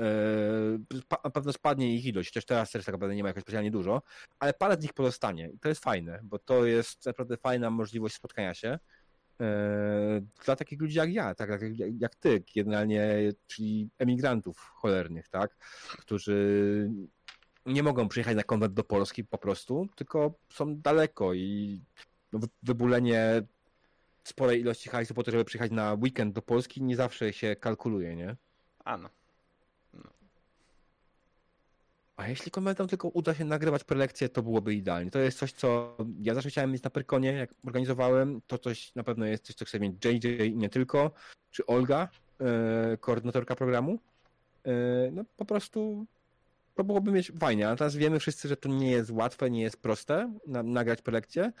pa- 1.07 1.21
na 1.23 1.29
pewno 1.29 1.53
spadnie 1.53 1.95
ich 1.95 2.05
ilość, 2.05 2.29
chociaż 2.29 2.45
teraz 2.45 2.71
też 2.71 2.85
tak 2.85 2.93
naprawdę 2.93 3.15
nie 3.15 3.23
ma 3.23 3.29
jakoś 3.29 3.43
specjalnie 3.43 3.71
dużo, 3.71 4.01
ale 4.39 4.53
parę 4.53 4.75
z 4.75 4.81
nich 4.81 4.93
pozostanie 4.93 5.49
i 5.49 5.59
to 5.59 5.69
jest 5.69 5.83
fajne, 5.83 6.19
bo 6.23 6.39
to 6.39 6.65
jest 6.65 7.05
naprawdę 7.05 7.37
fajna 7.37 7.69
możliwość 7.69 8.15
spotkania 8.15 8.53
się. 8.53 8.79
yy, 9.39 9.45
Dla 10.45 10.55
takich 10.55 10.81
ludzi 10.81 10.97
jak 10.97 11.13
ja, 11.13 11.35
tak 11.35 11.49
jak, 11.49 11.61
jak 11.99 12.15
ty, 12.15 12.43
generalnie, 12.55 13.31
czyli 13.47 13.89
emigrantów 13.97 14.59
cholernych, 14.59 15.29
tak, 15.29 15.55
którzy 15.99 16.89
nie 17.65 17.83
mogą 17.83 18.07
przyjechać 18.07 18.35
na 18.35 18.43
konwent 18.43 18.73
do 18.73 18.83
Polski 18.83 19.23
po 19.23 19.37
prostu, 19.37 19.87
tylko 19.95 20.33
są 20.49 20.75
daleko 20.77 21.33
i 21.33 21.81
wy- 22.33 22.47
wybulenie 22.63 23.41
sporej 24.23 24.61
ilości 24.61 24.89
hajsu 24.89 25.13
po 25.13 25.23
to, 25.23 25.31
żeby 25.31 25.45
przyjechać 25.45 25.71
na 25.71 25.93
weekend 25.93 26.35
do 26.35 26.41
Polski 26.41 26.83
nie 26.83 26.95
zawsze 26.95 27.33
się 27.33 27.55
kalkuluje, 27.55 28.15
nie? 28.15 28.35
A 28.85 28.97
no. 28.97 29.09
A 32.15 32.27
jeśli 32.27 32.51
konwentom 32.51 32.87
tylko 32.87 33.07
uda 33.07 33.33
się 33.33 33.45
nagrywać 33.45 33.83
prelekcje, 33.83 34.29
to 34.29 34.43
byłoby 34.43 34.73
idealnie. 34.73 35.11
To 35.11 35.19
jest 35.19 35.39
coś, 35.39 35.51
co 35.51 35.97
ja 36.21 36.33
zawsze 36.33 36.49
chciałem 36.49 36.71
mieć 36.71 36.83
na 36.83 36.89
Pyrkonie, 36.89 37.33
jak 37.33 37.53
organizowałem. 37.65 38.41
To 38.47 38.57
coś 38.57 38.95
na 38.95 39.03
pewno 39.03 39.25
jest 39.25 39.45
coś, 39.45 39.55
co 39.55 39.65
chce 39.65 39.79
mieć 39.79 40.05
JJ 40.05 40.47
i 40.47 40.55
nie 40.55 40.69
tylko, 40.69 41.11
czy 41.51 41.65
Olga, 41.65 42.09
e, 42.41 42.97
koordynatorka 42.97 43.55
programu. 43.55 43.99
E, 44.65 44.71
no 45.11 45.23
po 45.37 45.45
prostu 45.45 46.05
to 46.75 46.83
byłoby 46.83 47.11
mieć 47.11 47.31
fajnie. 47.39 47.69
A 47.69 47.75
teraz 47.75 47.95
wiemy 47.95 48.19
wszyscy, 48.19 48.47
że 48.47 48.57
to 48.57 48.69
nie 48.69 48.91
jest 48.91 49.11
łatwe, 49.11 49.49
nie 49.49 49.61
jest 49.61 49.81
proste 49.81 50.33
na, 50.47 50.63
nagrać 50.63 51.01
prelekcje. 51.01 51.51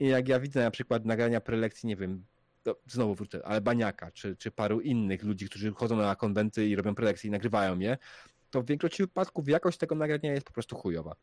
I 0.00 0.06
jak 0.06 0.28
ja 0.28 0.40
widzę 0.40 0.64
na 0.64 0.70
przykład 0.70 1.04
nagrania 1.04 1.40
prelekcji, 1.40 1.86
nie 1.86 1.96
wiem, 1.96 2.24
to 2.62 2.76
znowu 2.86 3.14
wrócę, 3.14 3.46
Albaniaka, 3.46 4.10
czy, 4.10 4.36
czy 4.36 4.50
paru 4.50 4.80
innych 4.80 5.22
ludzi, 5.22 5.48
którzy 5.48 5.72
chodzą 5.72 5.96
na 5.96 6.16
konwenty 6.16 6.66
i 6.66 6.76
robią 6.76 6.94
prelekcje 6.94 7.28
i 7.28 7.30
nagrywają 7.30 7.78
je, 7.78 7.98
to 8.50 8.62
w 8.62 8.66
większości 8.66 9.02
wypadków 9.02 9.48
jakość 9.48 9.78
tego 9.78 9.94
nagrania 9.94 10.32
jest 10.32 10.46
po 10.46 10.52
prostu 10.52 10.76
chujowa. 10.76 11.14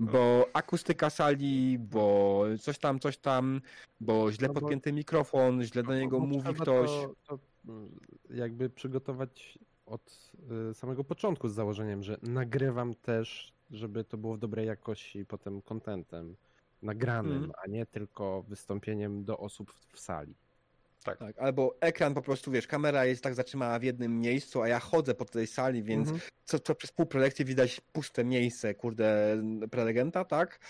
Bo 0.00 0.48
akustyka 0.52 1.10
sali, 1.10 1.78
bo 1.78 2.44
coś 2.60 2.78
tam, 2.78 3.00
coś 3.00 3.18
tam, 3.18 3.60
bo 4.00 4.32
źle 4.32 4.48
No 4.48 4.54
bo- 4.54 4.60
podpięty 4.60 4.92
mikrofon, 4.92 5.62
źle 5.62 5.82
do 5.82 5.94
niego 5.94 6.20
Bo 6.20 6.26
mówi 6.26 6.54
ktoś. 6.54 6.90
To, 6.90 7.14
to 7.26 7.38
mm, 7.68 7.90
jakby 8.30 8.70
przygotować 8.70 9.58
od 9.86 10.32
y, 10.70 10.74
samego 10.74 11.04
początku 11.04 11.48
z 11.48 11.54
założeniem, 11.54 12.02
że 12.02 12.18
nagrywam 12.22 12.94
też, 12.94 13.52
żeby 13.70 14.04
to 14.04 14.16
było 14.16 14.34
w 14.34 14.38
dobrej 14.38 14.66
jakości 14.66 15.26
potem 15.26 15.62
kontentem 15.62 16.36
nagranym, 16.82 17.32
Mhm. 17.36 17.52
a 17.64 17.66
nie 17.68 17.86
tylko 17.86 18.42
wystąpieniem 18.42 19.24
do 19.24 19.38
osób 19.38 19.72
w, 19.72 19.96
w 19.96 20.00
sali. 20.00 20.34
Tak, 21.04 21.18
albo 21.38 21.76
ekran 21.80 22.14
po 22.14 22.22
prostu, 22.22 22.50
wiesz, 22.50 22.66
kamera 22.66 23.04
jest 23.04 23.22
tak 23.22 23.34
zatrzymana 23.34 23.78
w 23.78 23.82
jednym 23.82 24.20
miejscu, 24.20 24.62
a 24.62 24.68
ja 24.68 24.80
chodzę 24.80 25.14
po 25.14 25.24
tej 25.24 25.46
sali, 25.46 25.82
więc 25.82 26.08
Mhm. 26.08 26.28
co, 26.44 26.58
co 26.58 26.74
przez 26.74 26.92
pół 26.92 27.06
prelekcji 27.06 27.44
widać 27.44 27.80
puste 27.92 28.24
miejsce, 28.24 28.74
kurde, 28.74 29.36
prelegenta, 29.70 30.24
tak? 30.24 30.60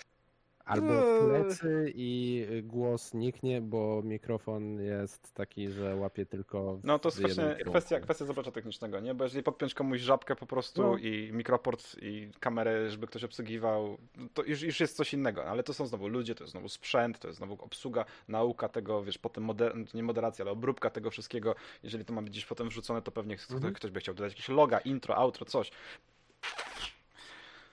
Albo 0.65 0.93
Eee. 0.93 1.25
plecy 1.29 1.91
i 1.95 2.45
y, 2.51 2.63
głos 2.63 3.13
niknie, 3.13 3.61
bo 3.61 4.01
mikrofon 4.03 4.81
jest 4.81 5.33
taki, 5.33 5.69
że 5.69 5.95
łapie 5.95 6.25
tylko 6.25 6.79
No 6.83 6.99
to 6.99 7.09
jest 7.09 7.21
właśnie 7.21 7.55
kwestia, 7.65 7.99
kwestia 7.99 8.25
zaplecza 8.25 8.51
technicznego, 8.51 8.99
nie? 8.99 9.13
Bo 9.15 9.23
jeżeli 9.23 9.43
podpiąć 9.43 9.73
komuś 9.73 9.99
żabkę 10.01 10.35
po 10.35 10.45
prostu 10.45 10.81
No. 10.83 10.97
i 10.97 11.29
mikroport 11.33 11.95
i 12.01 12.31
kamerę, 12.39 12.89
żeby 12.89 13.07
ktoś 13.07 13.23
obsługiwał, 13.23 13.97
to 14.33 14.43
już, 14.43 14.61
już 14.61 14.79
jest 14.79 14.95
coś 14.97 15.13
innego, 15.13 15.45
ale 15.45 15.63
to 15.63 15.73
są 15.73 15.87
znowu 15.87 16.07
ludzie, 16.07 16.35
to 16.35 16.43
jest 16.43 16.51
znowu 16.51 16.69
sprzęt, 16.69 17.19
to 17.19 17.27
jest 17.27 17.37
znowu 17.37 17.53
obsługa, 17.63 18.05
nauka 18.27 18.69
tego, 18.69 19.03
wiesz, 19.03 19.17
potem 19.17 19.43
moder- 19.47 19.93
nie 19.95 20.03
moderacja, 20.03 20.43
ale 20.45 20.51
obróbka 20.51 20.89
tego 20.89 21.11
wszystkiego. 21.11 21.55
Jeżeli 21.83 22.05
to 22.05 22.13
ma 22.13 22.21
być 22.21 22.31
gdzieś 22.31 22.45
potem 22.45 22.69
wrzucone, 22.69 23.01
to 23.01 23.11
pewnie 23.11 23.35
ktoś, 23.37 23.51
Mhm. 23.55 23.73
ktoś 23.73 23.91
by 23.91 23.99
chciał 23.99 24.15
dodać 24.15 24.31
jakieś 24.31 24.49
loga, 24.49 24.79
intro, 24.79 25.15
outro, 25.17 25.45
coś. 25.45 25.71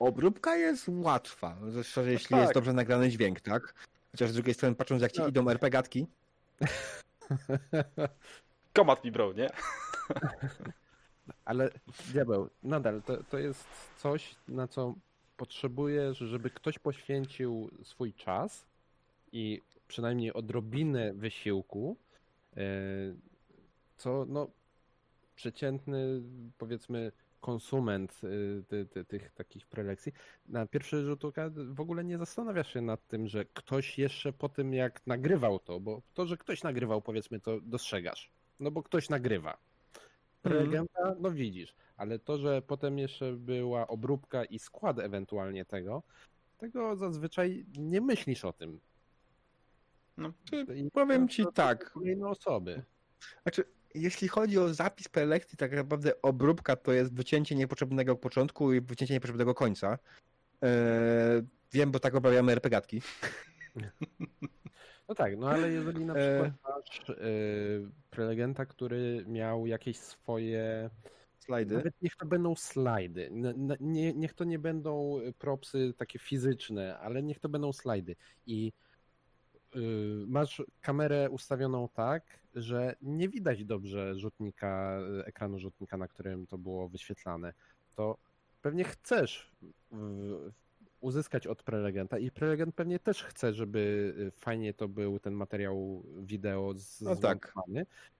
Obróbka 0.01 0.57
jest 0.57 0.89
łatwa, 0.89 1.57
zwłaszcza 1.69 2.03
jeśli 2.03 2.29
tak. 2.29 2.41
jest 2.41 2.55
dobrze 2.55 2.73
nagrany 2.73 3.09
dźwięk, 3.09 3.41
tak? 3.41 3.75
Chociaż 4.11 4.31
z 4.31 4.35
drugiej 4.35 4.55
strony, 4.55 4.75
patrząc 4.75 5.03
jak 5.03 5.13
ci 5.13 5.21
No. 5.21 5.29
idą 5.29 5.51
RPGatki, 5.51 6.07
Come 8.77 8.93
at 8.93 9.05
me, 9.05 9.11
bro, 9.11 9.33
nie? 9.33 9.51
Ale 11.45 11.71
diabeł, 12.13 12.49
nadal 12.63 13.03
to, 13.03 13.23
to 13.25 13.39
jest 13.39 13.67
coś, 13.97 14.35
na 14.49 14.69
co 14.69 14.95
potrzebujesz, 15.37 16.19
żeby 16.19 16.51
ktoś 16.51 16.79
poświęcił 16.79 17.71
swój 17.83 18.15
czas 18.15 18.67
i 19.33 19.61
przynajmniej 19.89 20.33
odrobinę 20.33 21.13
wysiłku, 21.13 21.97
e, 22.57 22.61
co 23.97 24.25
no 24.29 24.49
przeciętny 25.37 26.23
powiedzmy 26.59 27.13
konsument 27.41 28.21
y, 28.25 28.65
ty, 28.69 28.87
ty, 28.87 29.05
tych 29.05 29.33
takich 29.33 29.67
prelekcji 29.67 30.13
na 30.49 30.67
pierwszy 30.67 31.05
rzut 31.05 31.25
oka 31.25 31.51
w 31.55 31.81
ogóle 31.81 32.05
nie 32.05 32.19
zastanawiasz 32.19 32.73
się 32.73 32.81
nad 32.81 33.07
tym, 33.07 33.29
że 33.29 33.45
ktoś 33.45 33.99
jeszcze 33.99 34.33
po 34.33 34.49
tym 34.49 34.75
jak 34.75 35.07
nagrywał 35.07 35.59
to, 35.59 35.81
bo 35.81 36.03
to, 36.15 36.27
że 36.27 36.37
ktoś 36.37 36.63
nagrywał 36.63 37.03
powiedzmy 37.03 37.41
to 37.41 37.61
dostrzegasz, 37.61 38.31
no 38.61 38.71
bo 38.71 38.83
ktoś 38.83 39.09
nagrywa. 39.09 39.57
Prelegenta, 40.43 41.15
no 41.21 41.31
widzisz, 41.31 41.75
ale 41.97 42.19
to, 42.19 42.39
że 42.39 42.63
potem 42.63 42.99
jeszcze 42.99 43.33
była 43.33 43.87
obróbka 43.87 44.45
i 44.45 44.59
skład 44.59 44.99
ewentualnie 44.99 45.65
tego, 45.65 46.03
tego 46.59 46.97
zazwyczaj 46.97 47.65
nie 47.79 48.01
myślisz 48.01 48.45
o 48.45 48.53
tym. 48.53 48.81
No. 50.17 50.33
Powiem 50.93 51.29
ci 51.29 51.45
tak. 51.55 51.91
Kolejne 51.91 52.29
osoby. 52.29 52.83
Znaczy, 53.43 53.65
jeśli 53.95 54.29
chodzi 54.29 54.59
o 54.59 54.75
zapis 54.75 55.09
prelekcji, 55.09 55.59
tak 55.59 55.73
naprawdę 55.73 56.23
obróbka 56.23 56.77
to 56.77 56.93
jest 56.93 57.15
wycięcie 57.15 57.55
niepotrzebnego 57.55 58.17
początku 58.17 58.73
i 58.73 58.81
wycięcie 58.81 59.15
niepotrzebnego 59.15 59.55
końca. 59.55 59.99
Eee, 60.63 61.43
wiem, 61.73 61.91
bo 61.91 62.01
tak 62.01 62.15
obawiamy 62.15 62.53
RPGatki. 62.53 63.03
No 65.09 65.15
tak, 65.15 65.37
no 65.37 65.51
ale 65.51 65.73
jeżeli 65.73 66.05
na 66.05 66.15
E. 66.15 66.17
przykład 66.17 66.77
masz 66.77 67.09
y, 67.09 67.91
prelegenta, 68.11 68.67
który 68.67 69.25
miał 69.27 69.67
jakieś 69.67 69.99
swoje 69.99 70.91
Slajdy. 71.41 71.75
Nawet 71.75 72.03
niech 72.03 72.17
to 72.17 72.27
będą 72.27 72.55
slajdy. 72.55 73.31
Nie, 73.81 74.13
niech 74.13 74.35
to 74.35 74.45
nie 74.45 74.59
będą 74.59 75.21
propsy 75.39 75.95
takie 75.97 76.19
fizyczne, 76.19 76.99
ale 76.99 77.23
niech 77.23 77.39
to 77.39 77.49
będą 77.49 77.73
slajdy. 77.73 78.17
I 78.47 78.73
masz 80.27 80.63
kamerę 80.81 81.31
ustawioną 81.31 81.89
tak, 81.89 82.41
że 82.55 82.97
nie 83.03 83.29
widać 83.29 83.65
dobrze 83.65 84.15
rzutnika, 84.15 84.99
y, 85.21 85.25
ekranu 85.25 85.59
rzutnika, 85.59 85.97
na 85.97 86.09
którym 86.09 86.47
to 86.47 86.59
było 86.59 86.89
wyświetlane. 86.89 87.53
To 87.95 88.19
pewnie 88.63 88.85
chcesz 88.85 89.53
y, 89.93 89.97
uzyskać 91.01 91.47
od 91.47 91.63
prelegenta 91.63 92.19
i 92.19 92.31
prelegent 92.31 92.75
pewnie 92.75 92.99
też 92.99 93.25
chce, 93.25 93.53
żeby 93.53 94.15
y, 94.19 94.31
fajnie 94.31 94.75
to 94.75 94.89
był 94.89 95.19
ten 95.19 95.35
materiał 95.35 96.03
wideo 96.23 96.75
z, 96.75 97.01
No 97.01 97.17
tak. 97.17 97.53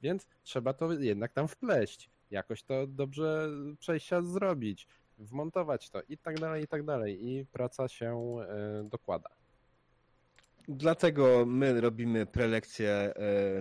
więc 0.03 0.27
trzeba 0.43 0.73
to 0.73 0.93
jednak 0.93 1.33
tam 1.33 1.49
wpleść, 1.49 2.11
jakoś 2.31 2.63
to 2.63 2.87
dobrze 2.87 3.49
przejścia 3.79 4.23
zrobić, 4.23 4.87
wmontować 5.19 5.91
to 5.91 6.03
i 6.09 6.19
tak 6.19 6.41
dalej, 6.41 6.65
i 6.65 6.69
tak 6.69 6.83
dalej 6.83 7.27
i 7.27 7.47
praca 7.47 7.89
się 7.89 8.37
y, 8.81 8.89
dokłada. 8.89 9.40
Dlatego 10.73 11.45
my 11.47 11.81
robimy 11.81 12.27
prelekcje 12.27 12.91
e, 12.91 13.13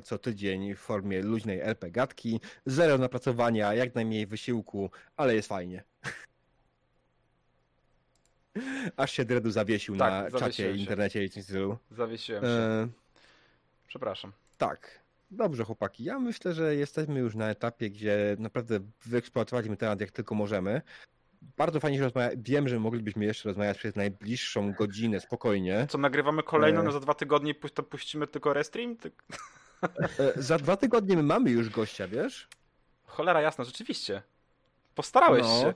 co 0.01 0.17
tydzień 0.17 0.75
w 0.75 0.79
formie 0.79 1.21
luźnej 1.21 1.59
RPGatki. 1.59 2.39
Zero 2.65 2.97
napracowania, 2.97 3.73
jak 3.73 3.95
najmniej 3.95 4.27
wysiłku, 4.27 4.89
ale 5.17 5.35
jest 5.35 5.47
fajnie. 5.47 5.83
Aż 8.97 9.11
się 9.11 9.25
Dredu 9.25 9.51
zawiesił 9.51 9.97
Tak, 9.97 10.33
na 10.33 10.39
czacie, 10.39 10.63
się. 10.63 10.77
internecie 10.77 11.23
i 11.23 11.29
coś. 11.29 11.45
Zawiesiłem 11.91 12.43
się. 12.43 12.49
E, 12.49 12.87
Przepraszam. 13.87 14.31
Tak. 14.57 14.99
Dobrze, 15.31 15.63
chłopaki. 15.63 16.03
Ja 16.03 16.19
myślę, 16.19 16.53
że 16.53 16.75
jesteśmy 16.75 17.19
już 17.19 17.35
na 17.35 17.49
etapie, 17.49 17.89
gdzie 17.89 18.35
naprawdę 18.39 18.79
wyeksploatowaliśmy 19.05 19.77
temat 19.77 20.01
jak 20.01 20.11
tylko 20.11 20.35
możemy. 20.35 20.81
Bardzo 21.41 21.79
fajnie 21.79 21.97
się 21.97 22.03
rozmawia. 22.03 22.29
Wiem, 22.37 22.67
że 22.69 22.79
moglibyśmy 22.79 23.25
jeszcze 23.25 23.49
rozmawiać 23.49 23.77
przez 23.77 23.95
najbliższą 23.95 24.73
godzinę 24.73 25.19
spokojnie. 25.19 25.87
Co, 25.89 25.97
nagrywamy 25.97 26.43
kolejną, 26.43 26.79
E. 26.79 26.83
no 26.83 26.91
za 26.91 26.99
dwa 26.99 27.13
tygodnie 27.13 27.53
pu- 27.55 27.69
to 27.69 27.83
puścimy 27.83 28.27
tylko 28.27 28.53
restream? 28.53 28.97
Ty... 28.97 29.11
E, 30.19 30.41
Za 30.41 30.57
dwa 30.57 30.77
tygodnie 30.77 31.15
my 31.15 31.23
mamy 31.23 31.51
już 31.51 31.69
gościa, 31.69 32.07
wiesz? 32.07 32.47
Cholera 33.05 33.41
jasna, 33.41 33.63
rzeczywiście. 33.63 34.21
Postarałeś 34.95 35.43
No. 35.43 35.61
się. 35.61 35.73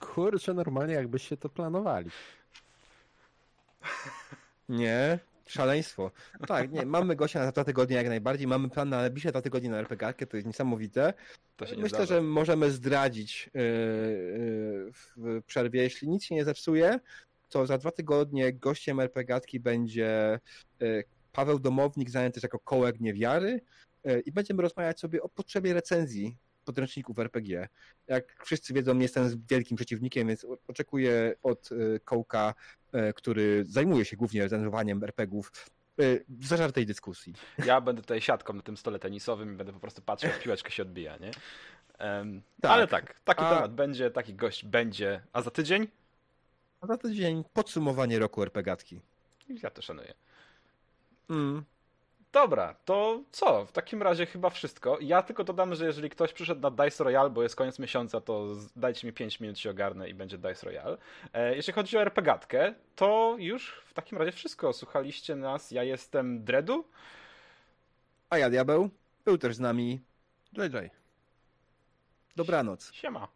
Kurczę, 0.00 0.54
normalnie 0.54 0.94
jakbyście 0.94 1.36
to 1.36 1.48
planowali. 1.48 2.10
Nie. 4.68 5.18
Szaleństwo. 5.46 6.10
No 6.40 6.46
tak, 6.46 6.72
nie, 6.72 6.86
mamy 6.86 7.16
gościa 7.16 7.44
na 7.44 7.52
dwa 7.52 7.64
tygodnie 7.64 7.96
jak 7.96 8.08
najbardziej, 8.08 8.46
mamy 8.46 8.70
plan 8.70 8.88
na 8.88 8.96
najbliższe 8.96 9.30
dwa 9.30 9.42
tygodnie 9.42 9.70
na 9.70 9.78
RPG, 9.78 10.26
to 10.26 10.36
jest 10.36 10.46
niesamowite. 10.46 11.14
To 11.56 11.64
Myślę, 11.64 11.88
zdarza. 11.88 12.06
że 12.06 12.22
możemy 12.22 12.70
zdradzić 12.70 13.50
yy, 13.54 13.62
yy, 13.62 14.92
w 14.92 15.42
przerwie, 15.46 15.82
jeśli 15.82 16.08
nic 16.08 16.24
się 16.24 16.34
nie 16.34 16.44
zepsuje, 16.44 17.00
to 17.48 17.66
za 17.66 17.78
dwa 17.78 17.90
tygodnie 17.90 18.52
gościem 18.52 19.00
RPGatki 19.00 19.60
będzie 19.60 20.40
yy, 20.80 21.04
Paweł 21.32 21.58
Domownik, 21.58 22.10
znany 22.10 22.30
też 22.30 22.42
jako 22.42 22.58
Kołek 22.58 23.00
Niewiary 23.00 23.60
yy, 24.04 24.20
i 24.20 24.32
będziemy 24.32 24.62
rozmawiać 24.62 25.00
sobie 25.00 25.22
o 25.22 25.28
potrzebie 25.28 25.74
recenzji 25.74 26.36
podręczników 26.64 27.18
RPG. 27.18 27.68
Jak 28.06 28.44
wszyscy 28.44 28.74
wiedzą, 28.74 28.94
nie 28.94 29.02
jestem 29.02 29.44
wielkim 29.50 29.76
przeciwnikiem, 29.76 30.28
więc 30.28 30.46
oczekuję 30.68 31.34
od 31.42 31.70
yy, 31.70 32.00
Kołka, 32.04 32.54
który 33.16 33.64
zajmuje 33.64 34.04
się 34.04 34.16
głównie 34.16 34.42
recenzowaniem 34.42 35.04
RPGów, 35.04 35.52
yy, 35.98 36.24
zażartej 36.40 36.86
dyskusji. 36.86 37.34
Ja 37.66 37.80
będę 37.80 38.02
tutaj 38.02 38.20
siatką 38.20 38.52
na 38.52 38.62
tym 38.62 38.76
stole 38.76 38.98
tenisowym 38.98 39.52
i 39.52 39.56
będę 39.56 39.72
po 39.72 39.80
prostu 39.80 40.02
patrzył, 40.02 40.30
jak 40.30 40.42
piłeczka 40.42 40.70
się 40.70 40.82
odbija, 40.82 41.16
nie? 41.16 41.30
Em, 41.98 42.42
Tak. 42.60 42.70
Ale 42.72 42.86
tak, 42.86 43.20
taki 43.20 43.44
A- 43.44 43.54
temat 43.54 43.74
będzie, 43.74 44.10
taki 44.10 44.34
gość 44.34 44.64
będzie. 44.64 45.20
A 45.32 45.42
za 45.42 45.50
tydzień? 45.50 45.88
A 46.80 46.86
za 46.86 46.96
tydzień 46.96 47.44
podsumowanie 47.52 48.18
roku 48.18 48.42
RPGatki. 48.42 49.00
Ja 49.62 49.70
to 49.70 49.82
szanuję. 49.82 50.14
Mm. 51.30 51.64
Dobra, 52.36 52.74
to 52.84 53.22
co? 53.32 53.64
W 53.64 53.72
takim 53.72 54.02
razie 54.02 54.26
chyba 54.26 54.50
wszystko. 54.50 54.98
Ja 55.00 55.22
tylko 55.22 55.44
dodam, 55.44 55.74
że 55.74 55.86
jeżeli 55.86 56.10
ktoś 56.10 56.32
przyszedł 56.32 56.60
na 56.60 56.70
Dice 56.70 57.04
Royale, 57.04 57.30
bo 57.30 57.42
jest 57.42 57.56
koniec 57.56 57.78
miesiąca, 57.78 58.20
to 58.20 58.46
dajcie 58.76 59.06
mi 59.06 59.12
5 59.12 59.40
minut 59.40 59.58
się 59.58 59.70
ogarnę 59.70 60.08
i 60.08 60.14
będzie 60.14 60.38
Dice 60.38 60.66
Royale. 60.66 60.98
E, 61.32 61.56
jeśli 61.56 61.72
chodzi 61.72 61.96
o 61.96 62.00
RPGatkę, 62.00 62.74
to 62.96 63.36
już 63.38 63.82
w 63.86 63.94
takim 63.94 64.18
razie 64.18 64.32
wszystko. 64.32 64.72
Słuchaliście 64.72 65.36
nas, 65.36 65.70
ja 65.70 65.82
jestem 65.82 66.44
Dredu. 66.44 66.84
A 68.30 68.38
ja 68.38 68.50
diabeł 68.50 68.90
był 69.24 69.38
też 69.38 69.56
z 69.56 69.60
nami. 69.60 70.00
JJ. 70.52 70.90
Dobranoc. 72.36 72.92
Siema. 72.92 73.35